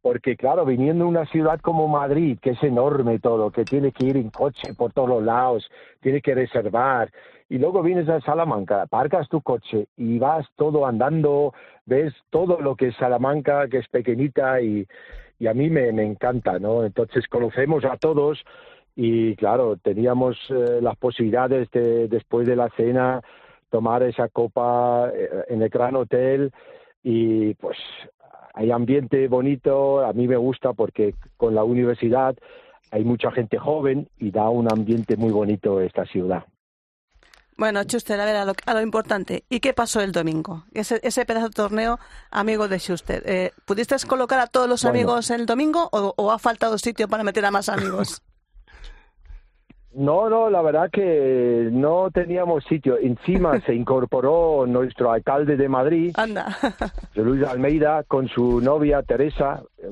porque 0.00 0.36
claro, 0.36 0.64
viniendo 0.64 1.04
a 1.04 1.08
una 1.08 1.26
ciudad 1.26 1.60
como 1.60 1.86
Madrid, 1.86 2.38
que 2.40 2.50
es 2.50 2.62
enorme 2.62 3.18
todo, 3.18 3.50
que 3.50 3.64
tiene 3.64 3.92
que 3.92 4.06
ir 4.06 4.16
en 4.16 4.30
coche 4.30 4.74
por 4.74 4.92
todos 4.92 5.08
los 5.08 5.22
lados, 5.22 5.70
tiene 6.00 6.22
que 6.22 6.34
reservar, 6.34 7.10
y 7.50 7.58
luego 7.58 7.82
vienes 7.82 8.08
a 8.08 8.22
Salamanca, 8.22 8.82
aparcas 8.82 9.28
tu 9.28 9.42
coche 9.42 9.86
y 9.98 10.18
vas 10.18 10.46
todo 10.56 10.86
andando, 10.86 11.52
ves 11.84 12.14
todo 12.30 12.58
lo 12.60 12.74
que 12.74 12.88
es 12.88 12.96
Salamanca, 12.96 13.68
que 13.68 13.78
es 13.78 13.88
pequeñita 13.88 14.62
y, 14.62 14.86
y 15.42 15.48
a 15.48 15.54
mí 15.54 15.70
me, 15.70 15.88
encanta, 15.88 16.60
¿no? 16.60 16.84
Entonces 16.84 17.26
conocemos 17.26 17.84
a 17.84 17.96
todos 17.96 18.44
y 18.94 19.34
claro, 19.34 19.76
teníamos 19.76 20.36
eh, 20.50 20.78
las 20.80 20.96
posibilidades 20.96 21.68
de 21.72 22.06
después 22.06 22.46
de 22.46 22.54
la 22.54 22.68
cena 22.76 23.20
tomar 23.68 24.04
esa 24.04 24.28
copa 24.28 25.10
eh, 25.12 25.28
en 25.48 25.60
el 25.60 25.68
Gran 25.68 25.96
Hotel 25.96 26.52
y 27.02 27.54
pues 27.54 27.76
hay 28.54 28.70
ambiente 28.70 29.26
bonito, 29.26 30.06
a 30.06 30.12
mí 30.12 30.28
me 30.28 30.36
gusta 30.36 30.74
porque 30.74 31.12
con 31.36 31.56
la 31.56 31.64
universidad 31.64 32.36
hay 32.92 33.02
mucha 33.02 33.32
gente 33.32 33.58
joven 33.58 34.08
y 34.18 34.30
da 34.30 34.48
un 34.48 34.70
ambiente 34.70 35.16
muy 35.16 35.32
bonito 35.32 35.80
esta 35.80 36.04
ciudad. 36.04 36.44
Bueno, 37.62 37.80
Schuster, 37.84 38.20
a 38.20 38.24
ver, 38.24 38.34
a 38.34 38.44
lo, 38.44 38.54
a 38.66 38.74
lo 38.74 38.80
importante. 38.80 39.44
¿Y 39.48 39.60
qué 39.60 39.72
pasó 39.72 40.00
el 40.00 40.10
domingo? 40.10 40.64
Ese, 40.74 40.98
ese 41.04 41.24
pedazo 41.24 41.46
de 41.46 41.52
torneo, 41.54 42.00
amigos 42.32 42.68
de 42.68 42.80
Schuster. 42.80 43.22
Eh, 43.24 43.52
¿Pudiste 43.66 43.94
colocar 44.08 44.40
a 44.40 44.48
todos 44.48 44.68
los 44.68 44.82
Bueno. 44.82 44.98
amigos 44.98 45.30
el 45.30 45.46
domingo 45.46 45.88
o, 45.92 46.12
o 46.16 46.32
ha 46.32 46.40
faltado 46.40 46.76
sitio 46.76 47.06
para 47.06 47.22
meter 47.22 47.44
a 47.44 47.52
más 47.52 47.68
amigos? 47.68 48.20
No, 49.94 50.30
no, 50.30 50.48
la 50.48 50.62
verdad 50.62 50.88
que 50.90 51.68
no 51.70 52.10
teníamos 52.10 52.64
sitio. 52.64 52.96
Encima 52.98 53.60
se 53.66 53.74
incorporó 53.74 54.64
nuestro 54.66 55.12
alcalde 55.12 55.56
de 55.58 55.68
Madrid, 55.68 56.12
Anda. 56.16 56.56
Luis 57.14 57.44
Almeida, 57.46 58.02
con 58.04 58.26
su 58.26 58.60
novia 58.62 59.02
Teresa, 59.02 59.62
eh, 59.76 59.90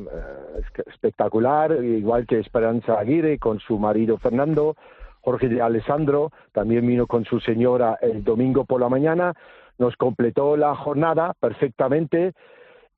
es- 0.59 0.87
espectacular, 0.89 1.85
igual 1.85 2.27
que 2.27 2.39
Esperanza 2.41 2.99
Aguirre, 2.99 3.39
con 3.39 3.61
su 3.61 3.79
marido 3.79 4.17
Fernando, 4.17 4.75
Jorge 5.23 5.49
de 5.49 5.61
Alessandro, 5.61 6.33
también 6.53 6.87
vino 6.87 7.07
con 7.07 7.25
su 7.25 7.41
señora 7.41 7.99
el 8.01 8.25
domingo 8.25 8.65
por 8.65 8.81
la 8.81 8.89
mañana, 8.89 9.35
nos 9.79 9.97
completó 9.97 10.57
la 10.57 10.75
jornada 10.75 11.35
perfectamente 11.41 12.35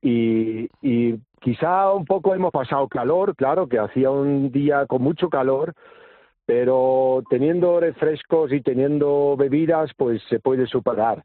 y, 0.00 0.68
y 0.82 1.18
quizá 1.40 1.92
un 1.92 2.04
poco 2.04 2.34
hemos 2.34 2.52
pasado 2.52 2.88
calor, 2.88 3.36
claro, 3.36 3.68
que 3.68 3.78
hacía 3.78 4.10
un 4.10 4.50
día 4.50 4.86
con 4.86 5.02
mucho 5.02 5.28
calor, 5.28 5.74
pero 6.46 7.22
teniendo 7.30 7.80
refrescos 7.80 8.52
y 8.52 8.60
teniendo 8.60 9.36
bebidas, 9.36 9.90
pues 9.96 10.22
se 10.28 10.40
puede 10.40 10.66
superar. 10.66 11.22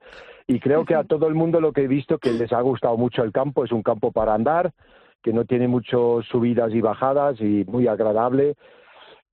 Y 0.47 0.59
creo 0.59 0.85
que 0.85 0.95
a 0.95 1.03
todo 1.03 1.27
el 1.27 1.35
mundo 1.35 1.59
lo 1.59 1.73
que 1.73 1.83
he 1.83 1.87
visto 1.87 2.19
que 2.19 2.31
les 2.31 2.53
ha 2.53 2.61
gustado 2.61 2.97
mucho 2.97 3.23
el 3.23 3.31
campo, 3.31 3.65
es 3.65 3.71
un 3.71 3.83
campo 3.83 4.11
para 4.11 4.33
andar, 4.33 4.71
que 5.21 5.33
no 5.33 5.45
tiene 5.45 5.67
muchas 5.67 6.25
subidas 6.29 6.73
y 6.73 6.81
bajadas 6.81 7.41
y 7.41 7.65
muy 7.67 7.87
agradable. 7.87 8.55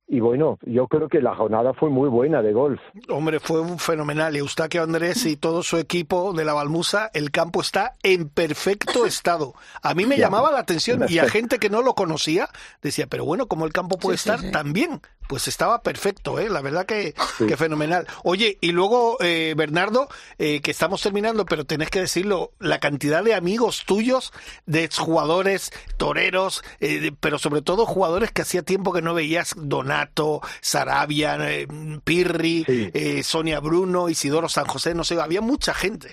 Y 0.06 0.20
bueno, 0.20 0.58
yo 0.66 0.86
creo 0.86 1.08
que 1.08 1.20
la 1.22 1.34
jornada 1.34 1.72
fue 1.72 1.88
muy 1.88 2.10
buena 2.10 2.42
de 2.42 2.52
golf. 2.52 2.78
Hombre, 3.08 3.40
fue 3.40 3.60
un 3.60 3.78
fenomenal. 3.78 4.36
Eustaquio 4.36 4.82
Andrés 4.82 5.24
y 5.24 5.36
todo 5.36 5.62
su 5.62 5.78
equipo 5.78 6.34
de 6.34 6.44
la 6.44 6.52
Balmusa, 6.52 7.10
el 7.14 7.30
campo 7.30 7.62
está 7.62 7.96
en 8.02 8.28
perfecto 8.28 9.06
estado. 9.06 9.54
A 9.82 9.94
mí 9.94 10.04
me 10.04 10.16
Ya. 10.18 10.26
llamaba 10.26 10.52
la 10.52 10.58
atención 10.60 11.06
y 11.08 11.18
a 11.18 11.28
gente 11.30 11.58
que 11.58 11.70
no 11.70 11.80
lo 11.82 11.94
conocía 11.94 12.48
decía, 12.82 13.06
pero 13.08 13.24
bueno, 13.24 13.46
¿cómo 13.46 13.64
el 13.64 13.72
campo 13.72 13.96
puede 13.98 14.18
Sí, 14.18 14.28
estar 14.28 14.40
sí. 14.40 14.50
tan 14.52 14.72
bien? 14.74 15.00
Pues 15.26 15.48
estaba 15.48 15.80
perfecto, 15.80 16.38
¿eh? 16.38 16.50
La 16.50 16.60
verdad 16.60 16.84
que, 16.84 17.14
que 17.38 17.56
fenomenal. 17.56 18.06
Oye, 18.24 18.58
y 18.60 18.72
luego, 18.72 19.16
eh, 19.20 19.54
Bernardo, 19.56 20.06
eh, 20.36 20.60
que 20.60 20.70
estamos 20.70 21.00
terminando, 21.00 21.46
pero 21.46 21.64
tenés 21.64 21.88
que 21.88 22.00
decirlo, 22.00 22.50
la 22.58 22.78
cantidad 22.78 23.24
de 23.24 23.32
amigos 23.32 23.84
tuyos, 23.86 24.34
de 24.66 24.84
exjugadores, 24.84 25.72
toreros, 25.96 26.62
eh, 26.80 27.00
de- 27.00 27.12
pero 27.12 27.38
sobre 27.38 27.62
todo 27.62 27.86
jugadores 27.86 28.32
que 28.32 28.42
hacía 28.42 28.62
tiempo 28.64 28.92
que 28.92 29.00
no 29.00 29.14
veías, 29.14 29.54
Donato, 29.94 30.40
Sarabia, 30.60 31.36
eh, 31.50 31.66
Pirri, 32.02 32.64
eh, 32.68 33.22
Sonia 33.22 33.60
Bruno, 33.60 34.08
Isidoro 34.08 34.48
San 34.48 34.64
José, 34.66 34.94
no 34.94 35.04
sé, 35.04 35.20
había 35.20 35.40
mucha 35.40 35.72
gente. 35.72 36.08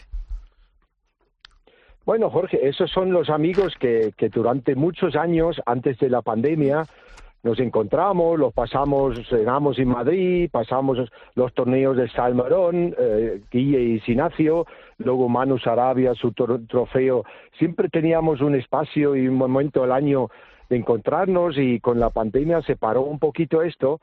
Bueno, 2.05 2.29
Jorge, 2.29 2.67
esos 2.67 2.91
son 2.91 3.11
los 3.11 3.29
amigos 3.29 3.73
que, 3.79 4.13
que 4.17 4.29
durante 4.29 4.75
muchos 4.75 5.15
años, 5.15 5.61
antes 5.65 5.97
de 5.99 6.09
la 6.09 6.21
pandemia, 6.21 6.84
nos 7.43 7.59
encontramos, 7.59 8.38
los 8.38 8.53
pasamos, 8.53 9.17
cenamos 9.27 9.79
en 9.79 9.88
Madrid, 9.89 10.49
pasamos 10.51 10.97
los 11.36 11.53
torneos 11.53 11.97
de 11.97 12.07
Salmerón, 12.09 12.93
eh, 12.99 13.41
Guille 13.51 13.82
y 13.82 13.99
Sinacio, 14.01 14.67
luego 14.97 15.27
Manu 15.27 15.57
Sarabia, 15.57 16.13
su 16.13 16.32
tro- 16.34 16.67
trofeo. 16.67 17.23
Siempre 17.57 17.89
teníamos 17.89 18.41
un 18.41 18.53
espacio 18.55 19.15
y 19.15 19.27
un 19.27 19.36
momento 19.36 19.84
al 19.84 19.91
año 19.91 20.29
de 20.72 20.78
encontrarnos 20.78 21.57
y 21.57 21.82
con 21.82 21.99
la 21.99 22.11
pandemia 22.11 22.61
se 22.61 22.78
paró 22.78 23.01
un 23.01 23.19
poquito 23.19 23.61
esto 23.61 23.99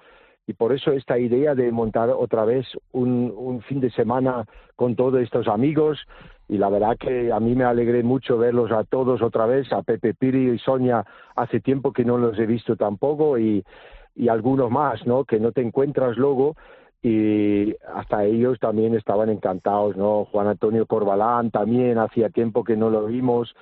y 0.47 0.53
por 0.53 0.75
eso 0.75 0.93
esta 0.93 1.19
idea 1.19 1.55
de 1.55 1.73
montar 1.73 2.11
otra 2.11 2.45
vez 2.45 2.67
un, 2.93 3.63
fin 3.67 3.81
de 3.81 3.91
semana 3.91 4.45
con 4.77 4.95
todos 4.95 5.19
estos 5.23 5.49
amigos 5.49 5.99
y 6.47 6.59
la 6.59 6.69
verdad 6.69 6.99
que 6.99 7.33
a 7.33 7.41
mí 7.41 7.55
me 7.55 7.65
alegré 7.65 8.03
mucho 8.03 8.37
verlos 8.37 8.71
a 8.71 8.85
todos 8.85 9.23
otra 9.23 9.47
vez, 9.47 9.73
a 9.73 9.83
Pepe 9.83 10.13
Piri 10.13 10.51
y 10.51 10.59
Sonia, 10.59 11.07
hace 11.37 11.61
tiempo 11.61 11.95
que 11.95 12.05
no 12.05 12.19
los 12.19 12.39
he 12.39 12.45
visto 12.45 12.77
tampoco 12.77 13.39
y, 13.39 13.65
y 14.15 14.29
algunos 14.29 14.71
más, 14.71 15.07
¿no? 15.07 15.25
Que 15.25 15.41
no 15.41 15.53
te 15.53 15.63
encuentras 15.63 16.19
luego 16.19 16.55
y 17.03 17.75
hasta 17.95 18.27
ellos 18.27 18.59
también 18.59 18.95
estaban 18.95 19.31
encantados, 19.31 19.97
¿no? 19.97 20.27
Juan 20.27 20.49
Antonio 20.49 20.85
Corbalán 20.85 21.51
también 21.51 21.97
hacía 21.97 22.29
tiempo 22.29 22.63
que 22.63 22.77
no 22.77 22.91
lo 22.91 23.07
vimos 23.07 23.55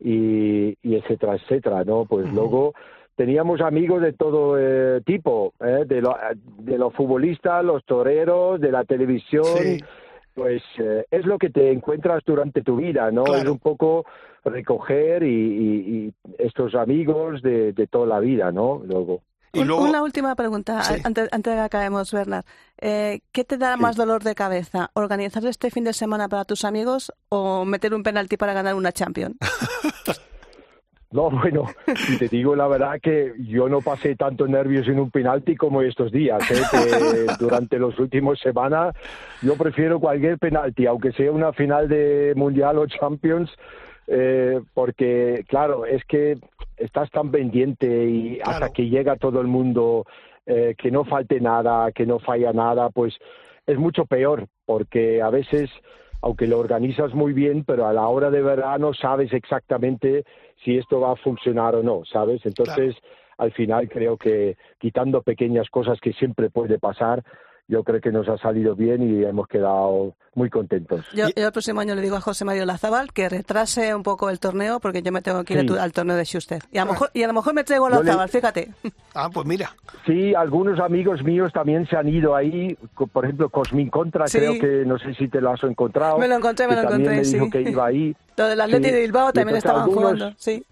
y, 0.00 0.76
y 0.82 0.94
etcétera, 0.96 1.34
etcétera, 1.36 1.84
¿no? 1.84 2.04
Pues 2.04 2.26
luego 2.34 2.74
teníamos 3.16 3.60
amigos 3.60 4.02
de 4.02 4.12
todo 4.12 4.56
eh, 4.58 5.00
tipo, 5.04 5.52
¿eh? 5.60 5.84
de, 5.86 6.00
lo- 6.00 6.16
de 6.58 6.78
los 6.78 6.92
futbolistas, 6.94 7.64
los 7.64 7.84
toreros, 7.84 8.60
de 8.60 8.72
la 8.72 8.84
televisión, 8.84 9.78
pues 10.34 10.62
eh, 10.78 11.04
es 11.10 11.24
lo 11.26 11.38
que 11.38 11.50
te 11.50 11.70
encuentras 11.70 12.22
durante 12.24 12.62
tu 12.62 12.76
vida, 12.76 13.10
¿no? 13.12 13.22
Es 13.36 13.48
un 13.52 13.58
poco 13.60 14.04
recoger 14.44 15.22
y, 15.22 15.26
y- 15.28 16.06
y 16.06 16.12
estos 16.38 16.74
amigos 16.74 17.40
de, 17.42 17.72
de 17.72 17.86
toda 17.86 18.06
la 18.06 18.20
vida, 18.20 18.50
¿no? 18.52 18.82
Luego. 18.84 19.20
Un- 19.54 19.70
Una 19.70 20.02
última 20.02 20.34
pregunta 20.34 20.80
antes, 21.04 21.28
antes 21.32 21.52
de 21.52 21.58
que 21.58 21.64
acabemos, 21.64 22.12
Bernard. 22.12 22.44
Eh, 22.80 23.20
¿Qué 23.32 23.44
te 23.44 23.56
da 23.56 23.76
más 23.76 23.96
dolor 23.96 24.22
de 24.24 24.34
cabeza? 24.34 24.90
¿Organizar 24.94 25.44
este 25.46 25.70
fin 25.70 25.84
de 25.84 25.92
semana 25.92 26.28
para 26.28 26.44
tus 26.44 26.64
amigos 26.64 27.12
o 27.28 27.64
meter 27.64 27.94
un 27.94 28.02
penalti 28.02 28.36
para 28.36 28.52
ganar 28.52 28.74
una 28.74 28.92
Champions? 28.92 29.36
No, 31.10 31.30
bueno, 31.30 31.66
y 32.08 32.16
te 32.16 32.26
digo 32.26 32.56
la 32.56 32.66
verdad 32.66 32.94
que 33.00 33.34
yo 33.38 33.68
no 33.68 33.80
pasé 33.82 34.16
tanto 34.16 34.48
nervios 34.48 34.88
en 34.88 34.98
un 34.98 35.12
penalti 35.12 35.54
como 35.54 35.80
estos 35.80 36.10
días, 36.10 36.42
¿eh? 36.50 36.60
que 36.72 37.26
durante 37.38 37.78
las 37.78 37.96
últimas 38.00 38.40
semanas 38.40 38.96
yo 39.40 39.54
prefiero 39.54 40.00
cualquier 40.00 40.38
penalti, 40.40 40.86
aunque 40.88 41.12
sea 41.12 41.30
una 41.30 41.52
final 41.52 41.88
de 41.88 42.32
Mundial 42.34 42.78
o 42.78 42.86
Champions, 42.88 43.48
eh, 44.06 44.60
porque 44.74 45.44
claro, 45.48 45.86
es 45.86 46.04
que 46.04 46.36
estás 46.76 47.10
tan 47.10 47.30
pendiente 47.30 48.06
y 48.06 48.40
hasta 48.44 48.70
que 48.70 48.88
llega 48.88 49.16
todo 49.16 49.40
el 49.40 49.46
mundo, 49.46 50.06
eh, 50.46 50.74
que 50.76 50.90
no 50.90 51.04
falte 51.04 51.40
nada, 51.40 51.92
que 51.92 52.06
no 52.06 52.18
falla 52.18 52.52
nada, 52.52 52.90
pues 52.90 53.16
es 53.66 53.78
mucho 53.78 54.04
peor, 54.04 54.46
porque 54.66 55.22
a 55.22 55.30
veces 55.30 55.70
aunque 56.24 56.46
lo 56.46 56.58
organizas 56.58 57.12
muy 57.12 57.34
bien, 57.34 57.64
pero 57.64 57.86
a 57.86 57.92
la 57.92 58.08
hora 58.08 58.30
de 58.30 58.40
verdad 58.40 58.78
no 58.78 58.94
sabes 58.94 59.30
exactamente 59.34 60.24
si 60.64 60.78
esto 60.78 60.98
va 60.98 61.12
a 61.12 61.16
funcionar 61.16 61.74
o 61.74 61.82
no, 61.82 62.02
¿sabes? 62.10 62.40
Entonces, 62.46 62.96
al 63.36 63.52
final 63.52 63.90
creo 63.90 64.16
que 64.16 64.56
quitando 64.78 65.20
pequeñas 65.20 65.68
cosas 65.68 66.00
que 66.00 66.14
siempre 66.14 66.48
puede 66.48 66.78
pasar, 66.78 67.22
yo 67.68 67.82
creo 67.82 68.00
que 68.00 68.10
nos 68.12 68.28
ha 68.28 68.36
salido 68.38 68.74
bien 68.76 69.02
y 69.02 69.24
hemos 69.24 69.48
quedado 69.48 70.14
muy 70.34 70.50
contentos. 70.50 71.04
Yo, 71.14 71.28
yo 71.34 71.46
el 71.46 71.52
próximo 71.52 71.80
año 71.80 71.94
le 71.94 72.02
digo 72.02 72.16
a 72.16 72.20
José 72.20 72.44
Mario 72.44 72.66
Lazábal 72.66 73.12
que 73.12 73.28
retrase 73.28 73.94
un 73.94 74.02
poco 74.02 74.28
el 74.30 74.38
torneo 74.40 74.80
porque 74.80 75.00
yo 75.02 75.12
me 75.12 75.22
tengo 75.22 75.44
que 75.44 75.54
ir 75.54 75.58
a 75.60 75.62
Sí. 75.62 75.68
tu- 75.68 75.76
al 75.78 75.92
torneo 75.92 76.16
de 76.16 76.24
Schuster. 76.24 76.62
Y 76.72 76.78
a 76.78 76.84
lo 76.84 76.92
mejor, 76.92 77.10
y 77.14 77.22
a 77.22 77.26
lo 77.28 77.32
mejor 77.32 77.54
me 77.54 77.64
traigo 77.64 77.86
a 77.86 77.90
le- 77.90 77.96
Lazábal, 78.04 78.28
fíjate. 78.28 78.72
Ah, 79.14 79.30
pues 79.32 79.46
mira. 79.46 79.74
Sí, 80.04 80.34
algunos 80.34 80.78
amigos 80.80 81.22
míos 81.22 81.52
también 81.54 81.86
se 81.86 81.96
han 81.96 82.08
ido 82.08 82.34
ahí, 82.34 82.76
por 83.12 83.24
ejemplo, 83.24 83.48
Cosmin 83.48 83.88
Contra, 83.90 84.26
Sí. 84.26 84.38
creo 84.38 84.58
que 84.60 84.84
no 84.84 84.98
sé 84.98 85.14
si 85.14 85.28
te 85.28 85.40
lo 85.40 85.50
has 85.52 85.62
encontrado. 85.62 86.18
Me 86.18 86.28
lo 86.28 86.34
encontré, 86.36 86.66
me 86.68 86.74
lo 86.74 86.82
encontré, 86.82 87.16
me 87.16 87.22
dijo 87.22 87.44
sí. 87.46 87.50
que 87.50 87.62
iba 87.62 87.86
ahí. 87.86 88.14
Lo 88.36 88.46
del 88.46 88.60
Atleti 88.60 88.88
Sí. 88.88 88.90
de 88.92 89.00
Bilbao 89.02 89.32
también 89.32 89.56
entonces 89.56 89.64
estaban 89.64 89.82
algunos- 89.84 90.12
jugando, 90.18 90.34
sí. 90.38 90.64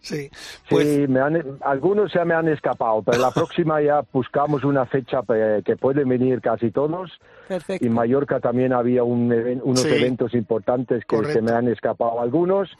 Sí. 0.00 0.30
Sí, 0.68 1.06
me 1.08 1.20
han- 1.20 1.58
algunos 1.62 2.10
se 2.12 2.24
me 2.24 2.34
han 2.34 2.48
escapado, 2.48 3.02
pero 3.02 3.18
la 3.18 3.30
próxima 3.32 3.80
ya 3.82 4.02
buscamos 4.12 4.64
una 4.64 4.86
fecha 4.86 5.20
que 5.64 5.76
pueden 5.76 6.08
venir 6.08 6.40
casi 6.40 6.70
todos. 6.70 7.10
Perfecto. 7.48 7.84
Y 7.84 7.88
en 7.88 7.94
Mallorca 7.94 8.40
también 8.40 8.72
había 8.72 9.02
un 9.04 9.32
unos 9.62 9.80
Sí. 9.82 9.88
eventos 9.88 10.34
importantes 10.34 11.00
que 11.04 11.16
Correcto. 11.16 11.34
se 11.34 11.42
me 11.42 11.52
han 11.52 11.68
escapado 11.68 12.20
algunos. 12.20 12.70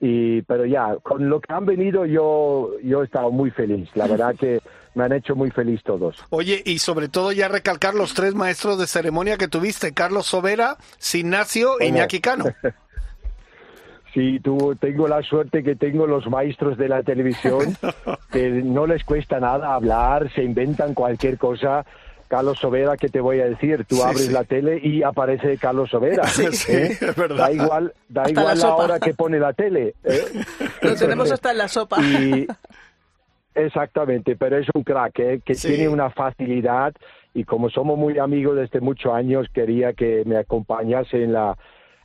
y 0.00 0.42
pero 0.42 0.64
ya 0.64 0.96
con 1.02 1.28
lo 1.28 1.40
que 1.40 1.52
han 1.52 1.66
venido 1.66 2.06
yo 2.06 2.70
yo 2.84 3.02
he 3.02 3.04
estado 3.04 3.32
muy 3.32 3.50
feliz 3.50 3.88
la 3.96 4.06
verdad 4.06 4.32
que 4.38 4.60
me 4.94 5.02
han 5.02 5.12
hecho 5.12 5.34
muy 5.34 5.50
feliz 5.50 5.82
todos 5.82 6.24
Oye, 6.30 6.62
y 6.64 6.78
sobre 6.78 7.08
todo 7.08 7.32
ya 7.32 7.48
recalcar 7.48 7.94
los 7.94 8.14
tres 8.14 8.32
maestros 8.36 8.78
de 8.78 8.86
ceremonia 8.86 9.36
que 9.36 9.48
tuviste, 9.48 9.92
Carlos 9.94 10.26
Sobera, 10.26 10.76
Signacio 10.98 11.72
y. 11.80 11.86
Iñaki 11.86 12.20
Cano. 12.20 12.44
Sí, 14.14 14.40
tú, 14.40 14.74
tengo 14.80 15.06
la 15.06 15.22
suerte 15.22 15.62
que 15.62 15.76
tengo 15.76 16.06
los 16.06 16.28
maestros 16.28 16.76
de 16.78 16.88
la 16.88 17.02
televisión 17.02 17.76
que 18.32 18.48
no 18.48 18.86
les 18.86 19.04
cuesta 19.04 19.38
nada 19.38 19.74
hablar, 19.74 20.30
se 20.32 20.42
inventan 20.42 20.94
cualquier 20.94 21.36
cosa. 21.38 21.84
Carlos 22.26 22.58
Sobera, 22.58 22.96
¿qué 22.98 23.08
te 23.08 23.20
voy 23.20 23.40
a 23.40 23.46
decir? 23.46 23.86
Tú 23.86 23.96
Sí, 23.96 24.02
abres 24.02 24.26
sí. 24.26 24.32
la 24.32 24.44
tele 24.44 24.78
y 24.82 25.02
aparece 25.02 25.56
Carlos 25.56 25.88
Sobera. 25.90 26.24
Sí, 26.26 26.46
sí, 26.52 26.72
¿eh? 26.72 26.88
es 27.00 27.16
verdad. 27.16 27.38
Da 27.46 27.52
igual, 27.52 27.94
da 28.08 28.22
Hasta 28.22 28.40
igual 28.40 28.58
la 28.58 28.74
hora 28.74 29.00
que 29.00 29.14
pone 29.14 29.38
la 29.38 29.52
tele. 29.54 29.94
¿eh? 30.04 30.24
Lo 30.82 30.94
tenemos 30.94 31.32
hasta 31.32 31.52
en 31.52 31.58
la 31.58 31.68
sopa. 31.68 32.02
Y 32.02 32.46
exactamente, 33.54 34.36
pero 34.36 34.58
es 34.58 34.66
un 34.74 34.82
crack, 34.82 35.18
¿eh? 35.20 35.40
que 35.44 35.54
Sí. 35.54 35.68
tiene 35.68 35.88
una 35.88 36.10
facilidad 36.10 36.92
y 37.34 37.44
como 37.44 37.70
somos 37.70 37.98
muy 37.98 38.18
amigos 38.18 38.56
desde 38.56 38.80
muchos 38.80 39.12
años, 39.12 39.46
quería 39.52 39.92
que 39.92 40.22
me 40.26 40.36
acompañase 40.36 41.22
en 41.24 41.32
la 41.32 41.56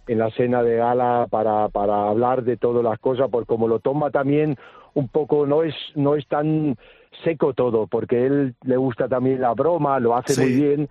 en 0.08 0.20
la 0.20 0.30
cena 0.32 0.64
de 0.64 0.76
gala 0.78 1.28
para, 1.30 1.70
para 1.70 2.10
hablar 2.10 2.44
de 2.44 2.58
todas 2.58 2.84
las 2.84 3.00
cosas, 3.00 3.30
porque 3.32 3.48
como 3.48 3.68
lo 3.68 3.80
toma 3.80 4.12
también 4.12 4.58
un 4.94 5.08
poco, 5.08 5.46
no 5.48 5.64
es, 5.64 5.74
no 5.96 6.16
es 6.16 6.28
tan 6.28 6.76
seco 7.24 7.54
todo, 7.54 7.88
porque 7.88 8.26
él 8.26 8.56
le 8.64 8.78
gusta 8.78 9.08
también 9.08 9.42
la 9.42 9.54
broma, 9.54 10.00
lo 10.00 10.16
hace 10.16 10.34
Sí. 10.36 10.42
muy 10.42 10.52
bien, 10.52 10.90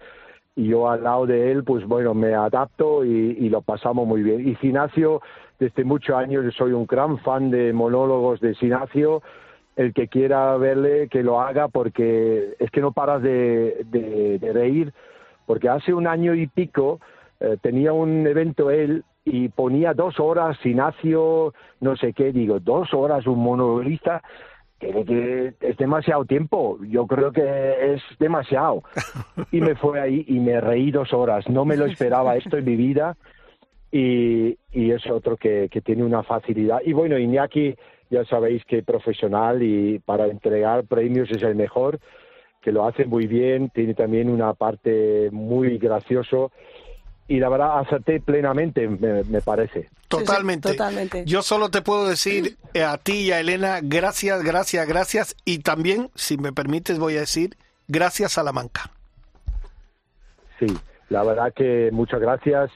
y 0.56 0.68
yo 0.68 0.88
al 0.90 1.02
lado 1.04 1.26
de 1.26 1.50
él, 1.52 1.64
pues 1.64 1.86
bueno, 1.86 2.14
me 2.14 2.34
adapto 2.34 3.04
y, 3.04 3.36
y 3.38 3.48
lo 3.48 3.62
pasamos 3.62 4.06
muy 4.06 4.22
bien. 4.22 4.46
Y 4.48 4.54
Sinacio, 4.56 5.20
desde 5.58 5.84
muchos 5.84 6.14
años, 6.16 6.44
yo 6.44 6.50
soy 6.50 6.72
un 6.72 6.86
gran 6.86 7.18
fan 7.18 7.50
de 7.50 7.72
monólogos 7.72 8.40
de 8.40 8.54
Sinacio, 8.54 9.22
el 9.76 9.94
que 9.94 10.08
quiera 10.08 10.56
verle, 10.58 11.08
que 11.08 11.22
lo 11.22 11.40
haga, 11.40 11.68
porque 11.68 12.54
es 12.58 12.70
que 12.70 12.80
no 12.82 12.92
paras 12.92 13.22
de, 13.22 13.84
de- 13.90 14.38
de 14.38 14.52
reír, 14.52 14.92
porque 15.46 15.68
hace 15.68 15.94
un 15.94 16.06
año 16.06 16.34
y 16.34 16.46
pico 16.46 17.00
eh, 17.42 17.56
tenía 17.60 17.92
un 17.92 18.24
evento 18.26 18.70
él 18.70 19.04
y 19.24 19.48
ponía 19.48 19.94
dos 19.94 20.20
horas 20.20 20.56
Sinacio, 20.62 21.52
no 21.80 21.96
sé 21.96 22.12
qué, 22.12 22.32
digo, 22.32 22.60
dos 22.60 22.94
horas 22.94 23.26
un 23.26 23.40
monologuista, 23.40 24.22
tiene 24.78 25.04
que 25.04 25.54
es 25.60 25.76
demasiado 25.76 26.24
tiempo, 26.24 26.78
yo 26.88 27.06
creo 27.06 27.32
que 27.32 27.94
es 27.94 28.02
demasiado. 28.18 28.82
Y 29.50 29.60
me 29.60 29.74
fue 29.74 30.00
ahí 30.00 30.24
y 30.28 30.38
me 30.38 30.60
reí 30.60 30.90
dos 30.90 31.12
horas, 31.12 31.48
no 31.48 31.64
me 31.64 31.76
lo 31.76 31.86
esperaba 31.86 32.36
esto 32.36 32.56
en 32.58 32.64
mi 32.64 32.76
vida 32.76 33.16
y, 33.90 34.56
y 34.72 34.90
es 34.92 35.04
otro 35.08 35.36
que, 35.36 35.68
que 35.68 35.80
tiene 35.80 36.04
una 36.04 36.22
facilidad. 36.22 36.80
Y 36.84 36.92
bueno, 36.92 37.18
Iñaki, 37.18 37.74
ya 38.10 38.24
sabéis 38.24 38.64
que 38.64 38.82
profesional 38.82 39.62
y 39.62 39.98
para 39.98 40.26
entregar 40.26 40.84
premios 40.84 41.30
es 41.30 41.42
el 41.42 41.54
mejor, 41.54 41.98
que 42.60 42.72
lo 42.72 42.86
hace 42.86 43.04
muy 43.04 43.26
bien, 43.26 43.70
tiene 43.70 43.94
también 43.94 44.30
una 44.30 44.54
parte 44.54 45.28
muy 45.32 45.78
gracioso 45.78 46.52
y 47.28 47.38
la 47.38 47.48
verdad 47.48 47.78
acerté 47.80 48.20
plenamente, 48.20 48.88
me, 48.88 49.24
me 49.24 49.40
parece. 49.40 49.88
Totalmente. 50.08 50.70
totalmente. 50.70 51.24
Yo 51.24 51.42
solo 51.42 51.70
te 51.70 51.80
puedo 51.80 52.06
decir 52.06 52.56
eh, 52.74 52.82
a 52.82 52.98
ti 52.98 53.20
y 53.20 53.32
a 53.32 53.40
Elena, 53.40 53.80
gracias, 53.82 54.42
gracias, 54.42 54.86
gracias. 54.86 55.36
Y 55.44 55.60
también, 55.60 56.10
si 56.14 56.36
me 56.36 56.52
permites, 56.52 56.98
voy 56.98 57.16
a 57.16 57.20
decir, 57.20 57.56
gracias 57.88 58.32
Salamanca. 58.32 58.90
Sí, 60.58 60.66
la 61.08 61.24
verdad 61.24 61.52
que 61.54 61.90
muchas 61.92 62.20
gracias. 62.20 62.70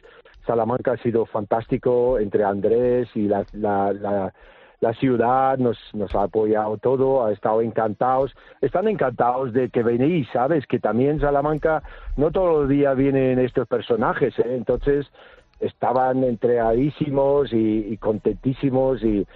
Salamanca 0.47 0.93
ha 0.93 1.02
sido 1.02 1.27
fantástico 1.27 2.18
entre 2.18 2.44
Andrés 2.44 3.09
y 3.14 3.23
la, 3.23 3.44
la, 3.52 3.93
la, 3.93 4.32
la 4.80 4.92
ciudad, 4.94 5.58
nos, 5.58 5.78
nos 5.94 6.14
ha 6.14 6.24
apoyado 6.24 6.76
todo, 6.78 7.24
ha 7.24 7.32
estado 7.32 7.62
encantados. 7.62 8.34
Están 8.60 8.88
encantados 8.88 9.52
de 9.52 9.70
que 9.70 9.82
venís, 9.82 10.28
¿sabes? 10.32 10.66
Que 10.66 10.78
también 10.78 11.20
Salamanca 11.20 11.82
no 12.16 12.30
todos 12.30 12.60
los 12.60 12.68
días 12.68 12.96
vienen 12.96 13.38
estos 13.38 13.66
personajes, 13.66 14.38
¿eh? 14.38 14.56
Entonces 14.56 15.06
estaban 15.60 16.22
entregadísimos 16.24 17.52
y, 17.52 17.86
y 17.88 17.96
contentísimos 17.96 19.02
y, 19.02 19.26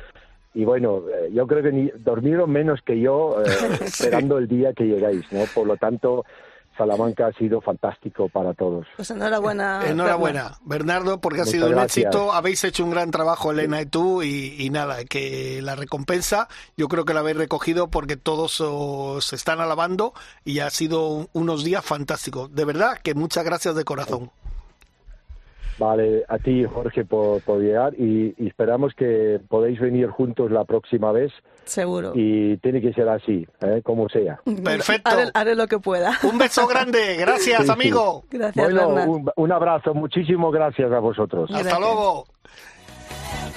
y 0.52 0.64
bueno, 0.64 1.04
eh, 1.08 1.30
yo 1.32 1.46
creo 1.46 1.62
que 1.62 1.72
ni, 1.72 1.90
dormieron 1.98 2.50
menos 2.50 2.82
que 2.82 2.98
yo 2.98 3.42
eh, 3.42 3.48
esperando 3.84 4.38
el 4.38 4.48
día 4.48 4.72
que 4.72 4.84
llegáis, 4.84 5.30
¿no? 5.32 5.40
Por 5.54 5.66
lo 5.66 5.76
tanto, 5.76 6.24
Salamanca 6.76 7.26
ha 7.26 7.32
sido 7.32 7.60
fantástico 7.60 8.28
para 8.28 8.54
todos. 8.54 8.86
Pues 8.96 9.10
enhorabuena. 9.10 9.82
Enhorabuena, 9.86 10.58
Bernardo, 10.64 11.20
porque 11.20 11.40
ha 11.40 11.44
Muchas 11.44 11.52
sido 11.52 11.66
un 11.66 11.72
gracias. 11.72 12.06
éxito. 12.06 12.32
Habéis 12.32 12.64
hecho 12.64 12.84
un 12.84 12.90
gran 12.90 13.10
trabajo, 13.10 13.50
Elena 13.50 13.82
y 13.82 13.86
tú, 13.86 14.22
y, 14.22 14.56
y 14.58 14.70
nada, 14.70 15.04
que 15.04 15.60
la 15.62 15.76
recompensa 15.76 16.48
yo 16.76 16.88
creo 16.88 17.04
que 17.04 17.12
la 17.12 17.20
habéis 17.20 17.36
recogido 17.36 17.90
porque 17.90 18.16
todos 18.16 18.60
os 18.62 19.32
están 19.32 19.60
alabando 19.60 20.14
y 20.44 20.60
ha 20.60 20.70
sido 20.70 21.08
un- 21.08 21.28
unos 21.32 21.64
días 21.64 21.84
fantásticos. 21.84 22.54
De 22.54 22.64
verdad 22.64 22.98
que 23.02 23.14
muchas 23.14 23.44
gracias 23.44 23.74
de 23.74 23.84
corazón. 23.84 24.30
Vale, 25.80 26.24
a 26.28 26.36
ti, 26.38 26.62
Jorge, 26.64 27.06
por, 27.06 27.40
por 27.40 27.58
llegar 27.60 27.94
y, 27.94 28.34
y 28.36 28.46
esperamos 28.48 28.92
que 28.94 29.40
podáis 29.48 29.80
venir 29.80 30.08
juntos 30.10 30.50
la 30.50 30.64
próxima 30.64 31.10
vez 31.10 31.32
Seguro. 31.64 32.12
y 32.14 32.58
tiene 32.58 32.82
que 32.82 32.92
ser 32.92 33.08
así, 33.08 33.46
¿eh? 33.62 33.80
como 33.82 34.08
sea. 34.10 34.38
Perfecto. 34.62 35.08
Haré, 35.10 35.30
haré 35.32 35.54
lo 35.54 35.66
que 35.66 35.78
pueda. 35.78 36.12
Un 36.22 36.36
beso 36.36 36.66
grande, 36.66 37.16
gracias 37.16 37.60
Sí, 37.60 37.64
sí. 37.66 37.72
amigo. 37.72 38.24
Gracias, 38.30 38.62
bueno, 38.72 38.88
un, 39.10 39.30
un 39.34 39.52
abrazo, 39.52 39.94
muchísimas 39.94 40.52
gracias 40.52 40.92
a 40.92 40.98
vosotros. 40.98 41.50
Hasta 41.50 41.78
luego. 41.78 42.26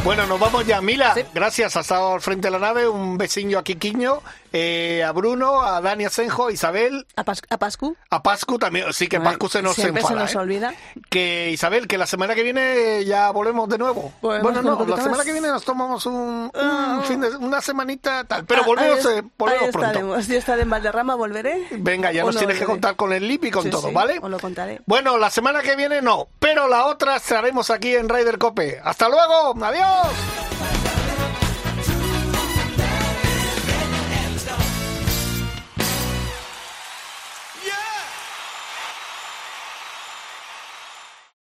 Bueno, 0.03 0.25
nos 0.27 0.39
vamos 0.39 0.65
ya. 0.65 0.81
Mila, 0.81 1.13
gracias. 1.33 1.77
Ha 1.77 1.79
estado 1.81 2.13
al 2.13 2.21
frente 2.21 2.47
de 2.47 2.51
la 2.51 2.59
nave. 2.59 2.87
Un 2.87 3.17
besillo 3.17 3.59
a 3.59 3.63
Quiquiño, 3.63 4.19
eh, 4.53 5.03
a 5.03 5.11
Bruno, 5.11 5.61
a 5.61 5.81
Dani 5.81 6.05
Asenjo, 6.05 6.47
a 6.47 6.51
Isabel, 6.51 7.05
¿A, 7.15 7.25
Pas- 7.25 7.41
a 7.49 7.57
Pascu? 7.57 7.97
a 8.09 8.23
Pascu 8.23 8.57
también. 8.59 8.93
Sí, 8.93 9.07
que 9.07 9.19
Pascu 9.19 9.49
se 9.49 9.61
nos 9.61 9.75
siempre 9.75 10.01
enfada. 10.01 10.19
se 10.19 10.23
nos 10.23 10.35
¿eh? 10.35 10.37
olvida. 10.37 10.73
Que 11.09 11.49
Isabel, 11.51 11.87
que 11.87 11.97
la 11.97 12.05
semana 12.05 12.35
que 12.35 12.43
viene 12.43 13.03
ya 13.05 13.31
volvemos 13.31 13.67
de 13.67 13.77
nuevo. 13.77 14.13
Volvemos 14.21 14.53
bueno, 14.53 14.61
no, 14.77 14.85
la 14.85 14.95
semana 14.97 15.17
más. 15.17 15.25
que 15.25 15.31
viene 15.33 15.47
nos 15.49 15.65
tomamos 15.65 16.05
un, 16.05 16.13
un 16.13 16.51
Ah. 16.55 17.01
fin 17.07 17.19
de 17.19 17.29
una 17.35 17.59
semanita 17.61 18.23
tal. 18.25 18.45
Pero 18.45 18.61
Ah, 18.61 18.65
volvemos, 18.67 19.05
ahí, 19.05 19.17
eh, 19.19 19.23
volvemos 19.37 19.63
ahí 19.65 19.71
pronto. 19.71 19.87
estaremos. 19.87 20.27
Yo 20.27 20.37
estaré 20.37 20.61
en 20.61 20.69
Valderrama, 20.69 21.15
volveré. 21.15 21.67
Venga, 21.71 22.11
ya 22.11 22.23
nos 22.23 22.35
no 22.35 22.39
tienes 22.39 22.59
que 22.59 22.65
contar 22.65 22.95
con 22.95 23.11
el 23.11 23.27
LIP 23.27 23.45
y 23.45 23.51
con 23.51 23.63
Sí, 23.63 23.69
todo, 23.71 23.87
sí, 23.87 23.93
¿vale? 23.93 24.19
Os 24.21 24.29
lo 24.29 24.39
contaré. 24.39 24.81
Bueno, 24.85 25.17
la 25.17 25.29
semana 25.31 25.61
que 25.61 25.75
viene 25.75 26.01
no, 26.01 26.27
pero 26.39 26.67
la 26.67 26.85
otra 26.85 27.15
estaremos 27.15 27.69
aquí 27.71 27.95
en 27.95 28.07
Ryder 28.07 28.37
Cope. 28.37 28.79
Hasta 28.83 29.09
luego, 29.09 29.55
adiós. 29.65 30.07